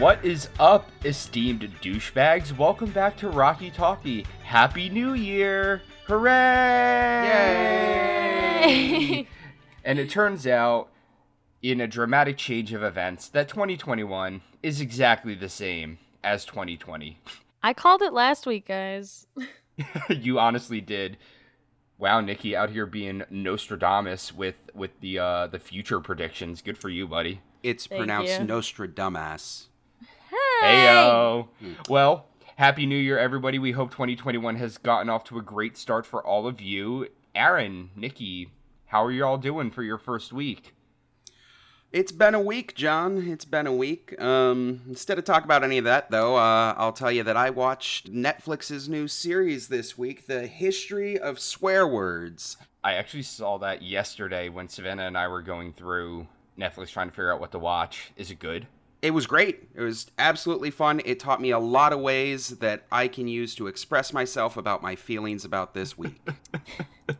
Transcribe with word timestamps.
What 0.00 0.24
is 0.24 0.48
up, 0.58 0.90
esteemed 1.04 1.60
douchebags? 1.82 2.56
Welcome 2.56 2.90
back 2.90 3.18
to 3.18 3.28
Rocky 3.28 3.70
Talkie. 3.70 4.24
Happy 4.42 4.88
New 4.88 5.12
Year! 5.12 5.82
Hooray! 6.06 7.28
Yay! 8.64 9.26
and 9.84 9.98
it 9.98 10.08
turns 10.08 10.46
out, 10.46 10.88
in 11.60 11.82
a 11.82 11.86
dramatic 11.86 12.38
change 12.38 12.72
of 12.72 12.82
events, 12.82 13.28
that 13.28 13.50
2021 13.50 14.40
is 14.62 14.80
exactly 14.80 15.34
the 15.34 15.50
same 15.50 15.98
as 16.24 16.46
2020. 16.46 17.18
I 17.62 17.74
called 17.74 18.00
it 18.00 18.14
last 18.14 18.46
week, 18.46 18.68
guys. 18.68 19.26
you 20.08 20.38
honestly 20.38 20.80
did. 20.80 21.18
Wow, 21.98 22.22
Nikki 22.22 22.56
out 22.56 22.70
here 22.70 22.86
being 22.86 23.24
Nostradamus 23.28 24.32
with 24.32 24.56
with 24.72 24.98
the 25.00 25.18
uh 25.18 25.46
the 25.48 25.58
future 25.58 26.00
predictions. 26.00 26.62
Good 26.62 26.78
for 26.78 26.88
you, 26.88 27.06
buddy. 27.06 27.42
It's 27.62 27.86
Thank 27.86 27.98
pronounced 27.98 28.40
you. 28.40 28.46
Nostradamus. 28.46 29.66
Hey! 30.60 30.76
Heyo. 30.76 31.48
Well, 31.88 32.26
happy 32.56 32.84
New 32.84 32.98
Year, 32.98 33.18
everybody. 33.18 33.58
We 33.58 33.72
hope 33.72 33.90
2021 33.92 34.56
has 34.56 34.76
gotten 34.76 35.08
off 35.08 35.24
to 35.24 35.38
a 35.38 35.42
great 35.42 35.78
start 35.78 36.04
for 36.04 36.22
all 36.22 36.46
of 36.46 36.60
you. 36.60 37.08
Aaron, 37.34 37.88
Nikki, 37.96 38.50
how 38.86 39.02
are 39.02 39.10
you 39.10 39.24
all 39.24 39.38
doing 39.38 39.70
for 39.70 39.82
your 39.82 39.96
first 39.96 40.34
week? 40.34 40.74
It's 41.92 42.12
been 42.12 42.34
a 42.34 42.40
week, 42.42 42.74
John. 42.74 43.26
It's 43.26 43.46
been 43.46 43.66
a 43.66 43.72
week. 43.72 44.20
Um, 44.20 44.82
instead 44.86 45.18
of 45.18 45.24
talk 45.24 45.46
about 45.46 45.64
any 45.64 45.78
of 45.78 45.84
that, 45.84 46.10
though, 46.10 46.36
uh, 46.36 46.74
I'll 46.76 46.92
tell 46.92 47.10
you 47.10 47.22
that 47.22 47.38
I 47.38 47.48
watched 47.48 48.12
Netflix's 48.12 48.86
new 48.86 49.08
series 49.08 49.68
this 49.68 49.96
week, 49.96 50.26
The 50.26 50.46
History 50.46 51.18
of 51.18 51.40
Swear 51.40 51.88
Words. 51.88 52.58
I 52.84 52.94
actually 52.94 53.22
saw 53.22 53.56
that 53.58 53.80
yesterday 53.80 54.50
when 54.50 54.68
Savannah 54.68 55.06
and 55.06 55.16
I 55.16 55.26
were 55.26 55.42
going 55.42 55.72
through 55.72 56.28
Netflix 56.58 56.90
trying 56.90 57.08
to 57.08 57.12
figure 57.12 57.32
out 57.32 57.40
what 57.40 57.52
to 57.52 57.58
watch. 57.58 58.12
Is 58.14 58.30
it 58.30 58.38
good? 58.38 58.66
It 59.02 59.12
was 59.12 59.26
great. 59.26 59.68
It 59.74 59.80
was 59.80 60.10
absolutely 60.18 60.70
fun. 60.70 61.00
It 61.04 61.18
taught 61.18 61.40
me 61.40 61.50
a 61.50 61.58
lot 61.58 61.92
of 61.92 62.00
ways 62.00 62.48
that 62.58 62.84
I 62.92 63.08
can 63.08 63.28
use 63.28 63.54
to 63.54 63.66
express 63.66 64.12
myself 64.12 64.56
about 64.56 64.82
my 64.82 64.94
feelings 64.94 65.44
about 65.44 65.72
this 65.72 65.96
week. 65.96 66.20
but 67.06 67.16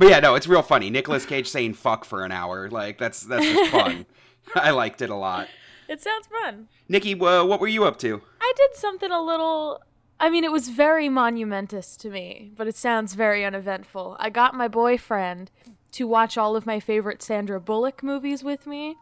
yeah, 0.00 0.18
no, 0.18 0.34
it's 0.34 0.48
real 0.48 0.62
funny. 0.62 0.90
Nicolas 0.90 1.24
Cage 1.24 1.48
saying 1.48 1.74
fuck 1.74 2.04
for 2.04 2.24
an 2.24 2.32
hour. 2.32 2.68
Like, 2.68 2.98
that's, 2.98 3.20
that's 3.22 3.46
just 3.46 3.70
fun. 3.70 4.06
I 4.56 4.70
liked 4.70 5.00
it 5.00 5.10
a 5.10 5.14
lot. 5.14 5.48
It 5.88 6.02
sounds 6.02 6.26
fun. 6.26 6.68
Nikki, 6.88 7.14
uh, 7.14 7.44
what 7.44 7.60
were 7.60 7.68
you 7.68 7.84
up 7.84 7.98
to? 8.00 8.20
I 8.40 8.52
did 8.56 8.74
something 8.74 9.12
a 9.12 9.22
little. 9.22 9.80
I 10.18 10.30
mean, 10.30 10.44
it 10.44 10.50
was 10.50 10.70
very 10.70 11.08
monumentous 11.08 11.96
to 11.98 12.10
me, 12.10 12.50
but 12.56 12.66
it 12.66 12.74
sounds 12.74 13.14
very 13.14 13.44
uneventful. 13.44 14.16
I 14.18 14.30
got 14.30 14.54
my 14.54 14.66
boyfriend 14.66 15.50
to 15.96 16.06
watch 16.06 16.36
all 16.36 16.56
of 16.56 16.66
my 16.66 16.78
favorite 16.78 17.22
Sandra 17.22 17.58
Bullock 17.58 18.02
movies 18.02 18.44
with 18.44 18.66
me. 18.66 18.96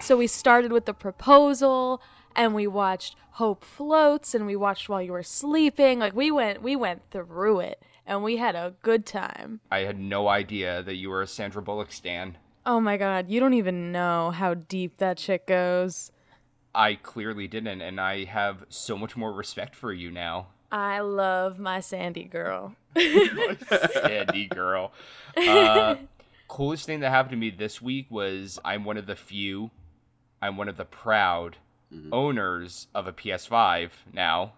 So 0.00 0.16
we 0.16 0.26
started 0.26 0.72
with 0.72 0.86
The 0.86 0.94
Proposal, 0.94 2.00
and 2.34 2.54
we 2.54 2.66
watched 2.66 3.16
Hope 3.32 3.62
Floats, 3.62 4.34
and 4.34 4.46
we 4.46 4.56
watched 4.56 4.88
While 4.88 5.02
You 5.02 5.12
Were 5.12 5.22
Sleeping. 5.22 5.98
Like 5.98 6.14
we 6.14 6.30
went, 6.30 6.62
we 6.62 6.74
went 6.74 7.02
through 7.10 7.60
it, 7.60 7.82
and 8.06 8.22
we 8.22 8.38
had 8.38 8.54
a 8.54 8.74
good 8.80 9.04
time. 9.04 9.60
I 9.70 9.80
had 9.80 9.98
no 9.98 10.28
idea 10.28 10.82
that 10.84 10.94
you 10.94 11.10
were 11.10 11.20
a 11.20 11.26
Sandra 11.26 11.60
Bullock 11.60 11.92
stan. 11.92 12.38
Oh 12.64 12.80
my 12.80 12.96
god, 12.96 13.28
you 13.28 13.40
don't 13.40 13.54
even 13.54 13.92
know 13.92 14.30
how 14.30 14.54
deep 14.54 14.96
that 14.98 15.18
shit 15.18 15.46
goes. 15.46 16.12
I 16.74 16.94
clearly 16.94 17.46
didn't, 17.46 17.82
and 17.82 18.00
I 18.00 18.24
have 18.24 18.64
so 18.70 18.96
much 18.96 19.18
more 19.18 19.34
respect 19.34 19.74
for 19.74 19.92
you 19.92 20.10
now. 20.10 20.46
I 20.72 21.00
love 21.00 21.58
my 21.58 21.80
Sandy 21.80 22.24
girl. 22.24 22.74
Sandy 22.96 24.46
girl. 24.46 24.92
Uh, 25.36 25.96
coolest 26.48 26.86
thing 26.86 27.00
that 27.00 27.10
happened 27.10 27.32
to 27.32 27.36
me 27.36 27.50
this 27.50 27.80
week 27.80 28.06
was 28.10 28.58
I'm 28.64 28.84
one 28.84 28.96
of 28.96 29.06
the 29.06 29.16
few, 29.16 29.70
I'm 30.42 30.56
one 30.56 30.68
of 30.68 30.76
the 30.76 30.84
proud 30.84 31.58
mm-hmm. 31.92 32.12
owners 32.12 32.88
of 32.94 33.06
a 33.06 33.12
PS5 33.12 33.90
now. 34.12 34.52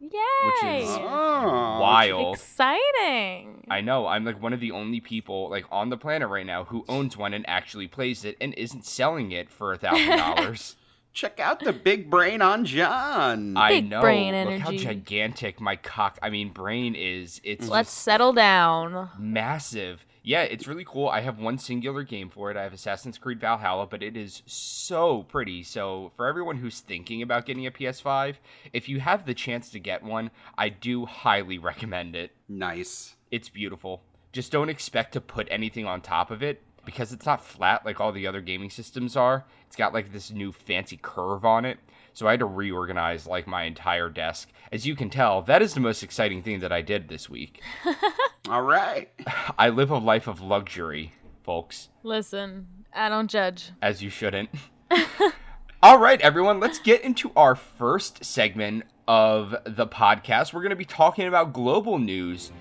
Yay! 0.00 0.10
Ah. 0.16 0.46
Which 0.46 0.82
is- 0.82 0.98
Oh, 1.46 1.78
Wild. 1.80 2.36
Exciting. 2.36 3.66
I 3.70 3.80
know 3.80 4.06
I'm 4.06 4.24
like 4.24 4.42
one 4.42 4.52
of 4.52 4.60
the 4.60 4.70
only 4.72 5.00
people 5.00 5.50
like 5.50 5.66
on 5.70 5.90
the 5.90 5.96
planet 5.96 6.28
right 6.28 6.46
now 6.46 6.64
who 6.64 6.84
owns 6.88 7.16
one 7.16 7.34
and 7.34 7.48
actually 7.48 7.86
plays 7.88 8.24
it 8.24 8.36
and 8.40 8.54
isn't 8.54 8.84
selling 8.84 9.30
it 9.32 9.50
for 9.50 9.72
a 9.72 9.78
thousand 9.78 10.08
dollars. 10.18 10.76
Check 11.12 11.38
out 11.38 11.60
the 11.60 11.72
big 11.72 12.10
brain 12.10 12.42
on 12.42 12.64
John. 12.64 13.56
I 13.56 13.80
know. 13.80 14.00
brain 14.00 14.34
Look 14.48 14.60
how 14.60 14.72
gigantic 14.72 15.60
my 15.60 15.76
cock. 15.76 16.18
I 16.22 16.30
mean, 16.30 16.50
brain 16.50 16.96
is. 16.96 17.40
It's 17.44 17.68
Let's 17.68 17.88
just 17.90 18.02
settle 18.02 18.32
down. 18.32 19.10
massive. 19.18 20.04
Yeah, 20.26 20.40
it's 20.40 20.66
really 20.66 20.86
cool. 20.86 21.08
I 21.08 21.20
have 21.20 21.38
one 21.38 21.58
singular 21.58 22.02
game 22.02 22.30
for 22.30 22.50
it. 22.50 22.56
I 22.56 22.62
have 22.62 22.72
Assassin's 22.72 23.18
Creed 23.18 23.40
Valhalla, 23.40 23.86
but 23.86 24.02
it 24.02 24.16
is 24.16 24.42
so 24.46 25.24
pretty. 25.24 25.62
So, 25.62 26.12
for 26.16 26.26
everyone 26.26 26.56
who's 26.56 26.80
thinking 26.80 27.20
about 27.20 27.44
getting 27.44 27.66
a 27.66 27.70
PS5, 27.70 28.36
if 28.72 28.88
you 28.88 29.00
have 29.00 29.26
the 29.26 29.34
chance 29.34 29.68
to 29.68 29.78
get 29.78 30.02
one, 30.02 30.30
I 30.56 30.70
do 30.70 31.04
highly 31.04 31.58
recommend 31.58 32.16
it. 32.16 32.32
nice. 32.48 33.16
It's 33.30 33.50
beautiful. 33.50 34.02
Just 34.32 34.50
don't 34.50 34.70
expect 34.70 35.12
to 35.12 35.20
put 35.20 35.46
anything 35.50 35.86
on 35.86 36.00
top 36.00 36.30
of 36.30 36.42
it 36.42 36.62
because 36.86 37.12
it's 37.12 37.26
not 37.26 37.44
flat 37.44 37.84
like 37.84 38.00
all 38.00 38.12
the 38.12 38.26
other 38.26 38.40
gaming 38.40 38.70
systems 38.70 39.16
are. 39.16 39.44
It's 39.66 39.76
got 39.76 39.92
like 39.92 40.12
this 40.12 40.30
new 40.30 40.52
fancy 40.52 40.98
curve 41.00 41.44
on 41.44 41.64
it. 41.64 41.78
So 42.14 42.26
I 42.26 42.30
had 42.32 42.40
to 42.40 42.46
reorganize 42.46 43.26
like 43.26 43.46
my 43.46 43.64
entire 43.64 44.08
desk. 44.08 44.50
As 44.72 44.86
you 44.86 44.94
can 44.96 45.10
tell, 45.10 45.42
that 45.42 45.60
is 45.62 45.74
the 45.74 45.80
most 45.80 46.02
exciting 46.02 46.42
thing 46.42 46.60
that 46.60 46.72
I 46.72 46.80
did 46.80 47.08
this 47.08 47.28
week. 47.28 47.60
All 48.48 48.62
right. 48.62 49.10
I 49.58 49.68
live 49.68 49.90
a 49.90 49.98
life 49.98 50.26
of 50.26 50.40
luxury, 50.40 51.12
folks, 51.42 51.88
Listen, 52.04 52.66
I 52.94 53.08
don't 53.08 53.28
judge. 53.30 53.70
as 53.82 54.02
you 54.02 54.10
shouldn't. 54.10 54.48
All 55.82 55.98
right, 55.98 56.20
everyone, 56.22 56.60
let's 56.60 56.78
get 56.78 57.02
into 57.02 57.30
our 57.36 57.54
first 57.54 58.24
segment 58.24 58.84
of 59.06 59.54
the 59.64 59.86
podcast. 59.86 60.54
We're 60.54 60.62
going 60.62 60.70
to 60.70 60.76
be 60.76 60.84
talking 60.86 61.26
about 61.26 61.52
global 61.52 61.98
news. 61.98 62.52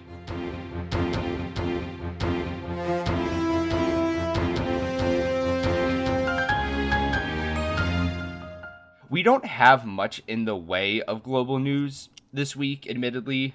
We 9.14 9.22
don't 9.22 9.46
have 9.46 9.86
much 9.86 10.24
in 10.28 10.46
the 10.46 10.56
way 10.56 11.00
of 11.04 11.22
global 11.22 11.60
news 11.60 12.10
this 12.34 12.56
week, 12.56 12.90
admittedly. 12.90 13.54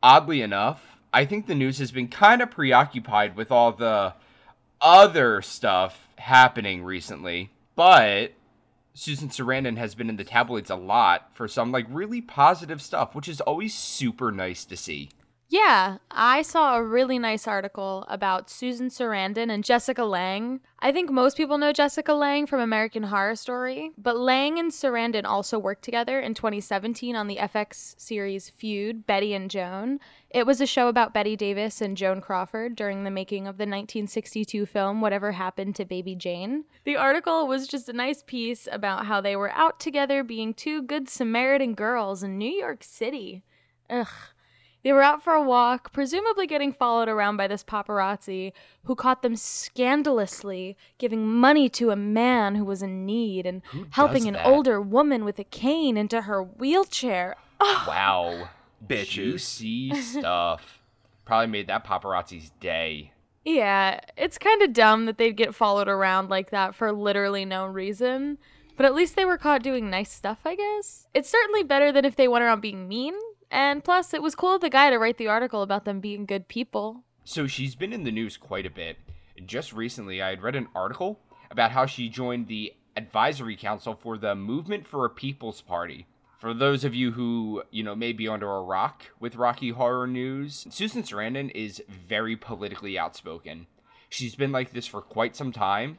Oddly 0.00 0.42
enough, 0.42 0.96
I 1.12 1.24
think 1.24 1.48
the 1.48 1.56
news 1.56 1.78
has 1.78 1.90
been 1.90 2.06
kind 2.06 2.40
of 2.40 2.52
preoccupied 2.52 3.34
with 3.34 3.50
all 3.50 3.72
the 3.72 4.14
other 4.80 5.42
stuff 5.42 6.14
happening 6.18 6.84
recently. 6.84 7.50
But 7.74 8.34
Susan 8.94 9.28
Sarandon 9.28 9.76
has 9.76 9.96
been 9.96 10.08
in 10.08 10.14
the 10.14 10.22
tabloids 10.22 10.70
a 10.70 10.76
lot 10.76 11.30
for 11.34 11.48
some 11.48 11.72
like 11.72 11.86
really 11.88 12.20
positive 12.20 12.80
stuff, 12.80 13.12
which 13.12 13.28
is 13.28 13.40
always 13.40 13.74
super 13.74 14.30
nice 14.30 14.64
to 14.66 14.76
see. 14.76 15.08
Yeah, 15.52 15.96
I 16.12 16.42
saw 16.42 16.76
a 16.76 16.82
really 16.82 17.18
nice 17.18 17.48
article 17.48 18.04
about 18.06 18.48
Susan 18.48 18.88
Sarandon 18.88 19.50
and 19.50 19.64
Jessica 19.64 20.04
Lange. 20.04 20.60
I 20.78 20.92
think 20.92 21.10
most 21.10 21.36
people 21.36 21.58
know 21.58 21.72
Jessica 21.72 22.12
Lange 22.14 22.46
from 22.46 22.60
American 22.60 23.02
Horror 23.02 23.34
Story, 23.34 23.90
but 23.98 24.16
Lange 24.16 24.60
and 24.60 24.70
Sarandon 24.70 25.24
also 25.24 25.58
worked 25.58 25.82
together 25.82 26.20
in 26.20 26.34
2017 26.34 27.16
on 27.16 27.26
the 27.26 27.38
FX 27.38 27.98
series 27.98 28.48
Feud, 28.48 29.08
Bette 29.08 29.34
and 29.34 29.50
Joan. 29.50 29.98
It 30.30 30.46
was 30.46 30.60
a 30.60 30.66
show 30.66 30.86
about 30.86 31.12
Bette 31.12 31.34
Davis 31.34 31.80
and 31.80 31.96
Joan 31.96 32.20
Crawford 32.20 32.76
during 32.76 33.02
the 33.02 33.10
making 33.10 33.48
of 33.48 33.56
the 33.56 33.62
1962 33.62 34.66
film 34.66 35.00
Whatever 35.00 35.32
Happened 35.32 35.74
to 35.74 35.84
Baby 35.84 36.14
Jane. 36.14 36.62
The 36.84 36.94
article 36.94 37.48
was 37.48 37.66
just 37.66 37.88
a 37.88 37.92
nice 37.92 38.22
piece 38.22 38.68
about 38.70 39.06
how 39.06 39.20
they 39.20 39.34
were 39.34 39.50
out 39.50 39.80
together 39.80 40.22
being 40.22 40.54
two 40.54 40.80
good 40.80 41.08
Samaritan 41.08 41.74
girls 41.74 42.22
in 42.22 42.38
New 42.38 42.52
York 42.52 42.84
City. 42.84 43.42
Ugh. 43.90 44.06
They 44.82 44.92
were 44.92 45.02
out 45.02 45.22
for 45.22 45.34
a 45.34 45.42
walk, 45.42 45.92
presumably 45.92 46.46
getting 46.46 46.72
followed 46.72 47.08
around 47.08 47.36
by 47.36 47.46
this 47.46 47.62
paparazzi 47.62 48.52
who 48.84 48.94
caught 48.94 49.22
them 49.22 49.36
scandalously 49.36 50.76
giving 50.98 51.26
money 51.26 51.68
to 51.70 51.90
a 51.90 51.96
man 51.96 52.54
who 52.54 52.64
was 52.64 52.82
in 52.82 53.04
need 53.04 53.46
and 53.46 53.62
Who 53.72 53.86
helping 53.90 54.26
an 54.26 54.36
older 54.36 54.80
woman 54.80 55.24
with 55.24 55.38
a 55.38 55.44
cane 55.44 55.96
into 55.96 56.22
her 56.22 56.42
wheelchair. 56.42 57.36
Wow. 57.60 58.48
Bitches. 58.86 59.08
Juicy 59.08 59.94
stuff. 60.00 60.80
Probably 61.26 61.48
made 61.48 61.66
that 61.66 61.84
paparazzi's 61.84 62.50
day. 62.58 63.12
Yeah, 63.44 64.00
it's 64.16 64.38
kind 64.38 64.62
of 64.62 64.72
dumb 64.72 65.06
that 65.06 65.18
they'd 65.18 65.36
get 65.36 65.54
followed 65.54 65.88
around 65.88 66.30
like 66.30 66.50
that 66.50 66.74
for 66.74 66.92
literally 66.92 67.44
no 67.44 67.66
reason. 67.66 68.38
But 68.76 68.86
at 68.86 68.94
least 68.94 69.14
they 69.14 69.26
were 69.26 69.36
caught 69.36 69.62
doing 69.62 69.90
nice 69.90 70.10
stuff, 70.10 70.38
I 70.44 70.56
guess. 70.56 71.06
It's 71.12 71.28
certainly 71.28 71.62
better 71.62 71.92
than 71.92 72.06
if 72.06 72.16
they 72.16 72.28
went 72.28 72.44
around 72.44 72.62
being 72.62 72.88
mean. 72.88 73.14
And 73.50 73.82
plus, 73.82 74.14
it 74.14 74.22
was 74.22 74.34
cool 74.34 74.54
of 74.54 74.60
the 74.60 74.70
guy 74.70 74.90
to 74.90 74.98
write 74.98 75.18
the 75.18 75.26
article 75.26 75.62
about 75.62 75.84
them 75.84 76.00
being 76.00 76.24
good 76.24 76.48
people. 76.48 77.04
So 77.24 77.46
she's 77.46 77.74
been 77.74 77.92
in 77.92 78.04
the 78.04 78.12
news 78.12 78.36
quite 78.36 78.66
a 78.66 78.70
bit. 78.70 78.98
Just 79.44 79.72
recently, 79.72 80.22
I 80.22 80.30
had 80.30 80.42
read 80.42 80.56
an 80.56 80.68
article 80.74 81.20
about 81.50 81.72
how 81.72 81.86
she 81.86 82.08
joined 82.08 82.46
the 82.46 82.74
advisory 82.96 83.56
council 83.56 83.94
for 83.94 84.18
the 84.18 84.34
Movement 84.34 84.86
for 84.86 85.04
a 85.04 85.10
People's 85.10 85.62
Party. 85.62 86.06
For 86.38 86.54
those 86.54 86.84
of 86.84 86.94
you 86.94 87.12
who, 87.12 87.64
you 87.70 87.82
know, 87.82 87.94
may 87.94 88.12
be 88.12 88.28
under 88.28 88.50
a 88.50 88.62
rock 88.62 89.06
with 89.18 89.36
Rocky 89.36 89.70
Horror 89.70 90.06
News, 90.06 90.66
Susan 90.70 91.02
Sarandon 91.02 91.50
is 91.54 91.82
very 91.88 92.36
politically 92.36 92.98
outspoken. 92.98 93.66
She's 94.08 94.34
been 94.34 94.52
like 94.52 94.72
this 94.72 94.86
for 94.86 95.02
quite 95.02 95.36
some 95.36 95.52
time, 95.52 95.98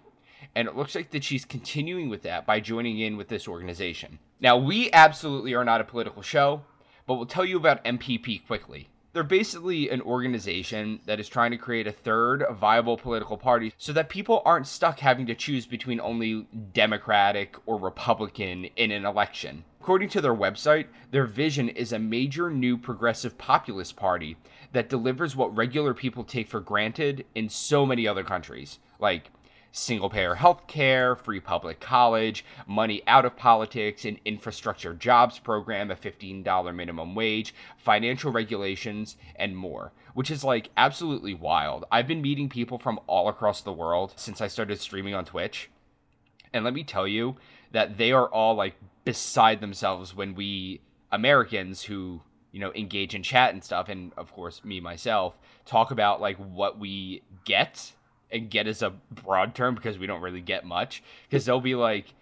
And 0.55 0.67
it 0.67 0.75
looks 0.75 0.95
like 0.95 1.11
that 1.11 1.23
she's 1.23 1.45
continuing 1.45 2.09
with 2.09 2.23
that 2.23 2.45
by 2.45 2.59
joining 2.59 2.99
in 2.99 3.17
with 3.17 3.27
this 3.27 3.47
organization. 3.47 4.19
Now, 4.39 4.57
we 4.57 4.91
absolutely 4.91 5.53
are 5.53 5.65
not 5.65 5.81
a 5.81 5.85
political 5.85 6.21
show, 6.21 6.63
but 7.11 7.17
we'll 7.17 7.25
tell 7.25 7.43
you 7.43 7.57
about 7.57 7.83
MPP 7.83 8.47
quickly. 8.47 8.87
They're 9.11 9.23
basically 9.23 9.89
an 9.89 9.99
organization 9.99 11.01
that 11.07 11.19
is 11.19 11.27
trying 11.27 11.51
to 11.51 11.57
create 11.57 11.85
a 11.85 11.91
third 11.91 12.45
viable 12.49 12.95
political 12.95 13.35
party 13.35 13.73
so 13.77 13.91
that 13.91 14.07
people 14.07 14.41
aren't 14.45 14.65
stuck 14.65 14.99
having 14.99 15.25
to 15.25 15.35
choose 15.35 15.65
between 15.65 15.99
only 15.99 16.47
Democratic 16.71 17.57
or 17.65 17.77
Republican 17.77 18.63
in 18.77 18.91
an 18.91 19.05
election. 19.05 19.65
According 19.81 20.07
to 20.09 20.21
their 20.21 20.33
website, 20.33 20.85
their 21.11 21.25
vision 21.25 21.67
is 21.67 21.91
a 21.91 21.99
major 21.99 22.49
new 22.49 22.77
progressive 22.77 23.37
populist 23.37 23.97
party 23.97 24.37
that 24.71 24.87
delivers 24.87 25.35
what 25.35 25.53
regular 25.53 25.93
people 25.93 26.23
take 26.23 26.47
for 26.47 26.61
granted 26.61 27.25
in 27.35 27.49
so 27.49 27.85
many 27.85 28.07
other 28.07 28.23
countries, 28.23 28.79
like 28.99 29.31
single 29.71 30.09
payer 30.09 30.35
health 30.35 30.67
care, 30.67 31.15
free 31.15 31.39
public 31.39 31.79
college, 31.79 32.43
money 32.67 33.01
out 33.07 33.25
of 33.25 33.37
politics, 33.37 34.05
an 34.05 34.19
infrastructure 34.25 34.93
jobs 34.93 35.39
program, 35.39 35.89
a 35.89 35.95
$15 35.95 36.75
minimum 36.75 37.15
wage, 37.15 37.53
financial 37.77 38.31
regulations, 38.31 39.15
and 39.35 39.55
more, 39.55 39.91
which 40.13 40.29
is 40.29 40.43
like 40.43 40.69
absolutely 40.75 41.33
wild. 41.33 41.85
I've 41.91 42.07
been 42.07 42.21
meeting 42.21 42.49
people 42.49 42.77
from 42.77 42.99
all 43.07 43.27
across 43.27 43.61
the 43.61 43.73
world 43.73 44.13
since 44.15 44.41
I 44.41 44.47
started 44.47 44.79
streaming 44.79 45.13
on 45.13 45.25
Twitch. 45.25 45.69
And 46.53 46.65
let 46.65 46.73
me 46.73 46.83
tell 46.83 47.07
you 47.07 47.37
that 47.71 47.97
they 47.97 48.11
are 48.11 48.27
all 48.27 48.55
like 48.55 48.75
beside 49.05 49.61
themselves 49.61 50.15
when 50.15 50.35
we 50.35 50.81
Americans 51.11 51.83
who 51.83 52.21
you 52.51 52.59
know 52.59 52.71
engage 52.73 53.15
in 53.15 53.23
chat 53.23 53.53
and 53.53 53.63
stuff 53.63 53.89
and 53.89 54.11
of 54.17 54.31
course 54.33 54.63
me 54.63 54.79
myself 54.79 55.37
talk 55.65 55.89
about 55.89 56.21
like 56.21 56.37
what 56.37 56.77
we 56.77 57.21
get 57.45 57.93
and 58.31 58.49
get 58.49 58.67
is 58.67 58.81
a 58.81 58.93
broad 59.11 59.55
term 59.55 59.75
because 59.75 59.97
we 59.97 60.07
don't 60.07 60.21
really 60.21 60.41
get 60.41 60.65
much. 60.65 61.03
Because 61.29 61.45
they'll 61.45 61.61
be 61.61 61.75
like 61.75 62.13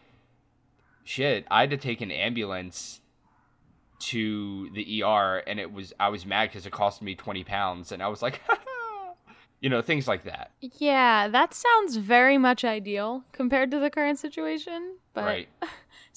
shit 1.09 1.44
i 1.50 1.61
had 1.61 1.71
to 1.71 1.77
take 1.77 2.01
an 2.01 2.11
ambulance 2.11 3.01
to 3.97 4.69
the 4.75 5.01
er 5.03 5.41
and 5.47 5.59
it 5.59 5.73
was 5.73 5.91
i 6.00 6.07
was 6.07 6.23
mad 6.23 6.47
because 6.47 6.67
it 6.67 6.71
cost 6.71 7.01
me 7.01 7.15
20 7.15 7.44
pounds. 7.44 7.91
And 7.91 8.03
i 8.03 8.07
was 8.07 8.21
like 8.21 8.41
you 9.59 9.69
know 9.69 9.81
things 9.81 10.07
like 10.07 10.23
that. 10.23 10.51
Yeah, 10.61 11.27
that 11.27 11.53
sounds 11.53 11.97
very 11.97 12.38
much 12.38 12.63
ideal 12.63 13.23
compared 13.31 13.71
to 13.71 13.79
the 13.79 13.89
current 13.89 14.19
situation. 14.19 14.97
But 15.13 15.25
right 15.25 15.50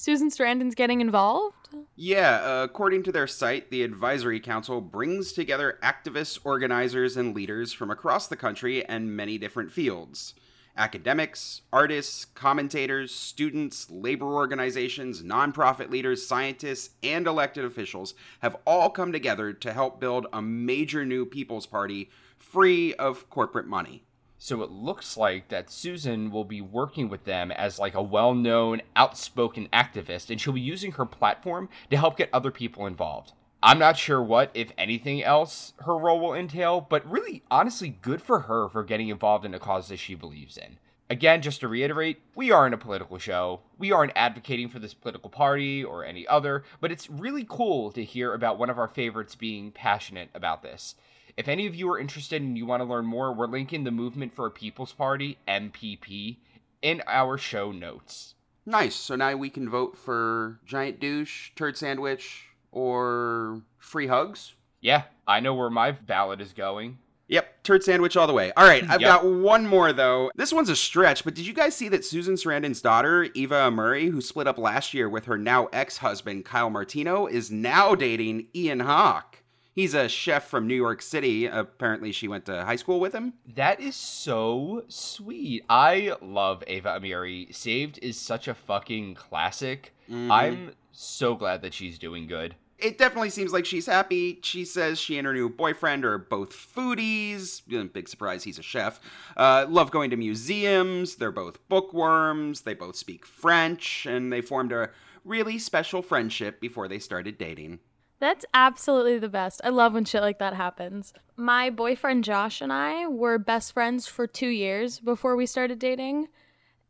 Susan 0.03 0.31
Sarandon's 0.31 0.75
getting 0.75 1.01
involved. 1.01 1.69
Yeah, 1.95 2.41
uh, 2.43 2.65
according 2.65 3.05
to 3.05 3.13
their 3.13 3.29
site, 3.29 3.71
the 3.71 3.85
Advisory 3.85 4.41
Council 4.41 4.81
brings 4.81 5.33
together 5.33 5.79
activists, 5.81 6.41
organizers, 6.43 7.17
and 7.17 7.37
leaders 7.37 7.73
from 7.73 7.89
across 7.89 8.27
the 8.27 8.35
country 8.35 8.85
and 8.85 9.17
many 9.17 9.39
different 9.39 9.71
fields. 9.71 10.35
Academics, 10.77 11.63
artists, 11.73 12.25
commentators, 12.25 13.15
students, 13.15 13.89
labor 13.93 14.27
organizations, 14.27 15.23
nonprofit 15.23 15.89
leaders, 15.89 16.27
scientists, 16.27 16.97
and 17.05 17.29
elected 17.29 17.65
officials 17.65 18.15
have 18.41 18.57
all 18.67 18.91
come 18.91 19.13
together 19.13 19.53
to 19.53 19.73
help 19.73 20.01
build 20.01 20.27
a 20.33 20.43
major 20.43 21.05
new 21.05 21.25
People's 21.25 21.67
Party 21.67 22.11
free 22.37 22.93
of 22.95 23.31
corporate 23.31 23.69
money. 23.69 24.03
So 24.45 24.65
it 24.65 24.73
looks 24.73 25.17
like 25.17 25.51
that 25.51 25.71
Susan 25.71 26.33
will 26.33 26.43
be 26.43 26.61
working 26.61 27.09
with 27.09 27.23
them 27.23 27.53
as 27.53 27.79
like 27.79 27.95
a 27.95 28.03
well-known, 28.03 28.83
outspoken 28.97 29.69
activist, 29.73 30.31
and 30.31 30.41
she'll 30.41 30.53
be 30.53 30.61
using 30.61 30.91
her 30.91 31.07
platform 31.07 31.69
to 31.91 31.97
help 31.97 32.17
get 32.17 32.29
other 32.33 32.51
people 32.51 32.85
involved. 32.85 33.35
I'm 33.63 33.79
not 33.79 33.97
sure 33.97 34.21
what, 34.21 34.51
if 34.53 34.73
anything 34.77 35.23
else, 35.23 35.75
her 35.85 35.97
role 35.97 36.19
will 36.19 36.35
entail, 36.35 36.81
but 36.81 37.09
really, 37.09 37.45
honestly, 37.53 37.91
good 38.03 38.21
for 38.21 38.41
her 38.41 38.69
for 38.69 38.83
getting 38.83 39.11
involved 39.11 39.45
in 39.45 39.55
a 39.55 39.61
cause 39.61 39.87
that 39.87 40.01
she 40.01 40.17
believes 40.17 40.57
in. 40.57 40.79
Again, 41.09 41.41
just 41.41 41.61
to 41.61 41.69
reiterate, 41.69 42.21
we 42.35 42.51
aren't 42.51 42.75
a 42.75 42.79
political 42.79 43.19
show. 43.19 43.61
We 43.79 43.93
aren't 43.93 44.17
advocating 44.17 44.69
for 44.69 44.81
this 44.81 44.93
political 44.93 45.31
party 45.31 45.85
or 45.85 46.05
any 46.05 46.27
other, 46.27 46.65
but 46.81 46.91
it's 46.91 47.09
really 47.09 47.47
cool 47.49 47.93
to 47.93 48.03
hear 48.03 48.35
about 48.35 48.59
one 48.59 48.71
of 48.71 48.79
our 48.81 48.89
favorites 48.89 49.37
being 49.37 49.71
passionate 49.71 50.31
about 50.35 50.63
this. 50.63 50.97
If 51.37 51.49
any 51.49 51.67
of 51.67 51.75
you 51.75 51.91
are 51.91 51.99
interested 51.99 52.43
and 52.43 52.57
you 52.59 52.67
want 52.67 52.81
to 52.81 52.85
learn 52.89 53.07
more, 53.07 53.33
we're 53.33 53.47
linking 53.47 53.85
the 53.85 53.91
Movement 53.91 54.33
for 54.35 54.47
a 54.47 54.51
People's 54.51 54.93
Party, 54.93 55.39
MPP, 55.49 56.37
in 56.83 57.03
our 57.07 57.39
show 57.39 57.73
notes. 57.73 58.35
Nice. 58.67 58.95
So 58.95 59.17
now 59.17 59.35
we 59.37 59.51
can 59.51 59.69
vote 59.69 59.97
for 59.97 60.61
Giant 60.67 61.01
Douche, 61.01 61.51
Turd 61.57 61.77
Sandwich, 61.77 62.45
or 62.71 63.63
Free 63.79 64.07
Hugs. 64.07 64.55
Yeah, 64.81 65.05
I 65.27 65.41
know 65.41 65.55
where 65.55 65.71
my 65.71 65.93
ballot 65.93 66.41
is 66.41 66.53
going. 66.53 66.99
Yep, 67.29 67.63
turd 67.63 67.83
sandwich 67.83 68.15
all 68.17 68.27
the 68.27 68.33
way. 68.35 68.53
All 68.59 68.67
right, 68.67 68.83
I've 68.91 69.01
Yep. 69.01 69.09
got 69.09 69.25
one 69.25 69.67
more 69.67 69.93
though. 69.95 70.31
This 70.35 70.53
one's 70.53 70.69
a 70.69 70.77
stretch, 70.77 71.25
but 71.25 71.35
did 71.35 71.47
you 71.47 71.55
guys 71.55 71.75
see 71.75 71.89
that 71.89 72.05
Susan 72.05 72.35
Sarandon's 72.35 72.83
daughter, 72.83 73.29
Eva 73.33 73.55
Amurri, 73.55 74.11
who 74.11 74.21
split 74.21 74.47
up 74.47 74.59
last 74.59 74.93
year 74.93 75.09
with 75.09 75.25
her 75.25 75.39
now 75.39 75.67
ex-husband 75.73 76.45
Kyle 76.45 76.69
Martino, 76.69 77.27
is 77.27 77.51
now 77.51 77.95
dating 77.95 78.49
Ian 78.55 78.81
Hock? 78.81 79.39
He's 79.75 79.95
a 79.95 80.07
chef 80.09 80.49
from 80.49 80.67
New 80.67 80.75
York 80.75 81.01
City. 81.01 81.47
Apparently, 81.47 82.13
she 82.13 82.29
went 82.29 82.45
to 82.45 82.65
high 82.65 82.77
school 82.77 83.01
with 83.01 83.15
him. 83.15 83.35
That 83.47 83.81
is 83.81 83.97
so 83.97 84.85
sweet. 84.89 85.65
I 85.69 86.15
love 86.21 86.63
Ava 86.67 87.01
Amurri. 87.01 87.55
Saved 87.55 87.99
is 88.03 88.19
such 88.19 88.49
a 88.49 88.55
fucking 88.55 89.15
classic. 89.15 89.95
I'm 90.31 90.73
so 90.93 91.35
glad 91.35 91.63
that 91.63 91.73
she's 91.73 91.99
doing 91.99 92.27
good. 92.27 92.55
It 92.79 92.99
definitely 92.99 93.31
seems 93.31 93.53
like 93.53 93.65
she's 93.65 93.87
happy. 93.87 94.41
She 94.43 94.65
says 94.65 94.99
she 94.99 95.17
and 95.17 95.27
her 95.27 95.33
new 95.33 95.49
boyfriend 95.49 96.05
are 96.05 96.19
both 96.19 96.51
foodies. 96.51 97.63
Big 97.93 98.09
surprise, 98.09 98.45
he's 98.45 98.59
a 98.59 98.63
chef. 98.63 99.01
Uh, 99.37 99.67
love 99.69 99.91
going 99.91 100.11
to 100.11 100.17
museums. 100.17 101.17
They're 101.17 101.33
both 101.33 101.67
bookworms. 101.69 102.63
They 102.63 102.75
both 102.75 102.97
speak 102.97 103.25
French, 103.25 104.05
and 104.05 104.33
they 104.33 104.43
formed 104.43 104.73
a 104.73 104.91
really 105.25 105.59
special 105.59 106.03
friendship 106.03 106.61
before 106.61 106.89
they 106.89 106.99
started 106.99 107.39
dating. 107.39 107.79
That's 108.23 108.45
absolutely 108.55 109.19
the 109.19 109.29
best. 109.29 109.61
I 109.65 109.71
love 109.71 109.95
when 109.95 110.05
shit 110.05 110.23
like 110.23 110.39
that 110.39 110.55
happens. 110.55 111.13
My 111.35 111.71
boyfriend 111.71 112.23
Josh 112.23 112.61
and 112.61 112.73
I 112.73 113.09
were 113.09 113.37
best 113.37 113.73
friends 113.73 114.07
for 114.07 114.29
two 114.29 114.47
years 114.47 115.01
before 115.01 115.35
we 115.35 115.45
started 115.45 115.81
dating. 115.81 116.29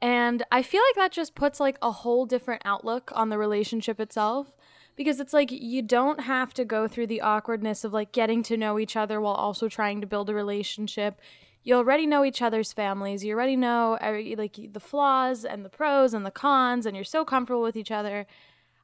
And 0.03 0.43
I 0.53 0.63
feel 0.63 0.83
like 0.91 0.97
that 0.97 1.11
just 1.11 1.35
puts 1.35 1.59
like 1.59 1.79
a 1.81 1.91
whole 1.91 2.27
different 2.27 2.61
outlook 2.67 3.11
on 3.15 3.31
the 3.31 3.39
relationship 3.39 3.99
itself 3.99 4.53
because 4.95 5.21
it's 5.21 5.33
like 5.33 5.51
you 5.51 5.81
don't 5.81 6.21
have 6.21 6.53
to 6.53 6.67
go 6.67 6.87
through 6.87 7.07
the 7.07 7.23
awkwardness 7.23 7.83
of 7.83 7.95
like 7.95 8.13
getting 8.13 8.43
to 8.43 8.59
know 8.59 8.79
each 8.79 8.95
other 8.95 9.19
while 9.19 9.33
also 9.33 9.71
trying 9.71 10.03
to 10.03 10.07
build 10.07 10.29
a 10.29 10.35
relationship. 10.35 11.19
You 11.65 11.77
already 11.77 12.07
know 12.07 12.27
each 12.27 12.43
other's 12.43 12.75
families. 12.75 13.25
You 13.25 13.33
already 13.33 13.57
know 13.57 13.97
like 14.37 14.61
the 14.71 14.81
flaws 14.81 15.47
and 15.47 15.65
the 15.65 15.71
pros 15.71 16.13
and 16.13 16.27
the 16.27 16.31
cons 16.31 16.85
and 16.85 16.95
you're 16.95 17.05
so 17.05 17.25
comfortable 17.25 17.63
with 17.63 17.77
each 17.77 17.91
other. 17.91 18.27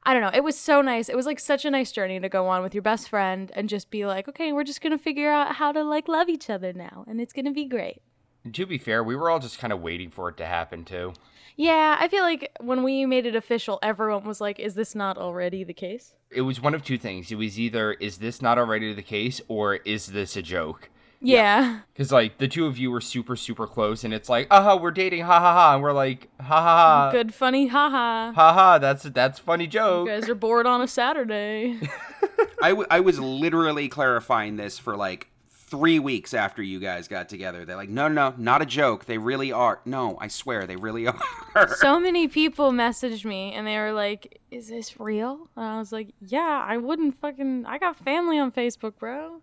I 0.03 0.13
don't 0.13 0.21
know. 0.21 0.31
It 0.33 0.43
was 0.43 0.57
so 0.57 0.81
nice. 0.81 1.09
It 1.09 1.15
was 1.15 1.25
like 1.25 1.39
such 1.39 1.65
a 1.65 1.71
nice 1.71 1.91
journey 1.91 2.19
to 2.19 2.29
go 2.29 2.47
on 2.47 2.63
with 2.63 2.73
your 2.73 2.81
best 2.81 3.09
friend 3.09 3.51
and 3.53 3.67
just 3.67 3.91
be 3.91 4.05
like, 4.05 4.27
okay, 4.27 4.53
we're 4.53 4.63
just 4.63 4.81
going 4.81 4.97
to 4.97 5.03
figure 5.03 5.29
out 5.29 5.55
how 5.55 5.71
to 5.71 5.83
like 5.83 6.07
love 6.07 6.29
each 6.29 6.49
other 6.49 6.73
now 6.73 7.03
and 7.07 7.19
it's 7.19 7.33
going 7.33 7.45
to 7.45 7.51
be 7.51 7.65
great. 7.65 8.01
And 8.43 8.55
to 8.55 8.65
be 8.65 8.77
fair, 8.77 9.03
we 9.03 9.15
were 9.15 9.29
all 9.29 9.39
just 9.39 9.59
kind 9.59 9.73
of 9.73 9.81
waiting 9.81 10.09
for 10.09 10.29
it 10.29 10.37
to 10.37 10.45
happen 10.45 10.85
too. 10.85 11.13
Yeah, 11.57 11.97
I 11.99 12.07
feel 12.07 12.23
like 12.23 12.49
when 12.61 12.83
we 12.83 13.05
made 13.05 13.25
it 13.25 13.35
official, 13.35 13.79
everyone 13.83 14.23
was 14.23 14.39
like, 14.39 14.59
is 14.59 14.75
this 14.75 14.95
not 14.95 15.17
already 15.17 15.65
the 15.65 15.73
case? 15.73 16.13
It 16.31 16.41
was 16.41 16.61
one 16.61 16.73
of 16.73 16.83
two 16.83 16.97
things. 16.97 17.31
It 17.31 17.35
was 17.35 17.59
either 17.59 17.91
is 17.93 18.19
this 18.19 18.41
not 18.41 18.57
already 18.57 18.93
the 18.93 19.01
case 19.01 19.41
or 19.49 19.75
is 19.75 20.07
this 20.07 20.37
a 20.37 20.41
joke? 20.41 20.89
Yeah. 21.21 21.79
Because 21.93 22.11
like 22.11 22.37
the 22.37 22.47
two 22.47 22.65
of 22.65 22.77
you 22.77 22.91
were 22.91 23.01
super 23.01 23.35
super 23.35 23.67
close, 23.67 24.03
and 24.03 24.13
it's 24.13 24.29
like, 24.29 24.47
uh 24.49 24.77
we're 24.81 24.91
dating, 24.91 25.21
ha 25.23 25.39
ha 25.39 25.53
ha, 25.53 25.73
and 25.73 25.83
we're 25.83 25.91
like, 25.93 26.29
ha 26.39 26.43
ha 26.45 26.61
ha, 26.61 27.11
Good, 27.11 27.33
funny, 27.33 27.67
haha. 27.67 28.31
ha 28.31 28.33
ha, 28.33 28.53
ha, 28.53 28.77
that's 28.79 29.03
that's 29.03 29.39
funny 29.39 29.67
joke. 29.67 30.07
You 30.07 30.13
guys 30.19 30.29
are 30.29 30.35
bored 30.35 30.65
on 30.65 30.81
a 30.81 30.87
Saturday. 30.87 31.79
I, 32.61 32.69
w- 32.69 32.87
I 32.89 32.99
was 33.01 33.19
literally 33.19 33.87
clarifying 33.89 34.55
this 34.57 34.77
for 34.77 34.95
like 34.97 35.27
three 35.49 35.99
weeks 35.99 36.33
after 36.33 36.63
you 36.63 36.79
guys 36.79 37.07
got 37.07 37.29
together. 37.29 37.63
They're 37.63 37.75
like, 37.75 37.89
no, 37.89 38.07
no, 38.07 38.29
no, 38.31 38.35
not 38.37 38.61
a 38.61 38.65
joke. 38.65 39.05
They 39.05 39.17
really 39.17 39.51
are. 39.51 39.79
No, 39.85 40.17
I 40.19 40.27
swear, 40.27 40.65
they 40.65 40.75
really 40.75 41.05
are. 41.55 41.75
so 41.75 41.99
many 41.99 42.27
people 42.27 42.71
messaged 42.71 43.23
me 43.23 43.53
and 43.53 43.67
they 43.67 43.77
were 43.77 43.91
like, 43.93 44.41
is 44.51 44.67
this 44.67 44.99
real? 44.99 45.47
And 45.55 45.65
I 45.65 45.77
was 45.77 45.91
like, 45.91 46.09
yeah, 46.21 46.65
I 46.67 46.77
wouldn't 46.77 47.15
fucking, 47.19 47.65
I 47.67 47.77
got 47.77 47.97
family 47.97 48.39
on 48.39 48.51
Facebook, 48.51 48.97
bro. 48.97 49.41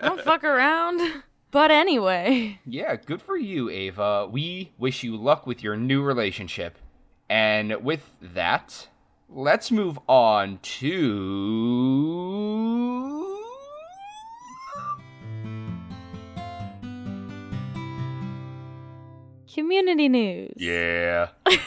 Don't 0.00 0.20
fuck 0.22 0.44
around. 0.44 1.22
But 1.50 1.70
anyway. 1.70 2.60
Yeah, 2.66 2.96
good 2.96 3.22
for 3.22 3.36
you, 3.36 3.70
Ava. 3.70 4.28
We 4.30 4.72
wish 4.78 5.02
you 5.02 5.16
luck 5.16 5.46
with 5.46 5.62
your 5.62 5.76
new 5.76 6.02
relationship. 6.02 6.78
And 7.30 7.82
with 7.84 8.10
that, 8.20 8.88
let's 9.28 9.70
move 9.70 9.98
on 10.08 10.58
to. 10.62 10.94
Community 19.54 20.08
news. 20.08 20.54
Yeah. 20.56 21.30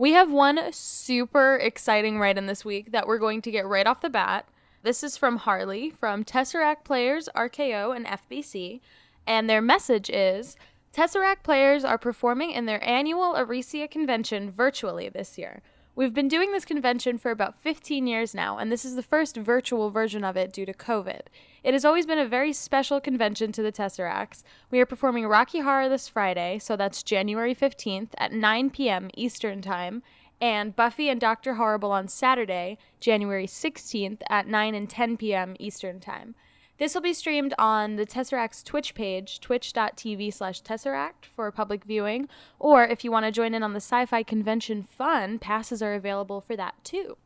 We 0.00 0.12
have 0.12 0.32
one 0.32 0.72
super 0.72 1.56
exciting 1.56 2.18
write 2.18 2.38
in 2.38 2.46
this 2.46 2.64
week 2.64 2.92
that 2.92 3.06
we're 3.06 3.18
going 3.18 3.42
to 3.42 3.50
get 3.50 3.66
right 3.66 3.86
off 3.86 4.00
the 4.00 4.08
bat. 4.08 4.48
This 4.82 5.02
is 5.02 5.18
from 5.18 5.36
Harley 5.36 5.90
from 5.90 6.24
Tesseract 6.24 6.84
Players, 6.84 7.28
RKO, 7.36 7.94
and 7.94 8.06
FBC. 8.06 8.80
And 9.26 9.48
their 9.48 9.60
message 9.60 10.08
is 10.08 10.56
Tesseract 10.94 11.42
players 11.42 11.84
are 11.84 11.98
performing 11.98 12.50
in 12.52 12.64
their 12.64 12.82
annual 12.82 13.36
Arisia 13.36 13.86
convention 13.86 14.50
virtually 14.50 15.10
this 15.10 15.36
year. 15.36 15.60
We've 15.94 16.14
been 16.14 16.28
doing 16.28 16.52
this 16.52 16.64
convention 16.64 17.18
for 17.18 17.30
about 17.30 17.60
15 17.60 18.06
years 18.06 18.34
now, 18.34 18.56
and 18.56 18.72
this 18.72 18.86
is 18.86 18.94
the 18.94 19.02
first 19.02 19.36
virtual 19.36 19.90
version 19.90 20.24
of 20.24 20.34
it 20.34 20.50
due 20.50 20.64
to 20.64 20.72
COVID. 20.72 21.22
It 21.62 21.74
has 21.74 21.84
always 21.84 22.06
been 22.06 22.18
a 22.18 22.26
very 22.26 22.54
special 22.54 23.02
convention 23.02 23.52
to 23.52 23.62
the 23.62 23.72
Tesseracts. 23.72 24.42
We 24.70 24.80
are 24.80 24.86
performing 24.86 25.26
Rocky 25.26 25.60
Horror 25.60 25.90
this 25.90 26.08
Friday, 26.08 26.58
so 26.58 26.74
that's 26.74 27.02
January 27.02 27.54
15th 27.54 28.10
at 28.16 28.32
9 28.32 28.70
p.m. 28.70 29.10
Eastern 29.14 29.60
Time, 29.60 30.02
and 30.40 30.74
Buffy 30.74 31.08
and 31.08 31.20
Dr. 31.20 31.54
Horrible 31.54 31.92
on 31.92 32.08
Saturday, 32.08 32.78
January 32.98 33.46
16th 33.46 34.22
at 34.28 34.46
9 34.46 34.74
and 34.74 34.88
10 34.88 35.16
p.m. 35.16 35.56
Eastern 35.58 36.00
Time. 36.00 36.34
This 36.78 36.94
will 36.94 37.02
be 37.02 37.12
streamed 37.12 37.52
on 37.58 37.96
the 37.96 38.06
Tesseract's 38.06 38.62
Twitch 38.62 38.94
page, 38.94 39.38
twitch.tv 39.40 40.32
slash 40.32 40.62
Tesseract 40.62 41.26
for 41.30 41.52
public 41.52 41.84
viewing, 41.84 42.26
or 42.58 42.84
if 42.84 43.04
you 43.04 43.10
want 43.10 43.26
to 43.26 43.32
join 43.32 43.52
in 43.52 43.62
on 43.62 43.74
the 43.74 43.80
sci-fi 43.80 44.22
convention 44.22 44.82
fun, 44.82 45.38
passes 45.38 45.82
are 45.82 45.92
available 45.92 46.40
for 46.40 46.56
that 46.56 46.74
too. 46.82 47.18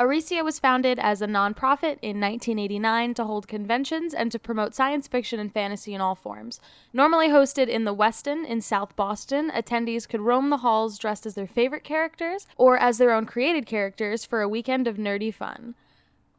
Arisia 0.00 0.44
was 0.44 0.60
founded 0.60 1.00
as 1.00 1.20
a 1.20 1.26
nonprofit 1.26 1.98
in 2.02 2.20
1989 2.20 3.14
to 3.14 3.24
hold 3.24 3.48
conventions 3.48 4.14
and 4.14 4.30
to 4.30 4.38
promote 4.38 4.72
science 4.74 5.08
fiction 5.08 5.40
and 5.40 5.52
fantasy 5.52 5.92
in 5.92 6.00
all 6.00 6.14
forms. 6.14 6.60
Normally 6.92 7.28
hosted 7.28 7.66
in 7.66 7.82
the 7.84 7.94
Westin 7.94 8.46
in 8.46 8.60
South 8.60 8.94
Boston, 8.94 9.50
attendees 9.50 10.08
could 10.08 10.20
roam 10.20 10.50
the 10.50 10.58
halls 10.58 10.98
dressed 10.98 11.26
as 11.26 11.34
their 11.34 11.48
favorite 11.48 11.82
characters 11.82 12.46
or 12.56 12.78
as 12.78 12.98
their 12.98 13.12
own 13.12 13.26
created 13.26 13.66
characters 13.66 14.24
for 14.24 14.40
a 14.40 14.48
weekend 14.48 14.86
of 14.86 14.98
nerdy 14.98 15.34
fun. 15.34 15.74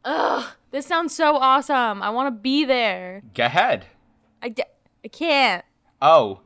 Ugh, 0.05 0.45
this 0.71 0.85
sounds 0.85 1.13
so 1.13 1.35
awesome. 1.35 2.01
I 2.01 2.11
want 2.11 2.27
to 2.27 2.39
be 2.39 2.63
there. 2.63 3.21
Go 3.35 3.43
ahead. 3.43 3.87
I, 4.41 4.49
d- 4.49 4.63
I 5.03 5.07
can't. 5.09 5.65
Oh, 6.01 6.39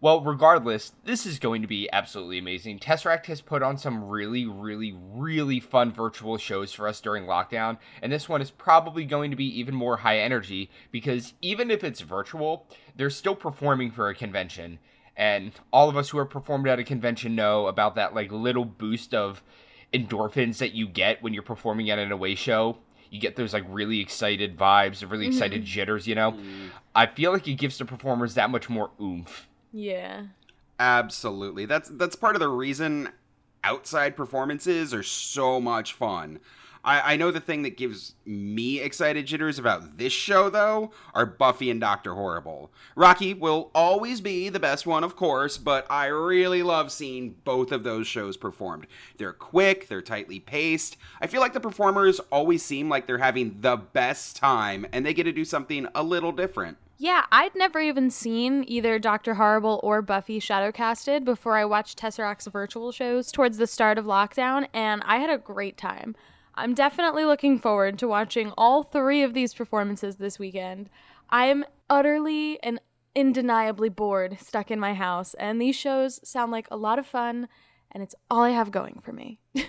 well, 0.00 0.20
regardless, 0.20 0.92
this 1.04 1.24
is 1.24 1.38
going 1.38 1.62
to 1.62 1.68
be 1.68 1.88
absolutely 1.90 2.38
amazing. 2.38 2.78
Tesseract 2.78 3.26
has 3.26 3.40
put 3.40 3.62
on 3.62 3.78
some 3.78 4.04
really, 4.04 4.44
really, 4.44 4.94
really 4.94 5.58
fun 5.58 5.90
virtual 5.90 6.36
shows 6.36 6.72
for 6.72 6.86
us 6.86 7.00
during 7.00 7.24
lockdown, 7.24 7.78
and 8.02 8.12
this 8.12 8.28
one 8.28 8.42
is 8.42 8.50
probably 8.50 9.06
going 9.06 9.30
to 9.30 9.36
be 9.36 9.58
even 9.58 9.74
more 9.74 9.98
high 9.98 10.18
energy 10.18 10.70
because 10.90 11.32
even 11.40 11.70
if 11.70 11.82
it's 11.82 12.02
virtual, 12.02 12.66
they're 12.94 13.08
still 13.08 13.34
performing 13.34 13.90
for 13.90 14.08
a 14.08 14.14
convention. 14.14 14.78
And 15.16 15.52
all 15.72 15.88
of 15.88 15.96
us 15.96 16.10
who 16.10 16.18
have 16.18 16.28
performed 16.28 16.68
at 16.68 16.78
a 16.78 16.84
convention 16.84 17.34
know 17.34 17.66
about 17.66 17.94
that 17.94 18.14
like 18.14 18.30
little 18.30 18.66
boost 18.66 19.14
of 19.14 19.42
endorphins 19.94 20.58
that 20.58 20.74
you 20.74 20.86
get 20.86 21.22
when 21.22 21.32
you're 21.32 21.42
performing 21.42 21.88
at 21.88 21.98
an 21.98 22.12
away 22.12 22.34
show. 22.34 22.76
You 23.10 23.18
get 23.18 23.36
those 23.36 23.54
like 23.54 23.64
really 23.66 24.00
excited 24.00 24.58
vibes, 24.58 25.08
really 25.10 25.24
mm-hmm. 25.24 25.32
excited 25.32 25.64
jitters, 25.64 26.06
you 26.06 26.14
know? 26.14 26.32
Mm-hmm. 26.32 26.66
I 26.94 27.06
feel 27.06 27.32
like 27.32 27.48
it 27.48 27.54
gives 27.54 27.78
the 27.78 27.86
performers 27.86 28.34
that 28.34 28.50
much 28.50 28.68
more 28.68 28.90
oomph. 29.00 29.48
Yeah. 29.72 30.26
Absolutely. 30.78 31.66
That's 31.66 31.88
that's 31.90 32.16
part 32.16 32.36
of 32.36 32.40
the 32.40 32.48
reason 32.48 33.10
outside 33.64 34.16
performances 34.16 34.92
are 34.94 35.02
so 35.02 35.60
much 35.60 35.92
fun. 35.92 36.40
I, 36.84 37.14
I 37.14 37.16
know 37.16 37.32
the 37.32 37.40
thing 37.40 37.62
that 37.62 37.76
gives 37.76 38.14
me 38.24 38.80
excited 38.80 39.26
jitters 39.26 39.58
about 39.58 39.98
this 39.98 40.12
show 40.12 40.48
though 40.48 40.92
are 41.14 41.26
Buffy 41.26 41.68
and 41.70 41.80
Doctor 41.80 42.14
Horrible. 42.14 42.70
Rocky 42.94 43.34
will 43.34 43.70
always 43.74 44.20
be 44.20 44.48
the 44.48 44.60
best 44.60 44.86
one, 44.86 45.02
of 45.02 45.16
course, 45.16 45.58
but 45.58 45.84
I 45.90 46.06
really 46.06 46.62
love 46.62 46.92
seeing 46.92 47.34
both 47.44 47.72
of 47.72 47.82
those 47.82 48.06
shows 48.06 48.36
performed. 48.36 48.86
They're 49.18 49.32
quick, 49.32 49.88
they're 49.88 50.00
tightly 50.00 50.38
paced. 50.38 50.96
I 51.20 51.26
feel 51.26 51.40
like 51.40 51.54
the 51.54 51.60
performers 51.60 52.20
always 52.30 52.64
seem 52.64 52.88
like 52.88 53.06
they're 53.06 53.18
having 53.18 53.56
the 53.60 53.76
best 53.76 54.36
time 54.36 54.86
and 54.92 55.04
they 55.04 55.14
get 55.14 55.24
to 55.24 55.32
do 55.32 55.44
something 55.44 55.88
a 55.94 56.04
little 56.04 56.32
different. 56.32 56.78
Yeah, 56.98 57.24
I'd 57.30 57.54
never 57.54 57.78
even 57.78 58.10
seen 58.10 58.64
either 58.66 58.98
Dr. 58.98 59.34
Horrible 59.34 59.80
or 59.82 60.00
Buffy 60.00 60.40
Shadowcasted 60.40 61.26
before 61.26 61.58
I 61.58 61.66
watched 61.66 61.98
Tesseract's 61.98 62.46
virtual 62.46 62.90
shows 62.90 63.30
towards 63.30 63.58
the 63.58 63.66
start 63.66 63.98
of 63.98 64.06
lockdown, 64.06 64.66
and 64.72 65.02
I 65.04 65.18
had 65.18 65.28
a 65.28 65.36
great 65.36 65.76
time. 65.76 66.16
I'm 66.54 66.72
definitely 66.72 67.26
looking 67.26 67.58
forward 67.58 67.98
to 67.98 68.08
watching 68.08 68.50
all 68.56 68.82
three 68.82 69.22
of 69.22 69.34
these 69.34 69.52
performances 69.52 70.16
this 70.16 70.38
weekend. 70.38 70.88
I 71.28 71.46
am 71.46 71.66
utterly 71.90 72.58
and 72.62 72.80
undeniably 73.14 73.90
bored 73.90 74.38
stuck 74.40 74.70
in 74.70 74.80
my 74.80 74.94
house, 74.94 75.34
and 75.34 75.60
these 75.60 75.76
shows 75.76 76.18
sound 76.26 76.50
like 76.50 76.66
a 76.70 76.78
lot 76.78 76.98
of 76.98 77.06
fun, 77.06 77.48
and 77.96 78.02
it's 78.02 78.14
all 78.30 78.42
I 78.42 78.50
have 78.50 78.70
going 78.70 79.00
for 79.02 79.14
me. 79.14 79.38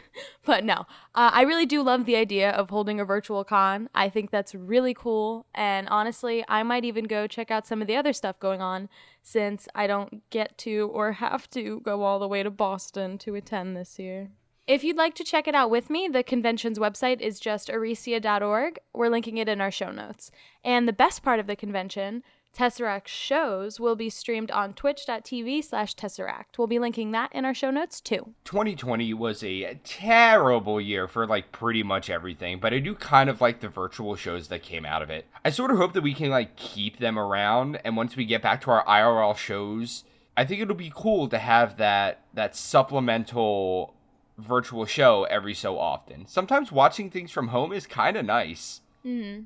but 0.45 0.65
no, 0.65 0.85
uh, 1.15 1.31
I 1.31 1.43
really 1.43 1.65
do 1.65 1.81
love 1.81 2.03
the 2.03 2.17
idea 2.17 2.51
of 2.51 2.69
holding 2.69 2.99
a 2.99 3.05
virtual 3.05 3.45
con. 3.45 3.87
I 3.95 4.09
think 4.09 4.31
that's 4.31 4.53
really 4.53 4.93
cool, 4.93 5.45
and 5.55 5.87
honestly, 5.87 6.43
I 6.49 6.63
might 6.63 6.83
even 6.83 7.05
go 7.05 7.25
check 7.25 7.51
out 7.51 7.65
some 7.65 7.81
of 7.81 7.87
the 7.87 7.95
other 7.95 8.11
stuff 8.11 8.37
going 8.37 8.61
on 8.61 8.89
since 9.23 9.69
I 9.73 9.87
don't 9.87 10.29
get 10.29 10.57
to 10.57 10.91
or 10.93 11.13
have 11.13 11.49
to 11.51 11.79
go 11.85 12.03
all 12.03 12.19
the 12.19 12.27
way 12.27 12.43
to 12.43 12.51
Boston 12.51 13.17
to 13.19 13.35
attend 13.35 13.77
this 13.77 13.97
year. 13.97 14.31
If 14.67 14.83
you'd 14.83 14.97
like 14.97 15.15
to 15.15 15.23
check 15.23 15.47
it 15.47 15.55
out 15.55 15.69
with 15.69 15.89
me, 15.89 16.09
the 16.09 16.21
convention's 16.21 16.77
website 16.77 17.21
is 17.21 17.39
just 17.39 17.69
arisia.org. 17.69 18.77
We're 18.93 19.07
linking 19.07 19.37
it 19.37 19.47
in 19.47 19.61
our 19.61 19.71
show 19.71 19.91
notes. 19.91 20.31
And 20.65 20.85
the 20.85 20.91
best 20.91 21.23
part 21.23 21.39
of 21.39 21.47
the 21.47 21.55
convention, 21.55 22.23
Tesseract 22.57 23.07
shows, 23.07 23.79
will 23.79 23.95
be 23.95 24.09
streamed 24.09 24.49
on 24.49 24.73
twitch.tv 24.73 25.63
slash 25.63 25.95
Tesseract. 25.95 26.57
We'll 26.57 26.65
be 26.65 26.79
linking 26.79 27.11
that 27.11 27.31
in 27.31 27.45
our 27.45 27.53
show 27.53 27.69
notes 27.69 28.01
too. 28.01 28.33
2020 28.45 29.13
was 29.13 29.43
a 29.43 29.79
terrible 29.83 30.81
year 30.81 31.07
for 31.07 31.27
like 31.27 31.51
pretty 31.51 31.83
much 31.83 32.09
everything, 32.09 32.59
but 32.59 32.73
I 32.73 32.79
do 32.79 32.95
kind 32.95 33.29
of 33.29 33.41
like 33.41 33.59
the 33.59 33.69
virtual 33.69 34.15
shows 34.15 34.47
that 34.47 34.63
came 34.63 34.87
out 34.87 35.03
of 35.03 35.11
it. 35.11 35.27
I 35.45 35.51
sort 35.51 35.69
of 35.69 35.77
hope 35.77 35.93
that 35.93 36.01
we 36.01 36.15
can 36.15 36.31
like 36.31 36.55
keep 36.55 36.97
them 36.97 37.19
around 37.19 37.79
and 37.85 37.95
once 37.95 38.15
we 38.15 38.25
get 38.25 38.41
back 38.41 38.61
to 38.61 38.71
our 38.71 38.83
IRL 38.85 39.37
shows, 39.37 40.03
I 40.35 40.43
think 40.43 40.59
it'll 40.59 40.73
be 40.73 40.91
cool 40.93 41.27
to 41.27 41.37
have 41.37 41.77
that 41.77 42.21
that 42.33 42.55
supplemental 42.55 43.93
virtual 44.39 44.87
show 44.87 45.25
every 45.25 45.53
so 45.53 45.77
often. 45.77 46.25
Sometimes 46.25 46.71
watching 46.71 47.11
things 47.11 47.29
from 47.29 47.49
home 47.49 47.71
is 47.71 47.85
kind 47.85 48.17
of 48.17 48.25
nice. 48.25 48.81
Mm-hmm. 49.05 49.45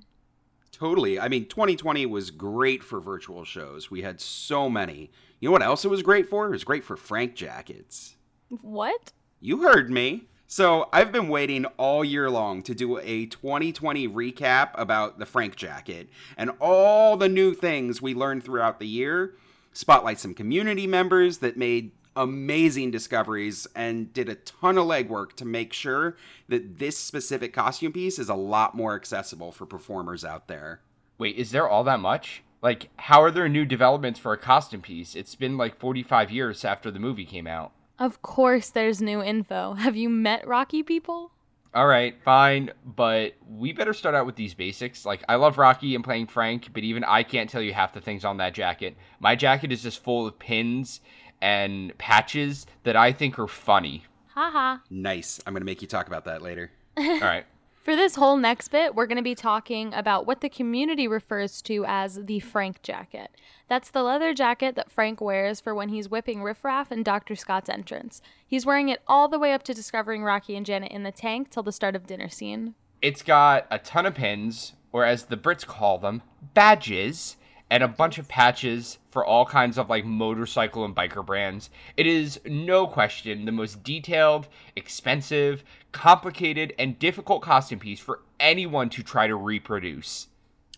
Totally. 0.82 1.20
I 1.20 1.28
mean, 1.28 1.46
2020 1.46 2.08
was 2.08 2.32
great 2.32 2.84
for 2.84 3.00
virtual 3.00 3.46
shows. 3.46 3.92
We 3.92 4.02
had 4.02 4.20
so 4.20 4.68
many. 4.68 5.12
You 5.40 5.48
know 5.48 5.52
what 5.52 5.62
else 5.62 5.86
it 5.86 5.90
was 5.90 6.02
great 6.02 6.28
for? 6.28 6.48
It 6.48 6.50
was 6.50 6.64
great 6.64 6.84
for 6.84 6.98
Frank 6.98 7.36
jackets. 7.36 8.16
What? 8.50 9.12
You 9.40 9.62
heard 9.62 9.92
me. 9.92 10.24
So, 10.48 10.90
I've 10.92 11.12
been 11.12 11.30
waiting 11.30 11.66
all 11.78 12.04
year 12.04 12.32
long 12.32 12.64
to 12.64 12.74
do 12.74 12.98
a 12.98 13.28
2020 13.28 14.08
recap 14.08 14.72
about 14.74 15.20
the 15.20 15.28
Frank 15.28 15.56
jacket 15.56 16.10
and 16.36 16.50
all 16.60 17.16
the 17.16 17.30
new 17.30 17.54
things 17.54 18.02
we 18.02 18.16
learned 18.16 18.44
throughout 18.44 18.80
the 18.80 18.88
year. 18.88 19.36
Spotlight 19.74 20.20
some 20.20 20.34
community 20.34 20.88
members 20.88 21.38
that 21.38 21.58
made 21.58 21.92
amazing 22.16 22.92
discoveries 22.92 23.68
and 23.76 24.12
did 24.14 24.30
a 24.30 24.36
ton 24.36 24.78
of 24.78 24.86
legwork 24.86 25.34
to 25.34 25.46
make 25.46 25.74
sure 25.74 26.18
that 26.50 26.80
this 26.80 26.98
specific 26.98 27.54
costume 27.54 27.94
piece 27.94 28.20
is 28.20 28.30
a 28.30 28.36
lot 28.36 28.76
more 28.76 28.96
accessible 28.96 29.52
for 29.52 29.66
performers 29.66 30.26
out 30.26 30.48
there. 30.48 30.82
Wait, 31.18 31.36
is 31.36 31.52
there 31.52 31.68
all 31.68 31.84
that 31.84 32.00
much? 32.00 32.44
Like, 32.62 32.90
how 32.98 33.22
are 33.22 33.32
there 33.32 33.50
new 33.50 33.66
developments 33.66 34.20
for 34.20 34.34
a 34.34 34.38
costume 34.38 34.82
piece? 34.82 35.16
It's 35.16 35.36
been 35.36 35.58
like 35.58 35.80
45 35.80 36.32
years 36.32 36.64
after 36.64 36.92
the 36.92 37.00
movie 37.00 37.26
came 37.26 37.48
out. 37.48 37.72
Of 37.98 38.22
course, 38.22 38.70
there's 38.70 39.02
new 39.02 39.22
info. 39.22 39.74
Have 39.74 39.96
you 39.96 40.10
met 40.10 40.48
Rocky 40.48 40.84
people? 40.84 41.32
All 41.74 41.88
right, 41.88 42.22
fine, 42.26 42.72
but 42.84 43.36
we 43.48 43.72
better 43.72 43.94
start 43.94 44.14
out 44.14 44.26
with 44.26 44.36
these 44.36 44.54
basics. 44.54 45.06
Like, 45.06 45.24
I 45.30 45.36
love 45.36 45.58
Rocky 45.58 45.96
and 45.96 46.04
playing 46.04 46.28
Frank, 46.28 46.74
but 46.74 46.84
even 46.84 47.06
I 47.06 47.24
can't 47.24 47.50
tell 47.50 47.62
you 47.62 47.74
half 47.74 47.94
the 47.94 48.02
things 48.02 48.26
on 48.26 48.38
that 48.38 48.54
jacket. 48.54 48.98
My 49.22 49.36
jacket 49.36 49.72
is 49.72 49.82
just 49.82 50.04
full 50.04 50.28
of 50.28 50.38
pins 50.38 51.00
and 51.42 51.98
patches 51.98 52.66
that 52.84 52.96
I 52.96 53.12
think 53.12 53.40
are 53.40 53.48
funny. 53.48 54.06
Haha. 54.34 54.78
Nice. 54.90 55.40
I'm 55.46 55.54
going 55.54 55.62
to 55.62 55.66
make 55.66 55.82
you 55.82 55.88
talk 55.88 56.08
about 56.08 56.26
that 56.26 56.42
later. 56.42 56.72
All 56.98 57.20
right. 57.20 57.46
For 57.84 57.96
this 57.96 58.16
whole 58.16 58.38
next 58.38 58.68
bit, 58.68 58.94
we're 58.94 59.08
going 59.08 59.18
to 59.18 59.24
be 59.24 59.34
talking 59.34 59.92
about 59.96 60.28
what 60.28 60.42
the 60.42 60.50
community 60.50 61.08
refers 61.08 61.64
to 61.64 61.84
as 61.88 62.20
the 62.26 62.40
Frank 62.40 62.84
jacket. 62.84 63.32
That's 63.68 63.90
the 63.90 64.04
leather 64.04 64.36
jacket 64.36 64.76
that 64.76 64.92
Frank 64.92 65.20
wears 65.20 65.60
for 65.60 65.74
when 65.74 65.90
he's 65.90 66.08
whipping 66.08 66.44
Riff 66.44 66.64
Raff 66.64 66.92
in 66.92 67.02
Dr. 67.02 67.36
Scott's 67.36 67.70
entrance. 67.70 68.22
He's 68.46 68.68
wearing 68.68 68.90
it 68.90 69.02
all 69.08 69.28
the 69.28 69.40
way 69.40 69.52
up 69.52 69.64
to 69.64 69.74
discovering 69.74 70.24
Rocky 70.24 70.56
and 70.56 70.66
Janet 70.66 70.92
in 70.92 71.02
the 71.02 71.12
tank 71.12 71.50
till 71.50 71.64
the 71.64 71.72
start 71.72 71.96
of 71.96 72.06
dinner 72.06 72.30
scene. 72.30 72.76
It's 73.02 73.24
got 73.24 73.66
a 73.72 73.80
ton 73.80 74.06
of 74.06 74.14
pins, 74.14 74.74
or 74.92 75.04
as 75.04 75.26
the 75.26 75.38
Brits 75.38 75.66
call 75.66 75.98
them, 75.98 76.22
badges, 76.54 77.38
and 77.72 77.82
a 77.82 77.88
bunch 77.88 78.18
of 78.18 78.28
patches 78.28 78.98
for 79.10 79.26
all 79.26 79.46
kinds 79.46 79.78
of 79.78 79.90
like 79.90 80.04
motorcycle 80.04 80.84
and 80.84 80.94
biker 80.94 81.26
brands. 81.26 81.70
It 81.96 82.06
is 82.06 82.42
no 82.46 82.86
question 82.86 83.46
the 83.46 83.52
most 83.54 83.82
detailed, 83.82 84.50
expensive, 84.76 85.64
complicated, 85.94 86.74
and 86.78 87.00
difficult 87.00 87.42
costume 87.42 87.80
piece 87.80 88.02
for 88.02 88.20
anyone 88.42 88.90
to 88.90 89.02
try 89.02 89.26
to 89.26 89.36
reproduce. 89.38 90.28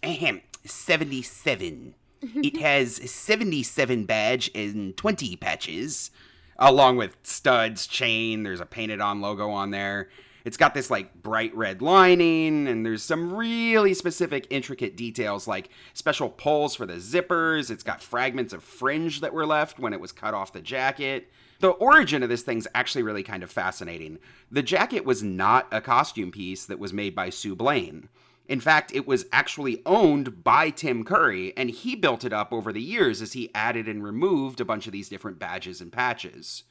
Ahem. 0.03 0.41
77. 0.65 1.95
it 2.21 2.62
has 2.62 2.95
77 3.12 4.05
badge 4.05 4.51
and 4.53 4.95
20 4.95 5.35
patches, 5.38 6.12
along 6.57 6.97
with 6.97 7.17
studs, 7.23 7.88
chain. 7.88 8.43
There's 8.43 8.62
a 8.62 8.65
painted 8.65 9.01
on 9.01 9.19
logo 9.19 9.50
on 9.50 9.71
there. 9.71 10.09
It's 10.45 10.57
got 10.57 10.73
this 10.73 10.91
like 10.91 11.13
bright 11.21 11.55
red 11.55 11.81
lining, 11.81 12.67
and 12.67 12.85
there's 12.85 13.03
some 13.03 13.33
really 13.33 13.93
specific, 13.93 14.47
intricate 14.50 14.97
details 14.97 15.47
like 15.47 15.69
special 15.93 16.29
pulls 16.29 16.75
for 16.75 16.85
the 16.85 16.95
zippers. 16.95 17.71
It's 17.71 17.83
got 17.83 18.01
fragments 18.01 18.53
of 18.53 18.63
fringe 18.63 19.21
that 19.21 19.33
were 19.33 19.45
left 19.45 19.79
when 19.79 19.93
it 19.93 20.01
was 20.01 20.12
cut 20.12 20.33
off 20.33 20.53
the 20.53 20.62
jacket. 20.62 21.31
The 21.59 21.69
origin 21.69 22.23
of 22.23 22.29
this 22.29 22.41
thing's 22.41 22.67
actually 22.75 23.03
really 23.03 23.23
kind 23.23 23.41
of 23.41 23.50
fascinating. 23.50 24.19
The 24.51 24.63
jacket 24.63 25.05
was 25.05 25.23
not 25.23 25.67
a 25.71 25.79
costume 25.79 26.31
piece 26.31 26.65
that 26.65 26.79
was 26.79 26.91
made 26.91 27.15
by 27.15 27.29
Sue 27.29 27.55
Blane. 27.55 28.09
In 28.50 28.59
fact, 28.59 28.93
it 28.93 29.07
was 29.07 29.25
actually 29.31 29.81
owned 29.85 30.43
by 30.43 30.69
Tim 30.69 31.05
Curry, 31.05 31.53
and 31.55 31.69
he 31.69 31.95
built 31.95 32.25
it 32.25 32.33
up 32.33 32.51
over 32.51 32.73
the 32.73 32.81
years 32.81 33.21
as 33.21 33.31
he 33.31 33.50
added 33.55 33.88
and 33.88 34.03
removed 34.03 34.59
a 34.59 34.65
bunch 34.65 34.85
of 34.85 34.91
these 34.91 35.07
different 35.07 35.39
badges 35.39 35.79
and 35.79 35.93
patches. 35.93 36.63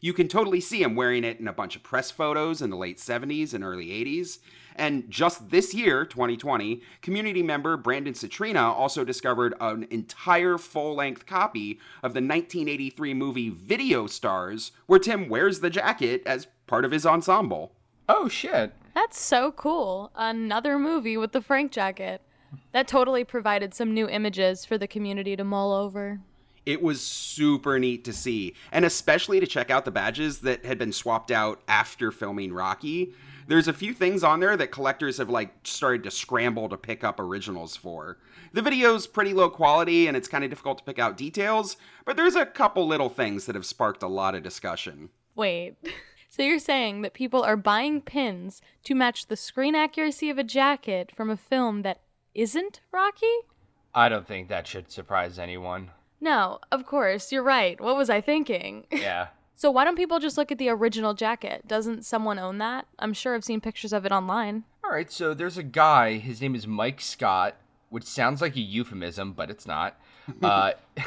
You 0.00 0.12
can 0.12 0.28
totally 0.28 0.60
see 0.60 0.82
him 0.82 0.96
wearing 0.96 1.24
it 1.24 1.40
in 1.40 1.46
a 1.46 1.52
bunch 1.52 1.76
of 1.76 1.82
press 1.82 2.10
photos 2.10 2.62
in 2.62 2.70
the 2.70 2.76
late 2.76 2.96
70s 2.96 3.52
and 3.52 3.62
early 3.62 3.88
80s. 3.88 4.38
And 4.74 5.10
just 5.10 5.50
this 5.50 5.74
year, 5.74 6.06
2020, 6.06 6.80
community 7.02 7.42
member 7.42 7.76
Brandon 7.76 8.14
Citrina 8.14 8.62
also 8.62 9.04
discovered 9.04 9.54
an 9.60 9.86
entire 9.90 10.56
full 10.56 10.94
length 10.94 11.26
copy 11.26 11.78
of 12.02 12.14
the 12.14 12.22
1983 12.22 13.12
movie 13.12 13.50
Video 13.50 14.06
Stars, 14.06 14.72
where 14.86 14.98
Tim 14.98 15.28
wears 15.28 15.60
the 15.60 15.70
jacket 15.70 16.22
as 16.24 16.46
part 16.66 16.86
of 16.86 16.92
his 16.92 17.04
ensemble. 17.04 17.72
Oh, 18.08 18.28
shit. 18.28 18.72
That's 18.94 19.20
so 19.20 19.52
cool. 19.52 20.12
Another 20.14 20.78
movie 20.78 21.16
with 21.16 21.32
the 21.32 21.42
Frank 21.42 21.72
jacket. 21.72 22.22
That 22.72 22.88
totally 22.88 23.24
provided 23.24 23.74
some 23.74 23.94
new 23.94 24.08
images 24.08 24.64
for 24.64 24.78
the 24.78 24.88
community 24.88 25.36
to 25.36 25.44
mull 25.44 25.72
over. 25.72 26.20
It 26.66 26.82
was 26.82 27.00
super 27.00 27.78
neat 27.78 28.04
to 28.04 28.12
see, 28.12 28.54
and 28.70 28.84
especially 28.84 29.40
to 29.40 29.46
check 29.46 29.70
out 29.70 29.84
the 29.84 29.90
badges 29.90 30.40
that 30.40 30.64
had 30.64 30.78
been 30.78 30.92
swapped 30.92 31.30
out 31.30 31.62
after 31.66 32.12
filming 32.12 32.52
Rocky. 32.52 33.14
There's 33.46 33.66
a 33.66 33.72
few 33.72 33.94
things 33.94 34.22
on 34.22 34.40
there 34.40 34.56
that 34.56 34.70
collectors 34.70 35.18
have 35.18 35.28
like 35.28 35.52
started 35.64 36.04
to 36.04 36.10
scramble 36.10 36.68
to 36.68 36.76
pick 36.76 37.02
up 37.02 37.18
originals 37.18 37.74
for. 37.74 38.18
The 38.52 38.62
video's 38.62 39.06
pretty 39.06 39.32
low 39.32 39.50
quality 39.50 40.06
and 40.06 40.16
it's 40.16 40.28
kind 40.28 40.44
of 40.44 40.50
difficult 40.50 40.78
to 40.78 40.84
pick 40.84 40.98
out 40.98 41.16
details, 41.16 41.76
but 42.04 42.16
there's 42.16 42.36
a 42.36 42.46
couple 42.46 42.86
little 42.86 43.08
things 43.08 43.46
that 43.46 43.56
have 43.56 43.66
sparked 43.66 44.02
a 44.02 44.08
lot 44.08 44.34
of 44.34 44.42
discussion. 44.42 45.10
Wait. 45.34 45.76
So 46.32 46.44
you're 46.44 46.60
saying 46.60 47.02
that 47.02 47.12
people 47.12 47.42
are 47.42 47.56
buying 47.56 48.00
pins 48.00 48.62
to 48.84 48.94
match 48.94 49.26
the 49.26 49.36
screen 49.36 49.74
accuracy 49.74 50.30
of 50.30 50.38
a 50.38 50.44
jacket 50.44 51.10
from 51.14 51.28
a 51.28 51.36
film 51.36 51.82
that 51.82 52.02
isn't 52.34 52.80
Rocky? 52.92 53.26
I 53.92 54.08
don't 54.08 54.28
think 54.28 54.48
that 54.48 54.68
should 54.68 54.92
surprise 54.92 55.40
anyone. 55.40 55.90
No, 56.20 56.58
of 56.70 56.86
course, 56.86 57.32
you're 57.32 57.42
right. 57.42 57.80
What 57.80 57.96
was 57.96 58.10
I 58.10 58.20
thinking? 58.20 58.86
Yeah. 58.92 59.28
so 59.54 59.70
why 59.70 59.84
don't 59.84 59.96
people 59.96 60.18
just 60.18 60.36
look 60.36 60.52
at 60.52 60.58
the 60.58 60.68
original 60.68 61.14
jacket? 61.14 61.66
Doesn't 61.66 62.04
someone 62.04 62.38
own 62.38 62.58
that? 62.58 62.86
I'm 62.98 63.12
sure 63.14 63.34
I've 63.34 63.44
seen 63.44 63.60
pictures 63.60 63.92
of 63.92 64.04
it 64.04 64.12
online. 64.12 64.64
All 64.84 64.90
right, 64.90 65.10
so 65.10 65.32
there's 65.34 65.56
a 65.58 65.62
guy, 65.62 66.18
his 66.18 66.40
name 66.42 66.54
is 66.54 66.66
Mike 66.66 67.00
Scott, 67.00 67.56
which 67.88 68.04
sounds 68.04 68.40
like 68.40 68.56
a 68.56 68.60
euphemism, 68.60 69.32
but 69.32 69.50
it's 69.50 69.66
not. 69.66 69.98
Uh, 70.42 70.72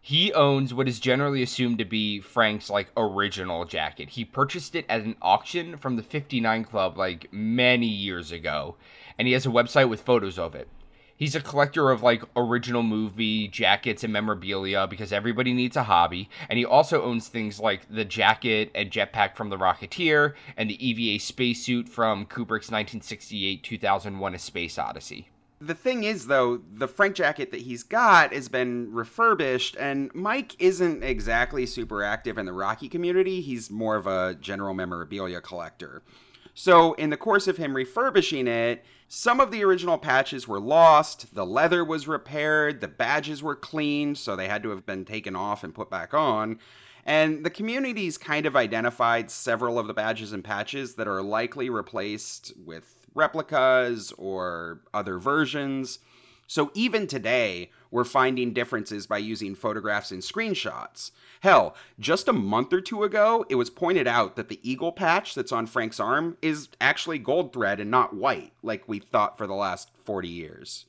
he 0.00 0.32
owns 0.32 0.72
what 0.72 0.88
is 0.88 0.98
generally 0.98 1.42
assumed 1.42 1.76
to 1.78 1.84
be 1.84 2.20
Frank's 2.20 2.70
like 2.70 2.90
original 2.96 3.64
jacket. 3.66 4.10
He 4.10 4.24
purchased 4.24 4.74
it 4.74 4.86
at 4.88 5.02
an 5.02 5.16
auction 5.20 5.76
from 5.76 5.96
the 5.96 6.02
59 6.02 6.64
Club 6.64 6.96
like 6.96 7.30
many 7.32 7.86
years 7.86 8.32
ago, 8.32 8.76
and 9.18 9.26
he 9.28 9.34
has 9.34 9.44
a 9.44 9.50
website 9.50 9.88
with 9.90 10.00
photos 10.00 10.38
of 10.38 10.54
it. 10.54 10.68
He's 11.24 11.34
a 11.34 11.40
collector 11.40 11.90
of 11.90 12.02
like 12.02 12.22
original 12.36 12.82
movie 12.82 13.48
jackets 13.48 14.04
and 14.04 14.12
memorabilia 14.12 14.86
because 14.86 15.10
everybody 15.10 15.54
needs 15.54 15.74
a 15.74 15.84
hobby. 15.84 16.28
And 16.50 16.58
he 16.58 16.66
also 16.66 17.02
owns 17.02 17.28
things 17.28 17.58
like 17.58 17.88
the 17.88 18.04
jacket 18.04 18.70
and 18.74 18.90
jetpack 18.90 19.34
from 19.34 19.48
The 19.48 19.56
Rocketeer 19.56 20.34
and 20.54 20.68
the 20.68 20.86
EVA 20.86 21.24
spacesuit 21.24 21.88
from 21.88 22.26
Kubrick's 22.26 22.70
1968 22.70 23.62
2001 23.62 24.34
A 24.34 24.38
Space 24.38 24.76
Odyssey. 24.76 25.30
The 25.62 25.72
thing 25.72 26.04
is, 26.04 26.26
though, 26.26 26.60
the 26.70 26.88
Frank 26.88 27.16
jacket 27.16 27.52
that 27.52 27.62
he's 27.62 27.84
got 27.84 28.34
has 28.34 28.50
been 28.50 28.92
refurbished, 28.92 29.76
and 29.76 30.14
Mike 30.14 30.54
isn't 30.58 31.02
exactly 31.02 31.64
super 31.64 32.02
active 32.02 32.36
in 32.36 32.44
the 32.44 32.52
Rocky 32.52 32.90
community. 32.90 33.40
He's 33.40 33.70
more 33.70 33.96
of 33.96 34.06
a 34.06 34.34
general 34.34 34.74
memorabilia 34.74 35.40
collector. 35.40 36.02
So, 36.54 36.92
in 36.94 37.10
the 37.10 37.16
course 37.16 37.48
of 37.48 37.56
him 37.56 37.74
refurbishing 37.74 38.46
it, 38.46 38.84
some 39.08 39.40
of 39.40 39.50
the 39.50 39.64
original 39.64 39.98
patches 39.98 40.48
were 40.48 40.60
lost, 40.60 41.34
the 41.34 41.44
leather 41.44 41.84
was 41.84 42.08
repaired, 42.08 42.80
the 42.80 42.88
badges 42.88 43.42
were 43.42 43.56
cleaned, 43.56 44.18
so 44.18 44.34
they 44.34 44.48
had 44.48 44.62
to 44.62 44.70
have 44.70 44.86
been 44.86 45.04
taken 45.04 45.36
off 45.36 45.64
and 45.64 45.74
put 45.74 45.90
back 45.90 46.14
on. 46.14 46.58
And 47.04 47.44
the 47.44 47.50
communities 47.50 48.16
kind 48.16 48.46
of 48.46 48.56
identified 48.56 49.30
several 49.30 49.78
of 49.78 49.88
the 49.88 49.94
badges 49.94 50.32
and 50.32 50.42
patches 50.42 50.94
that 50.94 51.08
are 51.08 51.22
likely 51.22 51.68
replaced 51.68 52.52
with 52.64 53.06
replicas 53.14 54.12
or 54.16 54.80
other 54.94 55.18
versions. 55.18 55.98
So 56.46 56.70
even 56.74 57.06
today, 57.06 57.70
we're 57.94 58.02
finding 58.02 58.52
differences 58.52 59.06
by 59.06 59.18
using 59.18 59.54
photographs 59.54 60.10
and 60.10 60.20
screenshots. 60.20 61.12
Hell, 61.42 61.76
just 62.00 62.26
a 62.26 62.32
month 62.32 62.72
or 62.72 62.80
two 62.80 63.04
ago, 63.04 63.46
it 63.48 63.54
was 63.54 63.70
pointed 63.70 64.08
out 64.08 64.34
that 64.34 64.48
the 64.48 64.58
eagle 64.68 64.90
patch 64.90 65.32
that's 65.32 65.52
on 65.52 65.68
Frank's 65.68 66.00
arm 66.00 66.36
is 66.42 66.70
actually 66.80 67.20
gold 67.20 67.52
thread 67.52 67.78
and 67.78 67.92
not 67.92 68.12
white, 68.12 68.52
like 68.64 68.88
we 68.88 68.98
thought 68.98 69.38
for 69.38 69.46
the 69.46 69.54
last 69.54 69.92
40 70.02 70.26
years. 70.26 70.86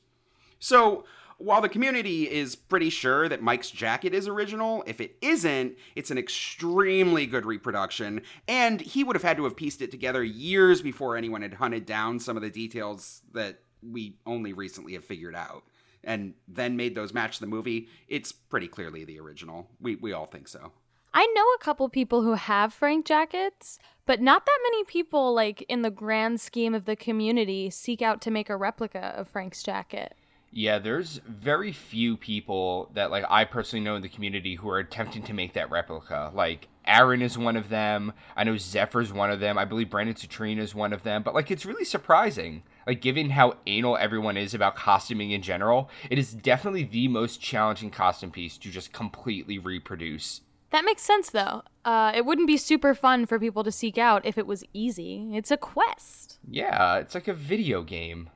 So, 0.58 1.04
while 1.38 1.60
the 1.60 1.68
community 1.68 2.28
is 2.28 2.56
pretty 2.56 2.90
sure 2.90 3.28
that 3.28 3.40
Mike's 3.40 3.70
jacket 3.70 4.12
is 4.12 4.26
original, 4.26 4.82
if 4.84 5.00
it 5.00 5.14
isn't, 5.22 5.76
it's 5.94 6.10
an 6.10 6.18
extremely 6.18 7.24
good 7.26 7.46
reproduction, 7.46 8.22
and 8.48 8.80
he 8.80 9.04
would 9.04 9.14
have 9.14 9.22
had 9.22 9.36
to 9.36 9.44
have 9.44 9.54
pieced 9.54 9.80
it 9.80 9.92
together 9.92 10.24
years 10.24 10.82
before 10.82 11.16
anyone 11.16 11.42
had 11.42 11.54
hunted 11.54 11.86
down 11.86 12.18
some 12.18 12.36
of 12.36 12.42
the 12.42 12.50
details 12.50 13.22
that 13.32 13.60
we 13.80 14.16
only 14.26 14.52
recently 14.52 14.94
have 14.94 15.04
figured 15.04 15.36
out. 15.36 15.62
And 16.06 16.32
then 16.48 16.76
made 16.76 16.94
those 16.94 17.12
match 17.12 17.40
the 17.40 17.46
movie. 17.46 17.88
It's 18.08 18.32
pretty 18.32 18.68
clearly 18.68 19.04
the 19.04 19.20
original. 19.20 19.68
We 19.80 19.96
we 19.96 20.12
all 20.12 20.26
think 20.26 20.48
so. 20.48 20.72
I 21.12 21.26
know 21.34 21.42
a 21.42 21.64
couple 21.64 21.88
people 21.88 22.22
who 22.22 22.34
have 22.34 22.74
Frank 22.74 23.06
jackets, 23.06 23.78
but 24.04 24.20
not 24.20 24.44
that 24.44 24.58
many 24.64 24.84
people, 24.84 25.34
like 25.34 25.62
in 25.62 25.82
the 25.82 25.90
grand 25.90 26.40
scheme 26.40 26.74
of 26.74 26.84
the 26.84 26.94
community, 26.94 27.70
seek 27.70 28.02
out 28.02 28.20
to 28.20 28.30
make 28.30 28.50
a 28.50 28.56
replica 28.56 29.14
of 29.16 29.26
Frank's 29.26 29.62
jacket. 29.62 30.14
Yeah, 30.52 30.78
there's 30.78 31.20
very 31.26 31.72
few 31.72 32.16
people 32.16 32.90
that 32.94 33.10
like 33.10 33.24
I 33.28 33.44
personally 33.44 33.84
know 33.84 33.96
in 33.96 34.02
the 34.02 34.08
community 34.08 34.54
who 34.54 34.68
are 34.68 34.78
attempting 34.78 35.22
to 35.24 35.34
make 35.34 35.54
that 35.54 35.70
replica. 35.70 36.30
Like 36.34 36.68
Aaron 36.86 37.22
is 37.22 37.36
one 37.36 37.56
of 37.56 37.68
them. 37.68 38.12
I 38.36 38.44
know 38.44 38.56
Zephyr's 38.56 39.12
one 39.12 39.30
of 39.30 39.40
them. 39.40 39.58
I 39.58 39.64
believe 39.64 39.90
Brandon 39.90 40.14
Citrina 40.14 40.60
is 40.60 40.74
one 40.74 40.92
of 40.92 41.02
them. 41.02 41.22
But 41.22 41.34
like 41.34 41.50
it's 41.50 41.66
really 41.66 41.84
surprising. 41.84 42.62
Like 42.86 43.00
given 43.00 43.30
how 43.30 43.56
anal 43.66 43.96
everyone 43.96 44.36
is 44.36 44.54
about 44.54 44.76
costuming 44.76 45.32
in 45.32 45.42
general, 45.42 45.90
it 46.08 46.18
is 46.18 46.32
definitely 46.32 46.84
the 46.84 47.08
most 47.08 47.40
challenging 47.40 47.90
costume 47.90 48.30
piece 48.30 48.56
to 48.58 48.70
just 48.70 48.92
completely 48.92 49.58
reproduce. 49.58 50.42
That 50.70 50.84
makes 50.84 51.02
sense 51.02 51.30
though. 51.30 51.62
Uh, 51.84 52.12
it 52.14 52.24
wouldn't 52.24 52.46
be 52.46 52.56
super 52.56 52.94
fun 52.94 53.26
for 53.26 53.38
people 53.38 53.64
to 53.64 53.72
seek 53.72 53.98
out 53.98 54.24
if 54.24 54.38
it 54.38 54.46
was 54.46 54.64
easy. 54.72 55.30
It's 55.32 55.50
a 55.50 55.56
quest. 55.56 56.38
Yeah, 56.48 56.98
it's 56.98 57.14
like 57.14 57.28
a 57.28 57.34
video 57.34 57.82
game. 57.82 58.30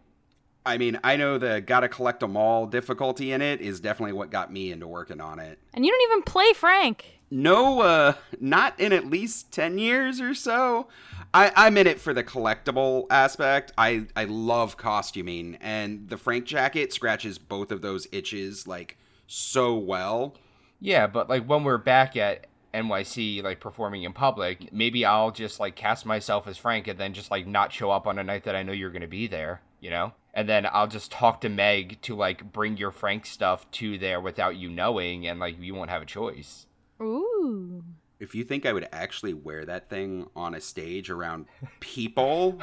I 0.64 0.78
mean, 0.78 0.98
I 1.02 1.16
know 1.16 1.38
the 1.38 1.60
gotta 1.60 1.88
collect 1.88 2.20
them 2.20 2.36
all 2.36 2.66
difficulty 2.66 3.32
in 3.32 3.40
it 3.40 3.60
is 3.60 3.80
definitely 3.80 4.12
what 4.12 4.30
got 4.30 4.52
me 4.52 4.72
into 4.72 4.86
working 4.86 5.20
on 5.20 5.38
it. 5.38 5.58
And 5.74 5.84
you 5.86 5.92
don't 5.92 6.12
even 6.12 6.22
play 6.22 6.52
Frank. 6.52 7.20
No, 7.30 7.80
uh, 7.80 8.14
not 8.40 8.78
in 8.80 8.92
at 8.92 9.06
least 9.06 9.52
10 9.52 9.78
years 9.78 10.20
or 10.20 10.34
so. 10.34 10.88
I, 11.32 11.52
I'm 11.54 11.76
in 11.76 11.86
it 11.86 12.00
for 12.00 12.12
the 12.12 12.24
collectible 12.24 13.06
aspect. 13.10 13.72
I, 13.78 14.06
I 14.16 14.24
love 14.24 14.76
costuming, 14.76 15.58
and 15.60 16.08
the 16.08 16.16
Frank 16.16 16.44
jacket 16.44 16.92
scratches 16.92 17.38
both 17.38 17.70
of 17.70 17.82
those 17.82 18.08
itches, 18.10 18.66
like, 18.66 18.96
so 19.26 19.76
well. 19.76 20.34
Yeah, 20.80 21.06
but 21.06 21.28
like 21.28 21.44
when 21.44 21.62
we're 21.62 21.78
back 21.78 22.16
at 22.16 22.46
NYC, 22.74 23.42
like 23.42 23.60
performing 23.60 24.02
in 24.02 24.12
public, 24.12 24.72
maybe 24.72 25.04
I'll 25.04 25.30
just 25.30 25.60
like 25.60 25.76
cast 25.76 26.04
myself 26.06 26.48
as 26.48 26.56
Frank 26.56 26.88
and 26.88 26.98
then 26.98 27.12
just 27.12 27.30
like 27.30 27.46
not 27.46 27.72
show 27.72 27.90
up 27.90 28.06
on 28.06 28.18
a 28.18 28.24
night 28.24 28.44
that 28.44 28.56
I 28.56 28.62
know 28.62 28.72
you're 28.72 28.90
gonna 28.90 29.06
be 29.06 29.26
there, 29.26 29.60
you 29.80 29.90
know? 29.90 30.12
And 30.32 30.48
then 30.48 30.66
I'll 30.72 30.86
just 30.86 31.10
talk 31.10 31.40
to 31.42 31.48
Meg 31.48 32.00
to 32.02 32.14
like 32.14 32.52
bring 32.52 32.76
your 32.76 32.90
Frank 32.90 33.26
stuff 33.26 33.70
to 33.72 33.98
there 33.98 34.20
without 34.20 34.56
you 34.56 34.70
knowing, 34.70 35.26
and 35.26 35.38
like 35.38 35.60
you 35.60 35.74
won't 35.74 35.90
have 35.90 36.02
a 36.02 36.06
choice. 36.06 36.66
Ooh. 37.00 37.84
If 38.20 38.34
you 38.34 38.44
think 38.44 38.66
I 38.66 38.72
would 38.72 38.86
actually 38.92 39.32
wear 39.32 39.64
that 39.64 39.88
thing 39.88 40.28
on 40.36 40.54
a 40.54 40.60
stage 40.60 41.08
around 41.08 41.46
people, 41.80 42.60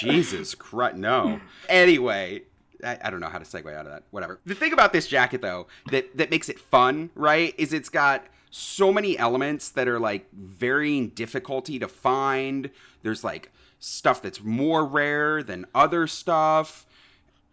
Jesus 0.00 0.54
Christ, 0.54 0.96
no. 0.96 1.40
Anyway, 1.68 2.44
I, 2.82 2.98
I, 3.04 3.10
don't 3.10 3.20
know 3.20 3.28
how 3.28 3.38
to 3.38 3.44
segue 3.44 3.72
out 3.74 3.84
of 3.86 3.92
that. 3.92 4.04
Whatever. 4.10 4.40
The 4.46 4.54
thing 4.54 4.72
about 4.72 4.94
this 4.94 5.06
jacket, 5.06 5.42
though, 5.42 5.66
that 5.90 6.16
that 6.16 6.30
makes 6.30 6.48
it 6.48 6.58
fun, 6.58 7.10
right, 7.14 7.54
is 7.58 7.72
it's 7.72 7.90
got 7.90 8.24
so 8.50 8.90
many 8.92 9.18
elements 9.18 9.68
that 9.70 9.86
are 9.86 10.00
like 10.00 10.26
varying 10.32 11.10
difficulty 11.10 11.78
to 11.78 11.88
find. 11.88 12.70
There's 13.02 13.22
like 13.22 13.52
stuff 13.78 14.22
that's 14.22 14.42
more 14.42 14.84
rare 14.84 15.42
than 15.42 15.66
other 15.74 16.06
stuff. 16.06 16.86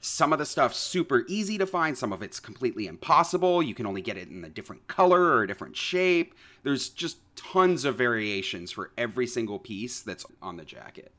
Some 0.04 0.34
of 0.34 0.39
the 0.39 0.46
stuff's 0.46 0.78
super 0.78 1.24
easy 1.30 1.58
to 1.58 1.66
find, 1.66 1.98
some 1.98 2.12
of 2.12 2.22
it's 2.22 2.39
completely 2.39 2.88
impossible. 2.88 3.63
You 3.63 3.74
can 3.74 3.86
only 3.86 4.02
get 4.02 4.18
it 4.18 4.28
in 4.28 4.44
a 4.44 4.50
different 4.50 4.88
color 4.88 5.22
or 5.22 5.44
a 5.44 5.48
different 5.48 5.78
shape. 5.78 6.36
There's 6.63 6.89
just 6.89 7.18
tons 7.38 7.86
of 7.86 7.96
variations 7.96 8.74
for 8.74 8.92
every 8.98 9.26
single 9.26 9.60
piece 9.60 10.02
that's 10.02 10.26
on 10.42 10.58
the 10.58 10.66
jacket. 10.66 11.13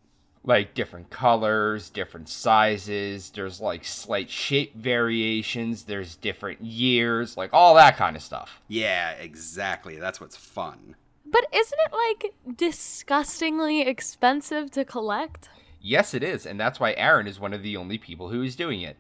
Like 0.45 0.75
different 0.75 1.09
colors, 1.09 1.89
different 1.89 2.29
sizes, 2.29 3.31
there's 3.31 3.59
like 3.59 3.87
slight 3.87 4.29
shape 4.29 4.77
variations, 4.77 5.85
there's 5.85 6.17
different 6.17 6.61
years, 6.61 7.39
like 7.39 7.55
all 7.55 7.75
that 7.77 7.97
kind 7.97 8.17
of 8.17 8.23
stuff. 8.23 8.61
Yeah, 8.69 9.13
exactly. 9.13 9.97
That's 9.97 10.21
what's 10.21 10.37
fun. 10.37 10.97
But 11.25 11.47
isn't 11.55 11.81
it 11.87 11.93
like 11.93 12.35
disgustingly 12.59 13.81
expensive 13.81 14.71
to 14.73 14.85
collect? 14.85 15.49
Yes, 15.87 16.15
it 16.15 16.23
is, 16.23 16.47
and 16.47 16.59
that's 16.59 16.81
why 16.81 16.95
Aaron 16.95 17.27
is 17.27 17.39
one 17.39 17.53
of 17.53 17.63
the 17.63 17.77
only 17.77 17.99
people 17.99 18.31
who 18.31 18.41
is 18.41 18.57
doing 18.57 18.81
it. 18.81 18.97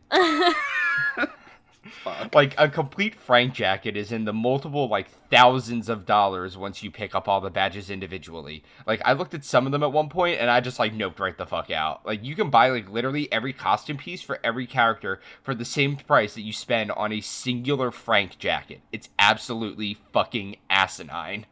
like 2.34 2.54
a 2.58 2.68
complete 2.68 3.14
Frank 3.14 3.54
jacket 3.54 3.96
is 3.96 4.12
in 4.12 4.26
the 4.26 4.34
multiple 4.34 4.86
like 4.86 5.08
thousands 5.30 5.88
of 5.88 6.04
dollars 6.04 6.58
once 6.58 6.82
you 6.82 6.90
pick 6.90 7.14
up 7.14 7.26
all 7.26 7.40
the 7.40 7.48
badges 7.48 7.88
individually. 7.88 8.62
Like 8.86 9.00
I 9.02 9.14
looked 9.14 9.32
at 9.32 9.46
some 9.46 9.64
of 9.64 9.72
them 9.72 9.82
at 9.82 9.92
one 9.92 10.10
point 10.10 10.38
and 10.38 10.50
I 10.50 10.60
just 10.60 10.78
like 10.78 10.92
noped 10.92 11.20
right 11.20 11.38
the 11.38 11.46
fuck 11.46 11.70
out. 11.70 12.04
Like 12.04 12.22
you 12.22 12.36
can 12.36 12.50
buy 12.50 12.68
like 12.68 12.90
literally 12.90 13.32
every 13.32 13.54
costume 13.54 13.96
piece 13.96 14.20
for 14.20 14.38
every 14.44 14.66
character 14.66 15.20
for 15.42 15.54
the 15.54 15.64
same 15.64 15.96
price 15.96 16.34
that 16.34 16.42
you 16.42 16.52
spend 16.52 16.92
on 16.92 17.12
a 17.12 17.22
singular 17.22 17.92
Frank 17.92 18.38
jacket. 18.38 18.82
It's 18.92 19.08
absolutely 19.18 19.96
fucking 20.12 20.56
asinine. 20.68 21.46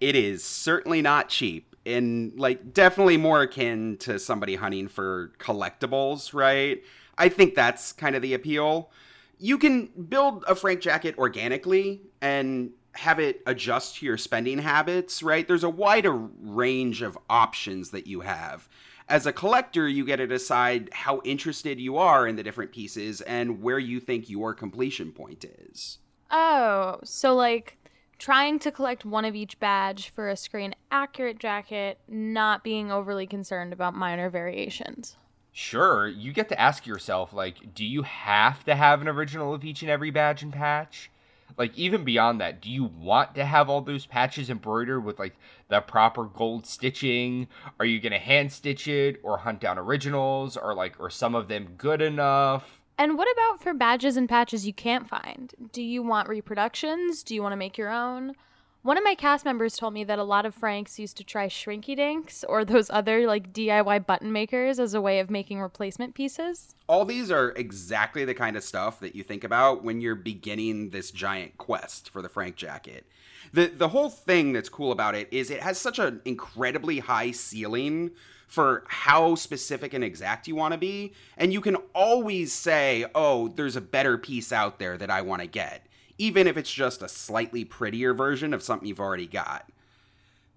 It 0.00 0.14
is 0.14 0.44
certainly 0.44 1.00
not 1.00 1.30
cheap 1.30 1.73
and 1.86 2.38
like 2.38 2.72
definitely 2.72 3.16
more 3.16 3.42
akin 3.42 3.96
to 3.98 4.18
somebody 4.18 4.56
hunting 4.56 4.88
for 4.88 5.32
collectibles, 5.38 6.34
right? 6.34 6.82
I 7.18 7.28
think 7.28 7.54
that's 7.54 7.92
kind 7.92 8.16
of 8.16 8.22
the 8.22 8.34
appeal. 8.34 8.90
You 9.38 9.58
can 9.58 9.86
build 10.08 10.44
a 10.48 10.54
Frank 10.54 10.80
jacket 10.80 11.16
organically 11.18 12.00
and 12.20 12.70
have 12.92 13.18
it 13.18 13.42
adjust 13.46 13.96
to 13.96 14.06
your 14.06 14.16
spending 14.16 14.58
habits, 14.58 15.22
right? 15.22 15.46
There's 15.46 15.64
a 15.64 15.70
wider 15.70 16.12
range 16.12 17.02
of 17.02 17.18
options 17.28 17.90
that 17.90 18.06
you 18.06 18.20
have. 18.20 18.68
As 19.08 19.26
a 19.26 19.32
collector, 19.32 19.86
you 19.86 20.06
get 20.06 20.16
to 20.16 20.26
decide 20.26 20.88
how 20.92 21.20
interested 21.24 21.78
you 21.78 21.98
are 21.98 22.26
in 22.26 22.36
the 22.36 22.42
different 22.42 22.72
pieces 22.72 23.20
and 23.20 23.60
where 23.60 23.78
you 23.78 24.00
think 24.00 24.30
your 24.30 24.54
completion 24.54 25.12
point 25.12 25.44
is. 25.44 25.98
Oh, 26.30 27.00
so 27.04 27.34
like 27.34 27.76
trying 28.18 28.58
to 28.60 28.70
collect 28.70 29.04
one 29.04 29.24
of 29.24 29.34
each 29.34 29.58
badge 29.58 30.10
for 30.10 30.28
a 30.28 30.36
screen 30.36 30.74
accurate 30.90 31.38
jacket, 31.38 31.98
not 32.08 32.64
being 32.64 32.90
overly 32.90 33.26
concerned 33.26 33.72
about 33.72 33.94
minor 33.94 34.30
variations. 34.30 35.16
Sure, 35.52 36.08
you 36.08 36.32
get 36.32 36.48
to 36.48 36.60
ask 36.60 36.86
yourself, 36.86 37.32
like, 37.32 37.74
do 37.74 37.84
you 37.84 38.02
have 38.02 38.64
to 38.64 38.74
have 38.74 39.00
an 39.00 39.08
original 39.08 39.54
of 39.54 39.64
each 39.64 39.82
and 39.82 39.90
every 39.90 40.10
badge 40.10 40.42
and 40.42 40.52
patch? 40.52 41.10
Like, 41.56 41.76
even 41.78 42.02
beyond 42.02 42.40
that, 42.40 42.60
do 42.60 42.68
you 42.68 42.84
want 42.84 43.36
to 43.36 43.44
have 43.44 43.70
all 43.70 43.80
those 43.80 44.06
patches 44.06 44.50
embroidered 44.50 45.04
with, 45.04 45.20
like, 45.20 45.36
the 45.68 45.80
proper 45.80 46.24
gold 46.24 46.66
stitching? 46.66 47.46
Are 47.78 47.86
you 47.86 48.00
gonna 48.00 48.18
hand 48.18 48.50
stitch 48.50 48.88
it 48.88 49.20
or 49.22 49.38
hunt 49.38 49.60
down 49.60 49.78
originals? 49.78 50.56
Or, 50.56 50.74
like, 50.74 50.98
are 50.98 51.10
some 51.10 51.36
of 51.36 51.46
them 51.46 51.74
good 51.78 52.02
enough? 52.02 52.80
And 52.96 53.18
what 53.18 53.28
about 53.32 53.60
for 53.60 53.74
badges 53.74 54.16
and 54.16 54.28
patches 54.28 54.66
you 54.66 54.72
can't 54.72 55.08
find? 55.08 55.52
Do 55.72 55.82
you 55.82 56.02
want 56.02 56.28
reproductions? 56.28 57.22
Do 57.22 57.34
you 57.34 57.42
want 57.42 57.52
to 57.52 57.56
make 57.56 57.76
your 57.76 57.90
own? 57.90 58.34
One 58.82 58.98
of 58.98 59.02
my 59.02 59.14
cast 59.14 59.46
members 59.46 59.78
told 59.78 59.94
me 59.94 60.04
that 60.04 60.18
a 60.18 60.24
lot 60.24 60.44
of 60.44 60.54
Franks 60.54 60.98
used 60.98 61.16
to 61.16 61.24
try 61.24 61.46
Shrinky 61.46 61.96
Dinks 61.96 62.44
or 62.44 62.66
those 62.66 62.90
other 62.90 63.26
like 63.26 63.50
DIY 63.50 64.04
button 64.04 64.30
makers 64.30 64.78
as 64.78 64.92
a 64.92 65.00
way 65.00 65.20
of 65.20 65.30
making 65.30 65.58
replacement 65.60 66.14
pieces. 66.14 66.74
All 66.86 67.06
these 67.06 67.30
are 67.30 67.52
exactly 67.52 68.26
the 68.26 68.34
kind 68.34 68.56
of 68.56 68.62
stuff 68.62 69.00
that 69.00 69.16
you 69.16 69.22
think 69.22 69.42
about 69.42 69.82
when 69.82 70.02
you're 70.02 70.14
beginning 70.14 70.90
this 70.90 71.10
giant 71.10 71.56
quest 71.56 72.10
for 72.10 72.20
the 72.20 72.28
Frank 72.28 72.56
jacket. 72.56 73.06
The 73.54 73.68
the 73.68 73.88
whole 73.88 74.10
thing 74.10 74.52
that's 74.52 74.68
cool 74.68 74.92
about 74.92 75.14
it 75.14 75.28
is 75.30 75.50
it 75.50 75.62
has 75.62 75.78
such 75.78 75.98
an 75.98 76.20
incredibly 76.26 76.98
high 76.98 77.30
ceiling 77.30 78.10
for 78.46 78.84
how 78.88 79.34
specific 79.34 79.94
and 79.94 80.04
exact 80.04 80.46
you 80.46 80.54
want 80.54 80.72
to 80.72 80.78
be. 80.78 81.12
And 81.36 81.52
you 81.52 81.60
can 81.60 81.76
always 81.94 82.52
say, 82.52 83.04
oh, 83.14 83.48
there's 83.48 83.76
a 83.76 83.80
better 83.80 84.16
piece 84.18 84.52
out 84.52 84.78
there 84.78 84.96
that 84.96 85.10
I 85.10 85.22
want 85.22 85.42
to 85.42 85.48
get, 85.48 85.86
even 86.18 86.46
if 86.46 86.56
it's 86.56 86.72
just 86.72 87.02
a 87.02 87.08
slightly 87.08 87.64
prettier 87.64 88.14
version 88.14 88.54
of 88.54 88.62
something 88.62 88.88
you've 88.88 89.00
already 89.00 89.26
got. 89.26 89.68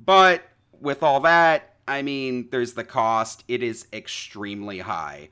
But 0.03 0.43
with 0.79 1.01
all 1.03 1.19
that, 1.21 1.75
I 1.87 2.01
mean, 2.01 2.49
there's 2.51 2.73
the 2.73 2.83
cost. 2.83 3.43
It 3.47 3.63
is 3.63 3.87
extremely 3.93 4.79
high. 4.79 5.29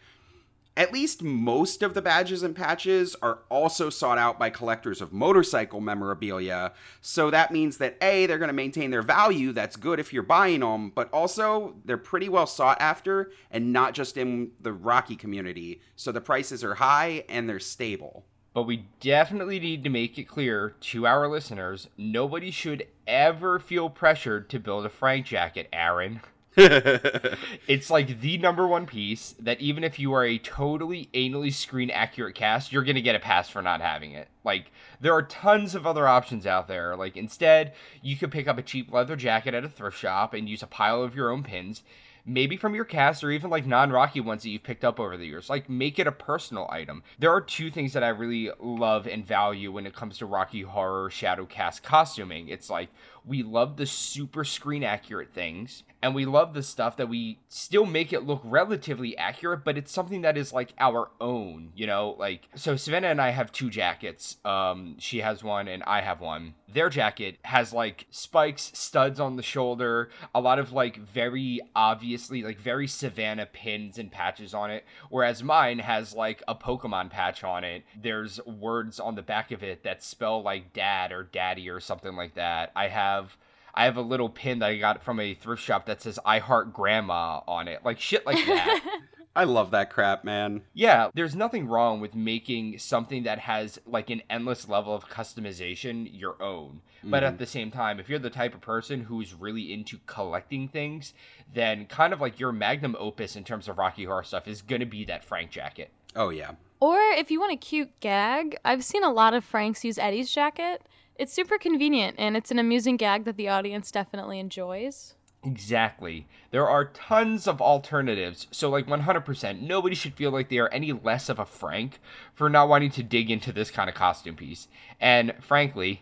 At 0.78 0.92
least 0.92 1.24
most 1.24 1.82
of 1.82 1.94
the 1.94 2.02
badges 2.02 2.44
and 2.44 2.54
patches 2.54 3.16
are 3.22 3.40
also 3.50 3.90
sought 3.90 4.18
out 4.18 4.38
by 4.38 4.50
collectors 4.50 5.02
of 5.02 5.14
motorcycle 5.14 5.80
memorabilia, 5.80 6.74
so 7.00 7.32
that 7.32 7.52
means 7.52 7.78
that 7.78 7.98
A, 8.02 8.26
they're 8.26 8.38
going 8.38 8.50
to 8.50 8.54
maintain 8.54 8.92
their 8.92 9.02
value, 9.02 9.54
that's 9.54 9.78
good 9.78 10.02
if 10.02 10.12
you're 10.12 10.22
buying 10.22 10.60
them, 10.60 10.90
but 10.90 11.10
also 11.14 11.76
they're 11.86 11.98
pretty 11.98 12.28
well 12.28 12.46
sought 12.46 12.82
after 12.82 13.32
and 13.52 13.72
not 13.72 13.94
just 13.94 14.18
in 14.18 14.52
the 14.60 14.74
Rocky 14.74 15.16
community, 15.16 15.80
so 15.96 16.12
the 16.12 16.20
prices 16.20 16.62
are 16.62 16.76
high 16.76 17.24
and 17.30 17.48
they're 17.48 17.60
stable. 17.60 18.26
But 18.54 18.64
we 18.64 18.88
definitely 19.00 19.60
need 19.62 19.84
to 19.86 19.90
make 19.90 20.18
it 20.18 20.24
clear 20.24 20.76
to 20.80 21.08
our 21.08 21.30
listeners 21.30 21.88
nobody 21.98 22.52
should 22.52 22.88
ever 23.08 23.60
feel 23.60 23.90
pressured 23.90 24.50
to 24.50 24.60
build 24.60 24.86
a 24.86 24.90
Frank 24.90 25.26
jacket, 25.26 25.70
Aaron. 25.72 26.20
it's 27.68 27.90
like 27.90 28.22
the 28.22 28.38
number 28.38 28.66
one 28.66 28.86
piece 28.86 29.36
that 29.40 29.60
even 29.60 29.84
if 29.84 30.00
you 30.00 30.14
are 30.14 30.24
a 30.24 30.38
totally 30.38 31.10
anally 31.14 31.54
screen 31.54 31.90
accurate 31.90 32.36
cast, 32.36 32.72
you're 32.72 32.84
gonna 32.84 33.02
get 33.02 33.16
a 33.16 33.20
pass 33.20 33.50
for 33.50 33.62
not 33.62 33.82
having 33.82 34.12
it. 34.12 34.30
Like 34.46 34.72
there 35.02 35.14
are 35.14 35.24
tons 35.24 35.76
of 35.76 35.86
other 35.86 36.08
options 36.08 36.48
out 36.48 36.68
there. 36.68 36.96
Like 36.96 37.18
instead, 37.18 37.74
you 38.02 38.16
could 38.16 38.32
pick 38.32 38.48
up 38.48 38.58
a 38.58 38.62
cheap 38.62 38.92
leather 38.94 39.18
jacket 39.18 39.54
at 39.54 39.66
a 39.66 39.70
thrift 39.70 39.98
shop 39.98 40.34
and 40.34 40.48
use 40.48 40.64
a 40.64 40.68
pile 40.68 41.04
of 41.04 41.16
your 41.16 41.30
own 41.30 41.44
pins 41.44 41.84
maybe 42.26 42.58
from 42.58 42.74
your 42.74 42.86
cast 42.86 43.24
or 43.24 43.30
even 43.30 43.50
like 43.50 43.68
non-rocky 43.68 44.20
ones 44.20 44.42
that 44.42 44.50
you've 44.50 44.64
picked 44.64 44.84
up 44.84 45.00
over 45.00 45.16
the 45.16 45.28
years 45.28 45.50
like 45.50 45.70
make 45.70 46.00
it 46.00 46.08
a 46.08 46.12
personal 46.12 46.68
item 46.72 47.04
there 47.20 47.32
are 47.32 47.40
two 47.40 47.70
things 47.70 47.94
that 47.94 48.04
i 48.04 48.08
really 48.08 48.50
love 48.60 49.06
and 49.06 49.26
value 49.26 49.72
when 49.72 49.86
it 49.86 49.96
comes 49.96 50.18
to 50.18 50.26
rocky 50.26 50.64
horror 50.64 51.10
shadow 51.10 51.46
cast 51.46 51.84
costuming 51.84 52.48
it's 52.50 52.70
like 52.70 52.90
we 53.24 53.44
love 53.44 53.78
the 53.78 53.86
super 53.86 54.44
screen 54.44 54.84
accurate 54.84 55.32
things 55.32 55.84
and 56.02 56.14
we 56.14 56.26
love 56.26 56.54
the 56.54 56.64
stuff 56.64 56.98
that 56.98 57.10
we 57.10 57.40
still 57.48 57.86
make 57.86 58.14
it 58.14 58.26
look 58.26 58.42
relatively 58.44 59.18
accurate 59.18 59.64
but 59.64 59.78
it's 59.78 59.92
something 59.92 60.22
that 60.22 60.38
is 60.38 60.54
like 60.54 60.74
our 60.80 61.10
own 61.20 61.72
you 61.76 61.88
know? 61.88 62.16
Like 62.18 62.48
so 62.56 62.76
savannah 62.76 63.08
and 63.08 63.22
i 63.22 63.30
have 63.30 63.52
two 63.52 63.70
jackets. 63.70 64.38
Um 64.46 64.96
she 65.00 65.20
has 65.20 65.44
one 65.44 65.68
and 65.68 65.84
i 65.84 66.02
have 66.02 66.22
one. 66.22 66.56
Their 66.68 66.90
jacket 66.90 67.38
has 67.44 67.74
like 67.74 68.08
spikes 68.10 68.72
studs 68.74 69.20
on 69.20 69.36
the 69.36 69.44
shoulder 69.44 70.10
a 70.34 70.42
lot 70.42 70.60
of 70.60 70.72
like 70.72 70.98
very 70.98 71.62
obviously 71.76 72.44
like 72.44 72.60
very 72.60 72.88
savannah 72.88 73.46
pins 73.46 73.98
and 73.98 74.12
patches 74.12 74.54
on 74.54 74.72
it 74.72 74.86
whereas 75.10 75.44
mine 75.44 75.80
has 75.80 76.14
like 76.14 76.44
a 76.48 76.56
pokemon 76.56 77.10
patch 77.10 77.44
on 77.44 77.64
it. 77.64 77.84
There's 78.00 78.40
words 78.46 79.00
on 79.00 79.16
the 79.16 79.22
back 79.22 79.52
of 79.52 79.64
it 79.64 79.84
that 79.84 80.04
spell 80.04 80.42
like 80.42 80.74
dad 80.74 81.12
or 81.12 81.24
daddy 81.24 81.70
or 81.70 81.80
something 81.80 82.16
like 82.16 82.36
that. 82.36 82.72
I 82.76 82.88
have 82.88 83.38
I 83.76 83.86
have 83.86 83.98
a 83.98 84.02
little 84.02 84.30
pin 84.30 84.60
that 84.60 84.70
I 84.70 84.78
got 84.78 85.04
from 85.04 85.20
a 85.20 85.34
thrift 85.34 85.62
shop 85.62 85.86
that 85.86 86.02
says 86.02 86.18
I 86.26 86.40
heart 86.40 86.74
grandma 86.74 87.42
on 87.48 87.68
it. 87.68 87.84
Like 87.84 88.00
shit 88.00 88.26
like 88.26 88.44
that. 88.46 88.82
I 89.38 89.44
love 89.44 89.72
that 89.72 89.90
crap, 89.90 90.24
man. 90.24 90.62
Yeah, 90.74 91.10
there's 91.14 91.36
nothing 91.36 91.68
wrong 91.68 92.00
with 92.00 92.16
making 92.16 92.80
something 92.80 93.24
that 93.24 93.40
has 93.40 93.78
like 93.86 94.10
an 94.10 94.22
endless 94.30 94.70
level 94.70 94.96
of 94.96 95.10
customization 95.10 96.10
your 96.10 96.42
own. 96.42 96.82
Mm-hmm. 97.00 97.12
But 97.12 97.24
at 97.24 97.38
the 97.38 97.46
same 97.46 97.70
time, 97.70 98.00
if 98.00 98.08
you're 98.08 98.18
the 98.18 98.30
type 98.30 98.56
of 98.56 98.62
person 98.62 99.02
who's 99.02 99.34
really 99.34 99.74
into 99.74 100.00
collecting 100.06 100.70
things, 100.70 101.14
then 101.54 101.86
kind 101.86 102.14
of 102.14 102.22
like 102.22 102.40
your 102.40 102.54
magnum 102.54 102.96
opus 102.98 103.36
in 103.36 103.44
terms 103.44 103.68
of 103.68 103.78
Rocky 103.78 104.06
Horror 104.06 104.24
stuff 104.24 104.48
is 104.48 104.62
going 104.62 104.80
to 104.80 104.86
be 104.86 105.04
that 105.06 105.26
Frank 105.26 105.52
jacket. 105.52 105.92
Oh, 106.16 106.30
yeah. 106.30 106.52
Or 106.80 106.98
if 106.98 107.30
you 107.30 107.42
want 107.42 107.52
a 107.52 107.58
cute 107.58 108.00
gag, 108.00 108.58
I've 108.64 108.86
seen 108.86 109.04
a 109.04 109.12
lot 109.12 109.34
of 109.34 109.44
Franks 109.44 109.84
use 109.84 109.98
Eddie's 109.98 110.34
jacket. 110.34 110.82
It's 111.18 111.32
super 111.32 111.58
convenient 111.58 112.16
and 112.20 112.36
it's 112.36 112.52
an 112.52 112.60
amusing 112.60 112.98
gag 112.98 113.24
that 113.26 113.38
the 113.38 113.48
audience 113.48 113.90
definitely 113.92 114.40
enjoys. 114.40 115.14
Exactly. 115.46 116.28
There 116.52 116.68
are 116.68 116.86
tons 116.86 117.48
of 117.48 117.62
alternatives, 117.62 118.48
so 118.52 118.70
like 118.70 118.88
100%, 118.88 119.62
nobody 119.62 119.96
should 119.96 120.16
feel 120.16 120.32
like 120.32 120.50
they 120.50 120.58
are 120.58 120.70
any 120.70 120.92
less 120.92 121.30
of 121.30 121.38
a 121.38 121.46
Frank 121.46 122.00
for 122.34 122.50
not 122.50 122.68
wanting 122.68 122.90
to 122.92 123.04
dig 123.04 123.30
into 123.30 123.52
this 123.52 123.70
kind 123.70 123.88
of 123.88 123.96
costume 123.96 124.36
piece. 124.36 124.68
And 125.00 125.34
frankly, 125.40 126.02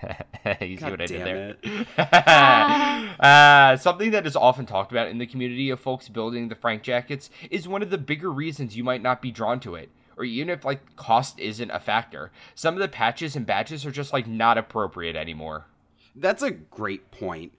you 0.60 0.78
see 0.78 0.84
what 0.84 1.02
I 1.02 1.06
did 1.06 1.26
there? 1.26 1.56
uh, 3.20 3.76
something 3.76 4.12
that 4.12 4.26
is 4.26 4.36
often 4.36 4.66
talked 4.66 4.92
about 4.92 5.08
in 5.08 5.18
the 5.18 5.26
community 5.26 5.68
of 5.68 5.80
folks 5.80 6.08
building 6.08 6.48
the 6.48 6.54
Frank 6.54 6.82
jackets 6.82 7.28
is 7.50 7.68
one 7.68 7.82
of 7.82 7.90
the 7.90 7.98
bigger 7.98 8.30
reasons 8.30 8.76
you 8.76 8.84
might 8.84 9.02
not 9.02 9.20
be 9.20 9.32
drawn 9.32 9.60
to 9.60 9.74
it 9.74 9.90
or 10.20 10.24
even 10.24 10.50
if 10.50 10.66
like 10.66 10.96
cost 10.96 11.40
isn't 11.40 11.70
a 11.70 11.80
factor. 11.80 12.30
Some 12.54 12.74
of 12.74 12.80
the 12.80 12.88
patches 12.88 13.34
and 13.34 13.46
badges 13.46 13.86
are 13.86 13.90
just 13.90 14.12
like 14.12 14.26
not 14.26 14.58
appropriate 14.58 15.16
anymore. 15.16 15.64
That's 16.14 16.42
a 16.42 16.50
great 16.50 17.10
point. 17.10 17.54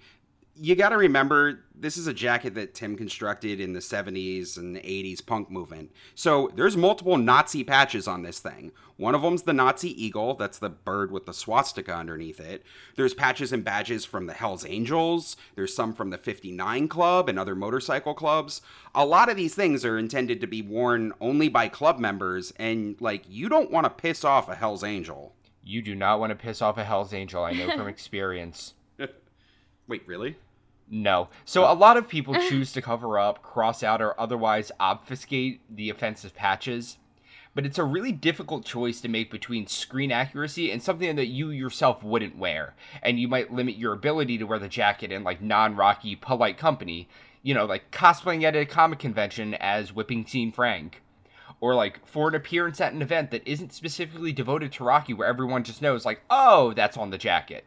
You 0.56 0.76
got 0.76 0.90
to 0.90 0.98
remember 0.98 1.62
this 1.74 1.98
is 1.98 2.08
a 2.08 2.14
jacket 2.14 2.54
that 2.56 2.74
Tim 2.76 2.96
constructed 2.96 3.60
in 3.60 3.74
the 3.74 3.80
70s 3.80 4.58
and 4.58 4.76
80s 4.76 5.26
punk 5.26 5.50
movement. 5.50 5.92
So 6.14 6.52
there's 6.56 6.78
multiple 6.78 7.18
Nazi 7.18 7.64
patches 7.64 8.08
on 8.08 8.22
this 8.22 8.40
thing. 8.40 8.72
One 8.98 9.16
of 9.16 9.24
them's 9.24 9.44
the 9.44 9.54
Nazi 9.54 9.90
eagle, 10.04 10.36
that's 10.36 10.60
the 10.60 10.70
bird 10.70 11.12
with 11.12 11.26
the 11.26 11.34
swastika 11.34 11.96
underneath 11.96 12.40
it. 12.40 12.64
There's 12.96 13.16
patches 13.16 13.52
and 13.52 13.64
badges 13.64 14.06
from 14.06 14.28
the 14.28 14.34
Hells 14.34 14.66
Angels. 14.66 15.38
There's 15.56 15.76
some 15.76 15.94
from 15.94 16.12
the 16.12 16.20
59 16.20 16.88
Club 16.88 17.28
and 17.28 17.40
other 17.40 17.56
motorcycle 17.56 18.14
clubs. 18.14 18.62
A 18.94 19.06
lot 19.06 19.30
of 19.30 19.38
these 19.38 19.56
things 19.56 19.84
are 19.84 19.98
intended 19.98 20.42
to 20.42 20.48
be 20.48 20.62
worn 20.62 21.14
only 21.20 21.50
by 21.50 21.68
club 21.68 21.98
members, 21.98 22.54
and 22.58 22.96
like, 23.00 23.24
you 23.28 23.50
don't 23.50 23.72
want 23.72 23.86
to 23.86 23.90
piss 23.90 24.24
off 24.24 24.50
a 24.50 24.56
Hells 24.56 24.84
Angel. 24.84 25.34
You 25.64 25.82
do 25.82 25.96
not 25.96 26.20
want 26.20 26.32
to 26.32 26.36
piss 26.36 26.62
off 26.62 26.78
a 26.78 26.84
Hell's 26.84 27.14
Angel, 27.14 27.44
I 27.44 27.54
know 27.54 27.76
from 27.76 27.88
experience. 27.88 28.74
Wait, 29.92 30.08
really? 30.08 30.38
No. 30.90 31.28
So 31.44 31.70
a 31.70 31.76
lot 31.76 31.98
of 31.98 32.08
people 32.08 32.34
choose 32.50 32.72
to 32.72 32.82
cover 32.82 33.20
up, 33.20 33.44
cross 33.44 33.84
out, 33.84 34.02
or 34.02 34.18
otherwise 34.18 34.72
obfuscate 34.80 35.60
the 35.70 35.90
offensive 35.90 36.34
patches. 36.34 36.98
But 37.54 37.66
it's 37.66 37.78
a 37.78 37.84
really 37.84 38.14
difficult 38.14 38.64
choice 38.64 39.02
to 39.02 39.10
make 39.10 39.30
between 39.30 39.68
screen 39.68 40.10
accuracy 40.10 40.72
and 40.72 40.82
something 40.82 41.18
that 41.18 41.26
you 41.26 41.50
yourself 41.50 42.06
wouldn't 42.06 42.38
wear. 42.38 42.74
And 43.04 43.20
you 43.20 43.28
might 43.28 43.52
limit 43.52 43.76
your 43.76 43.92
ability 43.92 44.38
to 44.38 44.46
wear 44.46 44.60
the 44.60 44.70
jacket 44.70 45.12
in 45.12 45.26
like 45.26 45.42
non 45.42 45.76
Rocky, 45.76 46.16
polite 46.16 46.58
company. 46.58 47.10
You 47.44 47.54
know, 47.54 47.66
like 47.66 47.92
cosplaying 47.92 48.44
at 48.44 48.56
a 48.56 48.66
comic 48.66 49.00
convention 49.00 49.56
as 49.56 49.94
Whipping 49.94 50.26
Scene 50.26 50.54
Frank. 50.54 51.02
Or 51.60 51.76
like 51.76 52.08
for 52.08 52.30
an 52.30 52.36
appearance 52.36 52.80
at 52.80 52.94
an 52.94 53.02
event 53.02 53.32
that 53.32 53.46
isn't 53.46 53.74
specifically 53.74 54.32
devoted 54.32 54.72
to 54.72 54.86
Rocky 54.86 55.14
where 55.14 55.28
everyone 55.28 55.66
just 55.66 55.82
knows, 55.82 56.06
like, 56.06 56.22
oh, 56.30 56.72
that's 56.72 56.96
on 56.96 57.10
the 57.10 57.18
jacket. 57.18 57.66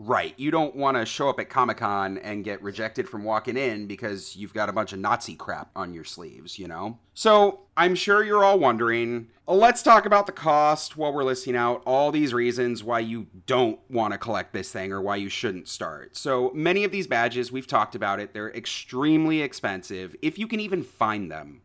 Right. 0.00 0.32
You 0.36 0.52
don't 0.52 0.76
want 0.76 0.96
to 0.96 1.04
show 1.04 1.28
up 1.28 1.40
at 1.40 1.50
Comic 1.50 1.78
Con 1.78 2.18
and 2.18 2.44
get 2.44 2.62
rejected 2.62 3.08
from 3.08 3.24
walking 3.24 3.56
in 3.56 3.88
because 3.88 4.36
you've 4.36 4.54
got 4.54 4.68
a 4.68 4.72
bunch 4.72 4.92
of 4.92 5.00
Nazi 5.00 5.34
crap 5.34 5.70
on 5.74 5.92
your 5.92 6.04
sleeves, 6.04 6.56
you 6.56 6.68
know? 6.68 6.98
So, 7.14 7.62
I'm 7.76 7.96
sure 7.96 8.22
you're 8.22 8.44
all 8.44 8.60
wondering. 8.60 9.28
Let's 9.48 9.82
talk 9.82 10.06
about 10.06 10.26
the 10.26 10.32
cost 10.32 10.96
while 10.96 11.12
we're 11.12 11.24
listing 11.24 11.56
out 11.56 11.82
all 11.84 12.12
these 12.12 12.32
reasons 12.32 12.84
why 12.84 13.00
you 13.00 13.26
don't 13.46 13.80
want 13.90 14.12
to 14.12 14.18
collect 14.18 14.52
this 14.52 14.70
thing 14.70 14.92
or 14.92 15.00
why 15.00 15.16
you 15.16 15.28
shouldn't 15.28 15.66
start. 15.66 16.16
So, 16.16 16.52
many 16.54 16.84
of 16.84 16.92
these 16.92 17.08
badges, 17.08 17.50
we've 17.50 17.66
talked 17.66 17.96
about 17.96 18.20
it, 18.20 18.34
they're 18.34 18.54
extremely 18.54 19.42
expensive 19.42 20.14
if 20.22 20.38
you 20.38 20.46
can 20.46 20.60
even 20.60 20.84
find 20.84 21.30
them 21.30 21.62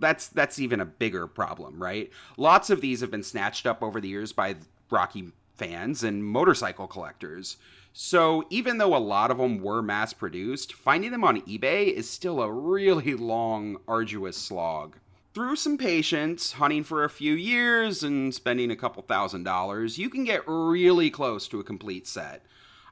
that's 0.00 0.28
that's 0.28 0.60
even 0.60 0.80
a 0.80 0.84
bigger 0.84 1.26
problem, 1.26 1.82
right? 1.82 2.10
Lots 2.36 2.70
of 2.70 2.80
these 2.80 3.00
have 3.00 3.10
been 3.10 3.24
snatched 3.24 3.66
up 3.66 3.82
over 3.82 4.00
the 4.00 4.08
years 4.08 4.32
by 4.32 4.54
Rocky 4.90 5.32
fans 5.58 6.02
and 6.02 6.24
motorcycle 6.24 6.86
collectors. 6.86 7.56
So, 7.92 8.46
even 8.48 8.78
though 8.78 8.96
a 8.96 8.98
lot 8.98 9.30
of 9.30 9.38
them 9.38 9.60
were 9.60 9.82
mass 9.82 10.12
produced, 10.12 10.72
finding 10.72 11.10
them 11.10 11.24
on 11.24 11.40
eBay 11.42 11.92
is 11.92 12.08
still 12.08 12.40
a 12.40 12.50
really 12.50 13.14
long, 13.14 13.78
arduous 13.88 14.36
slog. 14.36 14.96
Through 15.34 15.56
some 15.56 15.76
patience, 15.76 16.52
hunting 16.52 16.84
for 16.84 17.04
a 17.04 17.10
few 17.10 17.34
years, 17.34 18.02
and 18.02 18.34
spending 18.34 18.70
a 18.70 18.76
couple 18.76 19.02
thousand 19.02 19.44
dollars, 19.44 19.98
you 19.98 20.08
can 20.08 20.24
get 20.24 20.46
really 20.46 21.10
close 21.10 21.48
to 21.48 21.60
a 21.60 21.64
complete 21.64 22.06
set. 22.06 22.44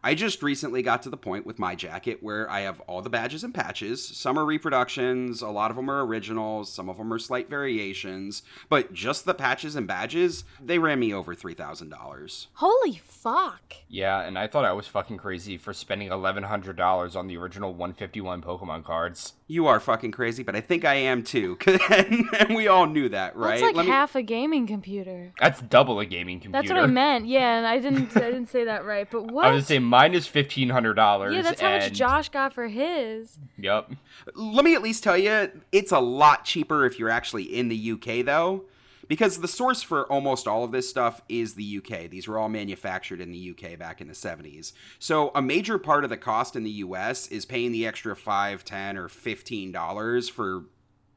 I 0.06 0.14
just 0.14 0.40
recently 0.40 0.82
got 0.82 1.02
to 1.02 1.10
the 1.10 1.16
point 1.16 1.44
with 1.44 1.58
my 1.58 1.74
jacket 1.74 2.22
where 2.22 2.48
I 2.48 2.60
have 2.60 2.78
all 2.82 3.02
the 3.02 3.10
badges 3.10 3.42
and 3.42 3.52
patches. 3.52 4.06
Some 4.06 4.38
are 4.38 4.44
reproductions, 4.44 5.42
a 5.42 5.48
lot 5.48 5.72
of 5.72 5.76
them 5.76 5.90
are 5.90 6.06
originals, 6.06 6.72
some 6.72 6.88
of 6.88 6.96
them 6.96 7.12
are 7.12 7.18
slight 7.18 7.50
variations, 7.50 8.44
but 8.68 8.92
just 8.92 9.24
the 9.24 9.34
patches 9.34 9.74
and 9.74 9.88
badges, 9.88 10.44
they 10.62 10.78
ran 10.78 11.00
me 11.00 11.12
over 11.12 11.34
$3,000. 11.34 12.46
Holy 12.52 13.02
fuck. 13.04 13.74
Yeah, 13.88 14.20
and 14.20 14.38
I 14.38 14.46
thought 14.46 14.64
I 14.64 14.74
was 14.74 14.86
fucking 14.86 15.16
crazy 15.16 15.58
for 15.58 15.72
spending 15.72 16.10
$1,100 16.10 17.16
on 17.16 17.26
the 17.26 17.36
original 17.36 17.70
151 17.70 18.42
Pokemon 18.42 18.84
cards. 18.84 19.32
You 19.48 19.68
are 19.68 19.78
fucking 19.78 20.10
crazy, 20.10 20.42
but 20.42 20.56
I 20.56 20.60
think 20.60 20.84
I 20.84 20.94
am 20.94 21.22
too. 21.22 21.56
and, 21.66 22.56
we 22.56 22.66
all 22.66 22.86
knew 22.86 23.08
that, 23.10 23.36
right? 23.36 23.50
That's 23.50 23.62
like 23.62 23.76
Let 23.76 23.86
half 23.86 24.16
me... 24.16 24.20
a 24.20 24.24
gaming 24.24 24.66
computer. 24.66 25.32
That's 25.40 25.60
double 25.60 26.00
a 26.00 26.06
gaming 26.06 26.40
computer. 26.40 26.66
That's 26.66 26.80
what 26.80 26.82
I 26.82 26.92
meant. 26.92 27.26
Yeah, 27.36 27.58
and 27.58 27.66
I 27.66 27.78
didn't 27.78 28.16
I 28.16 28.30
didn't 28.30 28.46
say 28.46 28.64
that 28.64 28.84
right. 28.84 29.08
But 29.10 29.30
what? 29.30 29.46
I 29.46 29.52
was 29.52 29.66
say 29.66 29.78
mine 29.78 30.14
is 30.14 30.26
fifteen 30.26 30.68
hundred 30.68 30.94
dollars. 30.94 31.34
Yeah, 31.34 31.42
that's 31.42 31.60
how 31.60 31.70
much 31.70 31.92
Josh 31.92 32.28
got 32.28 32.52
for 32.52 32.68
his. 32.68 33.38
Yep. 33.58 33.92
Let 34.34 34.64
me 34.64 34.74
at 34.74 34.82
least 34.82 35.02
tell 35.02 35.16
you, 35.16 35.50
it's 35.72 35.92
a 35.92 35.98
lot 35.98 36.44
cheaper 36.44 36.84
if 36.86 36.98
you're 36.98 37.10
actually 37.10 37.44
in 37.44 37.68
the 37.68 37.92
UK 37.92 38.24
though 38.24 38.64
because 39.08 39.38
the 39.38 39.48
source 39.48 39.82
for 39.82 40.10
almost 40.10 40.46
all 40.46 40.64
of 40.64 40.72
this 40.72 40.88
stuff 40.88 41.20
is 41.28 41.54
the 41.54 41.78
UK. 41.78 42.10
These 42.10 42.28
were 42.28 42.38
all 42.38 42.48
manufactured 42.48 43.20
in 43.20 43.32
the 43.32 43.50
UK 43.50 43.78
back 43.78 44.00
in 44.00 44.08
the 44.08 44.14
70s. 44.14 44.72
So 44.98 45.30
a 45.34 45.42
major 45.42 45.78
part 45.78 46.04
of 46.04 46.10
the 46.10 46.16
cost 46.16 46.56
in 46.56 46.64
the 46.64 46.70
US 46.70 47.28
is 47.28 47.44
paying 47.44 47.72
the 47.72 47.86
extra 47.86 48.16
5, 48.16 48.64
10 48.64 48.96
or 48.96 49.08
15 49.08 49.72
dollars 49.72 50.28
for 50.28 50.64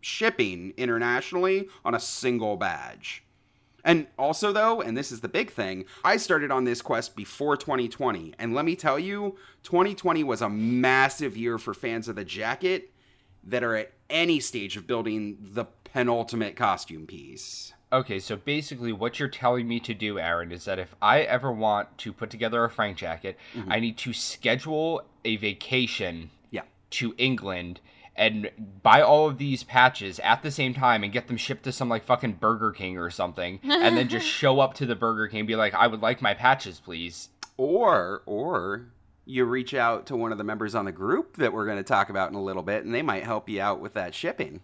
shipping 0.02 0.74
internationally 0.78 1.68
on 1.84 1.94
a 1.94 2.00
single 2.00 2.58
badge. 2.58 3.24
And 3.84 4.08
also, 4.18 4.52
though, 4.52 4.82
and 4.82 4.98
this 4.98 5.12
is 5.12 5.22
the 5.22 5.30
big 5.30 5.52
thing, 5.52 5.86
I 6.04 6.18
started 6.18 6.52
on 6.52 6.66
this 6.66 6.82
quest 6.82 7.16
before 7.16 7.56
2020. 7.56 8.34
And 8.38 8.54
let 8.54 8.66
me 8.66 8.76
tell 8.76 9.00
you, 9.00 9.38
2020 9.64 10.24
was 10.24 10.42
a 10.42 10.50
massive 10.50 11.38
year 11.38 11.58
for 11.58 11.74
fans 11.74 12.08
of 12.08 12.16
the 12.16 12.26
jacket 12.26 12.92
that 13.44 13.64
are 13.64 13.76
at 13.76 13.94
any 14.10 14.40
stage 14.40 14.76
of 14.76 14.86
building 14.86 15.38
the 15.40 15.66
penultimate 15.86 16.56
costume 16.56 17.08
piece. 17.08 17.74
Okay, 17.92 18.20
so 18.20 18.36
basically, 18.36 18.94
what 18.94 19.20
you're 19.20 19.30
telling 19.30 19.68
me 19.68 19.80
to 19.80 19.96
do, 19.96 20.20
Aaron, 20.20 20.52
is 20.52 20.66
that 20.66 20.78
if 20.78 20.96
I 21.02 21.22
ever 21.22 21.52
want 21.52 21.98
to 22.00 22.14
put 22.14 22.30
together 22.30 22.64
a 22.64 22.70
Frank 22.70 22.98
jacket, 22.98 23.36
mm-hmm. 23.56 23.72
I 23.72 23.80
need 23.80 23.98
to 24.00 24.14
schedule 24.14 25.02
a 25.26 25.38
vacation 25.38 26.30
yeah. 26.52 26.62
to 26.92 27.16
England 27.18 27.80
and 28.16 28.52
buy 28.84 29.02
all 29.02 29.28
of 29.28 29.40
these 29.40 29.64
patches 29.64 30.20
at 30.20 30.44
the 30.44 30.52
same 30.52 30.74
time 30.74 31.04
and 31.04 31.12
get 31.12 31.28
them 31.28 31.38
shipped 31.38 31.64
to 31.64 31.72
some 31.72 31.90
like 31.90 32.04
fucking 32.04 32.34
Burger 32.34 32.72
King 32.72 33.00
or 33.00 33.10
something, 33.10 33.60
and 33.64 33.98
then 33.98 34.08
just 34.08 34.28
show 34.28 34.60
up 34.60 34.76
to 34.76 34.86
the 34.86 34.96
Burger 34.96 35.28
King 35.28 35.40
and 35.40 35.48
be 35.48 35.56
like, 35.56 35.74
"I 35.74 35.88
would 35.88 36.02
like 36.02 36.22
my 36.22 36.36
patches, 36.36 36.80
please." 36.80 37.30
Or, 37.58 38.22
or 38.26 38.86
you 39.26 39.46
reach 39.46 39.74
out 39.74 40.06
to 40.08 40.16
one 40.16 40.32
of 40.32 40.38
the 40.38 40.44
members 40.44 40.76
on 40.76 40.86
the 40.86 40.92
group 40.92 41.38
that 41.38 41.54
we're 41.54 41.66
going 41.66 41.78
to 41.78 41.84
talk 41.84 42.10
about 42.10 42.30
in 42.30 42.36
a 42.36 42.44
little 42.44 42.64
bit, 42.64 42.86
and 42.86 42.94
they 42.94 43.02
might 43.02 43.24
help 43.24 43.50
you 43.50 43.62
out 43.62 43.80
with 43.80 43.96
that 43.96 44.14
shipping. 44.14 44.62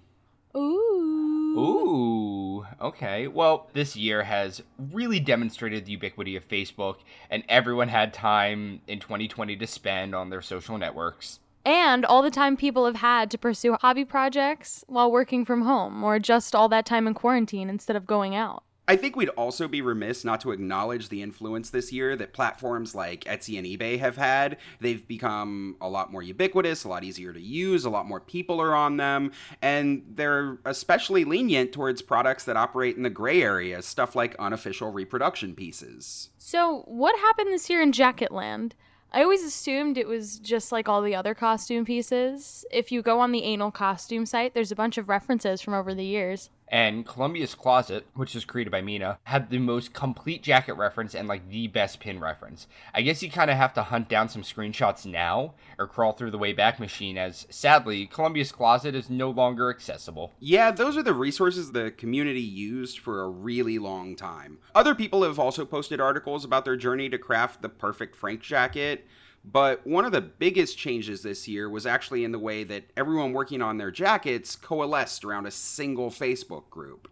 Ooh. 0.56 1.56
Ooh. 1.58 2.45
Okay. 2.82 3.28
Well, 3.28 3.70
this 3.74 3.96
year 3.96 4.24
has 4.24 4.62
really 4.92 5.20
demonstrated 5.20 5.86
the 5.86 5.92
ubiquity 5.92 6.36
of 6.36 6.48
Facebook, 6.48 6.98
and 7.30 7.44
everyone 7.50 7.88
had 7.88 8.14
time 8.14 8.82
in 8.88 9.00
2020 9.00 9.56
to 9.56 9.68
spend 9.68 10.16
on 10.16 10.30
their 10.30 10.42
social 10.42 10.78
networks. 10.78 11.40
And 11.66 12.06
all 12.06 12.22
the 12.22 12.30
time 12.30 12.58
people 12.58 12.86
have 12.86 12.98
had 12.98 13.32
to 13.32 13.38
pursue 13.40 13.74
hobby 13.74 14.06
projects 14.06 14.84
while 14.88 15.12
working 15.12 15.46
from 15.46 15.64
home, 15.64 16.04
or 16.04 16.20
just 16.20 16.54
all 16.54 16.70
that 16.70 16.86
time 16.86 17.08
in 17.08 17.16
quarantine 17.16 17.70
instead 17.70 17.96
of 17.96 18.06
going 18.06 18.36
out. 18.36 18.64
I 18.88 18.96
think 18.96 19.16
we'd 19.16 19.30
also 19.30 19.68
be 19.68 19.82
remiss 19.82 20.24
not 20.24 20.42
to 20.42 20.52
acknowledge 20.52 21.10
the 21.10 21.24
influence 21.24 21.72
this 21.72 21.92
year 21.92 22.16
that 22.18 22.34
platforms 22.34 22.94
like 22.94 23.24
Etsy 23.24 23.58
and 23.58 23.66
eBay 23.66 24.00
have 24.00 24.18
had. 24.18 24.58
They've 24.80 25.06
become 25.08 25.76
a 25.82 25.90
lot 25.90 26.12
more 26.12 26.22
ubiquitous, 26.22 26.84
a 26.84 26.90
lot 26.90 27.04
easier 27.04 27.34
to 27.34 27.42
use, 27.42 27.86
a 27.86 27.90
lot 27.90 28.06
more 28.08 28.20
people 28.20 28.62
are 28.62 28.76
on 28.76 28.98
them, 28.98 29.32
and 29.62 30.04
they're 30.14 30.60
especially 30.66 31.26
lenient 31.26 31.72
towards 31.72 32.04
products 32.04 32.44
that 32.44 32.58
operate 32.58 32.96
in 32.96 33.04
the 33.04 33.10
gray 33.10 33.42
area, 33.42 33.82
stuff 33.82 34.16
like 34.16 34.36
unofficial 34.38 34.92
reproduction 34.92 35.56
pieces. 35.56 36.30
So, 36.38 36.84
what 36.86 37.18
happened 37.20 37.52
this 37.52 37.70
year 37.70 37.82
in 37.82 37.92
Jacketland? 37.92 38.74
I 39.16 39.24
always 39.24 39.44
assumed 39.44 39.98
it 39.98 40.10
was 40.10 40.40
just 40.40 40.74
like 40.74 40.90
all 40.90 41.02
the 41.02 41.16
other 41.16 41.34
costume 41.34 41.86
pieces. 41.86 42.66
If 42.70 42.92
you 42.92 43.02
go 43.02 43.22
on 43.22 43.32
the 43.32 43.44
anal 43.44 43.72
costume 43.72 44.26
site, 44.26 44.54
there's 44.54 44.74
a 44.74 44.76
bunch 44.76 44.98
of 44.98 45.08
references 45.08 45.62
from 45.62 45.74
over 45.74 45.96
the 45.96 46.04
years. 46.04 46.50
And 46.68 47.06
Columbia's 47.06 47.54
Closet, 47.54 48.08
which 48.16 48.34
was 48.34 48.44
created 48.44 48.72
by 48.72 48.82
Mina, 48.82 49.20
had 49.24 49.50
the 49.50 49.60
most 49.60 49.94
complete 49.94 50.42
jacket 50.42 50.74
reference 50.74 51.14
and 51.14 51.28
like 51.28 51.50
the 51.50 51.68
best 51.68 52.00
pin 52.00 52.20
reference. 52.20 52.68
I 52.94 53.02
guess 53.02 53.22
you 53.22 53.30
kind 53.30 53.52
of 53.52 53.58
have 53.58 53.74
to 53.76 53.84
hunt 53.84 54.10
down 54.10 54.30
some 54.30 54.42
screenshots 54.42 55.06
now 55.06 55.54
or 55.78 55.88
crawl 55.88 56.14
through 56.14 56.32
the 56.32 56.40
Wayback 56.40 56.80
Machine, 56.80 57.18
as 57.18 57.46
sadly, 57.50 58.08
Columbia's 58.08 58.52
Closet 58.52 58.96
is 58.96 59.10
no 59.10 59.30
longer 59.30 59.70
accessible. 59.70 60.34
Yeah, 60.40 60.72
those 60.72 60.98
are 60.98 61.04
the 61.04 61.14
resources 61.14 61.72
the 61.72 61.92
community 61.92 62.42
used 62.42 62.98
for 63.00 63.22
a 63.22 63.30
really 63.30 63.78
long 63.78 64.16
time. 64.16 64.58
Other 64.74 64.96
people 64.96 65.24
have 65.24 65.40
also 65.40 65.66
posted 65.66 66.02
articles 66.02 66.44
about 66.44 66.66
their 66.66 66.78
journey 66.78 67.10
to 67.10 67.18
craft 67.18 67.62
the 67.62 67.70
perfect 67.70 68.16
Frank 68.16 68.42
jacket. 68.42 69.06
But 69.52 69.86
one 69.86 70.06
of 70.06 70.12
the 70.12 70.22
biggest 70.22 70.78
changes 70.78 71.22
this 71.22 71.48
year 71.48 71.70
was 71.70 71.86
actually 71.86 72.24
in 72.24 72.32
the 72.32 72.40
way 72.40 72.64
that 72.64 72.86
everyone 72.98 73.32
working 73.32 73.62
on 73.62 73.78
their 73.78 73.92
jackets 73.92 74.56
coalesced 74.56 75.24
around 75.24 75.46
a 75.46 75.52
single 75.52 76.10
Facebook 76.10 76.70
group. 76.70 77.08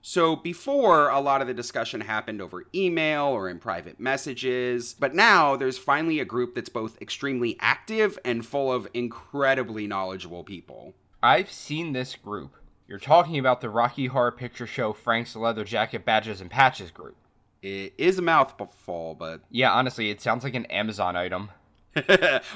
So 0.00 0.36
before, 0.36 1.08
a 1.08 1.18
lot 1.18 1.40
of 1.40 1.48
the 1.48 1.54
discussion 1.54 2.00
happened 2.00 2.40
over 2.40 2.66
email 2.72 3.24
or 3.24 3.48
in 3.48 3.58
private 3.58 3.98
messages, 3.98 4.94
but 4.94 5.16
now 5.16 5.56
there's 5.56 5.78
finally 5.78 6.20
a 6.20 6.24
group 6.24 6.54
that's 6.54 6.68
both 6.68 7.02
extremely 7.02 7.56
active 7.58 8.16
and 8.24 8.46
full 8.46 8.72
of 8.72 8.86
incredibly 8.94 9.88
knowledgeable 9.88 10.44
people. 10.44 10.94
I've 11.20 11.50
seen 11.50 11.92
this 11.92 12.14
group. 12.14 12.54
You're 12.86 13.00
talking 13.00 13.36
about 13.36 13.60
the 13.60 13.68
Rocky 13.68 14.06
Horror 14.06 14.30
Picture 14.30 14.68
Show 14.68 14.92
Frank's 14.92 15.34
Leather 15.34 15.64
Jacket 15.64 16.04
Badges 16.04 16.40
and 16.40 16.48
Patches 16.48 16.92
group. 16.92 17.16
It 17.66 17.94
is 17.98 18.16
a 18.16 18.22
mouthful, 18.22 19.16
but 19.18 19.40
yeah, 19.50 19.72
honestly, 19.72 20.10
it 20.10 20.20
sounds 20.20 20.44
like 20.44 20.54
an 20.54 20.66
Amazon 20.66 21.16
item. 21.16 21.50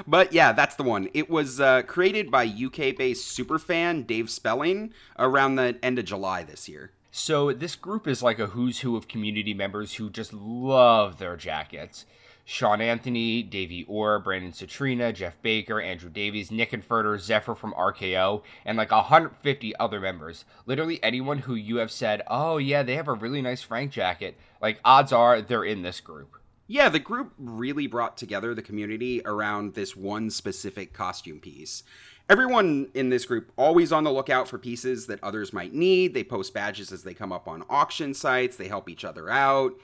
but 0.06 0.32
yeah, 0.32 0.52
that's 0.52 0.76
the 0.76 0.84
one. 0.84 1.08
It 1.14 1.28
was 1.28 1.60
uh, 1.60 1.82
created 1.82 2.30
by 2.30 2.44
UK 2.44 2.96
based 2.96 3.36
superfan 3.36 4.06
Dave 4.06 4.30
Spelling 4.30 4.92
around 5.18 5.56
the 5.56 5.76
end 5.82 5.98
of 5.98 6.04
July 6.04 6.44
this 6.44 6.68
year. 6.68 6.92
So 7.10 7.52
this 7.52 7.74
group 7.74 8.06
is 8.06 8.22
like 8.22 8.38
a 8.38 8.46
who's 8.46 8.80
who 8.80 8.96
of 8.96 9.08
community 9.08 9.52
members 9.52 9.94
who 9.94 10.10
just 10.10 10.32
love 10.32 11.18
their 11.18 11.36
jackets. 11.36 12.06
Sean 12.50 12.80
Anthony, 12.80 13.44
Davey 13.44 13.84
Orr, 13.84 14.18
Brandon 14.18 14.50
Citrina, 14.50 15.14
Jeff 15.14 15.40
Baker, 15.40 15.80
Andrew 15.80 16.10
Davies, 16.10 16.50
Nick 16.50 16.72
Inferter, 16.72 17.16
Zephyr 17.16 17.54
from 17.54 17.72
RKO, 17.74 18.42
and 18.64 18.76
like 18.76 18.90
150 18.90 19.76
other 19.76 20.00
members. 20.00 20.44
Literally 20.66 21.00
anyone 21.00 21.38
who 21.38 21.54
you 21.54 21.76
have 21.76 21.92
said, 21.92 22.22
oh 22.26 22.56
yeah, 22.56 22.82
they 22.82 22.96
have 22.96 23.06
a 23.06 23.12
really 23.12 23.40
nice 23.40 23.62
Frank 23.62 23.92
jacket, 23.92 24.36
like 24.60 24.80
odds 24.84 25.12
are 25.12 25.40
they're 25.40 25.62
in 25.62 25.82
this 25.82 26.00
group. 26.00 26.38
Yeah, 26.66 26.88
the 26.88 26.98
group 26.98 27.34
really 27.38 27.86
brought 27.86 28.16
together 28.16 28.52
the 28.52 28.62
community 28.62 29.22
around 29.24 29.74
this 29.74 29.94
one 29.94 30.28
specific 30.28 30.92
costume 30.92 31.38
piece. 31.38 31.84
Everyone 32.28 32.88
in 32.94 33.10
this 33.10 33.26
group 33.26 33.52
always 33.56 33.92
on 33.92 34.02
the 34.02 34.12
lookout 34.12 34.48
for 34.48 34.58
pieces 34.58 35.06
that 35.06 35.22
others 35.22 35.52
might 35.52 35.72
need. 35.72 36.14
They 36.14 36.24
post 36.24 36.52
badges 36.52 36.90
as 36.90 37.04
they 37.04 37.14
come 37.14 37.32
up 37.32 37.46
on 37.46 37.62
auction 37.70 38.12
sites. 38.12 38.56
They 38.56 38.66
help 38.66 38.88
each 38.88 39.04
other 39.04 39.30
out. 39.30 39.74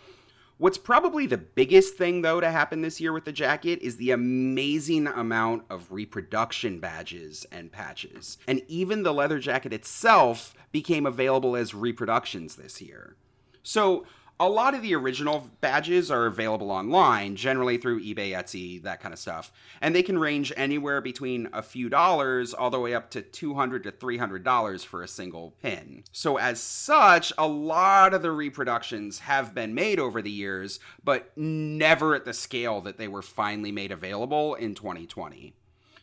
What's 0.59 0.79
probably 0.79 1.27
the 1.27 1.37
biggest 1.37 1.97
thing, 1.97 2.23
though, 2.23 2.41
to 2.41 2.51
happen 2.51 2.81
this 2.81 2.99
year 2.99 3.13
with 3.13 3.27
the 3.27 3.33
jacket 3.33 3.79
is 3.83 3.99
the 3.99 4.11
amazing 4.11 5.07
amount 5.07 5.65
of 5.69 5.93
reproduction 5.93 6.81
badges 6.81 7.45
and 7.53 7.71
patches. 7.71 8.39
And 8.49 8.63
even 8.67 9.03
the 9.03 9.13
leather 9.13 9.39
jacket 9.39 9.75
itself 9.75 10.55
became 10.73 11.05
available 11.05 11.57
as 11.57 11.75
reproductions 11.75 12.57
this 12.57 12.81
year. 12.81 13.17
So, 13.63 14.07
a 14.39 14.49
lot 14.49 14.75
of 14.75 14.83
the 14.83 14.95
original 14.95 15.51
badges 15.61 16.11
are 16.11 16.27
available 16.27 16.71
online, 16.71 17.37
generally 17.37 17.79
through 17.79 18.03
eBay, 18.03 18.33
Etsy, 18.33 18.83
that 18.83 19.01
kind 19.01 19.15
of 19.15 19.19
stuff. 19.19 19.51
And 19.81 19.95
they 19.95 20.03
can 20.03 20.19
range 20.19 20.53
anywhere 20.57 21.01
between 21.01 21.49
a 21.53 21.63
few 21.63 21.89
dollars 21.89 22.53
all 22.53 22.69
the 22.69 22.79
way 22.79 22.95
up 22.95 23.11
to 23.11 23.23
200 23.23 23.85
to 23.85 23.93
$300 23.93 24.85
for 24.85 25.03
a 25.03 25.09
single 25.09 25.55
pin. 25.63 26.05
So, 26.13 26.37
as 26.37 26.61
such, 26.61 27.33
a 27.39 27.47
lot 27.47 28.13
of 28.13 28.21
the 28.21 28.31
reproductions 28.31 29.21
have 29.21 29.55
been 29.55 29.75
made 29.75 29.99
over 29.99 30.21
the 30.21 30.31
years, 30.31 30.81
but 31.03 31.33
never 31.37 32.15
at 32.15 32.27
the 32.27 32.35
scale 32.35 32.83
that 32.83 32.99
they 32.99 33.09
were 33.09 33.23
finally 33.23 33.73
made 33.73 33.91
available 33.91 34.55
in 34.55 34.75
2020. 34.75 35.55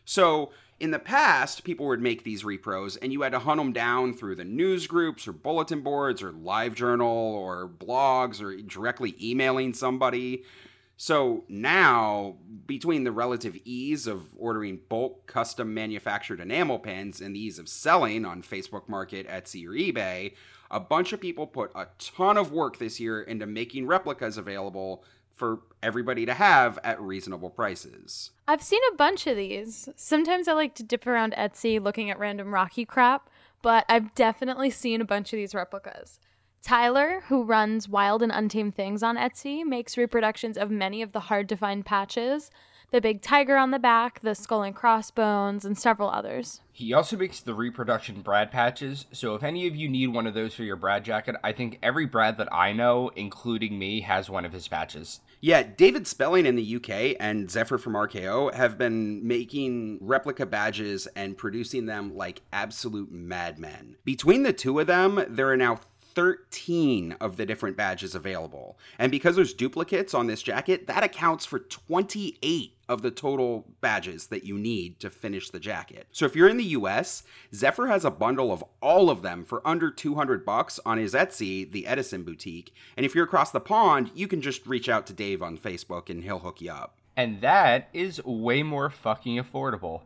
So, 0.06 0.52
in 0.84 0.92
the 0.92 1.00
past, 1.00 1.64
people 1.64 1.86
would 1.86 2.02
make 2.02 2.26
these 2.26 2.44
repros 2.44 2.98
and 3.02 3.14
you 3.14 3.22
had 3.22 3.32
to 3.32 3.40
hunt 3.40 3.58
them 3.58 3.72
down 3.72 4.14
through 4.14 4.36
the 4.36 4.44
news 4.44 4.86
groups 4.86 5.26
or 5.26 5.32
bulletin 5.32 5.80
boards 5.80 6.22
or 6.22 6.34
live 6.34 6.76
journal 6.76 7.08
or 7.08 7.70
blogs 7.70 8.42
or 8.42 8.58
directly 8.58 9.16
emailing 9.22 9.74
somebody. 9.74 10.44
So 10.98 11.46
now, 11.48 12.36
between 12.68 13.06
the 13.06 13.14
relative 13.14 13.58
ease 13.64 14.08
of 14.08 14.28
ordering 14.38 14.82
bulk 14.90 15.26
custom 15.26 15.74
manufactured 15.74 16.42
enamel 16.42 16.80
pins 16.80 17.22
and 17.22 17.34
the 17.34 17.40
ease 17.40 17.60
of 17.60 17.70
selling 17.70 18.26
on 18.26 18.44
Facebook 18.44 18.90
Market, 18.90 19.26
Etsy, 19.30 19.66
or 19.66 19.72
eBay, 19.72 20.34
a 20.70 20.82
bunch 20.82 21.14
of 21.14 21.22
people 21.22 21.48
put 21.48 21.72
a 21.76 21.88
ton 21.98 22.36
of 22.36 22.52
work 22.52 22.78
this 22.78 23.00
year 23.00 23.22
into 23.22 23.46
making 23.46 23.88
replicas 23.88 24.38
available 24.38 25.06
for 25.34 25.62
everybody 25.82 26.26
to 26.26 26.34
have 26.34 26.80
at 26.84 27.02
reasonable 27.02 27.50
prices. 27.50 28.32
I've 28.48 28.64
seen 28.64 28.82
a 28.92 28.96
bunch 28.96 29.28
of 29.28 29.36
these. 29.36 29.90
Sometimes 29.96 30.48
I 30.48 30.54
like 30.54 30.76
to 30.76 30.84
dip 30.84 31.08
around 31.08 31.34
Etsy 31.38 31.82
looking 31.82 32.10
at 32.10 32.20
random 32.20 32.54
Rocky 32.54 32.86
crap, 32.86 33.30
but 33.62 33.86
I've 33.90 34.14
definitely 34.16 34.70
seen 34.70 35.02
a 35.02 35.06
bunch 35.06 35.34
of 35.34 35.38
these 35.38 35.56
replicas. 35.56 36.20
Tyler, 36.62 37.24
who 37.28 37.44
runs 37.44 37.90
Wild 37.90 38.24
and 38.24 38.32
Untamed 38.32 38.76
Things 38.76 39.04
on 39.04 39.18
Etsy, 39.18 39.66
makes 39.66 39.98
reproductions 39.98 40.58
of 40.58 40.72
many 40.72 41.02
of 41.02 41.12
the 41.12 41.20
hard 41.20 41.50
to 41.50 41.58
find 41.58 41.86
patches 41.86 42.52
the 42.94 43.02
big 43.02 43.24
tiger 43.24 43.58
on 43.58 43.72
the 43.72 43.80
back, 43.80 44.22
the 44.22 44.36
skull 44.36 44.62
and 44.62 44.76
crossbones, 44.76 45.66
and 45.66 45.76
several 45.76 46.12
others. 46.12 46.62
He 46.72 46.94
also 46.94 47.18
makes 47.18 47.40
the 47.40 47.56
reproduction 47.56 48.22
Brad 48.22 48.52
patches, 48.52 49.08
so 49.12 49.34
if 49.34 49.42
any 49.42 49.66
of 49.66 49.76
you 49.76 49.90
need 49.90 50.08
one 50.08 50.28
of 50.28 50.36
those 50.36 50.54
for 50.54 50.62
your 50.62 50.76
Brad 50.76 51.04
jacket, 51.04 51.36
I 51.44 51.54
think 51.54 51.80
every 51.82 52.06
Brad 52.06 52.38
that 52.38 52.54
I 52.54 52.72
know, 52.72 53.10
including 53.16 53.80
me, 53.80 54.02
has 54.02 54.30
one 54.30 54.46
of 54.46 54.54
his 54.54 54.68
patches. 54.68 55.22
Yeah, 55.42 55.64
David 55.64 56.06
Spelling 56.06 56.46
in 56.46 56.56
the 56.56 56.76
UK 56.76 57.18
and 57.20 57.50
Zephyr 57.50 57.80
from 57.80 57.94
RKO 57.94 58.54
have 58.54 58.78
been 58.78 59.28
making 59.28 59.98
replica 60.00 60.46
badges 60.46 61.08
and 61.16 61.36
producing 61.36 61.88
them 61.88 62.16
like 62.16 62.44
absolute 62.54 63.12
madmen. 63.12 63.98
Between 64.06 64.44
the 64.44 64.54
two 64.54 64.80
of 64.80 64.86
them, 64.86 65.26
there 65.28 65.50
are 65.50 65.58
now 65.58 65.80
13 66.14 67.14
of 67.20 67.38
the 67.38 67.46
different 67.46 67.76
badges 67.76 68.16
available. 68.16 68.78
And 69.00 69.12
because 69.12 69.36
there's 69.36 69.54
duplicates 69.54 70.14
on 70.14 70.28
this 70.28 70.44
jacket, 70.44 70.88
that 70.88 71.04
accounts 71.04 71.46
for 71.46 71.60
28 71.60 72.74
of 72.94 73.02
the 73.02 73.12
total 73.12 73.66
badges 73.82 74.28
that 74.28 74.46
you 74.46 74.58
need 74.58 75.00
to 75.02 75.10
finish 75.10 75.50
the 75.50 75.60
jacket. 75.60 76.08
So 76.12 76.26
if 76.26 76.36
you're 76.36 76.48
in 76.48 76.58
the 76.58 76.64
US, 76.64 77.24
Zephyr 77.54 77.88
has 77.88 78.06
a 78.06 78.12
bundle 78.12 78.54
of 78.54 78.64
all 78.82 79.10
of 79.10 79.22
them 79.22 79.44
for 79.44 79.68
under 79.68 79.92
200 79.92 80.46
bucks 80.46 80.80
on 80.86 80.98
his 80.98 81.14
Etsy, 81.14 81.70
the 81.70 81.88
Edison 81.88 82.24
boutique. 82.24 82.74
And 82.96 83.06
if 83.06 83.14
you're 83.14 83.26
across 83.26 83.52
the 83.52 83.60
pond, 83.60 84.12
you 84.16 84.28
can 84.28 84.42
just 84.42 84.66
reach 84.66 84.88
out 84.88 85.06
to 85.08 85.14
Dave 85.14 85.42
on 85.42 85.58
Facebook 85.58 86.10
and 86.10 86.24
he'll 86.24 86.40
hook 86.40 86.62
you 86.62 86.72
up. 86.72 86.96
And 87.18 87.42
that 87.42 87.90
is 87.92 88.24
way 88.24 88.64
more 88.64 88.90
fucking 88.90 89.38
affordable 89.38 90.02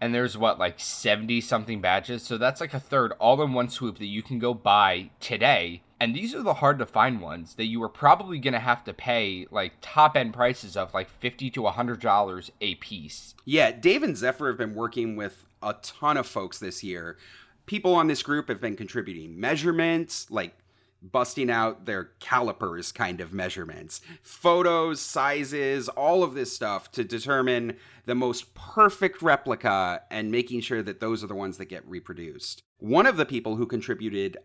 and 0.00 0.14
there's 0.14 0.36
what 0.36 0.58
like 0.58 0.78
70 0.78 1.40
something 1.40 1.80
badges 1.80 2.22
so 2.22 2.36
that's 2.36 2.60
like 2.60 2.74
a 2.74 2.80
third 2.80 3.12
all 3.12 3.40
in 3.42 3.52
one 3.52 3.68
swoop 3.68 3.98
that 3.98 4.06
you 4.06 4.22
can 4.22 4.38
go 4.38 4.52
buy 4.52 5.10
today 5.20 5.82
and 6.00 6.14
these 6.14 6.34
are 6.34 6.42
the 6.42 6.54
hard 6.54 6.78
to 6.78 6.86
find 6.86 7.20
ones 7.20 7.54
that 7.54 7.66
you 7.66 7.82
are 7.82 7.88
probably 7.88 8.38
going 8.38 8.52
to 8.52 8.60
have 8.60 8.84
to 8.84 8.92
pay 8.92 9.46
like 9.50 9.74
top 9.80 10.16
end 10.16 10.34
prices 10.34 10.76
of 10.76 10.92
like 10.94 11.08
50 11.08 11.50
to 11.50 11.62
100 11.62 12.00
dollars 12.00 12.50
a 12.60 12.74
piece. 12.76 13.34
Yeah 13.44 13.70
dave 13.70 14.02
and 14.02 14.16
zephyr 14.16 14.48
have 14.48 14.58
been 14.58 14.74
working 14.74 15.16
with 15.16 15.44
a 15.62 15.74
ton 15.82 16.16
of 16.16 16.26
folks 16.26 16.58
this 16.58 16.84
year. 16.84 17.16
People 17.66 17.94
on 17.94 18.06
this 18.06 18.22
group 18.22 18.48
have 18.48 18.60
been 18.60 18.76
contributing 18.76 19.38
measurements 19.38 20.30
like 20.30 20.54
busting 21.02 21.50
out 21.50 21.84
their 21.86 22.10
calipers 22.20 22.92
kind 22.92 23.20
of 23.20 23.32
measurements, 23.32 24.00
photos, 24.22 25.00
sizes, 25.00 25.88
all 25.90 26.22
of 26.22 26.34
this 26.34 26.54
stuff 26.54 26.90
to 26.92 27.04
determine 27.04 27.76
the 28.06 28.14
most 28.14 28.54
perfect 28.54 29.22
replica 29.22 30.02
and 30.10 30.30
making 30.30 30.60
sure 30.60 30.82
that 30.82 31.00
those 31.00 31.22
are 31.22 31.26
the 31.28 31.34
ones 31.34 31.58
that 31.58 31.66
get 31.66 31.86
reproduced. 31.86 32.62
One 32.78 33.06
of 33.06 33.16
the 33.16 33.26
people 33.26 33.56
who 33.56 33.66
contributed 33.66 34.36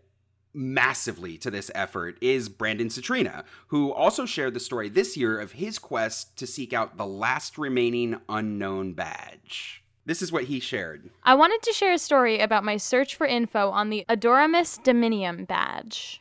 massively 0.54 1.38
to 1.38 1.50
this 1.50 1.70
effort 1.74 2.18
is 2.20 2.48
Brandon 2.48 2.88
Citrina, 2.88 3.44
who 3.68 3.92
also 3.92 4.26
shared 4.26 4.54
the 4.54 4.60
story 4.60 4.88
this 4.88 5.16
year 5.16 5.38
of 5.38 5.52
his 5.52 5.78
quest 5.78 6.36
to 6.36 6.46
seek 6.46 6.72
out 6.72 6.96
the 6.96 7.06
last 7.06 7.58
remaining 7.58 8.20
unknown 8.28 8.92
badge. 8.92 9.82
This 10.04 10.20
is 10.20 10.32
what 10.32 10.44
he 10.44 10.58
shared. 10.58 11.10
I 11.22 11.34
wanted 11.34 11.62
to 11.62 11.72
share 11.72 11.92
a 11.92 11.98
story 11.98 12.40
about 12.40 12.64
my 12.64 12.76
search 12.76 13.14
for 13.14 13.26
info 13.26 13.70
on 13.70 13.90
the 13.90 14.04
Adoramus 14.08 14.82
Dominium 14.82 15.46
badge. 15.46 16.20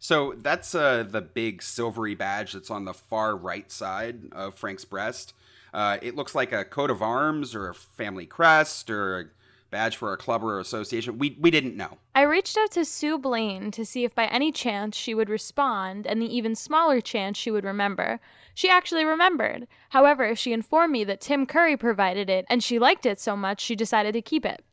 So 0.00 0.34
that's 0.36 0.74
uh, 0.74 1.04
the 1.08 1.20
big 1.20 1.62
silvery 1.62 2.14
badge 2.14 2.54
that's 2.54 2.70
on 2.70 2.86
the 2.86 2.94
far 2.94 3.36
right 3.36 3.70
side 3.70 4.32
of 4.32 4.54
Frank's 4.54 4.84
breast. 4.84 5.34
Uh, 5.72 5.98
it 6.02 6.16
looks 6.16 6.34
like 6.34 6.52
a 6.52 6.64
coat 6.64 6.90
of 6.90 7.02
arms 7.02 7.54
or 7.54 7.68
a 7.68 7.74
family 7.74 8.26
crest 8.26 8.90
or 8.90 9.20
a 9.20 9.24
badge 9.70 9.96
for 9.96 10.12
a 10.12 10.16
club 10.16 10.42
or 10.42 10.58
association. 10.58 11.18
We, 11.18 11.36
we 11.40 11.50
didn't 11.50 11.76
know. 11.76 11.98
I 12.14 12.22
reached 12.22 12.56
out 12.56 12.72
to 12.72 12.84
Sue 12.84 13.18
Blane 13.18 13.70
to 13.72 13.84
see 13.84 14.04
if 14.04 14.14
by 14.14 14.26
any 14.26 14.52
chance 14.52 14.96
she 14.96 15.14
would 15.14 15.28
respond 15.28 16.06
and 16.06 16.20
the 16.20 16.36
even 16.36 16.54
smaller 16.54 17.00
chance 17.00 17.38
she 17.38 17.50
would 17.50 17.64
remember. 17.64 18.20
She 18.54 18.68
actually 18.68 19.04
remembered. 19.04 19.66
However, 19.90 20.34
she 20.34 20.52
informed 20.52 20.92
me 20.92 21.04
that 21.04 21.20
Tim 21.20 21.46
Curry 21.46 21.76
provided 21.76 22.28
it 22.28 22.44
and 22.48 22.62
she 22.62 22.78
liked 22.78 23.06
it 23.06 23.20
so 23.20 23.36
much 23.36 23.60
she 23.60 23.76
decided 23.76 24.12
to 24.12 24.22
keep 24.22 24.44
it. 24.44 24.64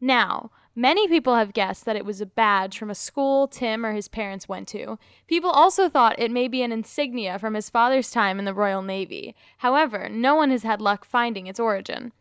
Now, 0.00 0.50
Many 0.76 1.06
people 1.06 1.36
have 1.36 1.52
guessed 1.52 1.84
that 1.84 1.94
it 1.94 2.04
was 2.04 2.20
a 2.20 2.26
badge 2.26 2.78
from 2.78 2.90
a 2.90 2.96
school 2.96 3.46
Tim 3.46 3.86
or 3.86 3.92
his 3.92 4.08
parents 4.08 4.48
went 4.48 4.66
to. 4.68 4.98
People 5.28 5.50
also 5.50 5.88
thought 5.88 6.18
it 6.18 6.32
may 6.32 6.48
be 6.48 6.62
an 6.62 6.72
insignia 6.72 7.38
from 7.38 7.54
his 7.54 7.70
father's 7.70 8.10
time 8.10 8.40
in 8.40 8.44
the 8.44 8.52
Royal 8.52 8.82
Navy. 8.82 9.36
However, 9.58 10.08
no 10.08 10.34
one 10.34 10.50
has 10.50 10.64
had 10.64 10.80
luck 10.80 11.04
finding 11.04 11.46
its 11.46 11.60
origin. 11.60 12.12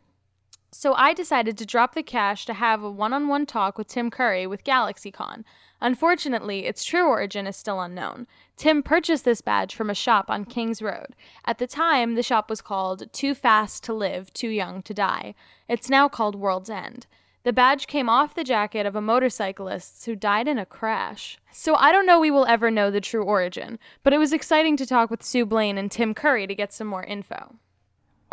So 0.74 0.96
I 0.96 1.14
decided 1.14 1.56
to 1.60 1.68
drop 1.68 1.94
the 1.94 2.02
cash 2.02 2.48
to 2.48 2.54
have 2.54 2.82
a 2.82 2.90
one 2.90 3.14
on 3.14 3.28
one 3.28 3.46
talk 3.46 3.78
with 3.78 3.88
Tim 3.88 4.10
Curry 4.10 4.48
with 4.48 4.64
GalaxyCon. 4.64 5.44
Unfortunately, 5.80 6.66
its 6.66 6.84
true 6.84 7.08
origin 7.08 7.46
is 7.46 7.56
still 7.56 7.80
unknown. 7.80 8.26
Tim 8.58 8.82
purchased 8.82 9.24
this 9.24 9.42
badge 9.42 9.76
from 9.76 9.92
a 9.92 9.96
shop 9.96 10.32
on 10.32 10.46
Kings 10.46 10.82
Road. 10.82 11.16
At 11.46 11.60
the 11.60 11.68
time, 11.68 12.16
the 12.16 12.24
shop 12.24 12.50
was 12.50 12.62
called 12.62 13.14
Too 13.14 13.36
Fast 13.36 13.84
to 13.84 13.94
Live, 13.94 14.34
Too 14.34 14.50
Young 14.50 14.82
to 14.82 14.96
Die. 14.96 15.36
It's 15.68 15.92
now 15.92 16.10
called 16.10 16.36
World's 16.36 16.72
End. 16.72 17.06
The 17.44 17.54
badge 17.54 17.86
came 17.86 18.10
off 18.10 18.34
the 18.34 18.44
jacket 18.44 18.88
of 18.88 18.96
a 18.96 19.02
motorcyclist 19.02 20.06
who 20.06 20.16
died 20.16 20.48
in 20.48 20.58
a 20.58 20.66
crash. 20.66 21.38
So 21.52 21.76
I 21.76 21.92
don't 21.92 22.08
know 22.08 22.20
we 22.20 22.32
will 22.32 22.48
ever 22.48 22.72
know 22.72 22.90
the 22.90 23.02
true 23.02 23.24
origin, 23.24 23.78
but 24.02 24.14
it 24.14 24.18
was 24.18 24.34
exciting 24.34 24.76
to 24.78 24.88
talk 24.88 25.12
with 25.12 25.22
Sue 25.22 25.46
Blane 25.46 25.78
and 25.78 25.92
Tim 25.92 26.16
Curry 26.16 26.48
to 26.48 26.56
get 26.56 26.74
some 26.74 26.88
more 26.88 27.04
info. 27.04 27.58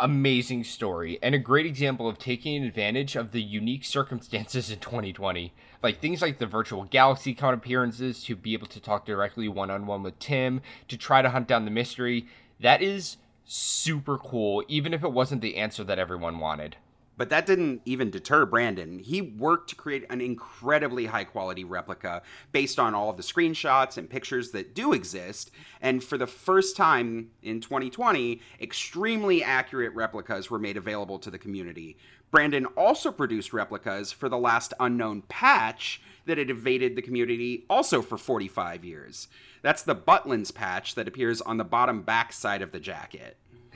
Amazing 0.03 0.63
story, 0.63 1.19
and 1.21 1.35
a 1.35 1.37
great 1.37 1.67
example 1.67 2.07
of 2.07 2.17
taking 2.17 2.63
advantage 2.63 3.15
of 3.15 3.31
the 3.31 3.41
unique 3.41 3.85
circumstances 3.85 4.71
in 4.71 4.79
2020. 4.79 5.53
Like 5.83 6.01
things 6.01 6.23
like 6.23 6.39
the 6.39 6.47
virtual 6.47 6.87
GalaxyCon 6.87 7.53
appearances, 7.53 8.23
to 8.23 8.35
be 8.35 8.53
able 8.53 8.65
to 8.65 8.79
talk 8.79 9.05
directly 9.05 9.47
one 9.47 9.69
on 9.69 9.85
one 9.85 10.01
with 10.01 10.17
Tim, 10.17 10.61
to 10.87 10.97
try 10.97 11.21
to 11.21 11.29
hunt 11.29 11.47
down 11.47 11.65
the 11.65 11.71
mystery. 11.71 12.25
That 12.59 12.81
is 12.81 13.17
super 13.45 14.17
cool, 14.17 14.63
even 14.67 14.91
if 14.91 15.03
it 15.03 15.11
wasn't 15.11 15.41
the 15.43 15.57
answer 15.57 15.83
that 15.83 15.99
everyone 15.99 16.39
wanted. 16.39 16.77
But 17.21 17.29
that 17.29 17.45
didn't 17.45 17.83
even 17.85 18.09
deter 18.09 18.47
Brandon. 18.47 18.97
He 18.97 19.21
worked 19.21 19.69
to 19.69 19.75
create 19.75 20.05
an 20.09 20.21
incredibly 20.21 21.05
high 21.05 21.25
quality 21.25 21.63
replica 21.63 22.23
based 22.51 22.79
on 22.79 22.95
all 22.95 23.11
of 23.11 23.17
the 23.17 23.21
screenshots 23.21 23.95
and 23.95 24.09
pictures 24.09 24.49
that 24.53 24.73
do 24.73 24.91
exist. 24.91 25.51
And 25.81 26.03
for 26.03 26.17
the 26.17 26.25
first 26.25 26.75
time 26.75 27.29
in 27.43 27.61
2020, 27.61 28.41
extremely 28.59 29.43
accurate 29.43 29.93
replicas 29.93 30.49
were 30.49 30.57
made 30.57 30.77
available 30.77 31.19
to 31.19 31.29
the 31.29 31.37
community. 31.37 31.95
Brandon 32.31 32.65
also 32.75 33.11
produced 33.11 33.53
replicas 33.53 34.11
for 34.11 34.27
the 34.27 34.39
last 34.39 34.73
unknown 34.79 35.21
patch 35.29 36.01
that 36.25 36.39
had 36.39 36.49
evaded 36.49 36.95
the 36.95 37.03
community 37.03 37.65
also 37.69 38.01
for 38.01 38.17
45 38.17 38.83
years. 38.83 39.27
That's 39.61 39.83
the 39.83 39.95
Butlins 39.95 40.51
patch 40.51 40.95
that 40.95 41.07
appears 41.07 41.39
on 41.39 41.57
the 41.57 41.63
bottom 41.63 42.01
back 42.01 42.33
side 42.33 42.63
of 42.63 42.71
the 42.71 42.79
jacket. 42.79 43.37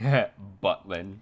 Butlin. 0.60 1.18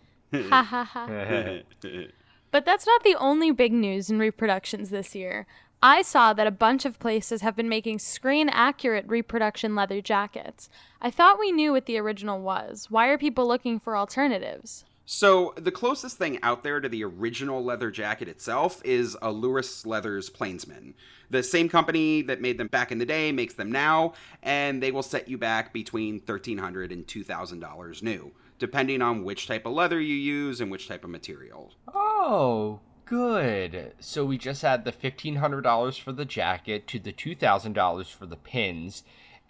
Ha 0.51 0.62
ha 0.62 0.85
ha. 0.85 1.59
But 2.51 2.64
that's 2.64 2.87
not 2.87 3.03
the 3.03 3.16
only 3.16 3.51
big 3.51 3.72
news 3.72 4.11
in 4.11 4.20
reproductions 4.20 4.91
this 4.91 5.16
year. 5.16 5.45
I 5.82 6.03
saw 6.03 6.32
that 6.32 6.47
a 6.47 6.53
bunch 6.53 6.85
of 6.85 7.01
places 7.01 7.43
have 7.43 7.57
been 7.57 7.68
making 7.68 7.99
screen 7.99 8.49
accurate 8.49 9.07
reproduction 9.09 9.74
leather 9.74 10.01
jackets. 10.01 10.70
I 11.03 11.11
thought 11.11 11.41
we 11.41 11.51
knew 11.51 11.72
what 11.72 11.87
the 11.87 11.99
original 11.99 12.41
was. 12.41 12.87
Why 12.91 13.09
are 13.09 13.18
people 13.18 13.49
looking 13.49 13.80
for 13.80 13.97
alternatives? 13.97 14.85
So, 15.05 15.53
the 15.59 15.70
closest 15.70 16.16
thing 16.16 16.39
out 16.43 16.64
there 16.64 16.80
to 16.80 16.89
the 16.89 17.05
original 17.05 17.62
leather 17.62 17.91
jacket 17.91 18.28
itself 18.28 18.80
is 18.85 19.18
a 19.20 19.30
Lewis 19.30 19.85
Leathers 19.85 20.30
Plainsman. 20.30 20.95
The 21.28 21.43
same 21.43 21.68
company 21.68 22.22
that 22.22 22.41
made 22.41 22.57
them 22.57 22.68
back 22.68 22.91
in 22.91 22.99
the 22.99 23.05
day 23.05 23.30
makes 23.30 23.53
them 23.53 23.70
now, 23.70 24.14
and 24.43 24.82
they 24.82 24.91
will 24.91 25.03
set 25.03 25.28
you 25.28 25.37
back 25.37 25.74
between 25.74 26.20
$1,300 26.20 26.91
and 26.91 27.07
$2,000 27.07 28.03
new, 28.03 28.32
depending 28.64 29.02
on 29.02 29.24
which 29.24 29.46
type 29.46 29.66
of 29.66 29.74
leather 29.74 30.00
you 30.00 30.14
use 30.14 30.58
and 30.58 30.70
which 30.70 30.88
type 30.88 31.04
of 31.04 31.10
material. 31.10 31.74
Oh, 31.94 32.80
good. 33.04 33.92
So 34.00 34.24
we 34.24 34.38
just 34.38 34.64
add 34.64 34.86
the 34.86 34.90
$1,500 34.90 36.00
for 36.00 36.12
the 36.12 36.24
jacket 36.24 36.86
to 36.86 36.98
the 36.98 37.12
$2,000 37.12 38.06
for 38.06 38.24
the 38.24 38.38
pins. 38.38 39.02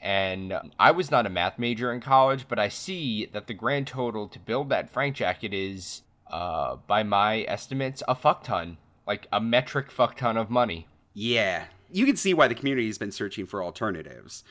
And 0.02 0.52
I 0.80 0.90
was 0.90 1.12
not 1.12 1.26
a 1.26 1.30
math 1.30 1.60
major 1.60 1.92
in 1.92 2.00
college, 2.00 2.46
but 2.48 2.58
I 2.58 2.68
see 2.68 3.26
that 3.26 3.46
the 3.46 3.54
grand 3.54 3.86
total 3.86 4.26
to 4.26 4.40
build 4.40 4.68
that 4.70 4.90
Frank 4.90 5.14
jacket 5.14 5.54
is, 5.54 6.02
uh, 6.28 6.74
by 6.88 7.04
my 7.04 7.42
estimates, 7.42 8.02
a 8.08 8.16
fuck 8.16 8.42
ton. 8.42 8.78
Like 9.06 9.28
a 9.32 9.40
metric 9.40 9.92
fuck 9.92 10.16
ton 10.16 10.36
of 10.36 10.50
money. 10.50 10.88
Yeah, 11.12 11.66
you 11.88 12.04
can 12.04 12.16
see 12.16 12.34
why 12.34 12.48
the 12.48 12.56
community 12.56 12.88
has 12.88 12.98
been 12.98 13.12
searching 13.12 13.46
for 13.46 13.62
alternatives. 13.62 14.42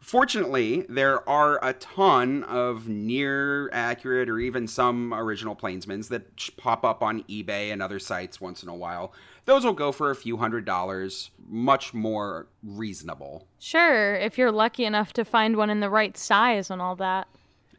Fortunately, 0.00 0.86
there 0.88 1.28
are 1.28 1.62
a 1.62 1.74
ton 1.74 2.42
of 2.44 2.88
near 2.88 3.70
accurate 3.70 4.30
or 4.30 4.38
even 4.38 4.66
some 4.66 5.12
original 5.12 5.54
Plainsmans 5.54 6.08
that 6.08 6.56
pop 6.56 6.84
up 6.84 7.02
on 7.02 7.22
eBay 7.24 7.70
and 7.70 7.82
other 7.82 7.98
sites 7.98 8.40
once 8.40 8.62
in 8.62 8.70
a 8.70 8.74
while. 8.74 9.12
Those 9.44 9.64
will 9.64 9.74
go 9.74 9.92
for 9.92 10.10
a 10.10 10.16
few 10.16 10.38
hundred 10.38 10.64
dollars, 10.64 11.30
much 11.46 11.92
more 11.92 12.46
reasonable. 12.62 13.46
Sure, 13.58 14.14
if 14.14 14.38
you're 14.38 14.50
lucky 14.50 14.86
enough 14.86 15.12
to 15.12 15.24
find 15.24 15.56
one 15.56 15.68
in 15.68 15.80
the 15.80 15.90
right 15.90 16.16
size 16.16 16.70
and 16.70 16.80
all 16.80 16.96
that. 16.96 17.28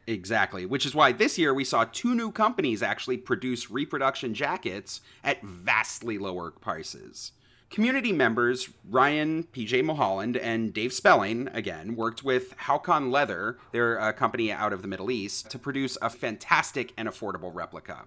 Exactly, 0.06 0.64
which 0.64 0.86
is 0.86 0.94
why 0.94 1.12
this 1.12 1.38
year 1.38 1.52
we 1.52 1.64
saw 1.64 1.84
two 1.84 2.14
new 2.14 2.30
companies 2.30 2.82
actually 2.82 3.16
produce 3.16 3.70
reproduction 3.70 4.32
jackets 4.32 5.00
at 5.24 5.42
vastly 5.42 6.18
lower 6.18 6.52
prices. 6.52 7.32
Community 7.72 8.12
members 8.12 8.68
Ryan 8.90 9.44
PJ 9.44 9.82
Mulholland 9.82 10.36
and 10.36 10.74
Dave 10.74 10.92
Spelling, 10.92 11.48
again, 11.54 11.96
worked 11.96 12.22
with 12.22 12.54
Halcon 12.58 13.10
Leather, 13.10 13.56
their 13.72 13.98
uh, 13.98 14.12
company 14.12 14.52
out 14.52 14.74
of 14.74 14.82
the 14.82 14.88
Middle 14.88 15.10
East, 15.10 15.50
to 15.50 15.58
produce 15.58 15.96
a 16.02 16.10
fantastic 16.10 16.92
and 16.98 17.08
affordable 17.08 17.50
replica. 17.52 18.02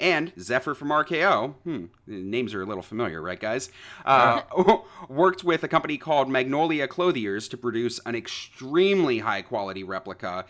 And 0.00 0.32
Zephyr 0.40 0.74
from 0.74 0.88
RKO, 0.88 1.54
hmm, 1.62 1.84
names 2.08 2.54
are 2.54 2.62
a 2.62 2.66
little 2.66 2.82
familiar, 2.82 3.22
right, 3.22 3.38
guys? 3.38 3.70
Uh, 4.04 4.42
worked 5.08 5.44
with 5.44 5.62
a 5.62 5.68
company 5.68 5.96
called 5.96 6.28
Magnolia 6.28 6.88
Clothiers 6.88 7.46
to 7.50 7.56
produce 7.56 8.00
an 8.04 8.16
extremely 8.16 9.20
high 9.20 9.42
quality 9.42 9.84
replica 9.84 10.44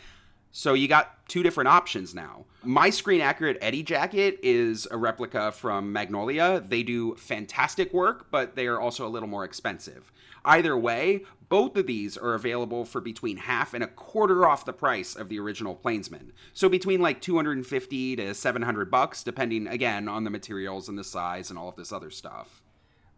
so 0.56 0.72
you 0.72 0.86
got 0.86 1.26
two 1.26 1.42
different 1.42 1.66
options 1.66 2.14
now. 2.14 2.44
My 2.62 2.88
screen 2.88 3.20
accurate 3.20 3.58
Eddie 3.60 3.82
jacket 3.82 4.38
is 4.40 4.86
a 4.88 4.96
replica 4.96 5.50
from 5.50 5.92
Magnolia. 5.92 6.62
They 6.64 6.84
do 6.84 7.16
fantastic 7.16 7.92
work, 7.92 8.30
but 8.30 8.54
they 8.54 8.68
are 8.68 8.80
also 8.80 9.04
a 9.04 9.10
little 9.10 9.28
more 9.28 9.44
expensive. 9.44 10.12
Either 10.44 10.78
way, 10.78 11.22
both 11.48 11.76
of 11.76 11.88
these 11.88 12.16
are 12.16 12.34
available 12.34 12.84
for 12.84 13.00
between 13.00 13.38
half 13.38 13.74
and 13.74 13.82
a 13.82 13.88
quarter 13.88 14.46
off 14.46 14.64
the 14.64 14.72
price 14.72 15.16
of 15.16 15.28
the 15.28 15.40
original 15.40 15.74
Plainsman. 15.74 16.32
So 16.52 16.68
between 16.68 17.00
like 17.00 17.20
250 17.20 18.14
to 18.16 18.32
700 18.32 18.90
bucks 18.92 19.24
depending 19.24 19.66
again 19.66 20.06
on 20.06 20.22
the 20.22 20.30
materials 20.30 20.88
and 20.88 20.96
the 20.96 21.02
size 21.02 21.50
and 21.50 21.58
all 21.58 21.68
of 21.68 21.74
this 21.74 21.92
other 21.92 22.12
stuff. 22.12 22.62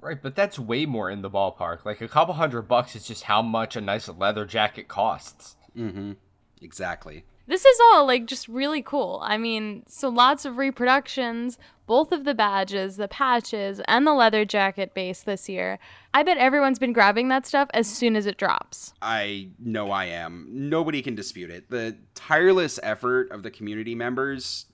Right, 0.00 0.22
but 0.22 0.34
that's 0.34 0.58
way 0.58 0.86
more 0.86 1.10
in 1.10 1.20
the 1.20 1.30
ballpark. 1.30 1.84
Like 1.84 2.00
a 2.00 2.08
couple 2.08 2.32
hundred 2.32 2.62
bucks 2.62 2.96
is 2.96 3.06
just 3.06 3.24
how 3.24 3.42
much 3.42 3.76
a 3.76 3.82
nice 3.82 4.08
leather 4.08 4.46
jacket 4.46 4.88
costs. 4.88 5.56
Mhm. 5.76 6.16
Exactly. 6.60 7.24
This 7.48 7.64
is 7.64 7.78
all 7.92 8.06
like 8.06 8.26
just 8.26 8.48
really 8.48 8.82
cool. 8.82 9.20
I 9.22 9.38
mean, 9.38 9.84
so 9.86 10.08
lots 10.08 10.44
of 10.44 10.56
reproductions, 10.58 11.58
both 11.86 12.10
of 12.10 12.24
the 12.24 12.34
badges, 12.34 12.96
the 12.96 13.06
patches, 13.06 13.80
and 13.86 14.04
the 14.04 14.14
leather 14.14 14.44
jacket 14.44 14.94
base 14.94 15.22
this 15.22 15.48
year. 15.48 15.78
I 16.12 16.24
bet 16.24 16.38
everyone's 16.38 16.80
been 16.80 16.92
grabbing 16.92 17.28
that 17.28 17.46
stuff 17.46 17.68
as 17.72 17.86
soon 17.86 18.16
as 18.16 18.26
it 18.26 18.36
drops. 18.36 18.94
I 19.00 19.50
know 19.60 19.92
I 19.92 20.06
am. 20.06 20.48
Nobody 20.50 21.02
can 21.02 21.14
dispute 21.14 21.50
it. 21.50 21.70
The 21.70 21.96
tireless 22.14 22.80
effort 22.82 23.30
of 23.30 23.44
the 23.44 23.50
community 23.52 23.94
members 23.94 24.66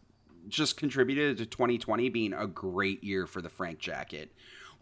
just 0.48 0.76
contributed 0.76 1.36
to 1.38 1.46
2020 1.46 2.08
being 2.08 2.32
a 2.32 2.46
great 2.46 3.04
year 3.04 3.26
for 3.26 3.42
the 3.42 3.48
Frank 3.50 3.78
jacket. 3.78 4.32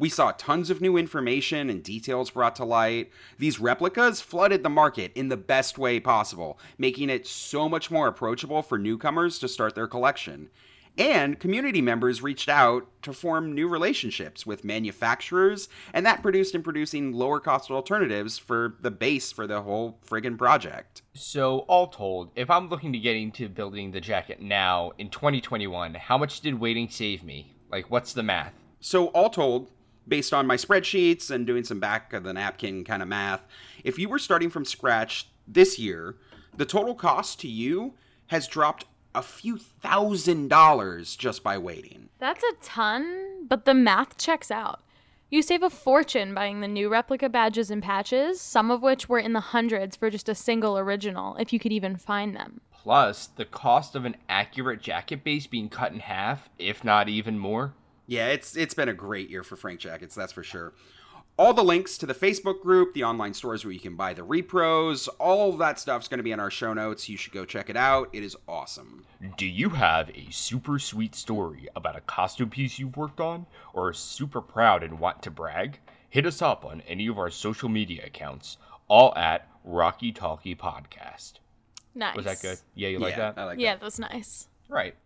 We 0.01 0.09
saw 0.09 0.33
tons 0.33 0.71
of 0.71 0.81
new 0.81 0.97
information 0.97 1.69
and 1.69 1.83
details 1.83 2.31
brought 2.31 2.57
to 2.57 2.65
light. 2.65 3.11
These 3.37 3.61
replicas 3.61 4.23
flooded 4.23 4.63
the 4.63 4.71
market 4.71 5.13
in 5.15 5.29
the 5.29 5.37
best 5.37 5.77
way 5.77 6.01
possible, 6.01 6.59
making 6.79 7.11
it 7.11 7.27
so 7.27 7.69
much 7.69 7.91
more 7.91 8.09
approachable 8.09 8.63
for 8.63 8.79
newcomers 8.79 9.39
to 9.41 9.47
start 9.47 9.75
their 9.75 9.87
collection. 9.87 10.49
And 10.97 11.39
community 11.39 11.83
members 11.83 12.23
reached 12.23 12.49
out 12.49 12.89
to 13.03 13.13
form 13.13 13.55
new 13.55 13.69
relationships 13.69 14.47
with 14.47 14.65
manufacturers, 14.65 15.69
and 15.93 16.07
that 16.07 16.23
produced 16.23 16.55
in 16.55 16.63
producing 16.63 17.13
lower 17.13 17.39
cost 17.39 17.71
alternatives 17.71 18.39
for 18.39 18.77
the 18.81 18.91
base 18.91 19.31
for 19.33 19.47
the 19.47 19.61
whole 19.61 19.99
friggin' 20.09 20.39
project. 20.39 21.03
So, 21.13 21.59
all 21.69 21.89
told, 21.89 22.31
if 22.35 22.49
I'm 22.49 22.71
looking 22.71 22.95
to 22.95 22.99
get 22.99 23.17
into 23.17 23.51
building 23.51 23.91
the 23.91 24.01
jacket 24.01 24.41
now 24.41 24.93
in 24.97 25.11
2021, 25.11 25.93
how 25.93 26.17
much 26.17 26.41
did 26.41 26.59
waiting 26.59 26.89
save 26.89 27.23
me? 27.23 27.55
Like, 27.71 27.91
what's 27.91 28.15
the 28.15 28.23
math? 28.23 28.55
So, 28.81 29.09
all 29.09 29.29
told, 29.29 29.71
based 30.11 30.35
on 30.35 30.47
my 30.47 30.57
spreadsheets 30.57 31.31
and 31.31 31.47
doing 31.47 31.65
some 31.65 31.81
back 31.81 32.13
of 32.13 32.25
the 32.25 32.35
napkin 32.35 32.85
kind 32.85 33.01
of 33.01 33.09
math, 33.09 33.47
if 33.83 33.99
you 33.99 34.09
were 34.09 34.19
starting 34.19 34.51
from 34.51 34.67
scratch 34.67 35.29
this 35.49 35.79
year, 35.79 36.17
the 36.55 36.67
total 36.67 36.95
cost 36.95 37.41
to 37.41 37.49
you 37.49 37.95
has 38.27 38.47
dropped 38.47 38.85
a 39.15 39.23
few 39.23 39.57
thousand 39.57 40.49
dollars 40.49 41.17
just 41.17 41.43
by 41.43 41.57
waiting. 41.57 42.11
That's 42.19 42.45
a 42.45 42.53
ton, 42.63 43.47
but 43.49 43.65
the 43.65 43.75
math 43.75 44.19
checks 44.19 44.51
out. 44.51 44.83
You 45.31 45.43
save 45.43 45.63
a 45.63 45.71
fortune 45.71 46.35
buying 46.35 46.61
the 46.61 46.69
new 46.69 46.89
replica 46.89 47.29
badges 47.29 47.71
and 47.71 47.83
patches, 47.83 48.41
some 48.41 48.71
of 48.71 48.83
which 48.83 49.09
were 49.09 49.19
in 49.19 49.33
the 49.33 49.41
hundreds 49.41 49.95
for 49.95 50.11
just 50.11 50.29
a 50.29 50.35
single 50.35 50.77
original, 50.77 51.37
if 51.37 51.53
you 51.53 51.61
could 51.61 51.73
even 51.73 51.97
find 51.97 52.35
them. 52.35 52.61
Plus, 52.73 53.27
the 53.27 53.45
cost 53.45 53.95
of 53.95 54.05
an 54.05 54.17
accurate 54.29 54.81
jacket 54.81 55.23
base 55.23 55.47
being 55.47 55.69
cut 55.69 55.93
in 55.93 56.01
half, 56.01 56.49
if 56.59 56.83
not 56.83 57.09
even 57.09 57.39
more. 57.39 57.75
Yeah, 58.11 58.27
it's 58.27 58.57
it's 58.57 58.75
been 58.75 58.89
a 58.89 58.93
great 58.93 59.31
year 59.31 59.45
for 59.45 59.55
Frank 59.55 59.79
Jackets, 59.79 60.17
that's 60.17 60.33
for 60.33 60.43
sure. 60.43 60.73
All 61.37 61.55
the 61.55 61.63
links 61.63 61.97
to 61.99 62.07
the 62.07 62.13
Facebook 62.15 62.61
group, 62.61 62.93
the 62.93 63.05
online 63.05 63.35
stores 63.35 63.65
where 63.65 63.73
you 63.73 63.79
can 63.79 63.95
buy 63.95 64.15
the 64.15 64.27
repros, 64.27 65.09
all 65.21 65.51
of 65.51 65.59
that 65.59 65.79
stuff's 65.79 66.09
going 66.09 66.19
to 66.19 66.25
be 66.25 66.33
in 66.33 66.41
our 66.41 66.51
show 66.51 66.75
notes. 66.75 67.09
You 67.09 67.17
should 67.17 67.33
go 67.33 67.45
check 67.45 67.71
it 67.71 67.77
out. 67.77 68.09
It 68.13 68.25
is 68.25 68.37
awesome. 68.49 69.07
Do 69.39 69.47
you 69.47 69.69
have 69.71 70.11
a 70.11 70.27
super 70.33 70.81
sweet 70.81 71.15
story 71.15 71.69
about 71.77 71.95
a 71.95 72.01
costume 72.01 72.51
piece 72.51 72.81
you've 72.81 72.97
worked 72.97 73.21
on, 73.21 73.47
or 73.73 73.91
are 73.91 73.93
super 73.93 74.41
proud 74.41 74.83
and 74.83 74.99
want 74.99 75.23
to 75.23 75.31
brag? 75.31 75.79
Hit 76.09 76.27
us 76.27 76.43
up 76.43 76.65
on 76.65 76.81
any 76.89 77.07
of 77.07 77.17
our 77.17 77.31
social 77.31 77.69
media 77.69 78.07
accounts, 78.07 78.57
all 78.89 79.17
at 79.17 79.49
Rocky 79.63 80.11
Talkie 80.11 80.57
Podcast. 80.57 81.35
Nice. 81.95 82.17
Was 82.17 82.25
that 82.25 82.43
good? 82.43 82.59
Yeah, 82.75 82.89
you 82.89 82.99
like 82.99 83.13
yeah, 83.13 83.31
that? 83.31 83.39
I 83.39 83.45
like 83.45 83.61
Yeah, 83.61 83.77
that. 83.77 83.85
was 83.85 84.01
nice. 84.01 84.49
Right. 84.69 84.97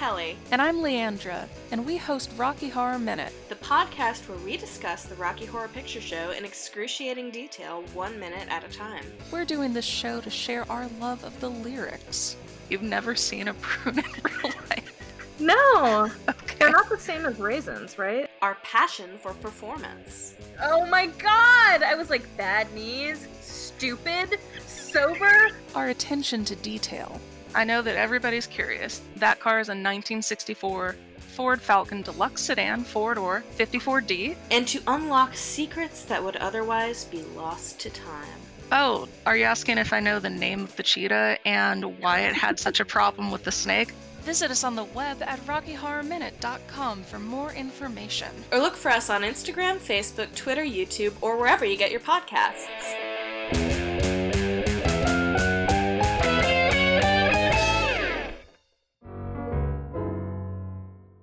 Kelly, 0.00 0.38
And 0.50 0.62
I'm 0.62 0.76
Leandra, 0.76 1.46
and 1.70 1.84
we 1.84 1.98
host 1.98 2.30
Rocky 2.38 2.70
Horror 2.70 2.98
Minute. 2.98 3.34
the 3.50 3.54
podcast 3.56 4.26
where 4.30 4.38
we 4.38 4.56
discuss 4.56 5.02
the 5.04 5.14
Rocky 5.16 5.44
Horror 5.44 5.68
Picture 5.68 6.00
Show 6.00 6.30
in 6.30 6.42
excruciating 6.42 7.30
detail, 7.32 7.82
one 7.92 8.18
minute 8.18 8.48
at 8.48 8.64
a 8.64 8.68
time. 8.74 9.04
We're 9.30 9.44
doing 9.44 9.74
this 9.74 9.84
show 9.84 10.22
to 10.22 10.30
share 10.30 10.66
our 10.72 10.88
love 11.00 11.22
of 11.22 11.38
the 11.40 11.50
lyrics. 11.50 12.36
You've 12.70 12.80
never 12.80 13.14
seen 13.14 13.48
a 13.48 13.52
prune 13.52 13.98
in 13.98 14.04
real 14.42 14.54
life. 14.70 15.36
No, 15.38 16.08
Okay. 16.30 16.56
they're 16.58 16.70
not 16.70 16.88
the 16.88 16.98
same 16.98 17.26
as 17.26 17.38
raisins, 17.38 17.98
right? 17.98 18.30
Our 18.40 18.54
passion 18.62 19.10
for 19.18 19.34
performance. 19.34 20.34
Oh 20.62 20.86
my 20.86 21.08
god! 21.08 21.82
I 21.82 21.94
was 21.94 22.08
like, 22.08 22.24
bad 22.38 22.72
knees, 22.74 23.28
stupid, 23.42 24.38
sober. 24.66 25.50
Our 25.74 25.88
attention 25.90 26.46
to 26.46 26.56
detail. 26.56 27.20
I 27.54 27.64
know 27.64 27.82
that 27.82 27.96
everybody's 27.96 28.46
curious. 28.46 29.02
That 29.16 29.40
car 29.40 29.60
is 29.60 29.68
a 29.68 29.72
1964 29.72 30.96
Ford 31.18 31.60
Falcon 31.60 32.02
Deluxe 32.02 32.42
Sedan 32.42 32.84
four 32.84 33.14
door 33.14 33.42
54D. 33.56 34.36
And 34.50 34.66
to 34.68 34.80
unlock 34.86 35.34
secrets 35.34 36.04
that 36.04 36.22
would 36.22 36.36
otherwise 36.36 37.04
be 37.06 37.22
lost 37.36 37.80
to 37.80 37.90
time. 37.90 38.26
Oh, 38.72 39.08
are 39.26 39.36
you 39.36 39.44
asking 39.44 39.78
if 39.78 39.92
I 39.92 40.00
know 40.00 40.20
the 40.20 40.30
name 40.30 40.62
of 40.62 40.76
the 40.76 40.82
cheetah 40.82 41.38
and 41.44 41.98
why 42.00 42.20
it 42.20 42.34
had 42.34 42.60
such 42.60 42.78
a 42.78 42.84
problem 42.84 43.30
with 43.30 43.44
the 43.44 43.52
snake? 43.52 43.92
Visit 44.22 44.50
us 44.50 44.64
on 44.64 44.76
the 44.76 44.84
web 44.84 45.22
at 45.22 45.40
rockyhorrorminute.com 45.46 47.02
for 47.04 47.18
more 47.18 47.52
information. 47.52 48.28
Or 48.52 48.58
look 48.58 48.76
for 48.76 48.90
us 48.90 49.10
on 49.10 49.22
Instagram, 49.22 49.78
Facebook, 49.78 50.32
Twitter, 50.34 50.62
YouTube, 50.62 51.14
or 51.20 51.36
wherever 51.38 51.64
you 51.64 51.76
get 51.76 51.90
your 51.90 52.00
podcasts. 52.00 53.89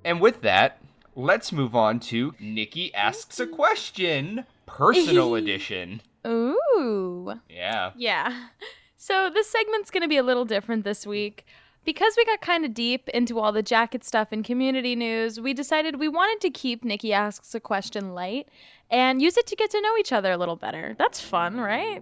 And 0.08 0.22
with 0.22 0.40
that, 0.40 0.80
let's 1.18 1.52
move 1.52 1.76
on 1.76 2.00
to 2.00 2.34
Nikki 2.40 2.96
asks 2.96 3.42
a 3.42 3.46
mm-hmm. 3.46 3.56
question, 3.56 4.46
personal 4.66 5.36
edition. 5.42 6.02
Ooh. 6.26 7.34
Yeah. 7.50 7.92
Yeah. 7.98 8.48
So 8.96 9.30
this 9.30 9.50
segment's 9.50 9.92
going 9.92 10.04
to 10.04 10.08
be 10.08 10.16
a 10.16 10.24
little 10.24 10.46
different 10.46 10.86
this 10.86 11.06
week. 11.06 11.46
Because 11.84 12.14
we 12.16 12.24
got 12.24 12.40
kind 12.40 12.64
of 12.64 12.74
deep 12.74 13.10
into 13.10 13.38
all 13.38 13.52
the 13.52 13.62
jacket 13.62 14.06
stuff 14.06 14.30
and 14.32 14.46
community 14.46 14.96
news, 14.96 15.42
we 15.42 15.54
decided 15.54 16.00
we 16.00 16.08
wanted 16.08 16.40
to 16.40 16.52
keep 16.52 16.86
Nikki 16.86 17.12
Asks 17.12 17.54
a 17.54 17.60
Question 17.60 18.14
light 18.14 18.48
and 18.90 19.22
use 19.22 19.36
it 19.36 19.48
to 19.48 19.58
get 19.58 19.72
to 19.72 19.82
know 19.82 19.98
each 19.98 20.14
other 20.14 20.32
a 20.32 20.38
little 20.38 20.56
better. 20.56 20.96
That's 20.98 21.20
fun, 21.20 21.60
right? 21.60 22.02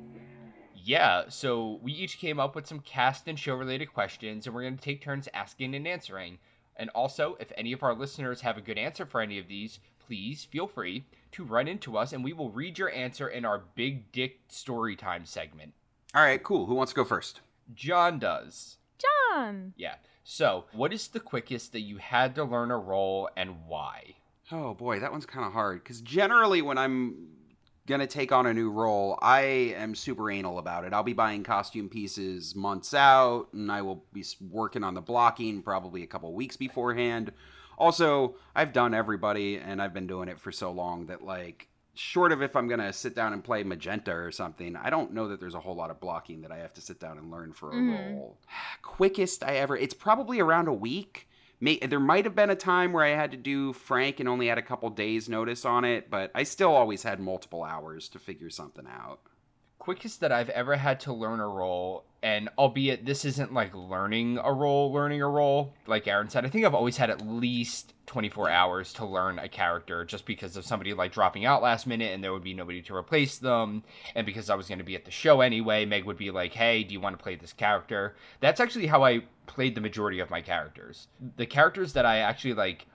Yeah, 0.76 1.24
so 1.30 1.80
we 1.82 1.92
each 1.92 2.20
came 2.20 2.40
up 2.40 2.56
with 2.56 2.68
some 2.68 2.82
cast 2.82 3.28
and 3.28 3.38
show 3.40 3.56
related 3.56 3.92
questions, 3.92 4.46
and 4.46 4.54
we're 4.54 4.62
going 4.62 4.78
to 4.78 4.84
take 4.84 5.02
turns 5.02 5.28
asking 5.34 5.74
and 5.74 5.88
answering. 5.88 6.38
And 6.78 6.90
also, 6.90 7.38
if 7.40 7.52
any 7.58 7.72
of 7.72 7.84
our 7.84 7.94
listeners 7.94 8.42
have 8.42 8.58
a 8.58 8.62
good 8.62 8.78
answer 8.78 9.06
for 9.06 9.22
any 9.22 9.40
of 9.40 9.48
these, 9.48 9.80
please 10.06 10.44
feel 10.44 10.68
free 10.68 11.06
to 11.32 11.44
run 11.44 11.68
into 11.68 11.98
us 11.98 12.14
and 12.14 12.24
we 12.24 12.34
will 12.34 12.50
read 12.50 12.78
your 12.78 12.92
answer 12.92 13.28
in 13.28 13.46
our 13.46 13.64
Big 13.76 14.12
Dick 14.12 14.48
Storytime 14.50 15.26
segment. 15.26 15.74
All 16.14 16.22
right, 16.22 16.42
cool. 16.44 16.66
Who 16.66 16.76
wants 16.76 16.92
to 16.94 16.96
go 16.96 17.06
first? 17.06 17.42
John 17.74 18.20
does. 18.20 18.78
John. 18.98 19.74
Yeah. 19.76 19.96
So, 20.24 20.66
what 20.72 20.94
is 20.94 21.08
the 21.08 21.20
quickest 21.20 21.72
that 21.74 21.82
you 21.82 21.98
had 21.98 22.36
to 22.36 22.44
learn 22.44 22.72
a 22.72 22.78
role 22.78 23.30
and 23.36 23.68
why? 23.68 24.16
Oh 24.52 24.74
boy, 24.74 25.00
that 25.00 25.12
one's 25.12 25.26
kind 25.26 25.46
of 25.46 25.54
hard 25.54 25.84
because 25.84 26.02
generally 26.02 26.62
when 26.62 26.78
I'm 26.78 27.16
gonna 27.88 28.08
take 28.08 28.32
on 28.32 28.46
a 28.46 28.54
new 28.54 28.70
role, 28.72 29.18
I 29.22 29.42
am 29.78 29.96
super 29.96 30.32
anal 30.32 30.58
about 30.58 30.84
it. 30.86 30.94
I'll 30.94 31.04
be 31.04 31.14
buying 31.14 31.44
costume 31.44 31.90
pieces 31.90 32.56
months 32.56 32.94
out, 32.94 33.48
and 33.54 33.72
I 33.72 33.82
will 33.82 34.06
be 34.12 34.24
working 34.50 34.84
on 34.84 34.94
the 34.96 35.02
blocking 35.02 35.62
probably 35.62 36.02
a 36.04 36.08
couple 36.08 36.34
weeks 36.34 36.58
beforehand. 36.58 37.32
Also, 37.78 38.36
I've 38.56 38.74
done 38.74 38.94
everybody, 38.94 39.58
and 39.58 39.82
I've 39.82 39.94
been 39.94 40.08
doing 40.08 40.30
it 40.30 40.40
for 40.40 40.52
so 40.52 40.72
long 40.72 41.08
that 41.08 41.24
like. 41.24 41.68
Short 41.98 42.34
of 42.34 42.42
if 42.42 42.58
I'm 42.58 42.68
gonna 42.68 42.92
sit 42.92 43.16
down 43.16 43.32
and 43.32 43.42
play 43.42 43.64
magenta 43.64 44.12
or 44.12 44.30
something, 44.30 44.76
I 44.76 44.90
don't 44.90 45.14
know 45.14 45.30
that 45.30 45.40
there's 45.40 45.56
a 45.56 45.62
whole 45.62 45.76
lot 45.78 45.90
of 45.90 46.02
blocking 46.02 46.42
that 46.42 46.52
I 46.52 46.58
have 46.58 46.74
to 46.74 46.82
sit 46.82 47.00
down 47.00 47.18
and 47.18 47.32
learn 47.32 47.54
for 47.54 47.72
a 47.72 47.76
Mhm. 47.76 48.16
role. 48.16 48.38
Quickest 48.82 49.46
I 49.46 49.56
ever, 49.56 49.78
it's 49.78 49.94
probably 49.94 50.42
around 50.42 50.68
a 50.68 50.74
week. 50.74 51.30
May, 51.60 51.78
there 51.78 52.00
might 52.00 52.26
have 52.26 52.36
been 52.36 52.50
a 52.50 52.56
time 52.56 52.92
where 52.94 53.04
I 53.04 53.16
had 53.16 53.32
to 53.32 53.38
do 53.38 53.74
Frank 53.74 54.20
and 54.20 54.28
only 54.28 54.48
had 54.48 54.58
a 54.58 54.64
couple 54.64 54.90
days 54.90 55.30
notice 55.30 55.66
on 55.66 55.86
it, 55.86 56.10
but 56.10 56.32
I 56.36 56.44
still 56.44 56.74
always 56.74 57.04
had 57.04 57.20
multiple 57.20 57.64
hours 57.64 58.10
to 58.10 58.20
figure 58.20 58.50
something 58.50 58.86
out. 58.88 59.22
Quickest 59.86 60.20
that 60.22 60.32
I've 60.32 60.50
ever 60.50 60.78
had 60.78 61.00
to 61.02 61.14
learn 61.14 61.40
a 61.40 61.48
role, 61.48 62.06
and 62.24 62.50
albeit 62.58 63.06
this 63.06 63.24
isn't 63.24 63.54
like 63.54 63.72
learning 63.76 64.40
a 64.44 64.52
role, 64.52 64.92
learning 64.92 65.22
a 65.22 65.30
role, 65.30 65.76
like 65.86 66.08
Aaron 66.08 66.28
said, 66.28 66.44
I 66.44 66.50
think 66.50 66.66
I've 66.66 66.74
always 66.74 66.98
had 66.98 67.12
at 67.12 67.22
least 67.22 67.94
24 68.08 68.50
hours 68.50 68.94
to 68.94 69.06
learn 69.06 69.38
a 69.38 69.48
character 69.48 70.04
just 70.04 70.26
because 70.26 70.58
of 70.58 70.66
somebody 70.66 70.96
like 70.96 71.12
dropping 71.12 71.46
out 71.46 71.62
last 71.62 71.86
minute 71.86 72.16
and 72.16 72.24
there 72.24 72.34
would 72.34 72.44
be 72.44 72.56
nobody 72.56 72.82
to 72.82 72.96
replace 72.96 73.38
them. 73.38 73.84
And 74.16 74.26
because 74.26 74.50
I 74.50 74.56
was 74.56 74.68
going 74.68 74.80
to 74.80 74.84
be 74.84 74.96
at 74.96 75.06
the 75.06 75.12
show 75.12 75.42
anyway, 75.42 75.86
Meg 75.86 76.06
would 76.06 76.18
be 76.18 76.32
like, 76.32 76.54
hey, 76.54 76.84
do 76.84 76.92
you 76.92 77.00
want 77.00 77.16
to 77.16 77.22
play 77.24 77.36
this 77.36 77.54
character? 77.54 78.16
That's 78.40 78.60
actually 78.60 78.88
how 78.88 79.04
I 79.04 79.26
played 79.46 79.76
the 79.76 79.82
majority 79.82 80.20
of 80.20 80.32
my 80.32 80.42
characters. 80.42 81.10
The 81.38 81.46
characters 81.46 81.94
that 81.94 82.08
I 82.08 82.18
actually 82.18 82.56
like, 82.56 82.88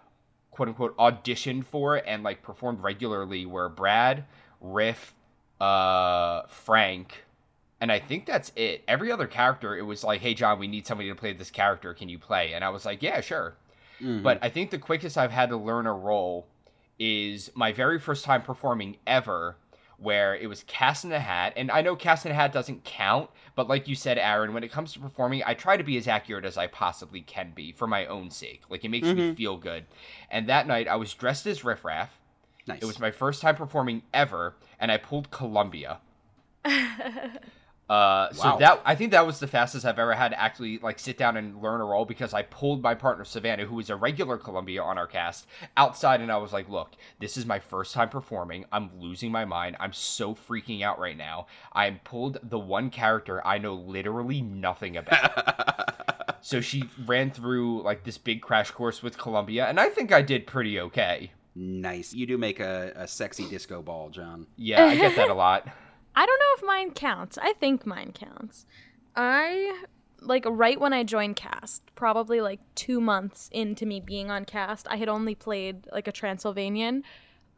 quote 0.51 0.67
unquote, 0.67 0.97
auditioned 0.97 1.67
for 1.67 1.95
and 1.95 2.25
like 2.25 2.43
performed 2.43 2.83
regularly 2.83 3.47
were 3.47 3.69
Brad, 3.69 4.25
Riff, 4.61 5.15
uh, 5.61 6.43
Frank, 6.49 7.25
and 7.81 7.91
I 7.93 7.99
think 7.99 8.27
that's 8.27 8.53
it. 8.57 8.83
Every 8.89 9.11
other 9.13 9.27
character, 9.27 9.77
it 9.77 9.83
was 9.83 10.05
like, 10.05 10.21
hey, 10.21 10.35
John, 10.35 10.59
we 10.59 10.69
need 10.69 10.87
somebody 10.87 11.09
to 11.09 11.15
play 11.15 11.33
this 11.33 11.51
character. 11.51 11.95
Can 11.95 12.09
you 12.09 12.19
play? 12.19 12.53
And 12.53 12.65
I 12.65 12.71
was 12.71 12.85
like, 12.85 13.03
yeah, 13.03 13.21
sure. 13.21 13.55
Mhm. 14.01 14.23
But 14.23 14.39
I 14.43 14.49
think 14.49 14.71
the 14.71 14.79
quickest 14.79 15.17
I've 15.19 15.31
had 15.33 15.51
to 15.51 15.57
learn 15.57 15.87
a 15.87 15.93
role 15.93 16.47
is 16.99 17.51
my 17.55 17.73
very 17.73 17.99
first 17.99 18.25
time 18.25 18.43
performing 18.43 18.97
ever, 19.07 19.57
where 19.97 20.35
it 20.35 20.47
was 20.47 20.63
Cast 20.65 21.05
in 21.05 21.13
a 21.13 21.21
Hat. 21.21 21.53
And 21.57 21.71
I 21.71 21.81
know 21.83 21.97
Cast 21.97 22.25
in 22.27 22.33
a 22.33 22.35
Hat 22.35 22.53
doesn't 22.53 22.85
count, 22.85 23.31
but 23.55 23.69
like 23.69 23.89
you 23.89 23.95
said, 23.95 24.17
Aaron, 24.19 24.53
when 24.55 24.65
it 24.65 24.73
comes 24.73 24.93
to 24.95 24.99
performing, 24.99 25.43
I 25.45 25.55
try 25.55 25.77
to 25.79 25.85
be 25.85 25.97
as 25.99 26.09
accurate 26.09 26.45
as 26.45 26.57
I 26.59 26.67
possibly 26.67 27.21
can 27.23 27.53
be 27.55 27.73
for 27.73 27.87
my 27.87 28.07
own 28.07 28.31
sake. 28.31 28.63
Like, 28.69 28.85
it 28.85 28.91
makes 28.91 29.07
me 29.09 29.31
Mhm. 29.33 29.37
feel 29.37 29.57
good. 29.57 29.87
And 30.31 30.47
that 30.49 30.67
night, 30.67 30.89
I 30.89 30.97
was 30.97 31.13
dressed 31.15 31.47
as 31.47 31.65
Riff 31.65 31.85
Raff. 31.85 32.20
Nice. 32.67 32.83
It 32.83 32.87
was 32.87 32.99
my 32.99 33.11
first 33.11 33.43
time 33.43 33.57
performing 33.57 34.03
ever, 34.15 34.55
and 34.79 34.91
I 34.93 34.97
pulled 34.97 35.31
Columbia. 35.31 35.99
Uh, 37.91 38.33
so 38.33 38.51
Wow. 38.51 38.57
that 38.59 38.81
I 38.85 38.95
think 38.95 39.11
that 39.11 39.27
was 39.27 39.41
the 39.41 39.49
fastest 39.49 39.85
I've 39.85 39.99
ever 39.99 40.15
had 40.15 40.29
to 40.29 40.41
actually 40.41 40.79
like 40.79 41.01
sit 41.01 41.19
down 41.19 41.37
and 41.37 41.61
learn 41.61 41.81
a 41.81 41.85
role 41.85 42.05
because 42.05 42.33
I 42.33 42.43
pulled 42.43 42.85
my 42.85 42.95
partner 42.95 43.25
Savannah, 43.25 43.65
who 43.65 43.75
was 43.75 43.91
a 43.91 43.97
regular 43.97 44.39
Columbia 44.39 44.81
on 44.81 44.97
our 44.97 45.09
cast, 45.09 45.49
outside, 45.77 46.21
and 46.21 46.31
I 46.31 46.37
was 46.37 46.53
like, 46.53 46.69
"Look, 46.69 46.93
this 47.19 47.37
is 47.37 47.47
my 47.47 47.59
first 47.59 47.93
time 47.93 48.09
performing. 48.09 48.65
I'm 48.71 48.91
losing 49.01 49.33
my 49.33 49.45
mind. 49.45 49.75
I'm 49.81 49.93
so 49.93 50.37
freaking 50.37 50.83
out 50.83 51.01
right 51.01 51.17
now. 51.17 51.49
I 51.73 51.91
pulled 51.91 52.39
the 52.49 52.61
one 52.61 52.91
character 52.91 53.45
I 53.45 53.59
know 53.59 53.75
literally 53.75 54.41
nothing 54.41 54.97
about." 54.97 56.37
so 56.43 56.61
she 56.61 56.85
ran 57.07 57.33
through 57.33 57.83
like 57.83 58.05
this 58.05 58.19
big 58.19 58.41
crash 58.41 58.71
course 58.71 59.03
with 59.03 59.19
Columbia, 59.19 59.67
and 59.67 59.81
I 59.81 59.89
think 59.89 60.13
I 60.13 60.23
did 60.23 60.47
pretty 60.47 60.79
okay. 60.79 61.33
Nice. 61.55 62.13
You 62.13 62.27
do 62.27 62.39
make 62.39 62.61
a, 62.61 62.93
a 62.97 63.09
sexy 63.09 63.49
disco 63.49 63.83
ball, 63.83 64.11
John. 64.11 64.47
Yeah, 64.57 64.85
I 64.85 64.97
get 64.97 65.17
that 65.17 65.31
a 65.31 65.35
lot. 65.47 65.69
I 66.15 66.27
don't 66.27 66.39
know 66.39 66.55
if 66.57 66.63
mine 66.67 66.91
counts. 66.93 67.39
I 67.39 67.53
think 67.55 67.87
mine 67.87 68.13
counts. 68.13 68.67
I 69.17 69.85
like 70.21 70.45
right 70.47 70.79
when 70.79 70.93
I 70.93 71.03
joined 71.03 71.37
cast, 71.37 71.83
probably 71.95 72.41
like 72.41 72.61
2 72.75 73.01
months 73.01 73.49
into 73.53 73.87
me 73.87 74.01
being 74.01 74.31
on 74.31 74.45
cast, 74.45 74.87
I 74.91 74.97
had 74.97 75.09
only 75.09 75.35
played 75.35 75.87
like 75.93 76.09
a 76.09 76.13
Transylvanian. 76.13 77.05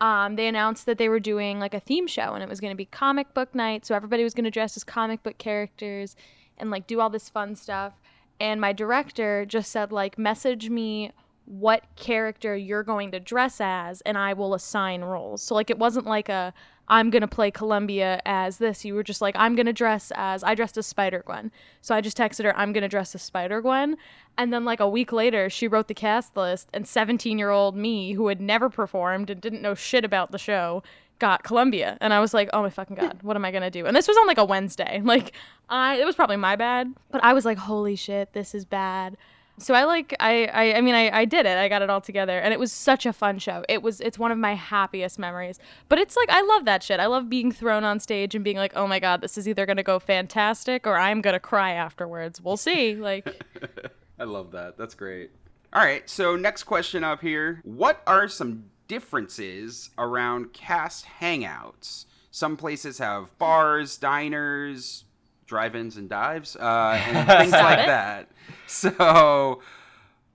Um, 0.00 0.36
they 0.36 0.48
announced 0.48 0.86
that 0.86 0.98
they 0.98 1.08
were 1.08 1.20
doing 1.20 1.60
like 1.60 1.74
a 1.74 1.80
theme 1.80 2.06
show 2.06 2.34
and 2.34 2.42
it 2.42 2.48
was 2.48 2.60
going 2.60 2.72
to 2.72 2.76
be 2.76 2.84
comic 2.84 3.34
book 3.34 3.54
night, 3.54 3.86
so 3.86 3.94
everybody 3.94 4.24
was 4.24 4.34
going 4.34 4.44
to 4.44 4.50
dress 4.50 4.76
as 4.76 4.84
comic 4.84 5.22
book 5.22 5.38
characters 5.38 6.16
and 6.58 6.70
like 6.70 6.86
do 6.86 7.00
all 7.00 7.10
this 7.10 7.28
fun 7.28 7.54
stuff. 7.54 7.94
And 8.40 8.60
my 8.60 8.72
director 8.72 9.44
just 9.44 9.70
said 9.70 9.92
like 9.92 10.18
message 10.18 10.70
me 10.70 11.12
what 11.44 11.84
character 11.96 12.56
you're 12.56 12.82
going 12.82 13.10
to 13.10 13.20
dress 13.20 13.60
as 13.60 14.00
and 14.02 14.16
I 14.16 14.32
will 14.32 14.54
assign 14.54 15.02
roles. 15.02 15.42
So 15.42 15.54
like 15.54 15.70
it 15.70 15.78
wasn't 15.78 16.06
like 16.06 16.28
a 16.28 16.54
I'm 16.88 17.10
going 17.10 17.22
to 17.22 17.28
play 17.28 17.50
Columbia 17.50 18.20
as 18.26 18.58
this. 18.58 18.84
You 18.84 18.94
were 18.94 19.02
just 19.02 19.20
like 19.20 19.34
I'm 19.36 19.54
going 19.56 19.66
to 19.66 19.72
dress 19.72 20.12
as 20.14 20.44
I 20.44 20.54
dressed 20.54 20.76
as 20.78 20.86
Spider-Gwen. 20.86 21.50
So 21.80 21.94
I 21.94 22.00
just 22.00 22.16
texted 22.16 22.44
her 22.44 22.56
I'm 22.56 22.72
going 22.72 22.82
to 22.82 22.88
dress 22.88 23.14
as 23.14 23.22
Spider-Gwen 23.22 23.96
and 24.38 24.52
then 24.52 24.64
like 24.64 24.80
a 24.80 24.88
week 24.88 25.12
later 25.12 25.50
she 25.50 25.68
wrote 25.68 25.88
the 25.88 25.94
cast 25.94 26.36
list 26.36 26.68
and 26.72 26.84
17-year-old 26.84 27.76
me 27.76 28.12
who 28.12 28.28
had 28.28 28.40
never 28.40 28.70
performed 28.70 29.30
and 29.30 29.40
didn't 29.40 29.62
know 29.62 29.74
shit 29.74 30.04
about 30.04 30.30
the 30.30 30.38
show 30.38 30.82
got 31.18 31.44
Columbia 31.44 31.98
and 32.00 32.12
I 32.12 32.18
was 32.18 32.34
like, 32.34 32.50
"Oh 32.52 32.62
my 32.62 32.70
fucking 32.70 32.96
god, 32.96 33.20
what 33.22 33.36
am 33.36 33.44
I 33.44 33.52
going 33.52 33.62
to 33.62 33.70
do?" 33.70 33.86
And 33.86 33.96
this 33.96 34.08
was 34.08 34.16
on 34.16 34.26
like 34.26 34.38
a 34.38 34.44
Wednesday. 34.44 35.00
Like 35.04 35.32
I 35.68 35.96
it 35.96 36.04
was 36.04 36.16
probably 36.16 36.36
my 36.36 36.56
bad, 36.56 36.92
but 37.10 37.22
I 37.22 37.32
was 37.32 37.44
like, 37.44 37.58
"Holy 37.58 37.96
shit, 37.96 38.32
this 38.32 38.54
is 38.54 38.64
bad." 38.64 39.16
So 39.58 39.74
I 39.74 39.84
like 39.84 40.14
I 40.18 40.46
I, 40.46 40.74
I 40.74 40.80
mean 40.80 40.94
I, 40.94 41.10
I 41.20 41.24
did 41.24 41.46
it. 41.46 41.56
I 41.58 41.68
got 41.68 41.82
it 41.82 41.90
all 41.90 42.00
together 42.00 42.38
and 42.38 42.52
it 42.52 42.60
was 42.60 42.72
such 42.72 43.06
a 43.06 43.12
fun 43.12 43.38
show. 43.38 43.64
It 43.68 43.82
was 43.82 44.00
it's 44.00 44.18
one 44.18 44.32
of 44.32 44.38
my 44.38 44.54
happiest 44.54 45.18
memories. 45.18 45.58
But 45.88 45.98
it's 45.98 46.16
like 46.16 46.30
I 46.30 46.42
love 46.42 46.64
that 46.64 46.82
shit. 46.82 47.00
I 47.00 47.06
love 47.06 47.28
being 47.28 47.52
thrown 47.52 47.84
on 47.84 48.00
stage 48.00 48.34
and 48.34 48.42
being 48.42 48.56
like, 48.56 48.72
"Oh 48.74 48.86
my 48.86 48.98
god, 48.98 49.20
this 49.20 49.36
is 49.38 49.46
either 49.46 49.66
going 49.66 49.76
to 49.76 49.82
go 49.82 49.98
fantastic 49.98 50.86
or 50.86 50.96
I'm 50.96 51.20
going 51.20 51.34
to 51.34 51.40
cry 51.40 51.72
afterwards." 51.72 52.40
We'll 52.40 52.56
see. 52.56 52.94
Like 52.94 53.44
I 54.18 54.24
love 54.24 54.52
that. 54.52 54.76
That's 54.78 54.94
great. 54.94 55.30
All 55.74 55.82
right, 55.82 56.08
so 56.08 56.36
next 56.36 56.64
question 56.64 57.02
up 57.02 57.22
here. 57.22 57.60
What 57.64 58.02
are 58.06 58.28
some 58.28 58.66
differences 58.88 59.88
around 59.96 60.52
cast 60.52 61.06
hangouts? 61.20 62.04
Some 62.30 62.58
places 62.58 62.98
have 62.98 63.36
bars, 63.38 63.96
diners, 63.96 65.04
drive 65.52 65.76
ins, 65.76 65.98
and 65.98 66.08
dives, 66.08 66.56
uh, 66.56 66.98
and 67.06 67.28
things 67.38 67.52
like 67.52 67.86
that. 67.86 68.28
So, 68.66 69.60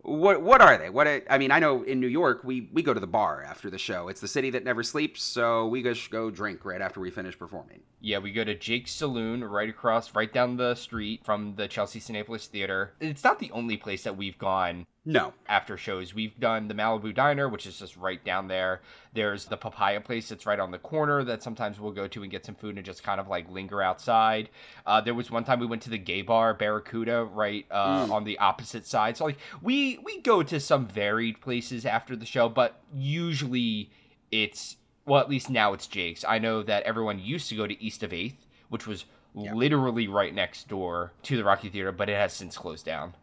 what 0.03 0.43
what 0.43 0.61
are 0.61 0.77
they? 0.77 0.91
What 0.91 1.07
I 1.27 1.39
mean, 1.39 1.49
I 1.49 1.57
know 1.57 1.81
in 1.81 1.99
New 1.99 2.07
York 2.07 2.43
we 2.43 2.69
we 2.71 2.83
go 2.83 2.93
to 2.93 2.99
the 2.99 3.07
bar 3.07 3.43
after 3.43 3.71
the 3.71 3.79
show. 3.79 4.09
It's 4.09 4.21
the 4.21 4.27
city 4.27 4.51
that 4.51 4.63
never 4.63 4.83
sleeps, 4.83 5.23
so 5.23 5.67
we 5.67 5.81
just 5.81 6.11
go 6.11 6.29
drink 6.29 6.63
right 6.63 6.81
after 6.81 6.99
we 6.99 7.09
finish 7.09 7.37
performing. 7.37 7.81
Yeah, 7.99 8.19
we 8.19 8.31
go 8.31 8.43
to 8.43 8.53
Jake's 8.53 8.91
Saloon 8.91 9.43
right 9.43 9.69
across, 9.69 10.13
right 10.13 10.31
down 10.31 10.57
the 10.57 10.75
street 10.75 11.25
from 11.25 11.55
the 11.55 11.67
Chelsea 11.67 11.99
Cinepolis 11.99 12.45
Theater. 12.45 12.93
It's 12.99 13.23
not 13.23 13.39
the 13.39 13.49
only 13.51 13.75
place 13.75 14.03
that 14.03 14.15
we've 14.15 14.37
gone 14.37 14.85
No, 15.09 15.33
after 15.47 15.77
shows. 15.77 16.13
We've 16.13 16.37
done 16.37 16.67
the 16.67 16.73
Malibu 16.73 17.15
Diner, 17.15 17.47
which 17.47 17.65
is 17.65 17.79
just 17.79 17.95
right 17.95 18.21
down 18.25 18.49
there. 18.49 18.81
There's 19.13 19.45
the 19.45 19.55
Papaya 19.55 20.01
place 20.01 20.27
that's 20.27 20.45
right 20.45 20.59
on 20.59 20.69
the 20.69 20.79
corner 20.79 21.23
that 21.23 21.41
sometimes 21.41 21.79
we'll 21.79 21.93
go 21.93 22.09
to 22.09 22.23
and 22.23 22.29
get 22.29 22.43
some 22.45 22.55
food 22.55 22.75
and 22.75 22.85
just 22.85 23.03
kind 23.03 23.21
of 23.21 23.29
like 23.29 23.49
linger 23.49 23.81
outside. 23.81 24.49
Uh, 24.85 24.99
there 24.99 25.13
was 25.13 25.31
one 25.31 25.45
time 25.45 25.61
we 25.61 25.65
went 25.65 25.81
to 25.83 25.89
the 25.89 25.97
gay 25.97 26.23
bar 26.23 26.53
Barracuda 26.53 27.23
right 27.23 27.65
uh, 27.71 28.05
on 28.11 28.25
the 28.25 28.37
opposite 28.39 28.85
side. 28.85 29.15
So 29.15 29.23
like 29.23 29.37
we 29.61 29.97
we 29.99 30.19
go 30.19 30.43
to 30.43 30.59
some 30.59 30.85
varied 30.85 31.39
places 31.39 31.85
after 31.85 32.17
the 32.17 32.25
show, 32.25 32.49
but 32.49 32.77
usually 32.93 33.89
it's 34.29 34.75
well 35.05 35.21
at 35.21 35.29
least 35.29 35.49
now 35.49 35.71
it's 35.71 35.87
Jake's. 35.87 36.25
I 36.27 36.37
know 36.39 36.63
that 36.63 36.83
everyone 36.83 37.19
used 37.19 37.47
to 37.47 37.55
go 37.55 37.65
to 37.65 37.81
East 37.81 38.03
of 38.03 38.11
Eighth, 38.11 38.45
which 38.67 38.85
was 38.85 39.05
literally 39.33 40.09
right 40.09 40.35
next 40.35 40.67
door 40.67 41.13
to 41.23 41.37
the 41.37 41.45
Rocky 41.45 41.69
Theater, 41.69 41.93
but 41.93 42.09
it 42.09 42.17
has 42.17 42.33
since 42.33 42.57
closed 42.57 42.85
down. 42.85 43.13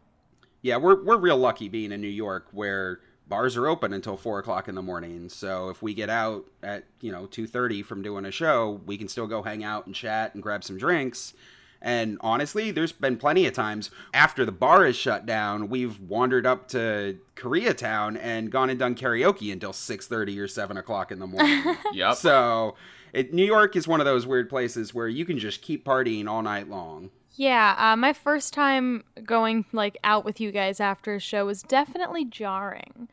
Yeah, 0.65 0.79
we're 0.79 1.05
we're 1.05 1.19
real 1.19 1.37
lucky 1.37 1.69
being 1.69 1.93
in 1.93 2.01
New 2.01 2.09
York 2.09 2.49
where 2.51 3.01
bars 3.29 3.55
are 3.55 3.67
open 3.67 3.93
until 3.93 4.17
four 4.17 4.39
o'clock 4.39 4.67
in 4.67 4.75
the 4.75 4.83
morning. 4.83 5.29
So 5.29 5.69
if 5.69 5.83
we 5.83 5.93
get 5.93 6.09
out 6.09 6.47
at 6.63 6.85
you 7.03 7.13
know 7.13 7.27
two 7.27 7.47
thirty 7.47 7.83
from 7.83 8.01
doing 8.01 8.25
a 8.25 8.31
show, 8.31 8.81
we 8.87 8.97
can 8.97 9.07
still 9.07 9.27
go 9.27 9.43
hang 9.43 9.63
out 9.63 9.85
and 9.85 9.95
chat 9.95 10.33
and 10.33 10.43
grab 10.43 10.65
some 10.65 10.79
drinks. 10.79 11.35
And 11.83 12.17
honestly, 12.23 12.71
there's 12.71 12.93
been 12.93 13.19
plenty 13.19 13.47
of 13.47 13.53
times 13.53 13.91
after 14.15 14.47
the 14.47 14.53
bar 14.53 14.87
is 14.87 14.97
shut 14.97 15.27
down, 15.27 15.69
we've 15.69 16.01
wandered 16.01 16.47
up 16.47 16.67
to 16.69 17.19
Koreatown 17.37 18.19
and 18.19 18.51
gone 18.51 18.71
and 18.71 18.79
done 18.79 18.95
karaoke 18.95 19.53
until 19.53 19.75
six 19.75 20.07
thirty 20.07 20.41
or 20.41 20.49
seven 20.49 20.79
o'clock 20.79 21.13
in 21.13 21.19
the 21.19 21.27
morning. 21.27 21.77
Yep. 21.93 22.17
so 22.17 22.75
it, 23.13 23.35
New 23.35 23.45
York 23.45 23.77
is 23.77 23.87
one 23.87 24.01
of 24.01 24.07
those 24.07 24.27
weird 24.27 24.49
places 24.49 24.95
where 24.95 25.09
you 25.09 25.27
can 25.27 25.39
just 25.39 25.61
keep 25.61 25.85
partying 25.85 26.27
all 26.27 26.41
night 26.41 26.71
long. 26.71 27.11
Yeah, 27.37 27.75
uh, 27.77 27.97
my 27.97 28.13
first 28.13 28.55
time 28.55 29.03
going 29.25 29.65
like 29.73 29.99
out 30.05 30.25
with 30.25 30.41
you 30.41 30.53
guys 30.53 30.79
after 30.79 31.17
a 31.17 31.21
show 31.21 31.47
was 31.47 31.63
definitely 31.63 32.25
jarring 32.25 33.09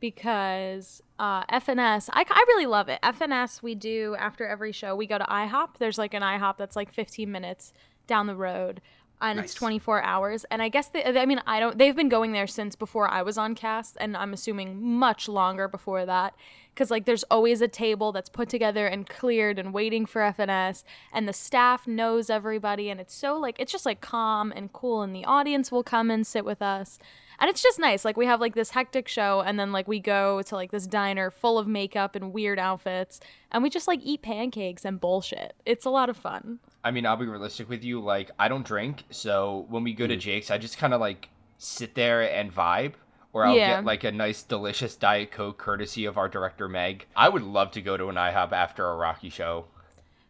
because 0.00 1.02
uh, 1.20 1.44
FNS, 1.44 2.08
I, 2.12 2.24
I 2.28 2.44
really 2.48 2.66
love 2.66 2.88
it. 2.88 2.98
FNS, 3.02 3.62
we 3.62 3.76
do 3.76 4.16
after 4.18 4.46
every 4.46 4.72
show, 4.72 4.96
we 4.96 5.06
go 5.06 5.18
to 5.18 5.24
IHOP. 5.24 5.76
There's 5.78 5.98
like 5.98 6.14
an 6.14 6.22
IHOP 6.22 6.56
that's 6.56 6.74
like 6.74 6.92
15 6.92 7.30
minutes 7.30 7.72
down 8.08 8.26
the 8.26 8.34
road. 8.34 8.80
And 9.22 9.38
it's 9.38 9.54
24 9.54 10.02
hours. 10.02 10.44
And 10.50 10.62
I 10.62 10.68
guess, 10.68 10.88
they, 10.88 11.04
I 11.04 11.26
mean, 11.26 11.40
I 11.46 11.60
don't, 11.60 11.76
they've 11.76 11.94
been 11.94 12.08
going 12.08 12.32
there 12.32 12.46
since 12.46 12.74
before 12.74 13.08
I 13.08 13.22
was 13.22 13.36
on 13.36 13.54
cast. 13.54 13.96
And 14.00 14.16
I'm 14.16 14.32
assuming 14.32 14.82
much 14.82 15.28
longer 15.28 15.68
before 15.68 16.06
that. 16.06 16.34
Cause 16.76 16.90
like 16.90 17.04
there's 17.04 17.24
always 17.24 17.60
a 17.60 17.68
table 17.68 18.12
that's 18.12 18.30
put 18.30 18.48
together 18.48 18.86
and 18.86 19.06
cleared 19.06 19.58
and 19.58 19.74
waiting 19.74 20.06
for 20.06 20.22
FNS. 20.22 20.84
And 21.12 21.28
the 21.28 21.32
staff 21.32 21.86
knows 21.86 22.30
everybody. 22.30 22.88
And 22.88 23.00
it's 23.00 23.14
so 23.14 23.36
like, 23.36 23.56
it's 23.58 23.72
just 23.72 23.84
like 23.84 24.00
calm 24.00 24.52
and 24.56 24.72
cool. 24.72 25.02
And 25.02 25.14
the 25.14 25.24
audience 25.26 25.70
will 25.70 25.82
come 25.82 26.10
and 26.10 26.26
sit 26.26 26.44
with 26.44 26.62
us. 26.62 26.98
And 27.40 27.48
it's 27.48 27.62
just 27.62 27.78
nice. 27.78 28.04
Like 28.04 28.16
we 28.16 28.26
have 28.26 28.40
like 28.40 28.54
this 28.54 28.70
hectic 28.70 29.08
show 29.08 29.40
and 29.40 29.58
then 29.58 29.72
like 29.72 29.88
we 29.88 29.98
go 29.98 30.42
to 30.42 30.54
like 30.54 30.70
this 30.70 30.86
diner 30.86 31.30
full 31.30 31.58
of 31.58 31.66
makeup 31.66 32.14
and 32.14 32.32
weird 32.32 32.58
outfits 32.58 33.18
and 33.50 33.62
we 33.62 33.70
just 33.70 33.88
like 33.88 34.00
eat 34.02 34.22
pancakes 34.22 34.84
and 34.84 35.00
bullshit. 35.00 35.54
It's 35.64 35.86
a 35.86 35.90
lot 35.90 36.10
of 36.10 36.16
fun. 36.18 36.60
I 36.82 36.90
mean, 36.90 37.04
I'll 37.06 37.16
be 37.16 37.26
realistic 37.26 37.68
with 37.68 37.84
you. 37.84 38.00
Like, 38.00 38.30
I 38.38 38.48
don't 38.48 38.64
drink, 38.64 39.04
so 39.10 39.66
when 39.68 39.82
we 39.84 39.92
go 39.92 40.06
to 40.06 40.14
hmm. 40.14 40.20
Jake's, 40.20 40.50
I 40.50 40.58
just 40.58 40.78
kind 40.78 40.94
of 40.94 41.00
like 41.00 41.28
sit 41.58 41.94
there 41.94 42.22
and 42.22 42.54
vibe, 42.54 42.94
or 43.32 43.44
I'll 43.44 43.54
Yeah. 43.56 43.76
get 43.76 43.84
like 43.84 44.02
a 44.04 44.12
nice, 44.12 44.42
delicious 44.42 44.96
Diet 44.96 45.30
Coke 45.30 45.58
courtesy 45.58 46.04
of 46.06 46.16
our 46.16 46.28
director 46.28 46.68
Meg. 46.68 47.06
I 47.14 47.28
would 47.28 47.42
love 47.42 47.70
to 47.72 47.82
go 47.82 47.96
to 47.96 48.08
an 48.08 48.16
IHOP 48.16 48.52
after 48.52 48.86
a 48.86 48.96
Rocky 48.96 49.28
show. 49.28 49.66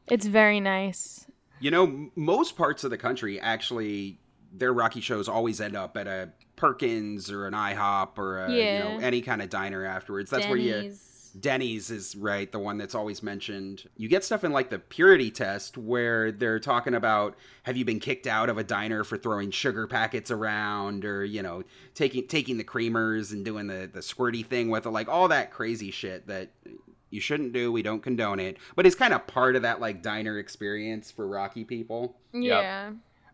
It's 0.09 0.27
very 0.27 0.59
nice. 0.59 1.27
You 1.61 1.71
know, 1.71 1.85
m- 1.85 2.11
most 2.17 2.57
parts 2.57 2.83
of 2.85 2.91
the 2.91 2.99
country 2.99 3.39
actually 3.41 4.19
their 4.53 4.73
Rocky 4.73 5.01
shows 5.01 5.29
always 5.29 5.61
end 5.61 5.77
up 5.77 5.97
at 5.97 6.09
a 6.09 6.31
Perkins 6.57 7.31
or 7.31 7.47
an 7.47 7.55
IHOP 7.55 8.19
or 8.19 8.45
a, 8.45 8.51
you 8.51 8.59
Yeah. 8.59 8.79
know 8.97 8.99
any 8.99 9.23
kind 9.23 9.41
of 9.41 9.49
diner 9.49 9.85
afterwards. 9.85 10.31
That's 10.31 10.47
where 10.47 10.57
you 10.57 10.93
Denny's. 11.31 11.71
Denny's 11.71 11.91
is 11.91 12.17
right, 12.17 12.51
the 12.51 12.59
one 12.59 12.79
that's 12.79 12.95
always 12.95 13.23
mentioned. 13.23 13.89
You 13.97 14.09
get 14.09 14.25
stuff 14.25 14.45
in 14.45 14.53
like 14.53 14.71
the 14.71 14.79
purity 14.79 15.31
test 15.31 15.77
where 15.77 16.33
they're 16.33 16.59
talking 16.59 16.95
about 16.95 17.37
have 17.65 17.77
you 17.77 17.85
been 17.85 18.01
kicked 18.01 18.27
out 18.27 18.49
of 18.49 18.59
a 18.59 18.65
diner 18.65 19.05
for 19.05 19.17
throwing 19.17 19.51
sugar 19.51 19.87
packets 19.87 20.31
around 20.31 21.05
or, 21.05 21.25
you 21.25 21.43
know, 21.43 21.63
taking 21.95 22.27
taking 22.27 22.57
the 22.57 22.65
creamers 22.65 23.33
and 23.33 23.45
doing 23.45 23.67
the 23.67 23.91
the 23.93 24.01
squirty 24.01 24.45
thing 24.45 24.71
with 24.71 24.87
it, 24.87 24.91
like 24.91 25.09
all 25.09 25.29
that 25.29 25.53
crazy 25.53 25.91
shit 25.91 26.27
that 26.29 26.51
you 27.11 27.21
shouldn't 27.21 27.53
do. 27.53 27.71
We 27.71 27.83
don't 27.83 28.03
condone 28.03 28.41
it, 28.41 28.57
but 28.75 28.87
it's 28.87 28.97
kind 28.97 29.13
of 29.13 29.27
part 29.27 29.57
of 29.57 29.63
that 29.63 29.81
like 29.81 30.03
diner 30.03 30.39
experience 30.39 31.11
for 31.11 31.29
Rocky 31.29 31.65
people. 31.65 32.17
Yeah. 32.33 32.93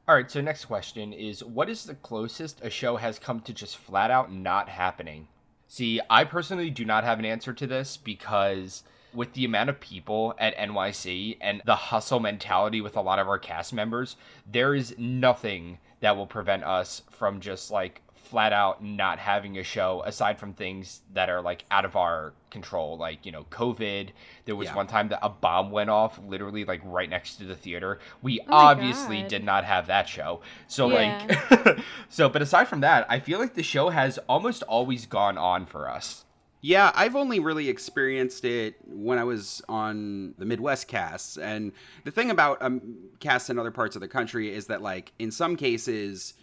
All 0.09 0.14
right, 0.14 0.30
so 0.30 0.40
next 0.40 0.66
question 0.66 1.12
is 1.12 1.42
what 1.42 1.68
is 1.68 1.84
the 1.84 1.94
closest 1.94 2.61
a 2.62 2.70
show 2.70 2.97
has 2.97 3.18
come 3.18 3.40
to 3.40 3.53
just 3.53 3.76
flat 3.76 4.11
out 4.11 4.32
not 4.32 4.68
happening? 4.68 5.28
See, 5.68 6.00
I 6.08 6.24
personally 6.24 6.70
do 6.70 6.84
not 6.84 7.04
have 7.04 7.18
an 7.18 7.24
answer 7.24 7.52
to 7.52 7.66
this 7.66 7.96
because 7.96 8.82
with 9.12 9.32
the 9.32 9.44
amount 9.44 9.70
of 9.70 9.80
people 9.80 10.34
at 10.38 10.56
NYC 10.56 11.38
and 11.40 11.62
the 11.64 11.74
hustle 11.74 12.20
mentality 12.20 12.80
with 12.80 12.96
a 12.96 13.00
lot 13.00 13.18
of 13.18 13.28
our 13.28 13.38
cast 13.38 13.72
members, 13.72 14.16
there 14.50 14.74
is 14.74 14.94
nothing 14.98 15.78
that 16.00 16.16
will 16.16 16.26
prevent 16.26 16.62
us 16.64 17.02
from 17.10 17.40
just 17.40 17.70
like 17.70 18.02
flat 18.27 18.53
out 18.53 18.83
not 18.85 19.18
having 19.18 19.57
a 19.59 19.62
show 19.62 20.03
aside 20.05 20.39
from 20.39 20.53
things 20.53 21.01
that 21.14 21.31
are 21.31 21.41
like 21.41 21.64
out 21.70 21.85
of 21.85 21.97
our 21.97 22.33
control 22.51 22.97
like 22.97 23.24
you 23.27 23.33
know 23.33 23.45
covid 23.51 24.11
there 24.45 24.57
was 24.57 24.66
Yeah. 24.68 24.74
one 24.77 24.87
time 24.87 25.09
that 25.09 25.18
a 25.22 25.29
bomb 25.29 25.70
went 25.70 25.91
off 25.91 26.18
literally 26.27 26.64
like 26.64 26.81
right 26.85 27.09
next 27.09 27.37
to 27.37 27.45
the 27.45 27.55
theater 27.57 27.99
we 28.22 28.41
my 28.47 28.55
obviously 28.72 29.20
God. 29.22 29.29
did 29.29 29.45
not 29.45 29.64
have 29.64 29.87
that 29.89 30.09
show 30.09 30.41
so 30.66 30.89
Yeah. 30.91 31.24
like 31.66 31.79
so 32.09 32.29
but 32.29 32.43
aside 32.43 32.66
from 32.68 32.81
that 32.81 33.07
i 33.11 33.18
feel 33.20 33.39
like 33.39 33.55
the 33.55 33.62
show 33.62 33.91
has 33.91 34.18
almost 34.29 34.62
always 34.64 35.07
gone 35.07 35.39
on 35.39 35.66
for 35.66 35.89
us 35.89 36.24
Yeah, 36.62 36.91
I've 36.97 37.14
only 37.14 37.39
really 37.39 37.68
experienced 37.68 38.45
it 38.45 38.74
when 38.87 39.18
I 39.18 39.24
was 39.24 39.62
on 39.68 40.35
the 40.39 40.45
Midwest 40.47 40.89
casts. 40.89 41.37
And 41.39 41.70
the 42.05 42.11
thing 42.11 42.31
about 42.31 42.61
um, 42.61 42.81
casts 43.20 43.51
in 43.51 43.59
other 43.59 43.70
parts 43.70 43.95
of 43.95 44.01
the 44.01 44.09
country 44.09 44.53
is 44.53 44.66
that, 44.66 44.83
like, 44.83 45.12
in 45.20 45.31
some 45.31 45.55
cases, 45.55 46.35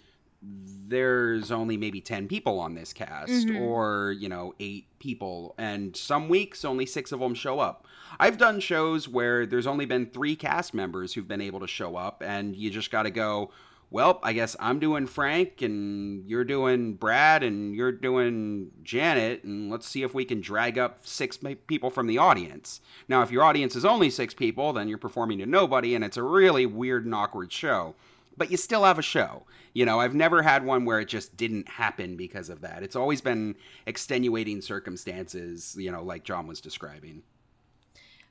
there's 0.43 1.51
only 1.51 1.77
maybe 1.77 2.01
10 2.01 2.27
people 2.27 2.59
on 2.59 2.75
this 2.75 2.93
cast 2.93 3.47
mm-hmm. 3.47 3.57
or, 3.57 4.11
you 4.11 4.29
know, 4.29 4.53
eight 4.59 4.87
people. 4.99 5.55
And 5.57 5.95
some 5.95 6.29
weeks, 6.29 6.63
only 6.63 6.85
six 6.85 7.11
of 7.11 7.19
them 7.19 7.33
show 7.33 7.59
up. 7.59 7.87
I've 8.19 8.37
done 8.37 8.59
shows 8.59 9.07
where 9.07 9.45
there's 9.45 9.67
only 9.67 9.85
been 9.85 10.05
three 10.05 10.35
cast 10.35 10.73
members 10.73 11.13
who've 11.13 11.27
been 11.27 11.41
able 11.41 11.59
to 11.61 11.67
show 11.67 11.95
up, 11.95 12.21
and 12.23 12.55
you 12.55 12.69
just 12.69 12.91
got 12.91 13.03
to 13.03 13.11
go, 13.11 13.51
well, 13.89 14.19
I 14.23 14.33
guess 14.33 14.55
I'm 14.59 14.79
doing 14.79 15.05
Frank 15.05 15.61
and 15.61 16.27
you're 16.27 16.43
doing 16.43 16.95
Brad 16.95 17.43
and 17.43 17.75
you're 17.75 17.91
doing 17.91 18.71
Janet, 18.83 19.43
and 19.43 19.69
let's 19.69 19.87
see 19.87 20.01
if 20.01 20.13
we 20.13 20.25
can 20.25 20.41
drag 20.41 20.79
up 20.79 21.05
six 21.05 21.39
people 21.67 21.91
from 21.91 22.07
the 22.07 22.17
audience. 22.17 22.81
Now, 23.07 23.21
if 23.21 23.31
your 23.31 23.43
audience 23.43 23.75
is 23.75 23.85
only 23.85 24.09
six 24.09 24.33
people, 24.33 24.73
then 24.73 24.87
you're 24.87 24.97
performing 24.97 25.37
to 25.39 25.45
nobody, 25.45 25.93
and 25.95 26.03
it's 26.03 26.17
a 26.17 26.23
really 26.23 26.65
weird 26.65 27.05
and 27.05 27.13
awkward 27.13 27.51
show. 27.51 27.93
But 28.37 28.51
you 28.51 28.57
still 28.57 28.83
have 28.83 28.99
a 28.99 29.03
show. 29.03 29.43
You 29.73 29.85
know, 29.85 29.99
I've 29.99 30.15
never 30.15 30.41
had 30.41 30.65
one 30.65 30.85
where 30.85 30.99
it 30.99 31.07
just 31.07 31.35
didn't 31.35 31.67
happen 31.67 32.15
because 32.15 32.49
of 32.49 32.61
that. 32.61 32.83
It's 32.83 32.95
always 32.95 33.21
been 33.21 33.55
extenuating 33.85 34.61
circumstances, 34.61 35.75
you 35.77 35.91
know, 35.91 36.03
like 36.03 36.23
John 36.23 36.47
was 36.47 36.61
describing. 36.61 37.23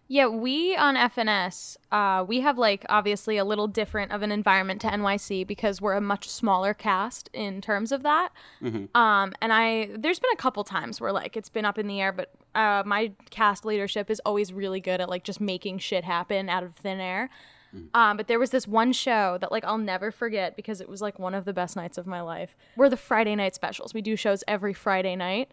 Yeah, 0.08 0.26
we 0.26 0.76
on 0.76 0.94
FNS, 0.96 1.78
uh, 1.90 2.24
we 2.28 2.40
have 2.40 2.58
like 2.58 2.84
obviously 2.90 3.38
a 3.38 3.46
little 3.46 3.66
different 3.66 4.12
of 4.12 4.20
an 4.20 4.30
environment 4.30 4.82
to 4.82 4.88
NYC 4.88 5.46
because 5.46 5.80
we're 5.80 5.94
a 5.94 6.02
much 6.02 6.28
smaller 6.28 6.74
cast 6.74 7.30
in 7.32 7.62
terms 7.62 7.92
of 7.92 8.02
that. 8.02 8.30
Um, 8.94 9.32
and 9.40 9.52
I, 9.54 9.88
there's 9.96 10.18
been 10.18 10.32
a 10.34 10.36
couple 10.36 10.64
times 10.64 11.00
where 11.00 11.12
like 11.12 11.36
it's 11.36 11.48
been 11.48 11.64
up 11.64 11.78
in 11.78 11.86
the 11.86 12.00
air, 12.00 12.12
but 12.12 12.30
uh, 12.54 12.82
my 12.84 13.12
cast 13.30 13.64
leadership 13.64 14.10
is 14.10 14.20
always 14.26 14.52
really 14.52 14.80
good 14.80 15.00
at 15.00 15.08
like 15.08 15.24
just 15.24 15.40
making 15.40 15.78
shit 15.78 16.04
happen 16.04 16.50
out 16.50 16.62
of 16.62 16.74
thin 16.74 17.00
air. 17.00 17.30
Um, 17.94 18.16
but 18.16 18.28
there 18.28 18.38
was 18.38 18.50
this 18.50 18.68
one 18.68 18.92
show 18.92 19.38
that 19.40 19.50
like 19.50 19.64
I'll 19.64 19.78
never 19.78 20.10
forget 20.10 20.56
because 20.56 20.80
it 20.80 20.88
was 20.88 21.00
like 21.00 21.18
one 21.18 21.34
of 21.34 21.44
the 21.44 21.52
best 21.52 21.76
nights 21.76 21.98
of 21.98 22.06
my 22.06 22.20
life. 22.20 22.56
We're 22.76 22.88
the 22.88 22.96
Friday 22.96 23.34
night 23.34 23.54
specials. 23.54 23.94
We 23.94 24.02
do 24.02 24.16
shows 24.16 24.44
every 24.46 24.74
Friday 24.74 25.16
night, 25.16 25.50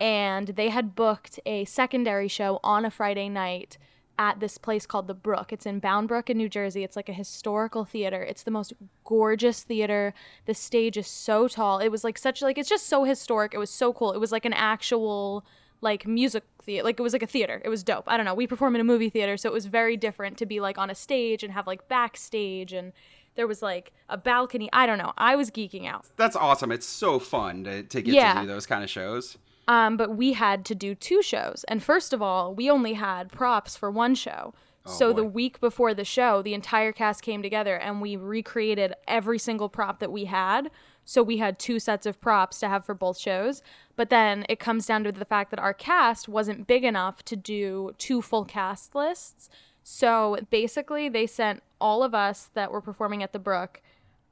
and 0.00 0.48
they 0.48 0.70
had 0.70 0.94
booked 0.94 1.40
a 1.44 1.64
secondary 1.64 2.28
show 2.28 2.60
on 2.62 2.84
a 2.84 2.90
Friday 2.90 3.28
night 3.28 3.78
at 4.18 4.40
this 4.40 4.58
place 4.58 4.84
called 4.84 5.06
the 5.06 5.14
Brook. 5.14 5.52
It's 5.52 5.64
in 5.64 5.78
Bound 5.78 6.08
Brook 6.08 6.28
in 6.28 6.36
New 6.36 6.48
Jersey. 6.48 6.82
It's 6.82 6.96
like 6.96 7.08
a 7.08 7.12
historical 7.12 7.84
theater. 7.84 8.20
It's 8.20 8.42
the 8.42 8.50
most 8.50 8.72
gorgeous 9.04 9.62
theater. 9.62 10.12
The 10.46 10.54
stage 10.54 10.96
is 10.96 11.06
so 11.06 11.46
tall. 11.46 11.78
It 11.78 11.88
was 11.88 12.02
like 12.02 12.18
such 12.18 12.42
like 12.42 12.58
it's 12.58 12.68
just 12.68 12.86
so 12.86 13.04
historic. 13.04 13.54
It 13.54 13.58
was 13.58 13.70
so 13.70 13.92
cool. 13.92 14.12
It 14.12 14.18
was 14.18 14.32
like 14.32 14.44
an 14.44 14.52
actual 14.52 15.44
like 15.80 16.06
music 16.06 16.42
theater. 16.68 16.84
Like 16.84 17.00
it 17.00 17.02
was 17.02 17.12
like 17.12 17.22
a 17.22 17.26
theater. 17.36 17.60
It 17.64 17.68
was 17.70 17.82
dope. 17.82 18.04
I 18.06 18.16
don't 18.16 18.26
know. 18.26 18.34
We 18.34 18.46
perform 18.46 18.74
in 18.76 18.80
a 18.80 18.84
movie 18.92 19.10
theater, 19.10 19.36
so 19.36 19.48
it 19.48 19.52
was 19.52 19.66
very 19.66 19.96
different 19.96 20.38
to 20.38 20.46
be 20.46 20.60
like 20.60 20.78
on 20.78 20.90
a 20.90 20.94
stage 20.94 21.42
and 21.42 21.52
have 21.52 21.66
like 21.66 21.88
backstage 21.88 22.72
and 22.72 22.92
There 23.36 23.46
was 23.46 23.62
like 23.62 23.92
a 24.08 24.16
balcony. 24.16 24.68
I 24.72 24.84
don't 24.86 24.98
know. 24.98 25.12
I 25.16 25.36
was 25.36 25.50
geeking 25.50 25.86
out. 25.86 26.06
That's 26.16 26.34
awesome. 26.36 26.70
It's 26.72 26.86
so 26.86 27.18
fun 27.18 27.64
to, 27.64 27.82
to 27.84 28.02
get 28.02 28.14
Yeah. 28.14 28.34
to 28.34 28.40
do 28.40 28.46
those 28.46 28.66
kind 28.66 28.82
of 28.84 28.90
shows. 28.90 29.38
Um, 29.68 29.96
but 29.96 30.16
we 30.16 30.32
had 30.32 30.64
to 30.70 30.74
do 30.74 30.94
two 30.94 31.22
shows. 31.22 31.64
And 31.68 31.82
first 31.82 32.12
of 32.12 32.20
all, 32.22 32.54
we 32.54 32.68
only 32.70 32.94
had 32.94 33.30
props 33.30 33.76
for 33.76 33.90
one 33.90 34.14
show. 34.14 34.54
so 34.86 35.12
the 35.12 35.24
week 35.40 35.60
before 35.60 35.92
the 35.94 36.04
show, 36.04 36.40
the 36.42 36.54
entire 36.54 36.92
cast 36.92 37.20
came 37.22 37.42
together 37.42 37.76
and 37.76 38.00
we 38.00 38.16
recreated 38.16 38.94
every 39.06 39.38
single 39.38 39.68
prop 39.68 39.98
that 40.00 40.10
we 40.10 40.24
had. 40.24 40.70
So 41.08 41.22
we 41.22 41.38
had 41.38 41.58
two 41.58 41.78
sets 41.78 42.04
of 42.04 42.20
props 42.20 42.60
to 42.60 42.68
have 42.68 42.84
for 42.84 42.94
both 42.94 43.18
shows. 43.18 43.62
But 43.96 44.10
then 44.10 44.44
it 44.48 44.58
comes 44.58 44.84
down 44.84 45.04
to 45.04 45.12
the 45.12 45.24
fact 45.24 45.50
that 45.50 45.58
our 45.58 45.72
cast 45.72 46.28
wasn't 46.28 46.66
big 46.66 46.84
enough 46.84 47.22
to 47.24 47.36
do 47.36 47.92
two 47.96 48.20
full 48.20 48.44
cast 48.44 48.94
lists. 48.94 49.48
So 49.82 50.36
basically, 50.50 51.08
they 51.08 51.26
sent 51.26 51.62
all 51.80 52.02
of 52.02 52.14
us 52.14 52.50
that 52.52 52.70
were 52.70 52.82
performing 52.82 53.22
at 53.22 53.32
the 53.32 53.38
Brook 53.38 53.80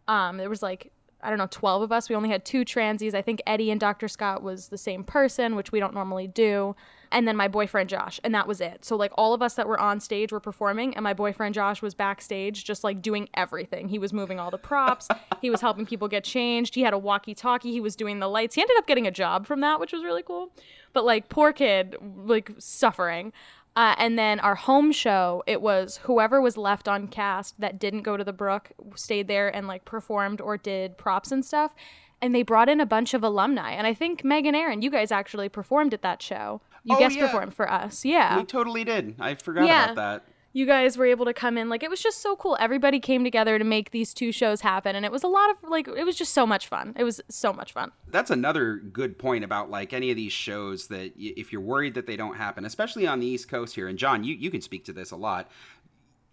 um, 0.08 0.36
there 0.36 0.48
was 0.48 0.62
like 0.62 0.92
I 1.22 1.30
don't 1.30 1.38
know, 1.38 1.48
12 1.50 1.82
of 1.82 1.92
us. 1.92 2.08
We 2.08 2.14
only 2.14 2.28
had 2.28 2.44
two 2.44 2.64
transies. 2.64 3.14
I 3.14 3.22
think 3.22 3.42
Eddie 3.46 3.70
and 3.70 3.80
Dr. 3.80 4.06
Scott 4.06 4.42
was 4.42 4.68
the 4.68 4.78
same 4.78 5.02
person, 5.02 5.56
which 5.56 5.72
we 5.72 5.80
don't 5.80 5.94
normally 5.94 6.28
do. 6.28 6.76
And 7.12 7.26
then 7.26 7.36
my 7.36 7.48
boyfriend 7.48 7.88
Josh, 7.88 8.20
and 8.24 8.34
that 8.34 8.46
was 8.46 8.60
it. 8.60 8.84
So 8.84 8.96
like 8.96 9.12
all 9.16 9.34
of 9.34 9.42
us 9.42 9.54
that 9.54 9.66
were 9.66 9.78
on 9.78 10.00
stage 10.00 10.32
were 10.32 10.40
performing, 10.40 10.94
and 10.94 11.02
my 11.02 11.14
boyfriend 11.14 11.54
Josh 11.54 11.82
was 11.82 11.94
backstage, 11.94 12.64
just 12.64 12.84
like 12.84 13.02
doing 13.02 13.28
everything. 13.34 13.88
He 13.88 13.98
was 13.98 14.12
moving 14.12 14.38
all 14.38 14.50
the 14.50 14.58
props. 14.58 15.08
he 15.40 15.50
was 15.50 15.60
helping 15.60 15.86
people 15.86 16.08
get 16.08 16.24
changed. 16.24 16.74
He 16.74 16.82
had 16.82 16.92
a 16.92 16.98
walkie-talkie. 16.98 17.70
He 17.70 17.80
was 17.80 17.96
doing 17.96 18.18
the 18.18 18.28
lights. 18.28 18.54
He 18.54 18.60
ended 18.60 18.76
up 18.78 18.86
getting 18.86 19.06
a 19.06 19.10
job 19.10 19.46
from 19.46 19.60
that, 19.60 19.80
which 19.80 19.92
was 19.92 20.04
really 20.04 20.22
cool. 20.22 20.52
But 20.92 21.04
like 21.04 21.28
poor 21.28 21.52
kid, 21.52 21.96
like 22.00 22.50
suffering. 22.58 23.32
Uh, 23.76 23.94
and 23.98 24.18
then 24.18 24.40
our 24.40 24.54
home 24.54 24.90
show, 24.90 25.42
it 25.46 25.60
was 25.60 25.98
whoever 26.04 26.40
was 26.40 26.56
left 26.56 26.88
on 26.88 27.06
cast 27.06 27.60
that 27.60 27.78
didn't 27.78 28.02
go 28.02 28.16
to 28.16 28.24
the 28.24 28.32
Brook 28.32 28.72
stayed 28.94 29.28
there 29.28 29.54
and 29.54 29.66
like 29.66 29.84
performed 29.84 30.40
or 30.40 30.56
did 30.56 30.96
props 30.96 31.30
and 31.30 31.44
stuff. 31.44 31.74
And 32.22 32.34
they 32.34 32.42
brought 32.42 32.68
in 32.68 32.80
a 32.80 32.86
bunch 32.86 33.14
of 33.14 33.22
alumni. 33.22 33.72
And 33.72 33.86
I 33.86 33.94
think 33.94 34.24
Meg 34.24 34.46
and 34.46 34.56
Aaron, 34.56 34.80
you 34.82 34.90
guys 34.90 35.12
actually 35.12 35.48
performed 35.48 35.92
at 35.94 36.02
that 36.02 36.22
show. 36.22 36.60
You 36.84 36.96
Oh, 36.96 36.98
guest 36.98 37.16
yeah. 37.16 37.26
performed 37.26 37.52
for 37.54 37.70
us. 37.70 38.04
Yeah. 38.04 38.38
We 38.38 38.44
totally 38.44 38.84
did. 38.84 39.16
I 39.20 39.34
forgot 39.34 39.66
Yeah. 39.66 39.90
about 39.92 39.96
that. 40.22 40.32
you 40.52 40.64
guys 40.64 40.96
were 40.96 41.04
able 41.04 41.26
to 41.26 41.34
come 41.34 41.58
in. 41.58 41.68
Like 41.68 41.82
it 41.82 41.90
was 41.90 42.00
just 42.00 42.22
so 42.22 42.34
cool. 42.34 42.56
Everybody 42.58 42.98
came 42.98 43.22
together 43.24 43.58
to 43.58 43.64
make 43.64 43.90
these 43.90 44.14
two 44.14 44.32
shows 44.32 44.62
happen. 44.62 44.96
And 44.96 45.04
it 45.04 45.12
was 45.12 45.22
a 45.22 45.26
lot 45.28 45.50
of 45.50 45.56
like, 45.68 45.86
it 45.86 46.04
was 46.04 46.16
just 46.16 46.32
so 46.32 46.46
much 46.46 46.66
fun. 46.68 46.94
It 46.98 47.04
was 47.04 47.20
so 47.28 47.52
much 47.52 47.74
fun. 47.74 47.92
That's 48.08 48.30
another 48.30 48.76
good 48.76 49.18
point 49.18 49.44
about 49.44 49.68
like 49.68 49.92
any 49.92 50.10
of 50.10 50.16
these 50.16 50.32
shows 50.32 50.86
that 50.86 51.12
y- 51.18 51.34
if 51.36 51.52
you're 51.52 51.60
worried 51.60 51.92
that 51.92 52.06
they 52.06 52.16
don't 52.16 52.36
happen, 52.36 52.64
especially 52.64 53.06
on 53.06 53.20
the 53.20 53.26
East 53.26 53.50
Coast 53.50 53.74
here, 53.74 53.86
and 53.86 53.98
John, 53.98 54.24
you, 54.24 54.34
you 54.34 54.50
can 54.50 54.62
speak 54.62 54.86
to 54.86 54.94
this 54.94 55.10
a 55.10 55.16
lot. 55.16 55.50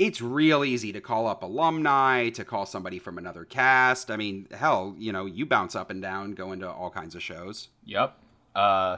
It's 0.03 0.21
real 0.21 0.65
easy 0.65 0.91
to 0.91 0.99
call 0.99 1.27
up 1.27 1.43
alumni, 1.43 2.27
to 2.31 2.43
call 2.43 2.65
somebody 2.65 2.99
from 2.99 3.17
another 3.17 3.45
cast. 3.45 4.11
I 4.11 4.17
mean, 4.17 4.49
hell, 4.51 4.95
you 4.97 5.13
know, 5.13 5.25
you 5.25 5.45
bounce 5.45 5.77
up 5.77 5.89
and 5.89 6.01
down 6.01 6.33
go 6.33 6.51
into 6.51 6.69
all 6.69 6.89
kinds 6.89 7.15
of 7.15 7.23
shows. 7.23 7.69
Yep. 7.85 8.17
Uh, 8.53 8.97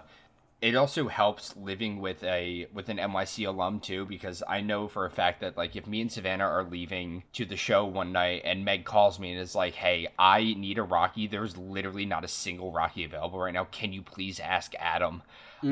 it 0.64 0.76
also 0.76 1.08
helps 1.08 1.56
living 1.56 2.01
with 2.01 2.24
a 2.24 2.66
with 2.74 2.89
an 2.89 2.97
NYC 2.97 3.47
alum 3.47 3.82
too, 3.82 4.06
because 4.06 4.41
I 4.47 4.62
know 4.62 4.88
for 4.88 5.06
a 5.06 5.12
fact 5.12 5.41
that 5.41 5.56
like 5.56 5.76
if 5.76 5.86
me 5.86 6.01
and 6.01 6.12
Savannah 6.12 6.45
are 6.45 6.64
leaving 6.64 7.22
to 7.34 7.45
the 7.45 7.56
show 7.56 7.86
one 7.86 8.12
night 8.12 8.41
and 8.43 8.66
Meg 8.66 8.84
calls 8.84 9.20
me 9.20 9.32
and 9.32 9.39
is 9.39 9.53
like, 9.53 9.76
"Hey, 9.76 10.08
I 10.18 10.56
need 10.58 10.80
a 10.80 10.84
Rocky. 10.84 11.28
There's 11.28 11.56
literally 11.56 12.08
not 12.08 12.24
a 12.24 12.28
single 12.28 12.72
Rocky 12.72 13.03
available 13.03 13.38
right 13.38 13.53
now. 13.53 13.66
Can 13.66 13.93
you 13.93 14.01
please 14.01 14.39
ask 14.39 14.74
Adam?" 14.80 15.22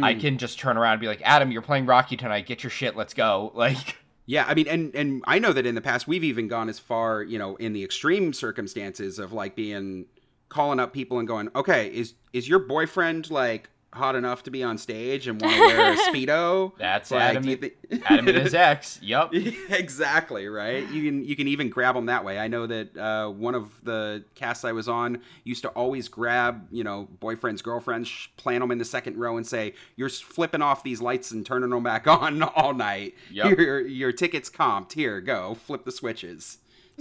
I 0.02 0.14
can 0.16 0.38
just 0.38 0.60
turn 0.60 0.78
around 0.78 0.94
and 0.94 1.02
be 1.02 1.08
like, 1.08 1.22
"Adam, 1.24 1.52
you're 1.52 1.64
playing 1.64 1.88
Rocky 1.88 2.18
tonight. 2.18 2.46
Get 2.46 2.62
your 2.62 2.70
shit. 2.70 2.96
Let's 2.96 3.16
go." 3.16 3.52
Like. 3.64 3.98
Yeah, 4.26 4.46
I 4.48 4.54
mean, 4.54 4.68
and 4.68 4.96
and 4.96 5.24
I 5.28 5.40
know 5.40 5.52
that 5.52 5.66
in 5.66 5.76
the 5.76 5.82
past 5.82 6.08
we've 6.08 6.24
even 6.24 6.48
gone 6.48 6.70
as 6.70 6.80
far, 6.80 7.24
you 7.24 7.38
know, 7.38 7.56
in 7.58 7.74
the 7.74 7.84
extreme 7.84 8.32
circumstances 8.34 9.20
of 9.20 9.34
like 9.34 9.56
being 9.56 10.06
calling 10.50 10.80
up 10.80 10.94
people 10.94 11.20
and 11.20 11.28
going, 11.28 11.50
okay, 11.56 11.88
is 11.88 12.14
is 12.32 12.48
your 12.48 12.60
boyfriend 12.60 13.30
like 13.30 13.70
hot 13.94 14.16
enough 14.16 14.44
to 14.44 14.52
be 14.52 14.64
on 14.64 14.78
stage 14.78 15.28
and 15.28 15.42
want 15.42 15.54
to 15.56 15.60
wear 15.62 15.94
a 15.94 15.96
speedo? 16.12 16.72
That's 16.78 17.12
Like, 17.12 17.38
Adam. 17.38 17.44
thi- 17.44 17.72
Adam 18.06 18.28
and 18.28 18.38
his 18.38 18.54
ex. 18.54 19.00
Yep. 19.04 19.34
exactly 19.70 20.48
right. 20.48 20.88
You 20.90 21.04
can 21.10 21.26
you 21.26 21.36
can 21.36 21.48
even 21.48 21.70
grab 21.70 21.96
them 21.96 22.06
that 22.08 22.24
way. 22.24 22.40
I 22.40 22.48
know 22.48 22.68
that 22.68 22.98
uh, 22.98 23.30
one 23.30 23.56
of 23.56 23.72
the 23.84 24.24
casts 24.36 24.64
I 24.66 24.72
was 24.72 24.88
on 24.88 25.22
used 25.44 25.62
to 25.64 25.70
always 25.70 26.08
grab 26.08 26.68
you 26.72 26.84
know 26.84 27.08
boyfriends, 27.22 27.62
girlfriends, 27.64 28.08
sh- 28.08 28.28
plant 28.38 28.62
them 28.62 28.72
in 28.72 28.78
the 28.78 28.86
second 28.86 29.18
row, 29.18 29.38
and 29.38 29.46
say, 29.46 29.74
"You're 29.96 30.10
flipping 30.10 30.62
off 30.62 30.84
these 30.84 31.02
lights 31.02 31.32
and 31.32 31.46
turning 31.46 31.70
them 31.70 31.84
back 31.84 32.08
on 32.08 32.42
all 32.44 32.74
night. 32.74 33.16
Yep. 33.32 33.58
Your 33.58 33.82
your 33.88 34.12
tickets 34.12 34.50
comped. 34.50 34.94
Here, 34.94 35.22
go 35.22 35.56
flip 35.56 35.86
the 35.86 35.92
switches." 35.92 36.58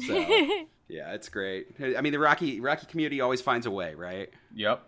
So 0.07 0.15
yeah, 0.89 1.13
it's 1.13 1.29
great. 1.29 1.69
I 1.97 2.01
mean, 2.01 2.13
the 2.13 2.19
Rocky 2.19 2.61
Rocky 2.61 2.87
community 2.87 3.21
always 3.21 3.41
finds 3.41 3.67
a 3.67 3.71
way, 3.71 3.95
right? 3.95 4.31
Yep. 4.55 4.83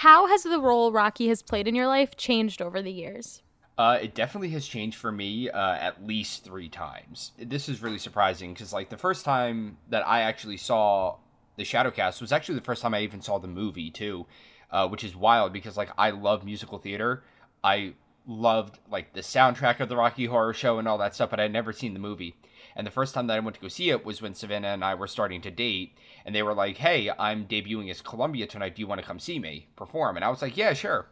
How 0.00 0.26
has 0.26 0.42
the 0.42 0.60
role 0.60 0.92
Rocky 0.92 1.28
has 1.28 1.40
played 1.40 1.66
in 1.66 1.74
your 1.74 1.86
life 1.86 2.16
changed 2.18 2.60
over 2.60 2.82
the 2.82 2.92
years? 2.92 3.40
Uh, 3.78 3.98
it 4.02 4.14
definitely 4.14 4.50
has 4.50 4.66
changed 4.66 4.98
for 4.98 5.10
me 5.10 5.48
uh, 5.48 5.72
at 5.72 6.06
least 6.06 6.44
three 6.44 6.68
times. 6.68 7.32
This 7.38 7.66
is 7.66 7.80
really 7.80 7.96
surprising 7.96 8.52
because, 8.52 8.74
like, 8.74 8.90
the 8.90 8.98
first 8.98 9.24
time 9.24 9.78
that 9.88 10.06
I 10.06 10.20
actually 10.20 10.58
saw 10.58 11.16
the 11.56 11.62
Shadowcast 11.62 12.20
was 12.20 12.30
actually 12.30 12.56
the 12.56 12.64
first 12.66 12.82
time 12.82 12.92
I 12.92 13.00
even 13.00 13.22
saw 13.22 13.38
the 13.38 13.48
movie 13.48 13.90
too, 13.90 14.26
uh, 14.70 14.86
which 14.86 15.02
is 15.02 15.16
wild 15.16 15.54
because, 15.54 15.78
like, 15.78 15.88
I 15.96 16.10
love 16.10 16.44
musical 16.44 16.76
theater. 16.76 17.24
I 17.64 17.94
loved 18.26 18.78
like 18.90 19.14
the 19.14 19.20
soundtrack 19.20 19.80
of 19.80 19.88
the 19.88 19.96
Rocky 19.96 20.26
Horror 20.26 20.52
Show 20.52 20.78
and 20.78 20.86
all 20.86 20.98
that 20.98 21.14
stuff, 21.14 21.30
but 21.30 21.40
I'd 21.40 21.52
never 21.52 21.72
seen 21.72 21.94
the 21.94 22.00
movie. 22.00 22.36
And 22.76 22.86
the 22.86 22.90
first 22.90 23.14
time 23.14 23.26
that 23.26 23.36
I 23.36 23.40
went 23.40 23.56
to 23.56 23.62
go 23.62 23.68
see 23.68 23.90
it 23.90 24.04
was 24.04 24.20
when 24.20 24.34
Savannah 24.34 24.68
and 24.68 24.84
I 24.84 24.94
were 24.94 25.06
starting 25.06 25.40
to 25.40 25.50
date, 25.50 25.96
and 26.24 26.34
they 26.34 26.42
were 26.42 26.54
like, 26.54 26.76
"Hey, 26.76 27.10
I'm 27.18 27.46
debuting 27.46 27.90
as 27.90 28.02
Columbia 28.02 28.46
tonight. 28.46 28.76
Do 28.76 28.82
you 28.82 28.86
want 28.86 29.00
to 29.00 29.06
come 29.06 29.18
see 29.18 29.38
me 29.38 29.68
perform?" 29.76 30.16
And 30.16 30.24
I 30.24 30.28
was 30.28 30.42
like, 30.42 30.56
"Yeah, 30.56 30.74
sure." 30.74 31.06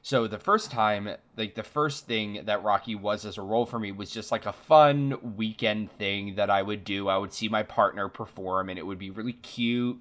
So 0.00 0.26
the 0.28 0.38
first 0.38 0.70
time, 0.70 1.16
like 1.36 1.54
the 1.54 1.62
first 1.62 2.06
thing 2.06 2.44
that 2.44 2.62
Rocky 2.62 2.94
was 2.94 3.24
as 3.26 3.36
a 3.36 3.42
role 3.42 3.66
for 3.66 3.78
me 3.78 3.90
was 3.92 4.10
just 4.10 4.30
like 4.30 4.46
a 4.46 4.52
fun 4.52 5.36
weekend 5.36 5.90
thing 5.90 6.36
that 6.36 6.50
I 6.50 6.62
would 6.62 6.84
do. 6.84 7.08
I 7.08 7.18
would 7.18 7.32
see 7.32 7.48
my 7.48 7.62
partner 7.62 8.08
perform, 8.08 8.68
and 8.68 8.78
it 8.78 8.86
would 8.86 8.98
be 8.98 9.10
really 9.10 9.32
cute 9.32 9.98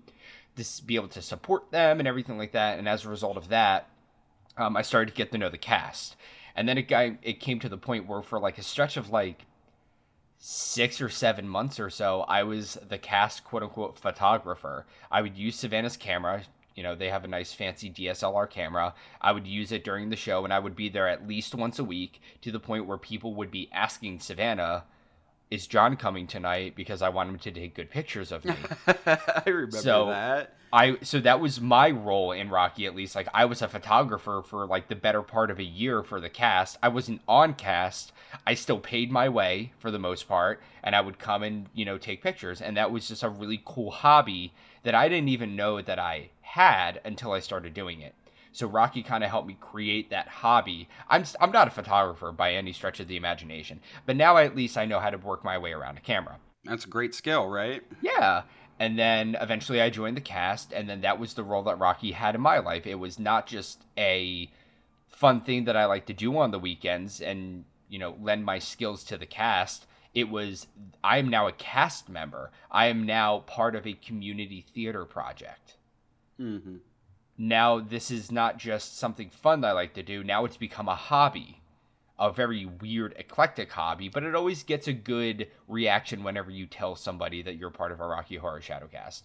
to 0.55 0.83
be 0.85 0.95
able 0.95 1.07
to 1.09 1.21
support 1.21 1.71
them 1.71 1.99
and 1.99 2.07
everything 2.07 2.37
like 2.37 2.51
that. 2.51 2.79
And 2.79 2.87
as 2.87 3.05
a 3.05 3.09
result 3.09 3.37
of 3.37 3.49
that, 3.49 3.89
um, 4.57 4.77
I 4.77 4.81
started 4.81 5.11
to 5.11 5.17
get 5.17 5.31
to 5.31 5.37
know 5.37 5.49
the 5.49 5.57
cast, 5.57 6.15
and 6.55 6.69
then 6.69 6.77
it 6.77 6.83
got 6.83 7.13
it 7.21 7.39
came 7.39 7.59
to 7.59 7.69
the 7.69 7.77
point 7.77 8.07
where 8.07 8.21
for 8.21 8.39
like 8.39 8.57
a 8.57 8.63
stretch 8.63 8.97
of 8.97 9.09
like 9.09 9.45
six 10.39 11.01
or 11.01 11.09
seven 11.09 11.47
months 11.47 11.79
or 11.79 11.89
so, 11.89 12.21
I 12.21 12.43
was 12.43 12.77
the 12.87 12.97
cast 12.97 13.43
quote 13.43 13.63
unquote 13.63 13.97
photographer. 13.97 14.85
I 15.11 15.21
would 15.21 15.37
use 15.37 15.55
Savannah's 15.55 15.97
camera. 15.97 16.43
You 16.75 16.83
know, 16.83 16.93
they 16.95 17.09
have 17.09 17.23
a 17.23 17.27
nice 17.27 17.53
fancy 17.53 17.89
DSLR 17.89 18.47
camera. 18.49 18.93
I 19.19 19.31
would 19.31 19.47
use 19.47 19.71
it 19.71 19.83
during 19.83 20.09
the 20.09 20.15
show 20.15 20.43
and 20.43 20.53
I 20.53 20.59
would 20.59 20.75
be 20.75 20.89
there 20.89 21.07
at 21.07 21.27
least 21.27 21.55
once 21.55 21.79
a 21.79 21.83
week 21.83 22.21
to 22.41 22.51
the 22.51 22.59
point 22.59 22.85
where 22.85 22.99
people 22.99 23.33
would 23.35 23.49
be 23.49 23.67
asking 23.73 24.19
Savannah, 24.19 24.83
is 25.49 25.65
John 25.65 25.95
coming 25.97 26.27
tonight? 26.27 26.75
Because 26.75 27.01
I 27.01 27.09
want 27.09 27.29
him 27.29 27.39
to 27.39 27.51
take 27.51 27.73
good 27.73 27.89
pictures 27.89 28.31
of 28.31 28.45
me. 28.45 28.53
I 29.07 29.41
remember 29.47 29.77
So- 29.77 30.07
that. 30.07 30.53
I 30.71 30.97
so 31.01 31.19
that 31.21 31.39
was 31.39 31.61
my 31.61 31.89
role 31.89 32.31
in 32.31 32.49
Rocky 32.49 32.85
at 32.85 32.95
least. 32.95 33.15
Like 33.15 33.27
I 33.33 33.45
was 33.45 33.61
a 33.61 33.67
photographer 33.67 34.43
for 34.45 34.65
like 34.65 34.87
the 34.87 34.95
better 34.95 35.21
part 35.21 35.49
of 35.49 35.59
a 35.59 35.63
year 35.63 36.03
for 36.03 36.19
the 36.19 36.29
cast. 36.29 36.77
I 36.83 36.89
wasn't 36.89 37.21
on 37.27 37.53
cast. 37.53 38.11
I 38.45 38.53
still 38.53 38.79
paid 38.79 39.11
my 39.11 39.29
way 39.29 39.73
for 39.79 39.91
the 39.91 39.99
most 39.99 40.27
part, 40.27 40.61
and 40.83 40.95
I 40.95 41.01
would 41.01 41.19
come 41.19 41.43
and 41.43 41.67
you 41.73 41.85
know 41.85 41.97
take 41.97 42.21
pictures. 42.21 42.61
And 42.61 42.75
that 42.77 42.91
was 42.91 43.07
just 43.07 43.23
a 43.23 43.29
really 43.29 43.61
cool 43.63 43.91
hobby 43.91 44.53
that 44.83 44.95
I 44.95 45.07
didn't 45.09 45.29
even 45.29 45.55
know 45.55 45.81
that 45.81 45.99
I 45.99 46.29
had 46.41 47.01
until 47.05 47.31
I 47.31 47.39
started 47.39 47.73
doing 47.73 48.01
it. 48.01 48.13
So 48.51 48.67
Rocky 48.67 49.03
kind 49.03 49.23
of 49.23 49.29
helped 49.29 49.47
me 49.47 49.57
create 49.59 50.09
that 50.09 50.27
hobby. 50.27 50.89
I'm 51.09 51.23
I'm 51.39 51.51
not 51.51 51.67
a 51.67 51.71
photographer 51.71 52.31
by 52.31 52.53
any 52.53 52.73
stretch 52.73 52.99
of 52.99 53.07
the 53.07 53.15
imagination, 53.17 53.79
but 54.05 54.15
now 54.15 54.37
at 54.37 54.55
least 54.55 54.77
I 54.77 54.85
know 54.85 54.99
how 54.99 55.11
to 55.11 55.17
work 55.17 55.43
my 55.43 55.57
way 55.57 55.71
around 55.71 55.97
a 55.97 56.01
camera. 56.01 56.37
That's 56.65 56.85
a 56.85 56.89
great 56.89 57.15
skill, 57.15 57.47
right? 57.47 57.83
Yeah. 58.01 58.43
And 58.79 58.97
then 58.97 59.35
eventually 59.41 59.81
I 59.81 59.89
joined 59.89 60.17
the 60.17 60.21
cast, 60.21 60.71
and 60.71 60.87
then 60.87 61.01
that 61.01 61.19
was 61.19 61.33
the 61.33 61.43
role 61.43 61.63
that 61.63 61.79
Rocky 61.79 62.11
had 62.11 62.35
in 62.35 62.41
my 62.41 62.59
life. 62.59 62.85
It 62.85 62.95
was 62.95 63.17
not 63.17 63.47
just 63.47 63.83
a 63.97 64.51
fun 65.09 65.41
thing 65.41 65.65
that 65.65 65.75
I 65.75 65.85
like 65.85 66.05
to 66.07 66.13
do 66.13 66.37
on 66.37 66.51
the 66.51 66.59
weekends 66.59 67.19
and, 67.19 67.65
you 67.89 67.97
know, 67.97 68.15
lend 68.21 68.45
my 68.45 68.59
skills 68.59 69.03
to 69.05 69.17
the 69.17 69.25
cast. 69.25 69.87
It 70.13 70.29
was, 70.29 70.67
I 71.03 71.17
am 71.17 71.27
now 71.27 71.47
a 71.47 71.51
cast 71.51 72.07
member. 72.07 72.51
I 72.71 72.85
am 72.87 73.05
now 73.05 73.39
part 73.39 73.75
of 73.75 73.87
a 73.87 73.93
community 73.93 74.63
theater 74.73 75.05
project. 75.05 75.75
Mm-hmm. 76.39 76.75
Now, 77.39 77.79
this 77.79 78.11
is 78.11 78.31
not 78.31 78.57
just 78.57 78.97
something 78.97 79.29
fun 79.29 79.61
that 79.61 79.69
I 79.69 79.73
like 79.73 79.95
to 79.95 80.03
do. 80.03 80.23
Now 80.23 80.45
it's 80.45 80.57
become 80.57 80.87
a 80.87 80.95
hobby, 80.95 81.61
a 82.19 82.31
very 82.31 82.65
weird, 82.65 83.13
eclectic 83.17 83.71
hobby, 83.71 84.09
but 84.09 84.23
it 84.23 84.35
always 84.35 84.63
gets 84.63 84.87
a 84.87 84.93
good 84.93 85.47
reaction 85.67 86.23
whenever 86.23 86.49
you 86.49 86.65
tell 86.65 86.95
somebody 86.95 87.41
that 87.41 87.57
you're 87.57 87.69
part 87.69 87.91
of 87.91 87.99
a 87.99 88.07
Rocky 88.07 88.37
Horror 88.37 88.61
Shadowcast. 88.61 89.23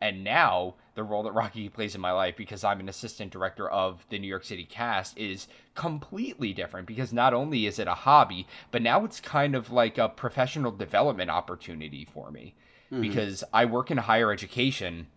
And 0.00 0.24
now, 0.24 0.74
the 0.94 1.04
role 1.04 1.22
that 1.22 1.32
Rocky 1.32 1.68
plays 1.68 1.94
in 1.94 2.00
my 2.00 2.10
life, 2.12 2.36
because 2.36 2.64
I'm 2.64 2.80
an 2.80 2.88
assistant 2.88 3.32
director 3.32 3.70
of 3.70 4.04
the 4.10 4.18
New 4.18 4.26
York 4.26 4.44
City 4.44 4.64
cast, 4.64 5.16
is 5.16 5.46
completely 5.74 6.52
different 6.52 6.86
because 6.86 7.12
not 7.12 7.32
only 7.32 7.66
is 7.66 7.78
it 7.78 7.88
a 7.88 7.94
hobby, 7.94 8.46
but 8.70 8.82
now 8.82 9.04
it's 9.04 9.20
kind 9.20 9.54
of 9.54 9.70
like 9.70 9.96
a 9.96 10.08
professional 10.08 10.72
development 10.72 11.30
opportunity 11.30 12.04
for 12.04 12.30
me. 12.30 12.54
Mm-hmm. 12.94 13.00
because 13.00 13.42
I 13.52 13.64
work 13.64 13.90
in 13.90 13.96
higher 13.96 14.30
education. 14.30 15.08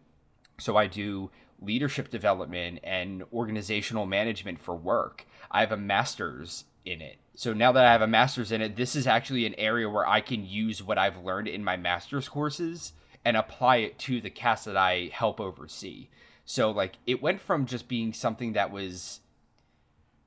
So 0.58 0.78
I 0.78 0.88
do 0.88 1.30
leadership 1.62 2.10
development 2.10 2.80
and 2.84 3.24
organizational 3.34 4.06
management 4.06 4.60
for 4.60 4.76
work. 4.76 5.28
I 5.52 5.60
have 5.60 5.72
a 5.72 5.78
master's 5.78 6.64
in 6.88 7.02
it. 7.02 7.18
So 7.36 7.54
now 7.54 7.72
that 7.72 7.86
I 7.86 7.92
have 7.92 8.02
a 8.02 8.08
master's 8.08 8.52
in 8.52 8.62
it, 8.62 8.76
this 8.76 8.96
is 8.96 9.06
actually 9.06 9.46
an 9.46 9.56
area 9.58 9.90
where 9.90 10.08
I 10.08 10.22
can 10.22 10.46
use 10.46 10.82
what 10.82 10.98
I've 10.98 11.24
learned 11.24 11.48
in 11.48 11.64
my 11.64 11.78
master's 11.78 12.28
courses 12.28 12.94
and 13.24 13.38
apply 13.38 13.78
it 13.78 14.00
to 14.00 14.22
the 14.22 14.30
cast 14.30 14.66
that 14.66 14.78
I 14.78 15.10
help 15.14 15.40
oversee. 15.40 16.08
So 16.46 16.72
like 16.72 16.98
it 17.06 17.22
went 17.22 17.42
from 17.42 17.66
just 17.66 17.88
being 17.88 18.14
something 18.14 18.54
that 18.54 18.72
was 18.72 19.20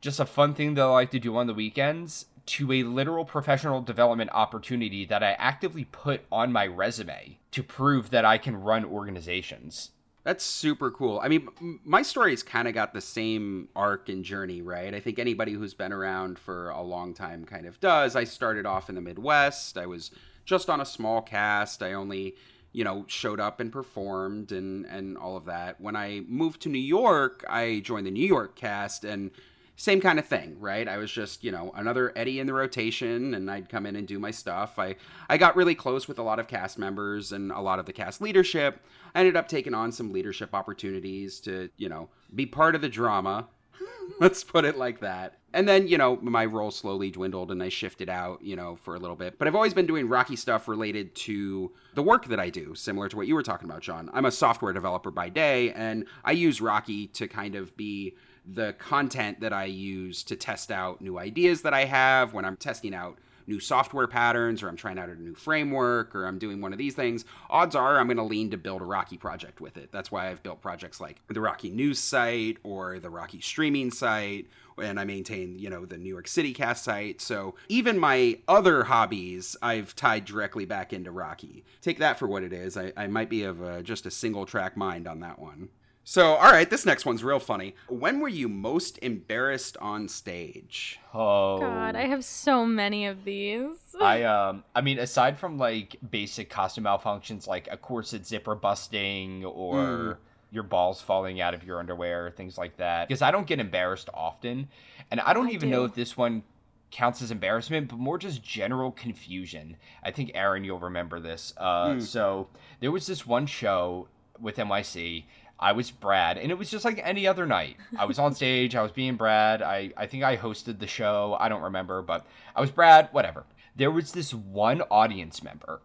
just 0.01 0.21
a 0.21 0.27
fun 0.27 0.55
thing 0.55 0.75
that 0.75 0.83
I 0.83 0.91
like 0.91 1.11
to 1.11 1.19
do 1.19 1.37
on 1.37 1.47
the 1.47 1.55
weekends 1.55 2.27
to 2.47 2.73
a 2.73 2.83
literal 2.83 3.25
professional 3.25 3.81
development 3.81 4.31
opportunity 4.33 5.05
that 5.05 5.23
I 5.23 5.33
actively 5.33 5.85
put 5.85 6.23
on 6.31 6.53
my 6.53 6.67
resume 6.67 7.39
to 7.53 7.63
prove 7.63 8.11
that 8.11 8.25
I 8.25 8.39
can 8.39 8.57
run 8.57 8.85
organizations. 8.85 9.91
That's 10.31 10.45
super 10.45 10.93
cool. 10.93 11.19
I 11.21 11.27
mean, 11.27 11.49
my 11.85 12.03
story's 12.03 12.45
kind 12.45 12.69
of 12.69 12.75
got 12.75 12.95
the 12.95 13.01
same 13.01 13.69
arc 13.75 14.09
and 14.09 14.25
journey, 14.25 14.63
right? 14.63 14.95
I 14.95 15.01
think 15.01 15.19
anybody 15.19 15.55
who's 15.55 15.75
been 15.75 15.93
around 15.93 16.39
for 16.39 16.71
a 16.71 16.81
long 16.81 17.15
time 17.15 17.45
kind 17.45 17.67
of 17.67 17.81
does. 17.81 18.15
I 18.15 18.23
started 18.23 18.65
off 18.65 18.89
in 18.89 18.95
the 18.95 19.01
Midwest. 19.01 19.77
I 19.77 19.87
was 19.87 20.13
just 20.45 20.71
on 20.71 20.81
a 20.81 20.87
small 20.87 21.21
cast. 21.21 21.83
I 21.83 21.95
only, 21.95 22.37
you 22.71 22.85
know, 22.85 23.07
showed 23.09 23.41
up 23.41 23.59
and 23.59 23.73
performed 23.73 24.53
and 24.53 24.87
and 24.87 25.19
all 25.19 25.37
of 25.37 25.47
that. 25.47 25.81
When 25.81 25.97
I 25.97 26.23
moved 26.29 26.63
to 26.63 26.69
New 26.69 26.79
York, 26.79 27.45
I 27.49 27.81
joined 27.81 28.07
the 28.07 28.13
New 28.13 28.25
York 28.25 28.55
cast 28.55 29.03
and 29.03 29.33
same 29.81 30.03
kind 30.03 30.19
of 30.19 30.27
thing, 30.27 30.61
right? 30.61 30.87
I 30.87 30.99
was 30.99 31.11
just, 31.11 31.43
you 31.43 31.51
know, 31.51 31.73
another 31.75 32.13
Eddie 32.15 32.39
in 32.39 32.47
the 32.47 32.53
rotation 32.53 33.33
and 33.33 33.51
I'd 33.51 33.71
come 33.71 33.87
in 33.87 33.97
and 33.97 34.07
do 34.07 34.19
my 34.19 34.31
stuff. 34.31 34.79
I 34.79 34.97
I 35.31 35.39
got 35.39 35.57
really 35.57 35.75
close 35.75 36.07
with 36.07 36.19
a 36.19 36.23
lot 36.23 36.39
of 36.39 36.49
cast 36.49 36.79
members 36.79 37.33
and 37.33 37.51
a 37.51 37.61
lot 37.61 37.79
of 37.79 37.87
the 37.87 37.93
cast 37.95 38.21
leadership. 38.21 38.85
I 39.15 39.21
ended 39.21 39.37
up 39.37 39.49
taking 39.49 39.73
on 39.73 39.91
some 39.91 40.13
leadership 40.13 40.55
opportunities 40.55 41.41
to, 41.41 41.71
you 41.79 41.89
know, 41.89 42.11
be 42.35 42.45
part 42.45 42.75
of 42.75 42.83
the 42.83 42.91
drama. 42.91 43.49
Let's 44.21 44.45
put 44.45 44.67
it 44.67 44.77
like 44.77 45.01
that. 45.01 45.39
And 45.55 45.67
then, 45.67 45.89
you 45.89 45.97
know, 45.97 46.19
my 46.21 46.45
role 46.45 46.71
slowly 46.71 47.11
dwindled 47.11 47.51
and 47.51 47.63
I 47.63 47.71
shifted 47.71 48.11
out, 48.11 48.43
you 48.43 48.57
know, 48.57 48.77
for 48.77 48.95
a 48.95 48.99
little 48.99 49.17
bit. 49.17 49.39
But 49.39 49.49
I've 49.49 49.55
always 49.55 49.73
been 49.73 49.87
doing 49.87 50.11
Rocky 50.11 50.37
stuff 50.37 50.69
related 50.69 51.15
to 51.15 51.73
the 51.95 52.03
work 52.03 52.27
that 52.27 52.39
I 52.39 52.51
do, 52.51 52.75
similar 52.75 53.09
to 53.09 53.17
what 53.17 53.27
you 53.27 53.35
were 53.35 53.43
talking 53.43 53.69
about, 53.69 53.81
John. 53.81 54.11
I'm 54.13 54.27
a 54.27 54.31
software 54.31 54.75
developer 54.75 55.11
by 55.11 55.31
day 55.31 55.73
and 55.73 56.05
I 56.23 56.33
use 56.33 56.61
Rocky 56.61 57.07
to 57.09 57.27
kind 57.27 57.55
of 57.55 57.75
be 57.79 58.15
the 58.47 58.73
content 58.75 59.41
that 59.41 59.53
I 59.53 59.65
use 59.65 60.23
to 60.25 60.37
test 60.37 60.71
out 60.71 61.01
new 61.01 61.19
ideas 61.19 61.63
that 61.63 61.75
I 61.75 61.85
have 61.85 62.33
when 62.33 62.45
I'm 62.45 62.57
testing 62.57 62.95
out 62.95 63.19
new 63.51 63.61
software 63.61 64.07
patterns 64.07 64.63
or 64.63 64.69
I'm 64.69 64.77
trying 64.77 64.99
out 64.99 65.09
a 65.09 65.21
new 65.21 65.35
framework 65.35 66.15
or 66.15 66.25
I'm 66.25 66.39
doing 66.39 66.61
one 66.61 66.73
of 66.73 66.79
these 66.79 66.95
things, 66.95 67.25
odds 67.51 67.75
are 67.75 67.99
I'm 67.99 68.07
going 68.07 68.17
to 68.17 68.23
lean 68.23 68.51
to 68.51 68.57
build 68.57 68.81
a 68.81 68.85
Rocky 68.85 69.19
project 69.19 69.61
with 69.61 69.77
it. 69.77 69.91
That's 69.93 70.11
why 70.11 70.31
I've 70.31 70.43
built 70.43 70.63
projects 70.63 71.01
like 71.01 71.21
the 71.29 71.41
Rocky 71.41 71.71
News 71.71 71.99
site 71.99 72.59
or 72.63 72.99
the 72.99 73.11
Rocky 73.11 73.41
streaming 73.41 73.91
site 73.91 74.47
and 74.81 74.99
I 74.99 75.05
maintain, 75.05 75.59
you 75.59 75.69
know, 75.69 75.85
the 75.85 75.99
New 75.99 76.09
York 76.09 76.29
City 76.29 76.55
cast 76.55 76.85
site. 76.85 77.21
So 77.21 77.55
even 77.69 77.99
my 77.99 78.39
other 78.49 78.85
hobbies, 78.85 79.57
I've 79.61 79.95
tied 79.95 80.25
directly 80.25 80.65
back 80.65 80.93
into 80.93 81.11
Rocky. 81.11 81.65
Take 81.83 81.99
that 81.99 82.19
for 82.19 82.27
what 82.27 82.43
it 82.43 82.53
is. 82.53 82.77
I, 82.77 82.93
I 82.97 83.07
might 83.09 83.29
be 83.29 83.43
of 83.43 83.61
a, 83.61 83.83
just 83.83 84.07
a 84.07 84.11
single 84.11 84.47
track 84.47 84.77
mind 84.77 85.07
on 85.07 85.21
that 85.21 85.39
one. 85.39 85.69
So, 86.11 86.35
all 86.35 86.51
right, 86.51 86.69
this 86.69 86.85
next 86.85 87.07
one's 87.07 87.23
real 87.23 87.39
funny. 87.39 87.77
When 87.89 88.19
were 88.19 88.27
you 88.27 88.49
most 88.49 88.99
embarrassed 89.01 89.77
on 89.77 90.09
stage? 90.09 90.99
Oh 91.15 91.61
God, 91.61 91.95
I 91.95 92.09
have 92.09 92.25
so 92.25 92.67
many 92.67 93.07
of 93.07 93.23
these. 93.23 93.77
I 94.01 94.25
um 94.25 94.65
I 94.75 94.81
mean 94.81 94.99
aside 94.99 95.39
from 95.39 95.57
like 95.57 95.95
basic 96.11 96.51
costume 96.51 96.83
malfunctions 96.83 97.47
like 97.47 97.69
a 97.71 97.77
corset 97.77 98.27
zipper 98.27 98.57
busting 98.57 99.45
or 99.45 99.77
Mm. 99.77 100.17
your 100.51 100.65
balls 100.65 101.01
falling 101.01 101.41
out 101.41 101.55
of 101.55 101.63
your 101.63 101.79
underwear, 101.79 102.33
things 102.33 102.59
like 102.59 102.79
that. 102.79 103.07
Because 103.07 103.23
I 103.23 103.31
don't 103.31 103.47
get 103.47 103.61
embarrassed 103.61 104.09
often. 104.13 104.67
And 105.13 105.21
I 105.21 105.33
don't 105.33 105.47
I 105.47 105.53
even 105.53 105.71
know 105.71 105.85
if 105.85 105.95
this 105.95 106.17
one 106.17 106.43
counts 106.91 107.23
as 107.23 107.31
embarrassment, 107.31 107.87
but 107.89 108.01
more 108.01 108.19
just 108.19 108.43
general 108.43 108.91
confusion. 108.91 109.77
I 110.03 110.11
think 110.11 110.33
Aaron, 110.35 110.65
you'll 110.65 110.81
remember 110.81 111.21
this. 111.21 111.55
Uh 111.57 111.91
Mm. 111.91 112.03
so 112.03 112.49
there 112.81 112.91
was 112.91 113.07
this 113.07 113.25
one 113.25 113.47
show 113.47 114.09
with 114.41 114.57
NYC. 114.57 115.25
I 115.61 115.73
was 115.73 115.91
Brad, 115.91 116.39
and 116.39 116.51
it 116.51 116.59
was 116.59 116.71
just 116.71 116.87
like 116.87 117.01
any 117.05 117.27
other 117.27 117.45
night. 117.47 117.77
I 117.97 118.07
was 118.07 118.19
on 118.19 118.35
stage, 118.35 118.75
I 118.75 118.83
was 118.83 118.93
being 118.93 119.17
Brad. 119.17 119.61
I, 119.61 119.93
I 119.97 120.07
think 120.07 120.25
I 120.25 120.39
hosted 120.39 120.79
the 120.79 120.87
show. 120.87 121.37
I 121.39 121.51
don't 121.51 121.63
remember, 121.63 122.01
but 122.01 122.27
I 122.57 122.63
was 122.63 122.71
Brad, 122.71 123.11
whatever. 123.13 123.45
There 123.77 123.91
was 123.91 124.13
this 124.13 124.33
one 124.33 124.81
audience 124.91 125.43
member. 125.43 125.81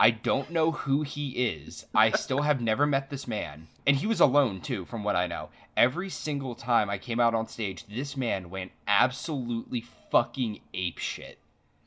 I 0.00 0.10
don't 0.10 0.50
know 0.50 0.70
who 0.70 1.02
he 1.02 1.30
is. 1.30 1.86
I 1.94 2.12
still 2.12 2.42
have 2.42 2.60
never 2.60 2.86
met 2.86 3.10
this 3.10 3.26
man. 3.26 3.66
And 3.86 3.96
he 3.96 4.06
was 4.06 4.20
alone 4.20 4.60
too, 4.60 4.84
from 4.84 5.02
what 5.02 5.16
I 5.16 5.26
know. 5.26 5.48
Every 5.76 6.08
single 6.08 6.54
time 6.54 6.88
I 6.88 6.98
came 6.98 7.18
out 7.18 7.34
on 7.34 7.48
stage, 7.48 7.86
this 7.86 8.16
man 8.16 8.50
went 8.50 8.72
absolutely 8.86 9.84
fucking 10.12 10.60
ape 10.72 10.98
shit. 10.98 11.38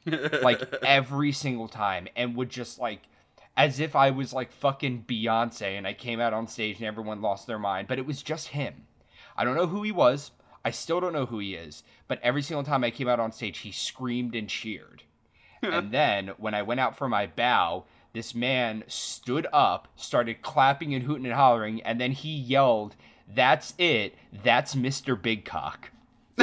Like 0.05 0.61
every 0.83 1.31
single 1.31 1.69
time. 1.69 2.09
And 2.15 2.35
would 2.35 2.49
just 2.49 2.79
like 2.79 3.03
as 3.57 3.79
if 3.79 3.95
I 3.95 4.11
was 4.11 4.33
like 4.33 4.51
fucking 4.51 5.05
Beyonce 5.07 5.77
and 5.77 5.85
I 5.85 5.93
came 5.93 6.19
out 6.19 6.33
on 6.33 6.47
stage 6.47 6.77
and 6.77 6.85
everyone 6.85 7.21
lost 7.21 7.47
their 7.47 7.59
mind. 7.59 7.87
But 7.87 7.99
it 7.99 8.05
was 8.05 8.23
just 8.23 8.49
him. 8.49 8.87
I 9.35 9.43
don't 9.43 9.55
know 9.55 9.67
who 9.67 9.83
he 9.83 9.91
was. 9.91 10.31
I 10.63 10.71
still 10.71 10.99
don't 10.99 11.13
know 11.13 11.25
who 11.25 11.39
he 11.39 11.55
is. 11.55 11.83
But 12.07 12.19
every 12.23 12.41
single 12.41 12.63
time 12.63 12.83
I 12.83 12.91
came 12.91 13.07
out 13.07 13.19
on 13.19 13.31
stage, 13.31 13.59
he 13.59 13.71
screamed 13.71 14.35
and 14.35 14.47
cheered. 14.47 15.03
and 15.61 15.91
then 15.91 16.29
when 16.37 16.53
I 16.53 16.61
went 16.61 16.79
out 16.79 16.97
for 16.97 17.07
my 17.07 17.27
bow, 17.27 17.85
this 18.13 18.35
man 18.35 18.83
stood 18.87 19.47
up, 19.53 19.87
started 19.95 20.41
clapping 20.41 20.93
and 20.93 21.03
hooting 21.03 21.25
and 21.25 21.35
hollering, 21.35 21.81
and 21.81 21.99
then 21.99 22.11
he 22.11 22.29
yelled, 22.29 22.95
That's 23.27 23.73
it. 23.77 24.15
That's 24.31 24.75
Mr. 24.75 25.21
Big 25.21 25.45
Cock. 25.45 25.91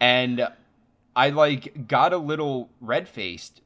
and 0.00 0.48
I 1.14 1.30
like 1.30 1.88
got 1.88 2.12
a 2.12 2.18
little 2.18 2.70
red 2.80 3.08
faced 3.08 3.60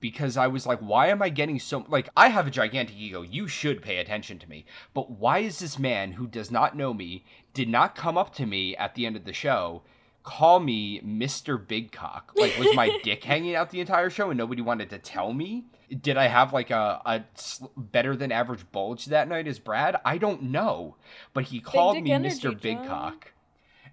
because 0.00 0.36
I 0.36 0.46
was 0.46 0.66
like, 0.66 0.78
why 0.80 1.08
am 1.08 1.22
I 1.22 1.28
getting 1.28 1.58
so 1.58 1.84
like 1.88 2.08
I 2.16 2.28
have 2.28 2.46
a 2.46 2.50
gigantic 2.50 2.96
ego. 2.96 3.22
You 3.22 3.48
should 3.48 3.82
pay 3.82 3.96
attention 3.98 4.38
to 4.38 4.48
me. 4.48 4.64
But 4.94 5.10
why 5.10 5.38
is 5.40 5.58
this 5.58 5.78
man 5.78 6.12
who 6.12 6.26
does 6.26 6.50
not 6.50 6.76
know 6.76 6.92
me, 6.94 7.24
did 7.54 7.68
not 7.68 7.94
come 7.94 8.18
up 8.18 8.34
to 8.36 8.46
me 8.46 8.76
at 8.76 8.94
the 8.94 9.06
end 9.06 9.16
of 9.16 9.24
the 9.24 9.32
show, 9.32 9.82
call 10.22 10.60
me 10.60 11.00
Mr. 11.00 11.64
Big 11.64 11.92
Cock? 11.92 12.32
Like 12.36 12.58
was 12.58 12.74
my 12.74 12.98
dick 13.02 13.24
hanging 13.24 13.54
out 13.54 13.70
the 13.70 13.80
entire 13.80 14.10
show 14.10 14.30
and 14.30 14.38
nobody 14.38 14.62
wanted 14.62 14.90
to 14.90 14.98
tell 14.98 15.32
me? 15.32 15.64
Did 15.88 16.16
I 16.16 16.26
have 16.26 16.52
like 16.52 16.70
a, 16.70 17.00
a 17.06 17.24
sl- 17.34 17.66
better 17.76 18.16
than 18.16 18.32
average 18.32 18.70
bulge 18.72 19.06
that 19.06 19.28
night 19.28 19.46
as 19.46 19.58
Brad? 19.58 19.96
I 20.04 20.18
don't 20.18 20.44
know. 20.44 20.96
But 21.32 21.44
he 21.44 21.60
called 21.60 22.02
me 22.02 22.12
energy, 22.12 22.36
Mr. 22.36 22.60
Big 22.60 22.84
Cock. 22.84 23.32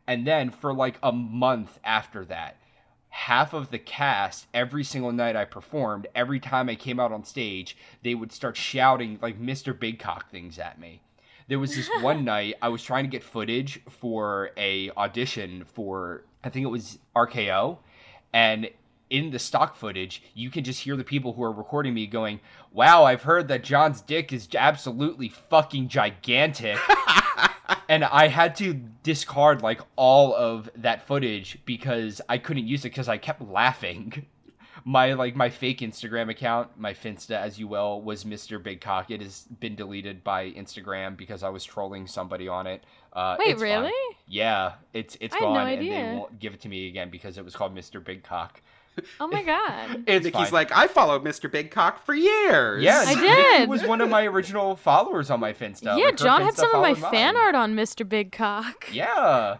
And 0.05 0.27
then 0.27 0.49
for 0.49 0.73
like 0.73 0.97
a 1.01 1.11
month 1.11 1.79
after 1.83 2.25
that, 2.25 2.57
half 3.13 3.53
of 3.53 3.69
the 3.69 3.77
cast, 3.77 4.47
every 4.55 4.83
single 4.83 5.11
night 5.11 5.35
I 5.35 5.45
performed, 5.45 6.07
every 6.15 6.39
time 6.39 6.67
I 6.67 6.73
came 6.73 6.99
out 6.99 7.11
on 7.11 7.23
stage, 7.23 7.77
they 8.01 8.15
would 8.15 8.31
start 8.31 8.57
shouting 8.57 9.19
like 9.21 9.39
Mr. 9.39 9.77
Big 9.79 9.99
Cock 9.99 10.31
things 10.31 10.57
at 10.57 10.79
me. 10.79 11.03
There 11.47 11.59
was 11.59 11.75
this 11.75 11.87
one 12.01 12.25
night 12.25 12.55
I 12.59 12.69
was 12.69 12.81
trying 12.81 13.03
to 13.03 13.09
get 13.11 13.23
footage 13.23 13.81
for 13.87 14.49
a 14.57 14.89
audition 14.97 15.65
for 15.73 16.23
I 16.43 16.49
think 16.49 16.63
it 16.63 16.69
was 16.69 16.97
RKO 17.15 17.77
and 18.33 18.69
in 19.11 19.29
the 19.29 19.37
stock 19.37 19.75
footage, 19.75 20.23
you 20.33 20.49
can 20.49 20.63
just 20.63 20.81
hear 20.81 20.95
the 20.95 21.03
people 21.03 21.33
who 21.33 21.43
are 21.43 21.51
recording 21.51 21.93
me 21.93 22.07
going, 22.07 22.39
"Wow, 22.71 23.03
I've 23.03 23.21
heard 23.21 23.47
that 23.49 23.63
John's 23.63 24.01
dick 24.01 24.33
is 24.33 24.47
absolutely 24.55 25.29
fucking 25.29 25.89
gigantic." 25.89 26.79
and 27.89 28.03
I 28.03 28.27
had 28.27 28.55
to 28.57 28.73
discard 29.03 29.61
like 29.61 29.81
all 29.95 30.35
of 30.35 30.69
that 30.75 31.07
footage 31.07 31.59
because 31.65 32.21
I 32.27 32.37
couldn't 32.37 32.67
use 32.67 32.81
it 32.81 32.89
because 32.89 33.09
I 33.09 33.17
kept 33.17 33.41
laughing. 33.41 34.25
My 34.85 35.13
like 35.13 35.35
my 35.35 35.49
fake 35.49 35.79
Instagram 35.79 36.29
account, 36.29 36.71
my 36.77 36.93
Finsta 36.93 37.37
as 37.37 37.57
you 37.57 37.67
will, 37.69 38.01
was 38.01 38.25
Mr. 38.25 38.61
Big 38.61 38.81
Cock. 38.81 39.11
It 39.11 39.21
has 39.21 39.43
been 39.59 39.75
deleted 39.75 40.25
by 40.25 40.51
Instagram 40.51 41.15
because 41.15 41.41
I 41.41 41.49
was 41.49 41.63
trolling 41.63 42.05
somebody 42.05 42.49
on 42.49 42.67
it. 42.67 42.83
Uh, 43.13 43.37
Wait, 43.39 43.51
it's 43.51 43.61
fine. 43.61 43.83
really? 43.83 44.15
Yeah, 44.27 44.73
it's 44.91 45.15
it's 45.21 45.35
I 45.35 45.37
had 45.39 45.45
no 45.45 45.53
gone, 45.53 45.67
and 45.69 45.81
they 45.81 46.17
won't 46.19 46.37
give 46.39 46.53
it 46.53 46.61
to 46.61 46.69
me 46.69 46.89
again 46.89 47.09
because 47.09 47.37
it 47.37 47.45
was 47.45 47.55
called 47.55 47.73
Mr. 47.73 48.03
Big 48.03 48.23
Cock. 48.23 48.61
Oh 49.19 49.27
my 49.27 49.43
god. 49.43 50.03
and 50.07 50.23
Nikki's 50.23 50.31
fine. 50.33 50.51
like, 50.51 50.71
I 50.75 50.87
followed 50.87 51.23
Mr. 51.23 51.49
Big 51.51 51.71
Cock 51.71 52.05
for 52.05 52.13
years. 52.13 52.83
yeah, 52.83 53.03
I 53.07 53.13
Nikki 53.15 53.27
did. 53.27 53.69
was 53.69 53.83
one 53.83 54.01
of 54.01 54.09
my 54.09 54.23
original 54.25 54.75
followers 54.75 55.29
on 55.29 55.39
my 55.39 55.53
Finsta. 55.53 55.85
yeah, 55.97 56.05
Like, 56.05 56.05
her 56.19 56.25
John 56.25 56.41
had 56.41 56.55
some 56.55 56.73
of 56.75 56.81
my 56.81 56.93
followed 56.93 57.11
fan 57.11 57.33
mine. 57.33 57.43
art 57.43 57.55
on 57.55 57.75
Mr. 57.75 58.07
Big 58.07 58.31
Cock. 58.31 58.87
Yeah. 58.91 59.57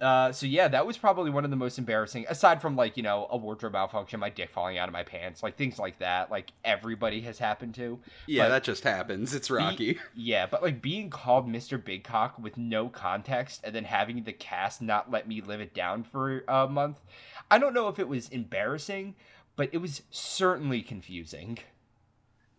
Uh, 0.00 0.32
so 0.32 0.46
yeah, 0.46 0.66
that 0.66 0.86
was 0.86 0.96
probably 0.96 1.30
one 1.30 1.44
of 1.44 1.50
the 1.50 1.56
most 1.56 1.78
embarrassing, 1.78 2.24
aside 2.28 2.62
from 2.62 2.74
like 2.74 2.96
you 2.96 3.02
know 3.02 3.26
a 3.30 3.36
wardrobe 3.36 3.74
malfunction, 3.74 4.18
my 4.18 4.30
dick 4.30 4.50
falling 4.50 4.78
out 4.78 4.88
of 4.88 4.92
my 4.92 5.02
pants, 5.02 5.42
like 5.42 5.56
things 5.56 5.78
like 5.78 5.98
that. 5.98 6.30
Like 6.30 6.52
everybody 6.64 7.20
has 7.22 7.38
happened 7.38 7.74
to. 7.74 7.98
Yeah, 8.26 8.44
But- 8.44 8.48
that 8.50 8.64
just 8.64 8.82
happens. 8.84 9.34
It's 9.34 9.48
Be- 9.48 9.54
Rocky. 9.54 9.98
yeah, 10.14 10.46
but 10.46 10.62
like 10.62 10.80
being 10.80 11.10
called 11.10 11.46
Mr. 11.48 11.82
Big 11.82 12.02
Cock 12.04 12.38
with 12.38 12.56
no 12.56 12.88
context 12.88 13.60
and 13.62 13.74
then 13.74 13.84
having 13.84 14.24
the 14.24 14.32
cast 14.32 14.80
not 14.80 15.10
let 15.10 15.28
me 15.28 15.42
live 15.42 15.60
it 15.60 15.74
down 15.74 16.02
for 16.04 16.44
a 16.48 16.66
month. 16.66 17.04
I 17.50 17.58
don't 17.58 17.74
know 17.74 17.88
if 17.88 17.98
it 17.98 18.08
was 18.08 18.28
embarrassing, 18.30 19.16
but 19.56 19.68
it 19.72 19.78
was 19.78 20.02
certainly 20.10 20.80
confusing. 20.80 21.58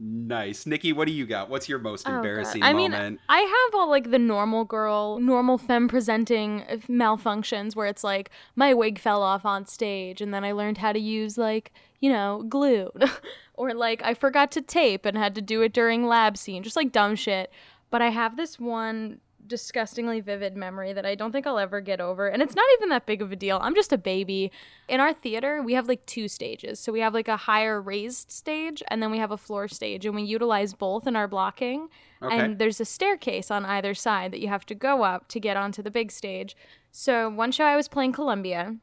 Nice. 0.04 0.66
Nikki, 0.66 0.93
what 0.93 1.06
do 1.08 1.14
you 1.14 1.28
got? 1.28 1.49
What's 1.49 1.70
your 1.70 1.78
most 1.78 2.08
Oh, 2.08 2.12
God. 2.12 2.18
embarrassing 2.18 2.64
I 2.64 2.74
mean. 2.74 2.91
I 2.93 3.39
have 3.39 3.80
all 3.80 3.88
like 3.88 4.10
the 4.10 4.18
normal 4.18 4.66
girl, 4.66 5.20
normal 5.20 5.60
femme 5.60 5.88
presenting 5.88 6.62
uh, 6.64 6.78
malfunctions 6.89 7.76
where 7.76 7.86
it's 7.86 8.04
like 8.04 8.32
my 8.56 8.74
wig 8.74 8.97
fell 8.97 9.22
off 9.22 9.45
on 9.45 9.68
stage 9.68 10.20
and 10.20 10.34
then 10.34 10.43
I 10.43 10.54
learned 10.54 10.80
how 10.80 10.91
to 10.91 10.99
use 10.99 11.38
like, 11.38 11.72
you 11.99 12.12
know, 12.12 12.43
glue. 12.49 12.89
or 13.54 13.76
like 13.76 14.02
I 14.04 14.16
forgot 14.16 14.52
to 14.54 14.62
tape 14.62 15.06
and 15.06 15.16
had 15.18 15.36
to 15.36 15.41
do 15.41 15.62
it 15.62 15.72
during 15.72 16.08
lab 16.08 16.36
scene, 16.36 16.64
just 16.64 16.76
like 16.76 16.91
dumb 16.91 17.16
shit. 17.16 17.52
But 17.91 18.02
I 18.02 18.10
have 18.10 18.38
this 18.38 18.60
one 18.60 19.20
disgustingly 19.52 20.22
vivid 20.22 20.56
memory 20.56 20.93
that 20.93 21.06
I 21.06 21.14
don't 21.14 21.34
think 21.34 21.45
I'll 21.45 21.60
ever 21.60 21.82
get 21.82 21.99
over. 21.99 22.28
And 22.28 22.41
it's 22.41 22.56
not 22.56 22.66
even 22.78 22.89
that 22.89 23.06
big 23.06 23.22
of 23.22 23.32
a 23.32 23.36
deal. 23.36 23.60
I'm 23.62 23.76
just 23.76 23.91
a 23.91 23.97
baby. 23.97 24.49
In 24.88 25.02
our 25.02 25.14
theater, 25.14 25.62
we 25.62 25.74
have 25.74 25.89
like 25.89 26.06
two 26.06 26.30
stages. 26.30 26.80
So 26.80 26.93
we 26.93 27.02
have 27.02 27.14
like 27.14 27.28
a 27.28 27.36
higher 27.36 27.82
raised 27.82 28.32
stage 28.32 28.82
and 28.88 29.04
then 29.04 29.12
we 29.12 29.18
have 29.20 29.32
a 29.32 29.38
floor 29.38 29.68
stage 29.68 30.06
and 30.06 30.16
we 30.16 30.24
utilize 30.24 30.74
both 30.74 31.06
in 31.06 31.18
our 31.18 31.28
blocking. 31.28 31.89
Okay. 32.22 32.39
And 32.39 32.58
there's 32.58 32.80
a 32.80 32.86
staircase 32.86 33.52
on 33.52 33.66
either 33.66 33.93
side 33.93 34.32
that 34.32 34.39
you 34.39 34.47
have 34.47 34.66
to 34.68 34.76
go 34.76 35.04
up 35.04 35.28
to 35.28 35.39
get 35.39 35.58
onto 35.58 35.84
the 35.84 35.91
big 35.91 36.12
stage. 36.12 36.56
So 36.91 37.30
one 37.30 37.52
show 37.52 37.66
I 37.66 37.76
was 37.76 37.89
playing 37.89 38.14
Columbia 38.14 38.78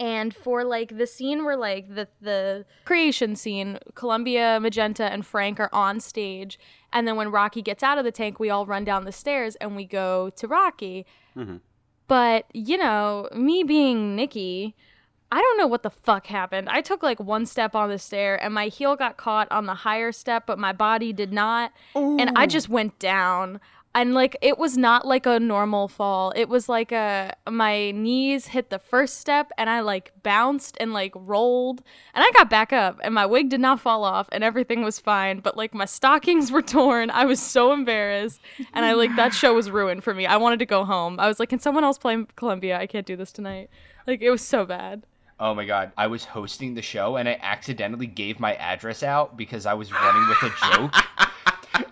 and 0.00 0.34
for 0.34 0.64
like 0.64 0.98
the 0.98 1.06
scene 1.06 1.44
where 1.44 1.56
like 1.56 1.94
the 1.94 2.08
the 2.20 2.64
creation 2.84 3.36
scene, 3.36 3.78
Columbia, 3.94 4.58
Magenta, 4.60 5.04
and 5.04 5.24
Frank 5.24 5.60
are 5.60 5.70
on 5.72 6.00
stage, 6.00 6.58
and 6.94 7.06
then 7.06 7.16
when 7.16 7.30
Rocky 7.30 7.60
gets 7.60 7.82
out 7.82 7.98
of 7.98 8.04
the 8.04 8.12
tank, 8.12 8.40
we 8.40 8.48
all 8.48 8.64
run 8.64 8.84
down 8.84 9.04
the 9.04 9.12
stairs 9.12 9.56
and 9.56 9.76
we 9.76 9.84
go 9.84 10.30
to 10.36 10.48
Rocky. 10.48 11.04
Mhm. 11.36 11.60
But 12.06 12.46
you 12.54 12.78
know, 12.78 13.28
me 13.34 13.62
being 13.64 14.16
Nikki, 14.16 14.74
I 15.32 15.40
don't 15.40 15.58
know 15.58 15.66
what 15.66 15.82
the 15.82 15.90
fuck 15.90 16.28
happened. 16.28 16.68
I 16.68 16.80
took 16.80 17.02
like 17.02 17.18
one 17.18 17.44
step 17.44 17.74
on 17.74 17.88
the 17.88 17.98
stair 17.98 18.40
and 18.42 18.54
my 18.54 18.68
heel 18.68 18.94
got 18.94 19.16
caught 19.16 19.50
on 19.50 19.66
the 19.66 19.74
higher 19.74 20.12
step, 20.12 20.46
but 20.46 20.58
my 20.58 20.72
body 20.72 21.12
did 21.12 21.32
not. 21.32 21.72
And 22.20 22.30
I 22.36 22.46
just 22.46 22.68
went 22.68 22.98
down. 23.00 23.60
And 23.94 24.12
like 24.12 24.36
it 24.42 24.58
was 24.58 24.76
not 24.76 25.06
like 25.06 25.24
a 25.24 25.38
normal 25.38 25.86
fall. 25.86 26.32
It 26.34 26.48
was 26.48 26.68
like 26.68 26.90
a 26.90 27.34
my 27.48 27.92
knees 27.92 28.48
hit 28.48 28.70
the 28.70 28.78
first 28.78 29.20
step 29.20 29.52
and 29.56 29.70
I 29.70 29.80
like 29.80 30.12
bounced 30.22 30.76
and 30.80 30.92
like 30.92 31.12
rolled 31.14 31.82
and 32.12 32.24
I 32.24 32.30
got 32.32 32.50
back 32.50 32.72
up 32.72 32.98
and 33.04 33.14
my 33.14 33.24
wig 33.24 33.50
did 33.50 33.60
not 33.60 33.78
fall 33.78 34.02
off 34.02 34.28
and 34.32 34.42
everything 34.42 34.82
was 34.82 34.98
fine, 34.98 35.38
but 35.38 35.56
like 35.56 35.74
my 35.74 35.84
stockings 35.84 36.50
were 36.52 36.62
torn. 36.62 37.10
I 37.10 37.24
was 37.24 37.40
so 37.40 37.72
embarrassed 37.72 38.40
and 38.72 38.84
I 38.84 38.94
like 38.94 39.14
that 39.16 39.32
show 39.32 39.54
was 39.54 39.70
ruined 39.70 40.02
for 40.02 40.12
me. 40.12 40.26
I 40.26 40.38
wanted 40.38 40.58
to 40.58 40.66
go 40.66 40.84
home. 40.84 41.20
I 41.20 41.28
was 41.28 41.38
like, 41.38 41.50
"Can 41.50 41.60
someone 41.60 41.84
else 41.84 41.98
play 41.98 42.24
Columbia? 42.34 42.78
I 42.78 42.86
can't 42.86 43.06
do 43.06 43.16
this 43.16 43.30
tonight." 43.30 43.70
Like 44.06 44.22
it 44.22 44.30
was 44.30 44.42
so 44.42 44.66
bad. 44.66 45.04
Oh 45.38 45.54
my 45.54 45.64
god, 45.64 45.92
I 45.96 46.06
was 46.06 46.24
hosting 46.24 46.74
the 46.74 46.82
show 46.82 47.16
and 47.16 47.28
I 47.28 47.38
accidentally 47.42 48.06
gave 48.06 48.38
my 48.38 48.54
address 48.54 49.02
out 49.02 49.36
because 49.36 49.66
I 49.66 49.74
was 49.74 49.92
running 49.92 50.28
with 50.28 50.42
a 50.42 50.76
joke. 50.76 50.94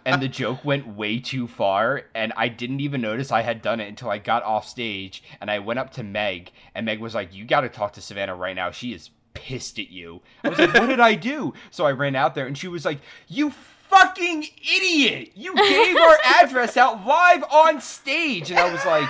and 0.05 0.22
the 0.22 0.28
joke 0.28 0.64
went 0.64 0.87
way 0.87 1.18
too 1.18 1.47
far 1.47 2.03
and 2.14 2.33
I 2.37 2.49
didn't 2.49 2.80
even 2.80 3.01
notice 3.01 3.30
I 3.33 3.43
had 3.43 3.62
done 3.62 3.80
it 3.80 3.89
until 3.89 4.11
I 4.11 4.18
got 4.18 4.43
off 4.43 4.68
stage 4.68 5.22
and 5.41 5.51
I 5.51 5.59
went 5.59 5.78
up 5.78 5.93
to 5.95 6.03
Meg 6.03 6.53
and 6.74 6.87
Meg 6.87 7.01
was 7.01 7.14
like, 7.14 7.35
"You 7.35 7.45
got 7.45 7.62
to 7.62 7.68
talk 7.68 7.93
to 7.95 8.01
Savannah 8.01 8.35
right 8.35 8.57
now. 8.57 8.70
She 8.70 8.93
is 8.93 9.11
pissed 9.35 9.78
at 9.78 9.91
you." 9.91 10.22
I 10.45 10.49
was 10.51 10.59
like, 10.59 10.74
"What 10.74 10.87
did 10.87 11.01
I 11.01 11.14
do?" 11.14 11.55
So 11.70 11.87
I 11.87 11.93
ran 11.93 12.16
out 12.16 12.35
there 12.35 12.47
and 12.47 12.57
she 12.57 12.68
was 12.68 12.85
like, 12.85 13.01
"You 13.28 13.51
fucking 13.51 14.45
idiot. 14.76 15.33
You 15.35 15.55
gave 15.55 15.97
our 15.97 16.18
address 16.41 16.76
out 16.76 17.07
live 17.07 17.45
on 17.45 17.80
stage." 17.80 18.51
And 18.51 18.59
I 18.59 18.72
was 18.72 18.85
like, 18.85 19.09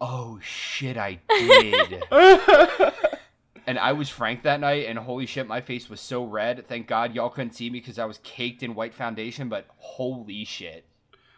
"Oh 0.00 0.38
shit, 0.42 0.96
I 0.96 1.20
did." 1.28 2.02
And 3.66 3.78
I 3.78 3.92
was 3.92 4.08
Frank 4.10 4.42
that 4.42 4.60
night, 4.60 4.86
and 4.88 4.98
holy 4.98 5.24
shit, 5.26 5.46
my 5.46 5.60
face 5.62 5.88
was 5.88 6.00
so 6.00 6.22
red. 6.24 6.66
Thank 6.66 6.86
God 6.86 7.14
y'all 7.14 7.30
couldn't 7.30 7.52
see 7.54 7.70
me 7.70 7.80
because 7.80 7.98
I 7.98 8.04
was 8.04 8.18
caked 8.22 8.62
in 8.62 8.74
white 8.74 8.94
foundation, 8.94 9.48
but 9.48 9.66
holy 9.76 10.44
shit. 10.44 10.84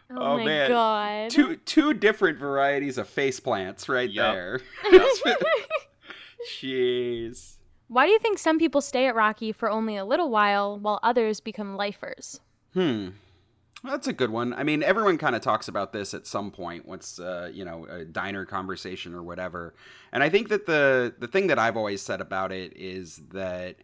Oh, 0.09 0.15
Oh, 0.17 0.37
my 0.37 0.45
man. 0.45 0.69
god. 0.69 1.29
two 1.29 1.55
two 1.57 1.93
different 1.93 2.37
varieties 2.39 2.97
of 2.97 3.07
face 3.09 3.39
plants 3.39 3.87
right 3.89 4.09
Yup. 4.09 4.33
there. 4.33 4.61
Jeez. 6.61 7.55
Why 7.89 8.05
do 8.05 8.11
you 8.11 8.19
think 8.19 8.37
some 8.39 8.59
people 8.59 8.81
stay 8.81 9.07
at 9.07 9.15
Rocky 9.15 9.51
for 9.51 9.69
only 9.69 9.95
a 9.97 10.05
little 10.05 10.29
while 10.29 10.77
while 10.77 10.99
others 11.03 11.39
become 11.39 11.75
lifers? 11.77 12.39
Hmm. 12.73 13.09
That's 13.83 14.07
a 14.07 14.13
good 14.13 14.31
one. 14.31 14.53
I 14.53 14.63
mean, 14.63 14.81
everyone 14.81 15.17
kind 15.17 15.35
of 15.35 15.41
talks 15.41 15.67
about 15.67 15.93
this 15.93 16.13
at 16.13 16.25
some 16.25 16.51
point, 16.51 16.87
once 16.87 17.19
uh, 17.19 17.51
you 17.53 17.63
know, 17.63 17.85
a 17.85 18.05
diner 18.05 18.45
conversation 18.45 19.13
or 19.13 19.21
whatever. 19.21 19.75
And 20.11 20.23
I 20.23 20.29
think 20.29 20.49
that 20.49 20.65
the 20.65 21.13
the 21.19 21.27
thing 21.27 21.47
that 21.47 21.59
I've 21.59 21.77
always 21.77 22.01
said 22.01 22.19
about 22.19 22.51
it 22.51 22.75
is 22.75 23.21
that 23.31 23.77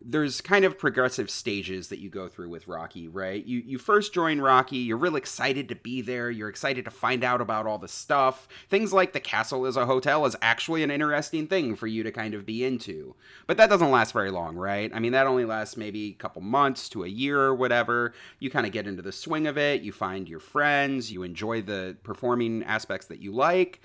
there's 0.00 0.40
kind 0.40 0.64
of 0.64 0.78
progressive 0.78 1.30
stages 1.30 1.88
that 1.88 1.98
you 1.98 2.10
go 2.10 2.28
through 2.28 2.48
with 2.48 2.68
Rocky, 2.68 3.08
right? 3.08 3.44
You 3.44 3.62
you 3.64 3.78
first 3.78 4.12
join 4.12 4.40
Rocky, 4.40 4.76
you're 4.76 4.96
real 4.96 5.16
excited 5.16 5.68
to 5.68 5.74
be 5.74 6.00
there, 6.02 6.30
you're 6.30 6.48
excited 6.48 6.84
to 6.84 6.90
find 6.90 7.24
out 7.24 7.40
about 7.40 7.66
all 7.66 7.78
the 7.78 7.88
stuff. 7.88 8.46
Things 8.68 8.92
like 8.92 9.12
the 9.12 9.20
castle 9.20 9.66
as 9.66 9.76
a 9.76 9.86
hotel 9.86 10.26
is 10.26 10.36
actually 10.42 10.82
an 10.82 10.90
interesting 10.90 11.46
thing 11.46 11.76
for 11.76 11.86
you 11.86 12.02
to 12.02 12.12
kind 12.12 12.34
of 12.34 12.44
be 12.44 12.64
into. 12.64 13.14
But 13.46 13.56
that 13.56 13.70
doesn't 13.70 13.90
last 13.90 14.12
very 14.12 14.30
long, 14.30 14.56
right? 14.56 14.90
I 14.94 14.98
mean, 14.98 15.12
that 15.12 15.26
only 15.26 15.44
lasts 15.44 15.76
maybe 15.76 16.10
a 16.10 16.22
couple 16.22 16.42
months 16.42 16.88
to 16.90 17.04
a 17.04 17.08
year 17.08 17.40
or 17.40 17.54
whatever. 17.54 18.12
You 18.38 18.50
kind 18.50 18.66
of 18.66 18.72
get 18.72 18.86
into 18.86 19.02
the 19.02 19.12
swing 19.12 19.46
of 19.46 19.56
it, 19.56 19.82
you 19.82 19.92
find 19.92 20.28
your 20.28 20.40
friends, 20.40 21.10
you 21.10 21.22
enjoy 21.22 21.62
the 21.62 21.96
performing 22.02 22.62
aspects 22.64 23.06
that 23.06 23.20
you 23.20 23.32
like. 23.32 23.80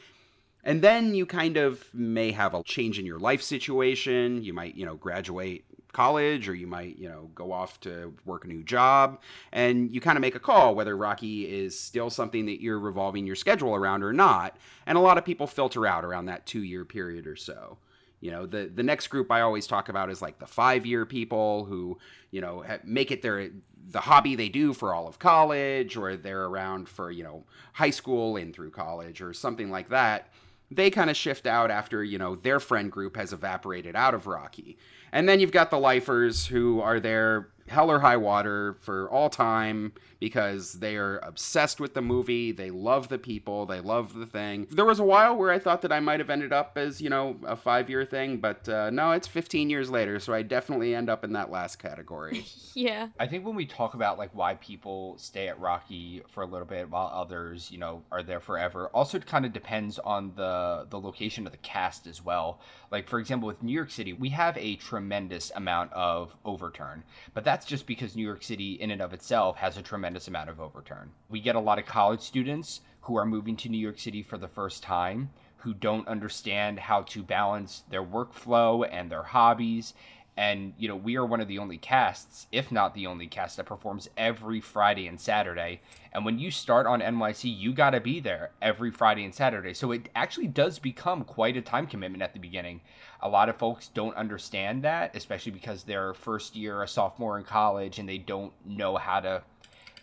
And 0.63 0.81
then 0.81 1.15
you 1.15 1.25
kind 1.25 1.57
of 1.57 1.89
may 1.93 2.31
have 2.31 2.53
a 2.53 2.63
change 2.63 2.99
in 2.99 3.05
your 3.05 3.19
life 3.19 3.41
situation. 3.41 4.43
You 4.43 4.53
might, 4.53 4.75
you 4.75 4.85
know, 4.85 4.95
graduate 4.95 5.65
college 5.93 6.47
or 6.47 6.55
you 6.55 6.67
might, 6.67 6.97
you 6.97 7.09
know, 7.09 7.29
go 7.35 7.51
off 7.51 7.79
to 7.81 8.13
work 8.25 8.45
a 8.45 8.47
new 8.47 8.63
job 8.63 9.19
and 9.51 9.93
you 9.93 10.01
kind 10.01 10.17
of 10.17 10.21
make 10.21 10.35
a 10.35 10.39
call 10.39 10.75
whether 10.75 10.95
Rocky 10.95 11.43
is 11.43 11.79
still 11.79 12.09
something 12.09 12.45
that 12.45 12.61
you're 12.61 12.79
revolving 12.79 13.25
your 13.25 13.35
schedule 13.35 13.75
around 13.75 14.03
or 14.03 14.13
not. 14.13 14.57
And 14.85 14.97
a 14.97 15.01
lot 15.01 15.17
of 15.17 15.25
people 15.25 15.47
filter 15.47 15.85
out 15.85 16.05
around 16.05 16.25
that 16.25 16.45
2-year 16.45 16.85
period 16.85 17.27
or 17.27 17.35
so. 17.35 17.77
You 18.19 18.29
know, 18.29 18.45
the 18.45 18.71
the 18.73 18.83
next 18.83 19.07
group 19.07 19.31
I 19.31 19.41
always 19.41 19.65
talk 19.65 19.89
about 19.89 20.11
is 20.11 20.21
like 20.21 20.37
the 20.37 20.45
5-year 20.45 21.07
people 21.07 21.65
who, 21.65 21.97
you 22.29 22.39
know, 22.39 22.63
make 22.83 23.09
it 23.09 23.23
their 23.23 23.49
the 23.89 24.01
hobby 24.01 24.35
they 24.35 24.47
do 24.47 24.73
for 24.73 24.93
all 24.93 25.07
of 25.07 25.17
college 25.17 25.97
or 25.97 26.15
they're 26.15 26.45
around 26.45 26.87
for, 26.87 27.09
you 27.09 27.23
know, 27.23 27.45
high 27.73 27.89
school 27.89 28.37
and 28.37 28.53
through 28.53 28.69
college 28.69 29.21
or 29.21 29.33
something 29.33 29.71
like 29.71 29.89
that 29.89 30.31
they 30.71 30.89
kind 30.89 31.09
of 31.09 31.17
shift 31.17 31.45
out 31.45 31.69
after 31.69 32.03
you 32.03 32.17
know 32.17 32.35
their 32.35 32.59
friend 32.59 32.91
group 32.91 33.17
has 33.17 33.33
evaporated 33.33 33.95
out 33.95 34.13
of 34.13 34.25
Rocky, 34.25 34.77
and 35.11 35.27
then 35.27 35.39
you've 35.39 35.51
got 35.51 35.69
the 35.71 35.79
lifers 35.79 36.45
who 36.47 36.81
are 36.81 36.99
there 36.99 37.49
hell 37.71 37.89
or 37.89 37.99
high 37.99 38.17
water 38.17 38.75
for 38.81 39.09
all 39.09 39.29
time 39.29 39.93
because 40.19 40.73
they 40.73 40.97
are 40.97 41.17
obsessed 41.19 41.79
with 41.79 41.93
the 41.93 42.01
movie. 42.01 42.51
They 42.51 42.69
love 42.69 43.07
the 43.07 43.17
people. 43.17 43.65
They 43.65 43.79
love 43.79 44.13
the 44.13 44.25
thing. 44.25 44.67
There 44.69 44.85
was 44.85 44.99
a 44.99 45.03
while 45.03 45.35
where 45.35 45.51
I 45.51 45.57
thought 45.57 45.81
that 45.81 45.91
I 45.91 45.99
might 45.99 46.19
have 46.19 46.29
ended 46.29 46.51
up 46.53 46.77
as 46.77 47.01
you 47.01 47.09
know 47.09 47.37
a 47.45 47.55
five 47.55 47.89
year 47.89 48.05
thing, 48.05 48.37
but 48.37 48.67
uh, 48.67 48.89
no, 48.89 49.11
it's 49.11 49.27
15 49.27 49.69
years 49.69 49.89
later, 49.89 50.19
so 50.19 50.33
I 50.33 50.41
definitely 50.43 50.93
end 50.93 51.09
up 51.09 51.23
in 51.23 51.33
that 51.33 51.49
last 51.49 51.77
category. 51.79 52.45
Yeah. 52.73 53.09
I 53.19 53.27
think 53.27 53.45
when 53.45 53.55
we 53.55 53.65
talk 53.65 53.95
about 53.95 54.17
like 54.17 54.33
why 54.33 54.55
people 54.55 55.17
stay 55.17 55.49
at 55.49 55.59
Rocky 55.59 56.21
for 56.29 56.41
a 56.41 56.45
little 56.45 56.65
bit 56.65 56.89
while 56.89 57.11
others, 57.13 57.69
you 57.69 57.77
know, 57.77 58.03
are 58.13 58.23
there 58.23 58.39
forever, 58.39 58.87
also 58.93 59.17
it 59.17 59.25
kind 59.25 59.45
of 59.45 59.51
depends 59.51 59.99
on 59.99 60.31
the 60.35 60.87
the 60.89 60.97
location 60.97 61.45
of 61.45 61.51
the 61.51 61.57
cast 61.57 62.07
as 62.07 62.23
well. 62.23 62.61
Like 62.91 63.07
for 63.07 63.19
example, 63.19 63.47
with 63.47 63.63
New 63.63 63.73
York 63.73 63.89
City, 63.89 64.11
we 64.11 64.29
have 64.29 64.57
a 64.57 64.75
tremendous 64.75 65.51
amount 65.55 65.93
of 65.93 66.35
overturn, 66.43 67.03
but 67.33 67.45
that's 67.45 67.65
just 67.65 67.87
because 67.87 68.15
New 68.15 68.25
York 68.25 68.43
City 68.43 68.73
in 68.73 68.91
and 68.91 69.01
of 69.01 69.13
itself 69.13 69.55
has 69.57 69.77
a 69.77 69.81
tremendous 69.81 70.27
amount 70.27 70.49
of 70.49 70.59
overturn. 70.59 71.11
We 71.29 71.39
get 71.39 71.55
a 71.55 71.59
lot 71.59 71.79
of 71.79 71.85
college 71.85 72.19
students 72.19 72.81
who 73.01 73.15
are 73.15 73.25
moving 73.25 73.55
to 73.57 73.69
New 73.69 73.77
York 73.77 73.97
City 73.97 74.21
for 74.21 74.37
the 74.37 74.47
first 74.47 74.83
time 74.83 75.29
who 75.61 75.73
don't 75.73 76.07
understand 76.07 76.79
how 76.79 77.03
to 77.03 77.23
balance 77.23 77.83
their 77.89 78.03
workflow 78.03 78.87
and 78.91 79.11
their 79.11 79.23
hobbies 79.23 79.93
and 80.37 80.73
you 80.77 80.87
know 80.87 80.95
we 80.95 81.17
are 81.17 81.25
one 81.25 81.41
of 81.41 81.47
the 81.47 81.59
only 81.59 81.77
casts 81.77 82.47
if 82.51 82.71
not 82.71 82.93
the 82.93 83.05
only 83.05 83.27
cast 83.27 83.57
that 83.57 83.65
performs 83.65 84.09
every 84.17 84.61
friday 84.61 85.07
and 85.07 85.19
saturday. 85.19 85.81
And 86.13 86.25
when 86.25 86.39
you 86.39 86.51
start 86.51 86.87
on 86.87 87.01
nyc 87.01 87.43
you 87.43 87.73
got 87.73 87.91
to 87.91 87.99
be 87.99 88.19
there 88.19 88.51
every 88.61 88.91
friday 88.91 89.25
and 89.25 89.35
saturday. 89.35 89.73
So 89.73 89.91
it 89.91 90.09
actually 90.15 90.47
does 90.47 90.79
become 90.79 91.23
quite 91.23 91.57
a 91.57 91.61
time 91.61 91.87
commitment 91.87 92.23
at 92.23 92.33
the 92.33 92.39
beginning. 92.39 92.81
A 93.21 93.29
lot 93.29 93.49
of 93.49 93.57
folks 93.57 93.89
don't 93.89 94.15
understand 94.15 94.83
that 94.83 95.15
especially 95.15 95.51
because 95.51 95.83
they're 95.83 96.13
first 96.13 96.55
year 96.55 96.81
a 96.81 96.87
sophomore 96.87 97.37
in 97.37 97.43
college 97.43 97.99
and 97.99 98.07
they 98.07 98.17
don't 98.17 98.53
know 98.65 98.95
how 98.97 99.19
to 99.19 99.43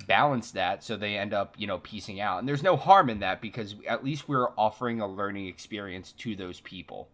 balance 0.06 0.52
that. 0.52 0.84
So 0.84 0.96
they 0.96 1.16
end 1.16 1.32
up 1.32 1.54
you 1.56 1.66
know 1.66 1.78
piecing 1.78 2.20
out. 2.20 2.38
And 2.38 2.48
there's 2.48 2.62
no 2.62 2.76
harm 2.76 3.08
in 3.08 3.20
that 3.20 3.40
because 3.40 3.76
at 3.88 4.04
least 4.04 4.28
we're 4.28 4.50
offering 4.58 5.00
a 5.00 5.08
learning 5.08 5.46
experience 5.46 6.12
to 6.12 6.36
those 6.36 6.60
people 6.60 7.08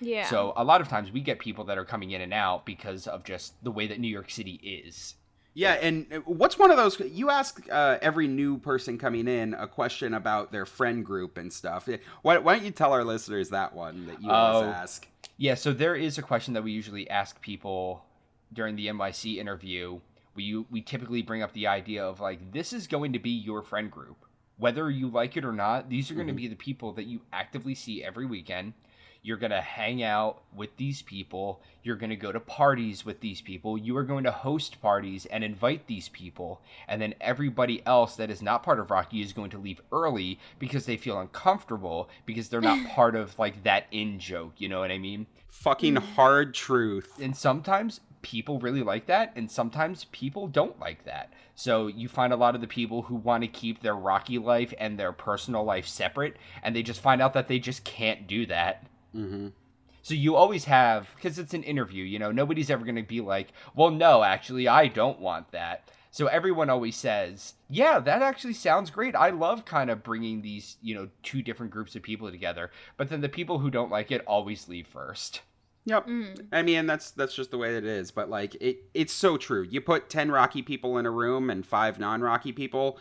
Yeah. 0.00 0.26
so 0.28 0.52
a 0.56 0.64
lot 0.64 0.80
of 0.80 0.88
times 0.88 1.12
we 1.12 1.20
get 1.20 1.38
people 1.38 1.64
that 1.64 1.76
are 1.78 1.84
coming 1.84 2.10
in 2.12 2.20
and 2.20 2.32
out 2.32 2.64
because 2.66 3.06
of 3.06 3.22
just 3.24 3.62
the 3.62 3.70
way 3.70 3.86
that 3.86 4.00
New 4.00 4.08
York 4.08 4.30
City 4.30 4.54
is. 4.62 5.14
Yeah, 5.52 5.72
and 5.74 6.06
uh, 6.12 6.16
what's 6.20 6.58
one 6.58 6.70
of 6.70 6.76
those? 6.76 6.98
You 7.00 7.28
ask 7.30 7.60
uh, 7.70 7.98
every 8.00 8.28
new 8.28 8.58
person 8.58 8.98
coming 8.98 9.26
in 9.26 9.52
a 9.54 9.66
question 9.66 10.14
about 10.14 10.52
their 10.52 10.64
friend 10.64 11.04
group 11.04 11.36
and 11.36 11.52
stuff. 11.52 11.88
Why, 12.22 12.38
why 12.38 12.54
don't 12.54 12.64
you 12.64 12.70
tell 12.70 12.92
our 12.92 13.02
listeners 13.04 13.50
that 13.50 13.74
one 13.74 14.06
that 14.06 14.22
you 14.22 14.30
always 14.30 14.68
Oh. 14.68 14.70
ask? 14.70 15.06
Yeah, 15.36 15.54
so 15.56 15.72
there 15.72 15.96
is 15.96 16.18
a 16.18 16.22
question 16.22 16.54
that 16.54 16.62
we 16.62 16.70
usually 16.70 17.10
ask 17.10 17.40
people 17.40 18.04
during 18.52 18.76
the 18.76 18.86
NYC 18.88 19.38
interview. 19.38 19.98
We 20.36 20.64
we 20.70 20.82
typically 20.82 21.22
bring 21.22 21.42
up 21.42 21.52
the 21.52 21.66
idea 21.66 22.04
of 22.04 22.20
like 22.20 22.52
this 22.52 22.72
is 22.72 22.86
going 22.86 23.12
to 23.14 23.18
be 23.18 23.30
your 23.30 23.62
friend 23.62 23.90
group. 23.90 24.24
Whether 24.56 24.88
you 24.90 25.08
like 25.08 25.36
it 25.36 25.44
or 25.44 25.52
not, 25.52 25.88
these 25.88 26.10
are 26.10 26.14
going 26.14 26.26
to 26.28 26.32
be 26.32 26.46
the 26.46 26.54
people 26.56 26.92
that 26.92 27.04
you 27.06 27.22
actively 27.32 27.74
see 27.74 28.04
every 28.04 28.26
weekend. 28.26 28.74
You're 29.22 29.36
going 29.36 29.50
to 29.50 29.60
hang 29.60 30.02
out 30.02 30.42
with 30.54 30.76
these 30.76 31.02
people. 31.02 31.60
You're 31.82 31.96
going 31.96 32.10
to 32.10 32.16
go 32.16 32.32
to 32.32 32.40
parties 32.40 33.04
with 33.04 33.20
these 33.20 33.40
people. 33.40 33.76
You 33.76 33.96
are 33.96 34.02
going 34.02 34.24
to 34.24 34.30
host 34.30 34.80
parties 34.80 35.26
and 35.26 35.44
invite 35.44 35.86
these 35.86 36.08
people. 36.08 36.62
And 36.88 37.02
then 37.02 37.14
everybody 37.20 37.84
else 37.84 38.16
that 38.16 38.30
is 38.30 38.40
not 38.40 38.62
part 38.62 38.80
of 38.80 38.90
Rocky 38.90 39.20
is 39.20 39.32
going 39.32 39.50
to 39.50 39.58
leave 39.58 39.80
early 39.92 40.38
because 40.58 40.86
they 40.86 40.96
feel 40.96 41.20
uncomfortable 41.20 42.08
because 42.24 42.48
they're 42.48 42.60
not 42.60 42.88
part 42.94 43.14
of 43.14 43.38
like 43.38 43.62
that 43.64 43.86
in 43.90 44.18
joke. 44.18 44.54
You 44.58 44.68
know 44.68 44.80
what 44.80 44.90
I 44.90 44.98
mean? 44.98 45.26
Fucking 45.48 45.96
mm-hmm. 45.96 46.14
hard 46.14 46.54
truth. 46.54 47.12
And 47.20 47.36
sometimes 47.36 48.00
people 48.22 48.58
really 48.58 48.82
like 48.82 49.06
that 49.06 49.32
and 49.34 49.50
sometimes 49.50 50.04
people 50.12 50.46
don't 50.46 50.78
like 50.78 51.04
that 51.04 51.32
so 51.54 51.86
you 51.86 52.08
find 52.08 52.32
a 52.32 52.36
lot 52.36 52.54
of 52.54 52.60
the 52.60 52.66
people 52.66 53.02
who 53.02 53.14
want 53.14 53.42
to 53.42 53.48
keep 53.48 53.80
their 53.80 53.94
rocky 53.94 54.38
life 54.38 54.74
and 54.78 54.98
their 54.98 55.12
personal 55.12 55.64
life 55.64 55.86
separate 55.86 56.36
and 56.62 56.76
they 56.76 56.82
just 56.82 57.00
find 57.00 57.22
out 57.22 57.32
that 57.32 57.48
they 57.48 57.58
just 57.58 57.82
can't 57.84 58.26
do 58.26 58.44
that 58.44 58.84
hmm 59.12 59.48
so 60.02 60.14
you 60.14 60.34
always 60.34 60.64
have 60.64 61.08
because 61.14 61.38
it's 61.38 61.54
an 61.54 61.62
interview 61.62 62.04
you 62.04 62.18
know 62.18 62.30
nobody's 62.30 62.70
ever 62.70 62.84
going 62.84 62.96
to 62.96 63.02
be 63.02 63.20
like 63.20 63.52
well 63.74 63.90
no 63.90 64.22
actually 64.22 64.66
i 64.66 64.86
don't 64.86 65.20
want 65.20 65.50
that 65.52 65.90
so 66.10 66.26
everyone 66.26 66.70
always 66.70 66.96
says 66.96 67.54
yeah 67.68 67.98
that 67.98 68.22
actually 68.22 68.54
sounds 68.54 68.90
great 68.90 69.14
i 69.14 69.30
love 69.30 69.64
kind 69.64 69.90
of 69.90 70.02
bringing 70.02 70.42
these 70.42 70.76
you 70.82 70.94
know 70.94 71.08
two 71.22 71.42
different 71.42 71.70
groups 71.72 71.94
of 71.94 72.02
people 72.02 72.30
together 72.30 72.70
but 72.96 73.08
then 73.08 73.20
the 73.20 73.28
people 73.28 73.58
who 73.58 73.70
don't 73.70 73.90
like 73.90 74.10
it 74.10 74.24
always 74.26 74.68
leave 74.68 74.86
first 74.86 75.42
Yep. 75.86 76.06
Mm. 76.06 76.46
I 76.52 76.62
mean, 76.62 76.86
that's 76.86 77.10
that's 77.12 77.34
just 77.34 77.50
the 77.50 77.58
way 77.58 77.76
it 77.76 77.84
is. 77.84 78.10
But 78.10 78.28
like, 78.28 78.54
it 78.60 78.84
it's 78.92 79.12
so 79.12 79.36
true. 79.36 79.66
You 79.68 79.80
put 79.80 80.10
ten 80.10 80.30
Rocky 80.30 80.62
people 80.62 80.98
in 80.98 81.06
a 81.06 81.10
room 81.10 81.48
and 81.48 81.64
five 81.64 81.98
non-Rocky 81.98 82.52
people, 82.52 82.98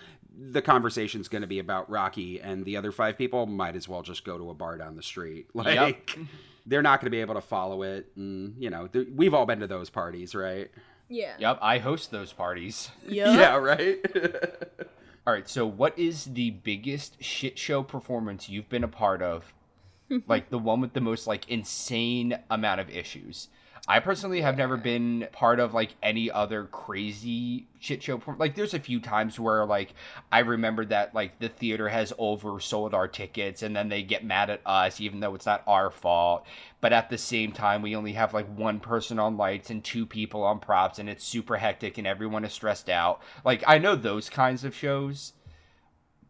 the 0.52 0.62
conversation's 0.62 1.28
going 1.28 1.42
to 1.42 1.48
be 1.48 1.60
about 1.60 1.90
Rocky, 1.90 2.40
and 2.40 2.64
the 2.66 2.78
other 2.78 2.92
five 2.92 3.18
people 3.18 3.46
might 3.46 3.76
as 3.76 3.88
well 3.88 4.02
just 4.02 4.24
go 4.24 4.38
to 4.38 4.50
a 4.50 4.54
bar 4.54 4.78
down 4.78 4.96
the 4.96 5.04
street. 5.04 5.48
Like, 5.54 6.18
they're 6.66 6.82
not 6.82 7.00
going 7.02 7.08
to 7.08 7.12
be 7.12 7.22
able 7.22 7.36
to 7.36 7.42
follow 7.42 7.84
it. 7.84 8.08
And 8.16 8.56
you 8.58 8.70
know, 8.70 8.88
th- 8.88 9.08
we've 9.14 9.34
all 9.34 9.46
been 9.46 9.60
to 9.60 9.68
those 9.68 9.90
parties, 9.90 10.34
right? 10.36 10.70
Yeah. 11.12 11.34
yep 11.40 11.58
i 11.60 11.80
host 11.80 12.12
those 12.12 12.32
parties 12.34 12.92
Yeah, 13.08 13.56
right. 13.56 13.98
All 15.26 15.34
right, 15.34 15.50
so 15.50 15.66
what 15.66 15.98
is 15.98 16.26
the 16.26 16.52
biggest 16.52 17.24
shit 17.24 17.58
show 17.58 17.82
performance 17.84 18.48
you've 18.48 18.70
been 18.70 18.84
a 18.84 18.88
part 18.88 19.22
of? 19.22 19.54
like 20.28 20.50
the 20.50 20.58
one 20.58 20.82
with 20.82 20.94
the 20.94 21.02
most 21.02 21.28
like 21.28 21.48
insane 21.50 22.38
amount 22.50 22.80
of 22.82 22.90
issues. 22.90 23.48
I 23.88 24.00
personally 24.00 24.42
have 24.42 24.58
never 24.58 24.78
been 24.78 25.28
part 25.32 25.60
of 25.60 25.74
like 25.74 25.96
any 26.04 26.30
other 26.30 26.66
crazy 26.66 27.68
shit 27.80 28.04
show. 28.04 28.22
Like, 28.38 28.56
there's 28.56 28.74
a 28.74 28.80
few 28.80 29.00
times 29.00 29.40
where 29.40 29.66
like 29.66 29.94
I 30.32 30.40
remember 30.40 30.86
that 30.86 31.16
like 31.16 31.40
the 31.40 31.50
theater 31.50 31.90
has 31.90 32.14
oversold 32.14 32.94
our 32.94 33.08
tickets, 33.08 33.64
and 33.64 33.76
then 33.76 33.90
they 33.90 34.04
get 34.04 34.24
mad 34.24 34.50
at 34.50 34.62
us, 34.66 35.00
even 35.02 35.20
though 35.20 35.36
it's 35.36 35.46
not 35.46 35.64
our 35.66 35.90
fault. 35.90 36.46
But 36.82 36.94
at 36.94 37.10
the 37.10 37.18
same 37.18 37.52
time, 37.52 37.82
we 37.82 37.96
only 37.96 38.14
have 38.14 38.34
like 38.34 38.48
one 38.48 38.80
person 38.80 39.18
on 39.20 39.38
lights 39.38 39.70
and 39.70 39.84
two 39.84 40.06
people 40.06 40.44
on 40.44 40.60
props, 40.60 41.00
and 41.00 41.10
it's 41.10 41.24
super 41.24 41.58
hectic, 41.58 41.98
and 41.98 42.06
everyone 42.06 42.46
is 42.46 42.54
stressed 42.54 42.90
out. 42.90 43.22
Like, 43.44 43.64
I 43.66 43.78
know 43.78 43.96
those 43.96 44.30
kinds 44.30 44.64
of 44.64 44.76
shows. 44.76 45.34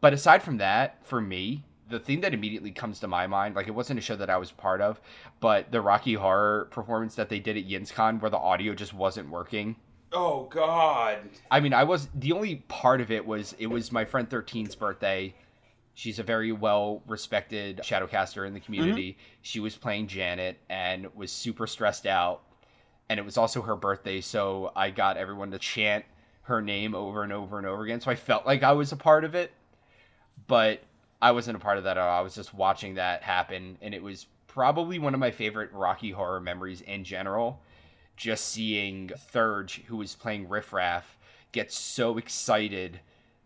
But 0.01 0.13
aside 0.13 0.43
from 0.43 0.57
that, 0.57 1.05
for 1.05 1.19
me, 1.19 1.65
the 1.89 1.99
thing 1.99 2.21
that 2.21 2.33
immediately 2.33 2.71
comes 2.71 2.99
to 2.99 3.07
my 3.07 3.27
mind, 3.27 3.55
like 3.55 3.67
it 3.67 3.71
wasn't 3.71 3.99
a 3.99 4.01
show 4.01 4.15
that 4.15 4.29
I 4.29 4.37
was 4.37 4.51
part 4.51 4.81
of, 4.81 5.01
but 5.39 5.71
the 5.71 5.81
Rocky 5.81 6.13
Horror 6.13 6.67
performance 6.71 7.15
that 7.15 7.29
they 7.29 7.39
did 7.39 7.57
at 7.57 7.67
YinzCon 7.67 8.21
where 8.21 8.29
the 8.29 8.37
audio 8.37 8.73
just 8.73 8.93
wasn't 8.93 9.29
working. 9.29 9.75
oh 10.13 10.47
God. 10.49 11.19
I 11.51 11.59
mean, 11.59 11.73
I 11.73 11.83
was 11.83 12.09
the 12.15 12.31
only 12.31 12.57
part 12.67 13.01
of 13.01 13.11
it 13.11 13.25
was 13.25 13.55
it 13.59 13.67
was 13.67 13.91
my 13.91 14.05
friend 14.05 14.29
13's 14.29 14.75
birthday. 14.75 15.33
She's 15.93 16.19
a 16.19 16.23
very 16.23 16.51
well 16.51 17.03
respected 17.07 17.81
shadowcaster 17.83 18.47
in 18.47 18.53
the 18.53 18.59
mm-hmm. 18.59 18.65
community. 18.65 19.17
She 19.41 19.59
was 19.59 19.75
playing 19.75 20.07
Janet 20.07 20.57
and 20.69 21.13
was 21.15 21.31
super 21.31 21.67
stressed 21.67 22.05
out. 22.05 22.43
And 23.09 23.19
it 23.19 23.25
was 23.25 23.37
also 23.37 23.63
her 23.63 23.75
birthday, 23.75 24.21
so 24.21 24.71
I 24.75 24.91
got 24.91 25.17
everyone 25.17 25.49
to 25.51 25.57
chant 25.57 26.05
her 26.43 26.61
name 26.61 26.93
over 26.93 27.23
and 27.23 27.33
over 27.33 27.57
and 27.57 27.65
over 27.65 27.83
again. 27.83 27.99
So 28.01 28.11
I 28.11 28.15
felt 28.15 28.45
like 28.45 28.61
I 28.61 28.73
was 28.73 28.91
a 28.91 28.95
part 28.95 29.23
of 29.23 29.33
it. 29.33 29.51
But 30.47 30.83
I 31.21 31.31
wasn't 31.31 31.57
a 31.57 31.59
part 31.59 31.77
of 31.77 31.83
that 31.83 31.97
at 31.97 32.03
all. 32.03 32.19
I 32.19 32.21
was 32.21 32.35
just 32.35 32.53
watching 32.53 32.95
that 32.95 33.23
happen 33.23 33.77
and 33.81 33.93
it 33.93 34.01
was 34.01 34.27
probably 34.47 34.99
one 34.99 35.13
of 35.13 35.19
my 35.19 35.31
favorite 35.31 35.71
Rocky 35.73 36.11
horror 36.11 36.39
memories 36.39 36.81
in 36.81 37.03
general 37.03 37.61
just 38.19 38.49
seeing 38.49 39.09
Thurge, 39.31 39.81
who 39.87 39.95
was 39.95 40.13
playing 40.13 40.49
Riff 40.49 40.73
Raff, 40.73 41.17
get 41.53 41.71
so 41.71 42.17
excited 42.17 42.99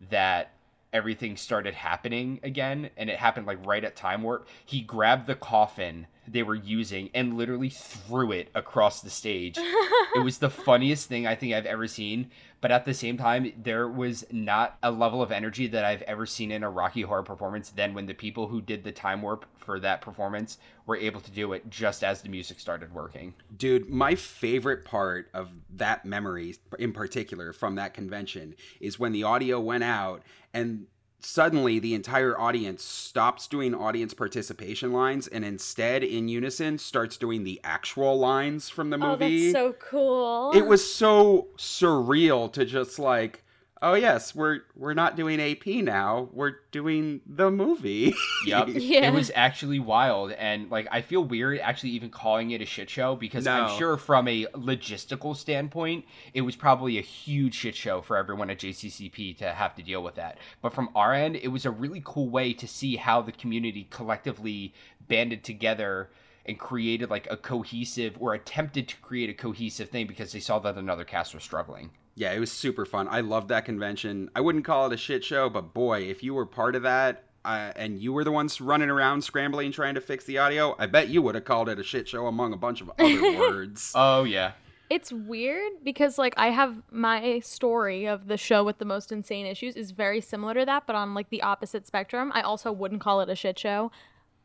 that 0.10 0.52
everything 0.92 1.38
started 1.38 1.76
happening 1.76 2.40
again, 2.42 2.90
and 2.98 3.08
it 3.08 3.18
happened 3.18 3.46
like 3.46 3.64
right 3.66 3.84
at 3.84 3.96
Time 3.96 4.24
Warp. 4.24 4.48
He 4.66 4.82
grabbed 4.82 5.28
the 5.28 5.36
coffin 5.36 6.08
they 6.28 6.42
were 6.42 6.56
using 6.56 7.12
and 7.14 7.38
literally 7.38 7.70
threw 7.70 8.32
it 8.32 8.50
across 8.56 9.02
the 9.02 9.12
stage. 9.12 9.58
it 10.16 10.24
was 10.24 10.40
the 10.40 10.50
funniest 10.50 11.08
thing 11.08 11.28
I 11.28 11.36
think 11.36 11.54
I've 11.54 11.68
ever 11.68 11.88
seen, 11.88 12.32
but 12.64 12.72
at 12.72 12.86
the 12.86 12.94
same 12.94 13.18
time, 13.18 13.52
there 13.62 13.90
was 13.90 14.26
not 14.32 14.78
a 14.82 14.90
level 14.90 15.22
of 15.22 15.34
energy 15.34 15.68
that 15.68 15.84
I've 15.84 16.02
ever 16.04 16.26
seen 16.26 16.50
in 16.50 16.64
a 16.64 16.70
Rocky 16.70 17.02
Horror 17.02 17.22
performance 17.22 17.70
than 17.70 17.94
when 17.94 18.06
the 18.06 18.14
people 18.14 18.48
who 18.48 18.62
did 18.62 18.86
the 18.86 18.92
Time 18.94 19.22
Warp 19.22 19.46
for 19.58 19.82
that 19.82 20.00
performance 20.00 20.58
were 20.86 20.96
able 20.96 21.20
to 21.20 21.32
do 21.32 21.52
it 21.52 21.70
just 21.70 22.06
as 22.06 22.22
the 22.22 22.30
music 22.30 22.62
started 22.62 22.94
working. 22.94 23.34
Dude, 23.58 23.90
my 23.90 24.16
favorite 24.16 24.86
part 24.86 25.30
of 25.34 25.50
that 25.72 26.06
memory 26.06 26.56
in 26.80 26.94
particular 26.94 27.52
from 27.52 27.76
that 27.76 27.94
convention 27.94 28.56
is 28.80 28.98
when 28.98 29.12
the 29.12 29.24
audio 29.24 29.60
went 29.60 29.84
out 29.84 30.24
and 30.54 30.88
suddenly 31.26 31.80
the 31.80 31.94
entire 31.94 32.38
audience 32.40 32.84
stops 32.84 33.48
doing 33.48 33.74
audience 33.74 34.14
participation 34.14 34.92
lines 34.92 35.28
and 35.28 35.46
instead 35.46 36.04
in 36.04 36.28
unison 36.28 36.78
starts 36.78 37.18
doing 37.18 37.44
the 37.44 37.60
actual 37.64 38.20
lines 38.20 38.70
from 38.70 38.90
the 38.90 38.98
Oh, 38.98 39.12
movie. 39.18 39.52
that's 39.52 39.54
so 39.54 39.74
cool. 39.74 40.52
it 40.54 40.66
was 40.66 40.94
so 40.94 41.48
surreal 41.58 42.52
to 42.54 42.66
just 42.66 43.00
like 43.00 43.44
oh 43.84 43.94
yes, 43.94 44.34
we're 44.34 44.62
we're 44.76 44.94
not 44.96 45.16
doing 45.16 45.40
AP 45.40 45.68
now. 45.84 46.30
We're 46.32 46.56
doing 46.72 47.22
the 47.28 47.52
movie. 47.52 48.16
Yep. 48.46 48.70
Yeah. 48.74 49.08
It 49.08 49.14
was 49.14 49.32
actually 49.36 49.80
wild. 49.80 50.34
And 50.34 50.70
like 50.70 50.86
I 50.92 51.02
feel 51.02 51.24
weird 51.24 51.60
actually 51.60 51.92
even 51.92 52.10
calling 52.10 52.52
it 52.52 52.62
a 52.62 52.66
shit 52.66 52.90
show 52.90 53.16
because 53.16 53.46
No. 53.46 53.52
I'm 53.54 53.78
sure 53.78 53.96
from 53.96 54.28
a 54.28 54.48
logistical 54.48 55.34
standpoint, 55.34 56.04
it 56.34 56.42
was 56.42 56.58
probably 56.58 56.98
a 56.98 57.02
huge 57.02 57.56
shit 57.56 57.74
show 57.74 58.02
for 58.02 58.18
everyone 58.18 58.50
at 58.50 58.60
JCCP 58.60 59.38
to 59.38 59.54
have 59.54 59.76
to 59.76 59.84
deal 59.84 60.04
with 60.04 60.16
that. 60.16 60.38
But 60.62 60.74
from 60.74 60.90
our 60.94 61.14
end, 61.14 61.38
it 61.38 61.50
was 61.50 61.66
a 61.66 61.72
really 61.72 62.02
cool 62.04 62.30
way 62.30 62.52
to 62.54 62.68
see 62.68 62.98
how 62.98 63.22
the 63.22 63.32
community 63.32 63.88
collectively 63.90 64.74
banded 65.08 65.44
together 65.46 66.10
and 66.46 66.60
created 66.60 67.10
like 67.10 67.28
a 67.32 67.38
cohesive 67.38 68.18
or 68.20 68.34
attempted 68.34 68.90
to 68.90 68.98
create 68.98 69.30
a 69.30 69.34
cohesive 69.34 69.88
thing 69.90 70.06
because 70.06 70.34
they 70.34 70.42
saw 70.42 70.60
that 70.60 70.76
another 70.76 71.06
cast 71.06 71.34
was 71.34 71.44
struggling. 71.44 71.92
Yeah, 72.16 72.32
it 72.34 72.40
was 72.40 72.52
super 72.52 72.86
fun. 72.86 73.08
I 73.10 73.22
loved 73.22 73.50
that 73.50 73.66
convention. 73.66 74.30
I 74.36 74.42
wouldn't 74.42 74.66
call 74.66 74.88
it 74.88 74.94
a 74.94 74.98
shit 74.98 75.24
show, 75.24 75.50
but 75.50 75.74
boy, 75.74 76.04
if 76.04 76.24
you 76.24 76.34
were 76.34 76.46
part 76.46 76.76
of 76.76 76.84
that 76.84 77.24
uh, 77.44 77.72
and 77.76 78.00
you 78.00 78.14
were 78.14 78.24
the 78.24 78.32
ones 78.32 78.62
running 78.62 78.90
around 78.90 79.24
scrambling 79.24 79.72
trying 79.72 79.96
to 79.96 80.02
fix 80.02 80.26
the 80.26 80.38
audio, 80.38 80.76
I 80.78 80.86
bet 80.86 81.10
you 81.10 81.22
would 81.24 81.36
have 81.36 81.46
called 81.46 81.70
it 81.70 81.80
a 81.80 81.84
shit 81.84 82.08
show 82.08 82.28
among 82.28 82.54
a 82.54 82.58
bunch 82.58 82.82
of 82.82 82.92
other 83.00 83.38
words. 83.38 83.92
Oh 83.96 84.24
yeah. 84.24 84.52
It's 84.90 85.12
weird 85.12 85.72
because 85.84 86.20
like 86.20 86.36
I 86.38 86.48
have 86.52 86.84
my 86.92 87.40
story 87.40 88.06
of 88.06 88.28
the 88.28 88.38
show 88.38 88.64
with 88.64 88.78
the 88.78 88.86
most 88.86 89.12
insane 89.12 89.48
issues 89.48 89.76
is 89.76 89.90
very 89.90 90.22
similar 90.22 90.54
to 90.54 90.66
that, 90.66 90.86
but 90.86 90.96
on 90.96 91.16
like 91.16 91.30
the 91.32 91.42
opposite 91.42 91.88
spectrum. 91.88 92.32
I 92.36 92.42
also 92.42 92.72
wouldn't 92.72 93.02
call 93.02 93.22
it 93.22 93.30
a 93.30 93.36
shit 93.36 93.58
show. 93.58 93.92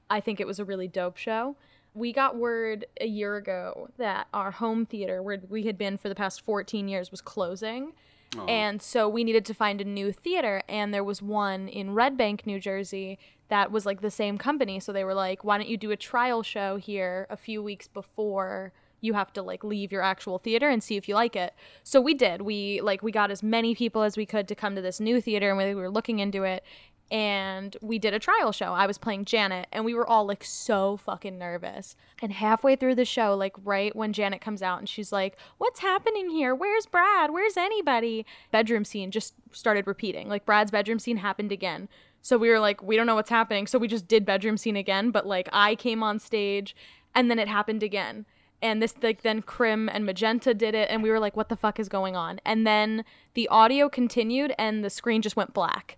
I 0.08 0.20
think 0.20 0.40
it 0.40 0.46
was 0.46 0.58
a 0.58 0.64
really 0.64 0.88
dope 0.88 1.18
show. 1.18 1.56
We 1.98 2.12
got 2.12 2.36
word 2.36 2.86
a 3.00 3.06
year 3.06 3.36
ago 3.36 3.88
that 3.98 4.28
our 4.32 4.52
home 4.52 4.86
theater, 4.86 5.22
where 5.22 5.40
we 5.48 5.64
had 5.64 5.76
been 5.76 5.98
for 5.98 6.08
the 6.08 6.14
past 6.14 6.42
14 6.42 6.88
years, 6.88 7.10
was 7.10 7.20
closing. 7.20 7.92
Uh-huh. 8.36 8.44
And 8.44 8.82
so 8.82 9.08
we 9.08 9.24
needed 9.24 9.44
to 9.46 9.54
find 9.54 9.80
a 9.80 9.84
new 9.84 10.12
theater, 10.12 10.62
and 10.68 10.92
there 10.92 11.04
was 11.04 11.22
one 11.22 11.66
in 11.66 11.94
Red 11.94 12.16
Bank, 12.16 12.46
New 12.46 12.60
Jersey, 12.60 13.18
that 13.48 13.72
was 13.72 13.86
like 13.86 14.00
the 14.00 14.10
same 14.10 14.38
company. 14.38 14.78
So 14.80 14.92
they 14.92 15.04
were 15.04 15.14
like, 15.14 15.44
why 15.44 15.56
don't 15.56 15.68
you 15.68 15.78
do 15.78 15.90
a 15.90 15.96
trial 15.96 16.42
show 16.42 16.76
here 16.76 17.26
a 17.30 17.36
few 17.36 17.62
weeks 17.62 17.88
before 17.88 18.72
you 19.00 19.14
have 19.14 19.32
to 19.32 19.42
like 19.42 19.62
leave 19.64 19.92
your 19.92 20.02
actual 20.02 20.38
theater 20.38 20.68
and 20.68 20.82
see 20.82 20.96
if 20.96 21.08
you 21.08 21.14
like 21.14 21.36
it. 21.36 21.54
So 21.84 22.00
we 22.00 22.14
did. 22.14 22.42
We 22.42 22.80
like 22.80 23.02
we 23.02 23.12
got 23.12 23.30
as 23.30 23.42
many 23.42 23.74
people 23.74 24.02
as 24.02 24.16
we 24.16 24.26
could 24.26 24.48
to 24.48 24.54
come 24.54 24.74
to 24.74 24.82
this 24.82 25.00
new 25.00 25.20
theater, 25.20 25.50
and 25.50 25.58
we 25.58 25.74
were 25.74 25.90
looking 25.90 26.18
into 26.18 26.42
it. 26.42 26.64
And 27.10 27.74
we 27.80 27.98
did 27.98 28.12
a 28.12 28.18
trial 28.18 28.52
show. 28.52 28.74
I 28.74 28.86
was 28.86 28.98
playing 28.98 29.24
Janet, 29.24 29.66
and 29.72 29.84
we 29.84 29.94
were 29.94 30.06
all 30.06 30.26
like 30.26 30.44
so 30.44 30.98
fucking 30.98 31.38
nervous. 31.38 31.96
And 32.20 32.32
halfway 32.32 32.76
through 32.76 32.96
the 32.96 33.06
show, 33.06 33.34
like 33.34 33.56
right 33.64 33.96
when 33.96 34.12
Janet 34.12 34.42
comes 34.42 34.62
out 34.62 34.78
and 34.78 34.88
she's 34.88 35.10
like, 35.10 35.36
What's 35.56 35.80
happening 35.80 36.28
here? 36.28 36.54
Where's 36.54 36.86
Brad? 36.86 37.30
Where's 37.30 37.56
anybody? 37.56 38.26
Bedroom 38.50 38.84
scene 38.84 39.10
just 39.10 39.34
started 39.52 39.86
repeating. 39.86 40.28
Like 40.28 40.44
Brad's 40.44 40.70
bedroom 40.70 40.98
scene 40.98 41.16
happened 41.18 41.52
again. 41.52 41.88
So 42.20 42.36
we 42.36 42.50
were 42.50 42.60
like, 42.60 42.82
we 42.82 42.96
don't 42.96 43.06
know 43.06 43.14
what's 43.14 43.30
happening. 43.30 43.66
So 43.66 43.78
we 43.78 43.88
just 43.88 44.08
did 44.08 44.26
bedroom 44.26 44.56
scene 44.56 44.76
again. 44.76 45.10
But 45.10 45.26
like 45.26 45.48
I 45.52 45.74
came 45.74 46.02
on 46.02 46.18
stage 46.18 46.76
and 47.14 47.30
then 47.30 47.38
it 47.38 47.48
happened 47.48 47.82
again. 47.82 48.26
And 48.60 48.82
this 48.82 48.94
like 49.02 49.22
then 49.22 49.42
Crim 49.42 49.88
and 49.88 50.04
Magenta 50.04 50.52
did 50.52 50.74
it 50.74 50.88
and 50.90 51.02
we 51.02 51.10
were 51.10 51.20
like 51.20 51.36
what 51.36 51.48
the 51.48 51.56
fuck 51.56 51.78
is 51.78 51.88
going 51.88 52.16
on? 52.16 52.40
And 52.44 52.66
then 52.66 53.04
the 53.34 53.48
audio 53.48 53.88
continued 53.88 54.52
and 54.58 54.84
the 54.84 54.90
screen 54.90 55.22
just 55.22 55.36
went 55.36 55.54
black. 55.54 55.96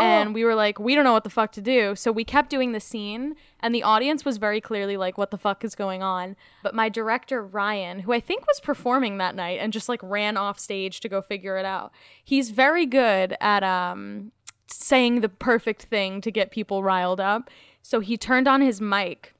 And 0.00 0.34
we 0.34 0.44
were 0.44 0.54
like, 0.54 0.78
we 0.78 0.94
don't 0.94 1.04
know 1.04 1.12
what 1.12 1.24
the 1.24 1.30
fuck 1.30 1.52
to 1.52 1.60
do. 1.60 1.94
So 1.94 2.10
we 2.10 2.24
kept 2.24 2.48
doing 2.48 2.72
the 2.72 2.80
scene, 2.80 3.34
and 3.60 3.74
the 3.74 3.82
audience 3.82 4.24
was 4.24 4.38
very 4.38 4.60
clearly 4.60 4.96
like, 4.96 5.18
what 5.18 5.30
the 5.30 5.38
fuck 5.38 5.64
is 5.64 5.74
going 5.74 6.02
on? 6.02 6.34
But 6.62 6.74
my 6.74 6.88
director, 6.88 7.44
Ryan, 7.44 8.00
who 8.00 8.12
I 8.12 8.20
think 8.20 8.46
was 8.46 8.60
performing 8.60 9.18
that 9.18 9.34
night 9.34 9.58
and 9.60 9.72
just 9.72 9.88
like 9.88 10.00
ran 10.02 10.36
off 10.36 10.58
stage 10.58 11.00
to 11.00 11.08
go 11.08 11.20
figure 11.20 11.58
it 11.58 11.66
out, 11.66 11.92
he's 12.24 12.50
very 12.50 12.86
good 12.86 13.36
at 13.40 13.62
um, 13.62 14.32
saying 14.66 15.20
the 15.20 15.28
perfect 15.28 15.82
thing 15.82 16.20
to 16.22 16.30
get 16.30 16.50
people 16.50 16.82
riled 16.82 17.20
up. 17.20 17.50
So 17.82 18.00
he 18.00 18.16
turned 18.16 18.48
on 18.48 18.62
his 18.62 18.80
mic 18.80 19.34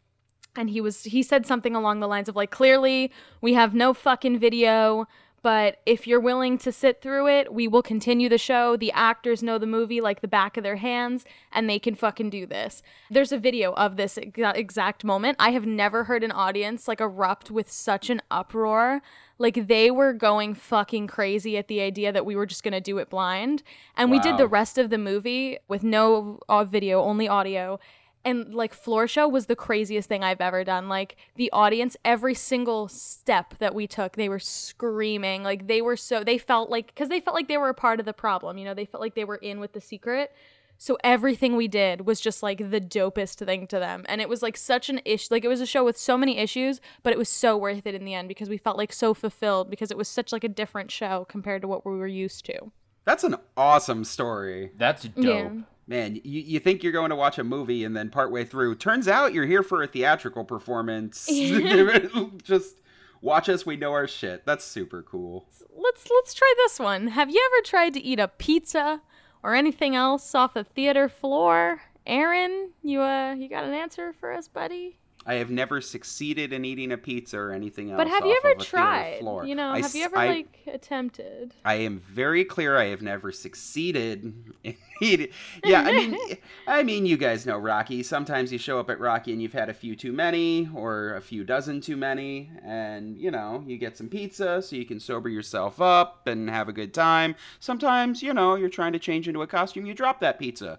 and 0.57 0.69
he 0.69 0.81
was 0.81 1.05
he 1.05 1.23
said 1.23 1.47
something 1.47 1.75
along 1.75 2.01
the 2.01 2.09
lines 2.09 2.29
of 2.29 2.37
like 2.37 2.51
clearly 2.51 3.11
we 3.41 3.55
have 3.55 3.75
no 3.75 3.95
fucking 3.95 4.39
video 4.39 5.07
but 5.43 5.79
if 5.85 6.07
you're 6.07 6.21
willing 6.21 6.57
to 6.59 6.73
sit 6.73 7.03
through 7.03 7.29
it 7.29 7.53
we 7.53 7.69
will 7.69 7.83
continue 7.83 8.29
the 8.29 8.39
show. 8.39 8.77
The 8.77 8.93
actors 8.93 9.43
know 9.43 9.59
the 9.59 9.67
movie 9.67 10.01
like 10.01 10.21
the 10.21 10.29
back 10.29 10.57
of 10.57 10.63
their 10.63 10.77
hands 10.77 11.25
and 11.53 11.69
they 11.69 11.79
can 11.79 11.95
fucking 11.95 12.31
do 12.31 12.47
this. 12.47 12.83
There's 13.11 13.33
a 13.33 13.39
video 13.39 13.73
of 13.75 13.97
this 13.97 14.17
exa- 14.17 14.57
exact 14.57 15.05
moment. 15.05 15.37
I 15.39 15.51
have 15.51 15.67
never 15.67 16.05
heard 16.05 16.25
an 16.25 16.33
audience 16.33 16.89
like 16.89 17.01
erupt 17.01 17.51
with 17.51 17.71
such 17.71 18.11
an 18.11 18.23
uproar. 18.31 19.03
Like 19.39 19.67
they 19.67 19.91
were 19.91 20.13
going 20.13 20.55
fucking 20.55 21.09
crazy 21.09 21.57
at 21.57 21.69
the 21.69 21.81
idea 21.81 22.13
that 22.13 22.25
we 22.25 22.37
were 22.37 22.47
just 22.47 22.63
going 22.63 22.73
to 22.73 22.81
do 22.81 22.99
it 22.99 23.11
blind. 23.11 23.63
And 23.97 24.11
we 24.11 24.21
did 24.21 24.37
the 24.37 24.47
rest 24.47 24.79
of 24.79 24.91
the 24.91 24.99
movie 24.99 25.59
with 25.69 25.83
no 25.83 26.39
uh, 26.49 26.65
video 26.65 27.03
only 27.03 27.29
audio 27.29 27.81
and 28.25 28.55
like 28.55 28.75
floor 28.75 29.07
show 29.07 29.29
was 29.29 29.47
the 29.47 29.57
craziest 29.57 30.09
thing 30.09 30.23
I've 30.23 30.41
ever 30.41 30.65
done. 30.65 30.89
Like 30.89 31.17
the 31.37 31.51
audience, 31.53 31.97
every 32.05 32.35
single 32.35 32.89
step 32.89 33.55
that 33.59 33.75
we 33.75 33.87
took, 33.87 34.17
they 34.17 34.29
were 34.29 34.39
screaming. 34.39 35.43
Like 35.43 35.67
they 35.67 35.83
were 35.83 35.97
so 35.97 36.25
they 36.25 36.39
felt 36.39 36.71
like 36.71 36.87
because 36.87 37.09
they 37.09 37.21
felt 37.21 37.35
like 37.35 37.49
they 37.49 37.57
were 37.57 37.69
a 37.69 37.75
part 37.75 38.01
of 38.01 38.07
the 38.07 38.13
problem. 38.13 38.59
You 38.59 38.65
know, 38.65 38.75
they 38.75 38.85
felt 38.85 39.01
like 39.01 39.15
they 39.15 39.25
were 39.25 39.37
in 39.37 39.61
with 39.61 39.73
the 39.73 39.81
secret. 39.81 40.33
So 40.79 40.99
everything 41.05 41.55
we 41.55 41.69
did 41.69 42.07
was 42.07 42.21
just 42.21 42.43
like 42.43 42.59
the 42.59 42.81
dopest 42.81 43.45
thing 43.45 43.69
to 43.69 43.79
them, 43.79 44.05
and 44.09 44.21
it 44.21 44.29
was 44.29 44.43
like 44.43 44.57
such 44.57 44.89
an 44.89 45.01
issue. 45.05 45.29
Like 45.31 45.45
it 45.45 45.49
was 45.49 45.61
a 45.61 45.67
show 45.67 45.85
with 45.85 45.97
so 45.97 46.19
many 46.19 46.39
issues, 46.39 46.81
but 47.05 47.13
it 47.13 47.19
was 47.19 47.29
so 47.29 47.57
worth 47.57 47.87
it 47.87 47.95
in 47.95 48.05
the 48.05 48.15
end 48.15 48.27
because 48.27 48.49
we 48.49 48.57
felt 48.57 48.77
like 48.77 48.93
so 48.93 49.15
fulfilled 49.15 49.71
because 49.71 49.93
it 49.93 49.97
was 49.97 50.09
such 50.09 50.33
like 50.33 50.43
a 50.43 50.49
different 50.49 50.91
show 50.91 51.25
compared 51.29 51.63
to 51.63 51.69
what 51.69 51.87
we 51.87 51.93
were 51.97 52.09
used 52.09 52.45
to. 52.47 52.73
That's 53.05 53.23
an 53.25 53.37
awesome 53.57 54.03
story. 54.05 54.73
That's 54.77 55.05
dope. 55.05 55.17
Yeah. 55.17 55.51
Man, 55.87 56.17
you, 56.17 56.41
you 56.41 56.61
think 56.61 56.83
you're 56.83 56.93
going 56.93 57.11
to 57.11 57.17
watch 57.17 57.39
a 57.39 57.45
movie 57.45 57.85
and 57.85 57.97
then 57.97 58.09
partway 58.09 58.45
through, 58.45 58.77
turns 58.77 59.09
out 59.09 59.33
you're 59.35 59.47
here 59.47 59.63
for 59.63 59.83
a 59.83 59.87
theatrical 59.87 60.45
performance. 60.45 61.29
Just 62.43 62.77
watch 63.21 63.49
us, 63.49 63.67
we 63.67 63.77
know 63.77 63.93
our 63.93 64.07
shit. 64.07 64.47
That's 64.47 64.65
super 64.65 65.03
cool. 65.03 65.47
let's 65.77 66.09
let's 66.09 66.35
try 66.35 66.53
this 66.59 66.79
one. 66.79 67.09
Have 67.09 67.31
you 67.31 67.51
ever 67.53 67.65
tried 67.67 67.95
to 67.95 68.01
eat 68.01 68.21
a 68.21 68.29
pizza 68.29 69.03
or 69.43 69.55
anything 69.55 69.97
else 69.97 70.35
off 70.35 70.55
the 70.55 70.65
theater 70.65 71.09
floor? 71.09 71.83
Aaron, 72.07 72.71
you 72.83 73.01
uh 73.01 73.35
you 73.35 73.49
got 73.49 73.65
an 73.65 73.75
answer 73.75 74.13
for 74.13 74.33
us, 74.33 74.49
buddy? 74.49 74.99
I 75.25 75.35
have 75.35 75.51
never 75.51 75.81
succeeded 75.81 76.53
in 76.53 76.65
eating 76.65 76.91
a 76.93 76.97
pizza 76.99 77.39
or 77.39 77.53
anything 77.53 77.91
else. 77.91 77.99
But 77.99 78.09
have 78.09 78.25
you 78.25 78.37
ever 78.45 78.53
of 78.53 78.59
a 78.59 78.65
theater 78.65 78.71
tried? 78.71 79.47
You 79.47 79.55
know, 79.55 79.71
I 79.71 79.81
have 79.81 79.95
you 79.95 80.05
ever 80.05 80.19
I- 80.19 80.27
like 80.29 80.59
attempted? 80.67 81.55
I 81.65 81.75
am 81.75 82.01
very 82.01 82.45
clear. 82.45 82.77
I 82.77 82.87
have 82.87 83.03
never 83.03 83.31
succeeded. 83.33 84.35
in 84.65 84.77
eating- 85.01 85.29
yeah, 85.65 85.83
I 85.83 85.93
mean, 85.93 86.17
I 86.67 86.83
mean, 86.83 87.07
you 87.07 87.17
guys 87.17 87.47
know 87.47 87.59
Rocky. 87.59 88.03
Sometimes 88.03 88.53
you 88.53 88.59
show 88.59 88.79
up 88.81 88.91
at 88.91 88.99
Rocky 89.01 89.33
and 89.33 89.41
you've 89.41 89.53
had 89.53 89.69
a 89.69 89.75
few 89.75 89.95
too 89.97 90.13
many, 90.13 90.69
or 90.75 91.15
a 91.15 91.21
few 91.21 91.45
dozen 91.45 91.81
too 91.81 91.97
many, 91.97 92.51
and 92.65 93.17
you 93.17 93.31
know, 93.31 93.63
you 93.67 93.79
get 93.79 93.97
some 93.97 94.09
pizza 94.09 94.61
so 94.63 94.77
you 94.77 94.85
can 94.85 94.99
sober 95.01 95.29
yourself 95.29 95.81
up 95.81 96.27
and 96.27 96.51
have 96.51 96.69
a 96.69 96.73
good 96.73 96.93
time. 96.95 97.35
Sometimes, 97.61 98.23
you 98.23 98.35
know, 98.35 98.55
you're 98.57 98.69
trying 98.69 98.93
to 98.93 98.99
change 98.99 99.29
into 99.29 99.43
a 99.43 99.47
costume, 99.47 99.87
you 99.87 99.95
drop 99.95 100.21
that 100.21 100.39
pizza, 100.39 100.79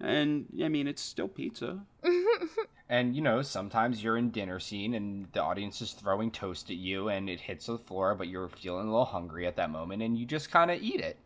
and 0.00 0.46
I 0.62 0.68
mean, 0.68 0.86
it's 0.86 1.02
still 1.02 1.28
pizza. 1.28 1.80
And 2.88 3.16
you 3.16 3.22
know, 3.22 3.42
sometimes 3.42 4.02
you're 4.02 4.18
in 4.18 4.30
dinner 4.30 4.60
scene 4.60 4.94
and 4.94 5.28
the 5.32 5.42
audience 5.42 5.80
is 5.80 5.92
throwing 5.92 6.30
toast 6.30 6.70
at 6.70 6.76
you 6.76 7.08
and 7.08 7.30
it 7.30 7.40
hits 7.40 7.66
the 7.66 7.78
floor, 7.78 8.14
but 8.14 8.28
you're 8.28 8.48
feeling 8.48 8.88
a 8.88 8.90
little 8.90 9.06
hungry 9.06 9.46
at 9.46 9.56
that 9.56 9.70
moment 9.70 10.02
and 10.02 10.18
you 10.18 10.26
just 10.26 10.50
kind 10.50 10.70
of 10.70 10.82
eat 10.82 11.00
it. 11.00 11.18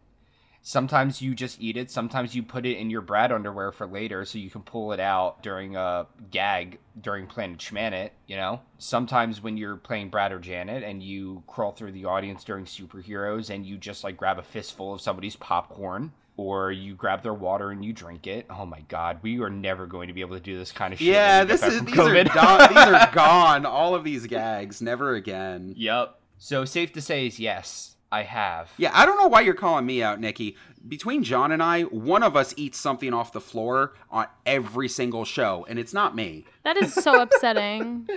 Sometimes 0.60 1.22
you 1.22 1.34
just 1.34 1.60
eat 1.60 1.76
it. 1.76 1.90
Sometimes 1.90 2.34
you 2.34 2.42
put 2.42 2.66
it 2.66 2.78
in 2.78 2.90
your 2.90 3.00
Brad 3.00 3.32
underwear 3.32 3.72
for 3.72 3.86
later 3.86 4.24
so 4.24 4.38
you 4.38 4.50
can 4.50 4.62
pull 4.62 4.92
it 4.92 5.00
out 5.00 5.42
during 5.42 5.76
a 5.76 6.06
gag 6.30 6.78
during 7.00 7.26
Planet 7.26 7.58
Schmanet, 7.58 8.10
you 8.26 8.36
know? 8.36 8.60
Sometimes 8.76 9.42
when 9.42 9.56
you're 9.56 9.76
playing 9.76 10.10
Brad 10.10 10.32
or 10.32 10.38
Janet 10.38 10.82
and 10.82 11.02
you 11.02 11.42
crawl 11.46 11.72
through 11.72 11.92
the 11.92 12.04
audience 12.04 12.44
during 12.44 12.66
superheroes 12.66 13.50
and 13.50 13.64
you 13.64 13.78
just 13.78 14.04
like 14.04 14.16
grab 14.16 14.38
a 14.38 14.42
fistful 14.42 14.92
of 14.92 15.00
somebody's 15.00 15.36
popcorn 15.36 16.12
or 16.38 16.70
you 16.70 16.94
grab 16.94 17.20
their 17.22 17.34
water 17.34 17.72
and 17.72 17.84
you 17.84 17.92
drink 17.92 18.26
it. 18.28 18.46
Oh 18.48 18.64
my 18.64 18.80
god, 18.82 19.18
we 19.22 19.40
are 19.40 19.50
never 19.50 19.86
going 19.86 20.06
to 20.06 20.14
be 20.14 20.20
able 20.20 20.36
to 20.36 20.42
do 20.42 20.56
this 20.56 20.70
kind 20.70 20.94
of 20.94 21.00
shit. 21.00 21.08
Yeah, 21.08 21.42
this 21.44 21.62
is 21.62 21.78
from 21.78 21.86
these 21.86 21.98
are, 21.98 22.08
COVID. 22.08 22.32
gone, 22.32 22.68
these 22.68 22.78
are 22.78 23.10
gone. 23.12 23.66
All 23.66 23.94
of 23.94 24.04
these 24.04 24.26
gags, 24.26 24.80
never 24.80 25.14
again. 25.14 25.74
Yep. 25.76 26.18
So 26.38 26.64
safe 26.64 26.92
to 26.92 27.02
say 27.02 27.26
is 27.26 27.40
yes, 27.40 27.96
I 28.12 28.22
have. 28.22 28.70
Yeah, 28.78 28.92
I 28.94 29.04
don't 29.04 29.18
know 29.18 29.26
why 29.26 29.40
you're 29.40 29.54
calling 29.54 29.84
me 29.84 30.00
out, 30.00 30.20
Nikki. 30.20 30.56
Between 30.86 31.24
John 31.24 31.50
and 31.50 31.60
I, 31.60 31.82
one 31.82 32.22
of 32.22 32.36
us 32.36 32.54
eats 32.56 32.78
something 32.78 33.12
off 33.12 33.32
the 33.32 33.40
floor 33.40 33.94
on 34.08 34.28
every 34.46 34.88
single 34.88 35.24
show, 35.24 35.66
and 35.68 35.76
it's 35.76 35.92
not 35.92 36.14
me. 36.14 36.46
That 36.62 36.76
is 36.76 36.94
so 36.94 37.20
upsetting. 37.20 38.08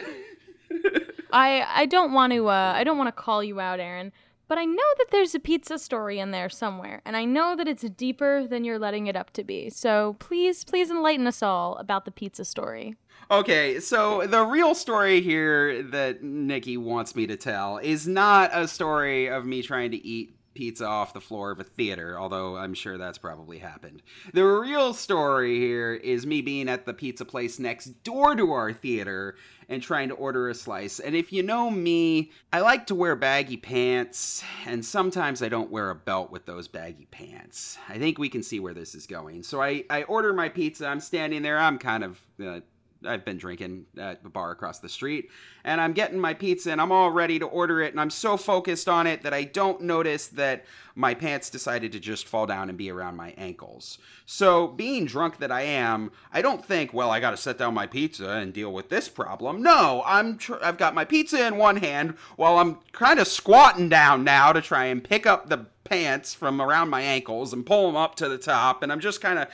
I 1.33 1.65
I 1.67 1.85
don't 1.87 2.13
want 2.13 2.33
to 2.33 2.47
uh 2.49 2.73
I 2.75 2.83
don't 2.83 2.99
want 2.99 3.07
to 3.07 3.19
call 3.19 3.43
you 3.43 3.59
out, 3.59 3.79
Aaron, 3.79 4.11
but 4.51 4.57
I 4.57 4.65
know 4.65 4.83
that 4.97 5.11
there's 5.11 5.33
a 5.33 5.39
pizza 5.39 5.79
story 5.79 6.19
in 6.19 6.31
there 6.31 6.49
somewhere, 6.49 7.01
and 7.05 7.15
I 7.15 7.23
know 7.23 7.55
that 7.55 7.69
it's 7.69 7.83
deeper 7.83 8.45
than 8.45 8.65
you're 8.65 8.79
letting 8.79 9.07
it 9.07 9.15
up 9.15 9.31
to 9.31 9.45
be. 9.45 9.69
So 9.69 10.17
please, 10.19 10.65
please 10.65 10.91
enlighten 10.91 11.25
us 11.25 11.41
all 11.41 11.77
about 11.77 12.03
the 12.03 12.11
pizza 12.11 12.43
story. 12.43 12.97
Okay, 13.31 13.79
so 13.79 14.27
the 14.27 14.43
real 14.43 14.75
story 14.75 15.21
here 15.21 15.81
that 15.83 16.21
Nikki 16.21 16.75
wants 16.75 17.15
me 17.15 17.27
to 17.27 17.37
tell 17.37 17.77
is 17.77 18.09
not 18.09 18.51
a 18.53 18.67
story 18.67 19.27
of 19.27 19.45
me 19.45 19.61
trying 19.61 19.91
to 19.91 20.05
eat 20.05 20.35
pizza 20.53 20.85
off 20.85 21.13
the 21.13 21.21
floor 21.21 21.51
of 21.51 21.59
a 21.59 21.63
theater, 21.63 22.19
although 22.19 22.57
I'm 22.57 22.73
sure 22.73 22.97
that's 22.97 23.17
probably 23.17 23.59
happened. 23.59 24.01
The 24.33 24.43
real 24.43 24.93
story 24.93 25.59
here 25.59 25.93
is 25.93 26.25
me 26.25 26.41
being 26.41 26.69
at 26.69 26.85
the 26.85 26.93
pizza 26.93 27.25
place 27.25 27.59
next 27.59 28.03
door 28.03 28.35
to 28.35 28.51
our 28.51 28.73
theater 28.73 29.35
and 29.69 29.81
trying 29.81 30.09
to 30.09 30.15
order 30.15 30.49
a 30.49 30.53
slice. 30.53 30.99
And 30.99 31.15
if 31.15 31.31
you 31.31 31.43
know 31.43 31.69
me, 31.71 32.31
I 32.51 32.59
like 32.59 32.87
to 32.87 32.95
wear 32.95 33.15
baggy 33.15 33.57
pants, 33.57 34.43
and 34.65 34.83
sometimes 34.83 35.41
I 35.41 35.49
don't 35.49 35.71
wear 35.71 35.89
a 35.89 35.95
belt 35.95 36.31
with 36.31 36.45
those 36.45 36.67
baggy 36.67 37.07
pants. 37.09 37.77
I 37.87 37.97
think 37.97 38.17
we 38.17 38.29
can 38.29 38.43
see 38.43 38.59
where 38.59 38.73
this 38.73 38.93
is 38.95 39.07
going. 39.07 39.43
So 39.43 39.61
I, 39.61 39.85
I 39.89 40.03
order 40.03 40.33
my 40.33 40.49
pizza, 40.49 40.87
I'm 40.87 40.99
standing 40.99 41.41
there, 41.41 41.57
I'm 41.57 41.77
kind 41.77 42.03
of. 42.03 42.21
Uh, 42.43 42.59
I've 43.05 43.25
been 43.25 43.37
drinking 43.37 43.85
at 43.97 44.23
the 44.23 44.29
bar 44.29 44.51
across 44.51 44.79
the 44.79 44.89
street, 44.89 45.29
and 45.63 45.81
I'm 45.81 45.93
getting 45.93 46.19
my 46.19 46.33
pizza, 46.33 46.71
and 46.71 46.79
I'm 46.79 46.91
all 46.91 47.11
ready 47.11 47.39
to 47.39 47.45
order 47.45 47.81
it, 47.81 47.91
and 47.91 47.99
I'm 47.99 48.09
so 48.09 48.37
focused 48.37 48.87
on 48.87 49.07
it 49.07 49.23
that 49.23 49.33
I 49.33 49.43
don't 49.43 49.81
notice 49.81 50.27
that 50.27 50.65
my 50.95 51.13
pants 51.13 51.49
decided 51.49 51.91
to 51.93 51.99
just 51.99 52.27
fall 52.27 52.45
down 52.45 52.69
and 52.69 52.77
be 52.77 52.91
around 52.91 53.15
my 53.15 53.33
ankles. 53.37 53.97
So, 54.25 54.67
being 54.67 55.05
drunk 55.05 55.37
that 55.37 55.51
I 55.51 55.61
am, 55.61 56.11
I 56.31 56.41
don't 56.41 56.65
think, 56.65 56.93
well, 56.93 57.09
I 57.09 57.19
got 57.19 57.31
to 57.31 57.37
set 57.37 57.57
down 57.57 57.73
my 57.73 57.87
pizza 57.87 58.29
and 58.29 58.53
deal 58.53 58.71
with 58.71 58.89
this 58.89 59.09
problem. 59.09 59.63
No, 59.63 60.03
I'm 60.05 60.37
tr- 60.37 60.61
I've 60.61 60.77
got 60.77 60.93
my 60.93 61.05
pizza 61.05 61.45
in 61.45 61.57
one 61.57 61.77
hand 61.77 62.15
while 62.35 62.57
I'm 62.57 62.79
kind 62.91 63.19
of 63.19 63.27
squatting 63.27 63.89
down 63.89 64.23
now 64.23 64.53
to 64.53 64.61
try 64.61 64.85
and 64.85 65.03
pick 65.03 65.25
up 65.25 65.49
the 65.49 65.65
pants 65.83 66.33
from 66.33 66.61
around 66.61 66.89
my 66.89 67.01
ankles 67.01 67.51
and 67.51 67.65
pull 67.65 67.87
them 67.87 67.95
up 67.95 68.15
to 68.15 68.29
the 68.29 68.37
top, 68.37 68.83
and 68.83 68.91
I'm 68.91 68.99
just 68.99 69.21
kind 69.21 69.39
of 69.39 69.47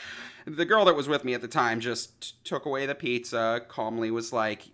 the 0.47 0.65
girl 0.65 0.85
that 0.85 0.95
was 0.95 1.09
with 1.09 1.25
me 1.25 1.33
at 1.33 1.41
the 1.41 1.47
time 1.47 1.81
just 1.81 2.43
took 2.45 2.65
away 2.65 2.85
the 2.85 2.95
pizza, 2.95 3.61
calmly 3.67 4.11
was 4.11 4.31
like, 4.31 4.69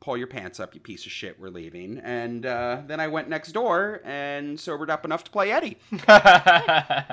Pull 0.00 0.16
your 0.16 0.26
pants 0.26 0.58
up, 0.58 0.74
you 0.74 0.80
piece 0.80 1.06
of 1.06 1.12
shit, 1.12 1.38
we're 1.38 1.48
leaving. 1.48 1.98
And 1.98 2.44
uh, 2.44 2.82
then 2.88 2.98
I 2.98 3.06
went 3.06 3.28
next 3.28 3.52
door 3.52 4.00
and 4.04 4.58
sobered 4.58 4.90
up 4.90 5.04
enough 5.04 5.22
to 5.24 5.30
play 5.30 5.52
Eddie. 5.52 5.78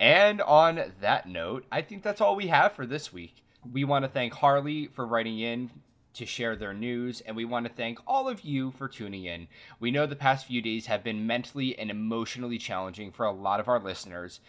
and 0.00 0.40
on 0.40 0.92
that 1.02 1.28
note, 1.28 1.66
I 1.70 1.82
think 1.82 2.02
that's 2.02 2.22
all 2.22 2.34
we 2.34 2.46
have 2.46 2.72
for 2.72 2.86
this 2.86 3.12
week. 3.12 3.44
We 3.70 3.84
want 3.84 4.06
to 4.06 4.10
thank 4.10 4.32
Harley 4.32 4.86
for 4.86 5.06
writing 5.06 5.38
in 5.38 5.68
to 6.14 6.24
share 6.24 6.56
their 6.56 6.72
news, 6.72 7.20
and 7.20 7.36
we 7.36 7.44
want 7.44 7.66
to 7.66 7.72
thank 7.72 7.98
all 8.06 8.26
of 8.26 8.40
you 8.40 8.70
for 8.70 8.88
tuning 8.88 9.26
in. 9.26 9.46
We 9.78 9.90
know 9.90 10.06
the 10.06 10.16
past 10.16 10.46
few 10.46 10.62
days 10.62 10.86
have 10.86 11.04
been 11.04 11.26
mentally 11.26 11.78
and 11.78 11.90
emotionally 11.90 12.56
challenging 12.56 13.12
for 13.12 13.26
a 13.26 13.32
lot 13.32 13.60
of 13.60 13.68
our 13.68 13.78
listeners. 13.78 14.40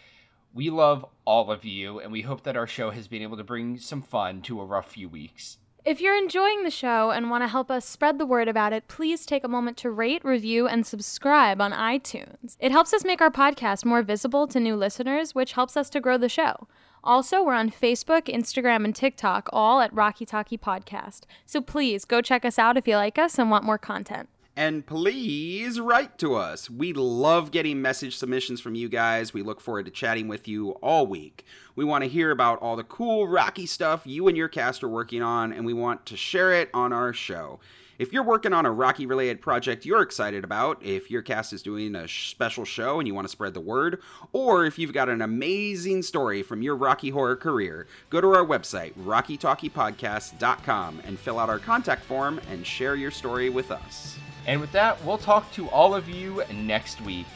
We 0.54 0.68
love 0.68 1.06
all 1.24 1.50
of 1.50 1.64
you, 1.64 1.98
and 1.98 2.12
we 2.12 2.20
hope 2.22 2.42
that 2.42 2.56
our 2.56 2.66
show 2.66 2.90
has 2.90 3.08
been 3.08 3.22
able 3.22 3.38
to 3.38 3.44
bring 3.44 3.78
some 3.78 4.02
fun 4.02 4.42
to 4.42 4.60
a 4.60 4.64
rough 4.64 4.92
few 4.92 5.08
weeks. 5.08 5.56
If 5.84 6.00
you're 6.00 6.16
enjoying 6.16 6.62
the 6.62 6.70
show 6.70 7.10
and 7.10 7.30
want 7.30 7.42
to 7.42 7.48
help 7.48 7.70
us 7.70 7.84
spread 7.84 8.18
the 8.18 8.26
word 8.26 8.46
about 8.46 8.72
it, 8.72 8.86
please 8.86 9.26
take 9.26 9.42
a 9.42 9.48
moment 9.48 9.76
to 9.78 9.90
rate, 9.90 10.24
review, 10.24 10.68
and 10.68 10.86
subscribe 10.86 11.60
on 11.60 11.72
iTunes. 11.72 12.56
It 12.60 12.70
helps 12.70 12.92
us 12.92 13.04
make 13.04 13.20
our 13.20 13.30
podcast 13.30 13.84
more 13.84 14.02
visible 14.02 14.46
to 14.48 14.60
new 14.60 14.76
listeners, 14.76 15.34
which 15.34 15.54
helps 15.54 15.76
us 15.76 15.90
to 15.90 16.00
grow 16.00 16.18
the 16.18 16.28
show. 16.28 16.68
Also, 17.02 17.42
we're 17.42 17.54
on 17.54 17.70
Facebook, 17.70 18.32
Instagram, 18.32 18.84
and 18.84 18.94
TikTok, 18.94 19.48
all 19.52 19.80
at 19.80 19.92
Rocky 19.92 20.24
Talkie 20.24 20.58
Podcast. 20.58 21.22
So 21.46 21.60
please 21.60 22.04
go 22.04 22.20
check 22.20 22.44
us 22.44 22.60
out 22.60 22.76
if 22.76 22.86
you 22.86 22.94
like 22.94 23.18
us 23.18 23.38
and 23.38 23.50
want 23.50 23.64
more 23.64 23.78
content. 23.78 24.28
And 24.54 24.84
please 24.84 25.80
write 25.80 26.18
to 26.18 26.34
us. 26.34 26.68
We 26.68 26.92
love 26.92 27.52
getting 27.52 27.80
message 27.80 28.16
submissions 28.16 28.60
from 28.60 28.74
you 28.74 28.90
guys. 28.90 29.32
We 29.32 29.40
look 29.40 29.62
forward 29.62 29.86
to 29.86 29.90
chatting 29.90 30.28
with 30.28 30.46
you 30.46 30.72
all 30.82 31.06
week. 31.06 31.46
We 31.74 31.86
want 31.86 32.04
to 32.04 32.10
hear 32.10 32.30
about 32.30 32.60
all 32.60 32.76
the 32.76 32.84
cool 32.84 33.26
Rocky 33.26 33.64
stuff 33.64 34.02
you 34.04 34.28
and 34.28 34.36
your 34.36 34.48
cast 34.48 34.84
are 34.84 34.90
working 34.90 35.22
on, 35.22 35.54
and 35.54 35.64
we 35.64 35.72
want 35.72 36.04
to 36.06 36.18
share 36.18 36.52
it 36.52 36.68
on 36.74 36.92
our 36.92 37.14
show. 37.14 37.60
If 38.02 38.12
you're 38.12 38.24
working 38.24 38.52
on 38.52 38.66
a 38.66 38.72
Rocky 38.72 39.06
related 39.06 39.40
project 39.40 39.86
you're 39.86 40.02
excited 40.02 40.42
about, 40.42 40.82
if 40.82 41.08
your 41.08 41.22
cast 41.22 41.52
is 41.52 41.62
doing 41.62 41.94
a 41.94 42.08
special 42.08 42.64
show 42.64 42.98
and 42.98 43.06
you 43.06 43.14
want 43.14 43.26
to 43.26 43.30
spread 43.30 43.54
the 43.54 43.60
word, 43.60 44.02
or 44.32 44.66
if 44.66 44.76
you've 44.76 44.92
got 44.92 45.08
an 45.08 45.22
amazing 45.22 46.02
story 46.02 46.42
from 46.42 46.62
your 46.62 46.74
Rocky 46.74 47.10
Horror 47.10 47.36
career, 47.36 47.86
go 48.10 48.20
to 48.20 48.34
our 48.34 48.44
website, 48.44 48.92
rockytalkiepodcast.com, 48.94 51.02
and 51.04 51.16
fill 51.16 51.38
out 51.38 51.48
our 51.48 51.60
contact 51.60 52.02
form 52.02 52.40
and 52.50 52.66
share 52.66 52.96
your 52.96 53.12
story 53.12 53.50
with 53.50 53.70
us. 53.70 54.18
And 54.48 54.60
with 54.60 54.72
that, 54.72 55.00
we'll 55.04 55.16
talk 55.16 55.52
to 55.52 55.68
all 55.68 55.94
of 55.94 56.08
you 56.08 56.42
next 56.52 57.00
week. 57.02 57.26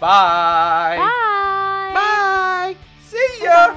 Bye. 0.00 0.96
Bye. 0.98 1.92
Bye! 1.94 2.76
See 3.06 3.44
ya. 3.44 3.76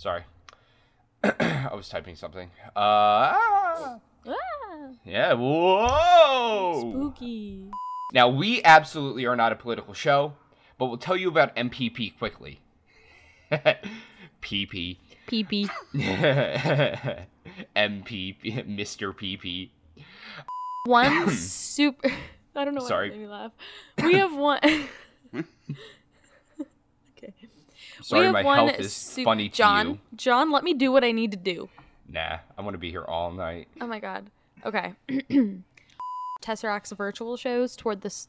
Sorry. 0.00 0.22
I 1.22 1.74
was 1.74 1.90
typing 1.90 2.16
something. 2.16 2.50
Uh, 2.68 2.70
ah. 3.36 3.98
Ah, 4.26 4.32
yeah, 5.04 5.34
whoa! 5.34 6.90
spooky. 6.90 7.66
Now, 8.14 8.30
we 8.30 8.62
absolutely 8.64 9.26
are 9.26 9.36
not 9.36 9.52
a 9.52 9.56
political 9.56 9.92
show, 9.92 10.32
but 10.78 10.86
we'll 10.86 10.96
tell 10.96 11.18
you 11.18 11.28
about 11.28 11.54
MPP 11.54 12.16
quickly. 12.16 12.60
PP. 13.52 14.96
PP. 15.28 15.50
pee. 15.50 15.68
MP, 17.76 18.40
Mr. 18.66 19.14
PP. 19.14 19.68
One 20.86 21.28
super. 21.36 22.10
I 22.56 22.64
don't 22.64 22.74
know 22.74 22.80
why 22.80 22.88
Sorry. 22.88 23.10
made 23.10 23.18
me 23.20 23.26
laugh. 23.26 23.52
We 24.02 24.14
have 24.14 24.34
one. 24.34 24.60
okay. 28.00 28.08
Sorry, 28.08 28.32
my 28.32 28.42
one 28.42 28.58
health 28.58 28.80
is 28.80 28.92
sup- 28.92 29.24
funny 29.24 29.48
to 29.48 29.56
John, 29.56 29.88
you. 29.88 29.98
John, 30.16 30.50
let 30.50 30.64
me 30.64 30.74
do 30.74 30.90
what 30.92 31.04
I 31.04 31.12
need 31.12 31.30
to 31.32 31.36
do. 31.36 31.68
Nah, 32.08 32.38
I 32.58 32.62
want 32.62 32.74
to 32.74 32.78
be 32.78 32.90
here 32.90 33.04
all 33.04 33.30
night. 33.30 33.68
Oh 33.80 33.86
my 33.86 34.00
god. 34.00 34.30
Okay. 34.64 34.94
Tesseract's 36.42 36.92
virtual 36.92 37.36
shows 37.36 37.76
toward 37.76 38.00
this, 38.00 38.28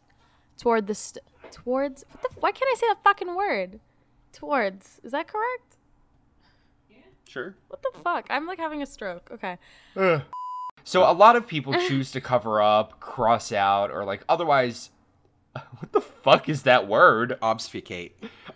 toward 0.57 0.87
this, 0.87 1.17
towards. 1.51 2.05
What 2.11 2.21
the? 2.21 2.29
Why 2.39 2.51
can't 2.51 2.69
I 2.71 2.75
say 2.79 2.87
that 2.87 3.03
fucking 3.03 3.35
word? 3.35 3.79
Towards. 4.33 4.99
Is 5.03 5.11
that 5.11 5.27
correct? 5.27 5.77
Yeah. 6.89 6.97
Sure. 7.27 7.55
What 7.69 7.81
the 7.81 7.99
fuck? 8.03 8.27
I'm 8.29 8.45
like 8.45 8.59
having 8.59 8.81
a 8.81 8.85
stroke. 8.85 9.29
Okay. 9.31 9.57
So 10.83 11.09
a 11.09 11.13
lot 11.13 11.35
of 11.35 11.47
people 11.47 11.73
choose 11.87 12.11
to 12.11 12.21
cover 12.21 12.61
up, 12.61 12.99
cross 12.99 13.51
out, 13.51 13.91
or 13.91 14.03
like 14.05 14.23
otherwise. 14.27 14.89
What 15.79 15.91
the 15.91 16.01
fuck 16.01 16.47
is 16.47 16.63
that 16.63 16.87
word? 16.87 17.37
Obfuscate. 17.41 18.15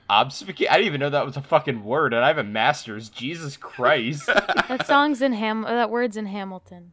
Obfuscate. 0.09 0.69
I 0.69 0.73
didn't 0.75 0.85
even 0.87 0.99
know 0.99 1.09
that 1.09 1.25
was 1.25 1.35
a 1.35 1.41
fucking 1.41 1.83
word, 1.83 2.13
and 2.13 2.23
I 2.23 2.27
have 2.27 2.37
a 2.37 2.43
master's. 2.43 3.09
Jesus 3.09 3.57
Christ. 3.57 4.27
That 4.67 4.85
song's 4.87 5.21
in 5.21 5.33
Ham. 5.33 5.65
uh, 5.65 5.69
That 5.69 5.89
word's 5.89 6.17
in 6.17 6.25
Hamilton. 6.27 6.91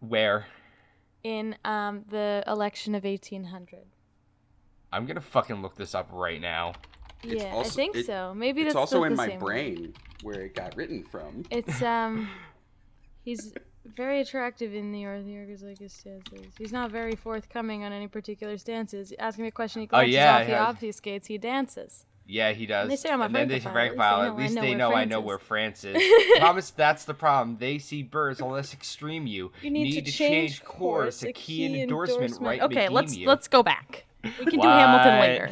Where? 0.00 0.46
In 1.22 1.56
um 1.64 2.04
the 2.10 2.42
election 2.46 2.94
of 2.94 3.04
1800. 3.04 3.80
I'm 4.92 5.06
gonna 5.06 5.20
fucking 5.20 5.62
look 5.62 5.76
this 5.76 5.94
up 5.94 6.08
right 6.12 6.40
now. 6.40 6.74
It's 7.22 7.42
yeah, 7.42 7.52
also- 7.52 7.70
I 7.70 7.72
think 7.74 7.96
it- 7.96 8.06
so. 8.06 8.34
Maybe 8.34 8.62
it's 8.62 8.68
that's 8.74 8.76
also 8.76 9.04
in 9.04 9.12
the 9.12 9.16
my 9.16 9.28
same 9.28 9.40
one. 9.40 9.44
brain 9.46 9.94
where 10.22 10.40
it 10.42 10.54
got 10.54 10.76
written 10.76 11.04
from. 11.04 11.44
It's 11.50 11.80
um, 11.82 12.28
he's 13.24 13.54
very 13.84 14.20
attractive 14.20 14.74
in 14.74 14.92
the 14.92 14.98
New 15.04 15.36
Yorkers 15.36 15.62
like 15.62 15.78
his 15.78 15.92
stances. 15.92 16.46
He's 16.58 16.72
not 16.72 16.90
very 16.90 17.16
forthcoming 17.16 17.84
on 17.84 17.92
any 17.92 18.08
particular 18.08 18.58
stances. 18.58 19.12
Asking 19.18 19.42
me 19.42 19.48
a 19.48 19.52
question, 19.52 19.80
he 19.80 19.86
glances 19.86 20.14
Oh, 20.14 20.18
yeah, 20.18 20.64
off, 20.64 20.80
he 20.80 20.86
obfuscates, 20.86 21.26
he 21.26 21.38
dances. 21.38 22.06
Yeah, 22.26 22.52
he 22.52 22.66
does. 22.66 22.88
they 22.88 22.96
say 22.96 23.10
I'm 23.10 23.20
a 23.20 23.24
and 23.24 23.34
then 23.34 23.48
they 23.48 23.56
at 23.56 24.36
least 24.36 24.54
they 24.54 24.74
know 24.74 24.94
I 24.94 25.04
know 25.04 25.20
where 25.20 25.38
France 25.38 25.84
is. 25.84 26.00
Promise 26.38 26.70
that's 26.70 27.04
the 27.04 27.14
problem. 27.14 27.56
They 27.58 27.78
see 27.78 28.02
birds, 28.02 28.40
let's 28.40 28.72
extreme 28.72 29.26
you. 29.26 29.50
You 29.60 29.70
need, 29.70 30.04
to, 30.04 30.10
change, 30.10 30.62
course, 30.64 31.22
A 31.24 31.32
key 31.32 31.66
and 31.66 31.74
endorsement, 31.74 32.38
right? 32.40 32.62
Okay, 32.62 32.88
let's 32.88 33.16
you. 33.16 33.26
let's 33.26 33.48
go 33.48 33.62
back. 33.62 34.06
We 34.22 34.30
can 34.30 34.60
do 34.60 34.68
Hamilton 34.68 35.20
later. 35.20 35.50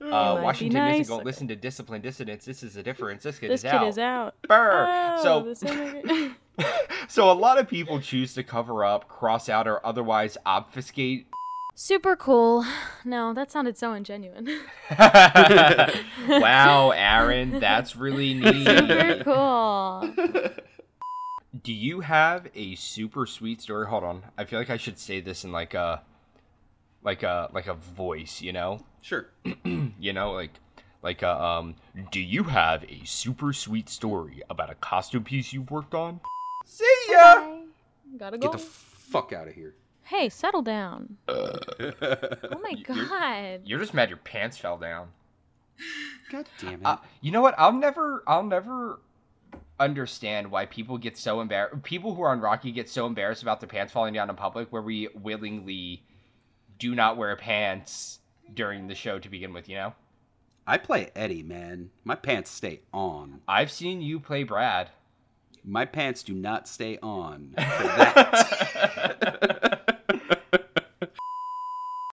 Uh, 0.00 0.40
Washington 0.42 0.78
nice. 0.78 1.00
isn't 1.00 1.08
going 1.08 1.20
to 1.20 1.26
listen 1.26 1.48
to 1.48 1.56
discipline 1.56 2.00
dissidents. 2.02 2.44
This 2.44 2.62
is 2.62 2.76
a 2.76 2.82
difference. 2.82 3.22
This 3.22 3.38
kid 3.38 3.50
This 3.50 3.64
is 3.64 3.70
kid 3.70 3.76
out. 3.76 3.88
is 3.88 3.98
out. 3.98 4.34
Burr. 4.46 5.14
Oh, 5.18 5.22
so, 5.22 5.42
this 5.42 5.62
so 7.08 7.30
a 7.30 7.34
lot 7.34 7.58
of 7.58 7.68
people 7.68 8.00
choose 8.00 8.34
to 8.34 8.42
cover 8.42 8.84
up, 8.84 9.08
cross 9.08 9.48
out, 9.48 9.66
or 9.66 9.84
otherwise 9.86 10.36
obfuscate. 10.44 11.26
Super 11.74 12.16
cool. 12.16 12.64
No, 13.04 13.32
that 13.34 13.52
sounded 13.52 13.78
so 13.78 13.92
ingenuine. 13.92 14.48
wow, 16.28 16.90
Aaron, 16.90 17.60
that's 17.60 17.94
really 17.94 18.34
neat. 18.34 18.66
Super 18.66 19.22
cool. 19.22 20.12
Do 21.62 21.72
you 21.72 22.00
have 22.00 22.48
a 22.56 22.74
super 22.74 23.26
sweet 23.26 23.62
story? 23.62 23.86
Hold 23.86 24.02
on. 24.02 24.24
I 24.36 24.44
feel 24.44 24.58
like 24.58 24.70
I 24.70 24.76
should 24.76 24.98
say 24.98 25.20
this 25.20 25.44
in 25.44 25.52
like 25.52 25.74
a 25.74 26.02
like 27.04 27.22
a 27.22 27.48
like 27.52 27.68
a 27.68 27.74
voice, 27.74 28.42
you 28.42 28.52
know? 28.52 28.84
Sure. 29.02 29.28
You 30.00 30.12
know, 30.12 30.32
like 30.32 30.54
like 31.04 31.22
a 31.22 31.40
um 31.40 31.76
do 32.10 32.20
you 32.20 32.42
have 32.44 32.82
a 32.84 33.04
super 33.04 33.52
sweet 33.52 33.88
story 33.88 34.42
about 34.50 34.68
a 34.68 34.74
costume 34.74 35.22
piece 35.22 35.52
you've 35.52 35.70
worked 35.70 35.94
on? 35.94 36.20
See 36.66 36.84
ya. 37.10 37.16
Bye. 37.36 37.62
Gotta 38.18 38.38
go. 38.38 38.48
Get 38.50 38.58
the 38.58 38.64
fuck 38.66 39.32
out 39.32 39.48
of 39.48 39.54
here. 39.54 39.74
hey, 40.04 40.28
settle 40.28 40.62
down. 40.62 41.16
Oh 41.28 42.58
my 42.62 42.70
You're- 42.76 42.82
god. 43.08 43.60
You're 43.64 43.78
just 43.78 43.94
mad 43.94 44.08
your 44.10 44.18
pants 44.18 44.56
fell 44.58 44.76
down. 44.78 45.08
God 46.30 46.46
damn 46.60 46.74
it. 46.80 46.86
Uh, 46.86 46.96
you 47.20 47.30
know 47.30 47.40
what? 47.42 47.54
I'll 47.58 47.72
never 47.72 48.22
I'll 48.26 48.42
never 48.42 49.00
understand 49.78 50.50
why 50.50 50.64
people 50.66 50.96
get 50.98 51.18
so 51.18 51.40
embarrassed 51.40 51.82
people 51.82 52.14
who 52.14 52.22
are 52.22 52.30
on 52.30 52.40
Rocky 52.40 52.72
get 52.72 52.88
so 52.88 53.06
embarrassed 53.06 53.42
about 53.42 53.60
their 53.60 53.68
pants 53.68 53.92
falling 53.92 54.14
down 54.14 54.30
in 54.30 54.36
public 54.36 54.72
where 54.72 54.80
we 54.82 55.08
willingly 55.14 56.02
do 56.78 56.94
not 56.94 57.16
wear 57.18 57.36
pants 57.36 58.20
during 58.54 58.86
the 58.88 58.94
show 58.94 59.18
to 59.18 59.28
begin 59.28 59.52
with, 59.52 59.68
you 59.68 59.74
know? 59.76 59.94
I 60.66 60.78
play 60.78 61.10
Eddie, 61.14 61.42
man. 61.42 61.90
My 62.04 62.14
pants 62.14 62.50
stay 62.50 62.80
on. 62.92 63.40
I've 63.46 63.70
seen 63.70 64.00
you 64.02 64.18
play 64.18 64.42
Brad. 64.44 64.90
My 65.68 65.84
pants 65.84 66.22
do 66.22 66.32
not 66.32 66.68
stay 66.68 66.96
on. 67.02 67.48
For 67.56 67.62
that. 67.96 69.72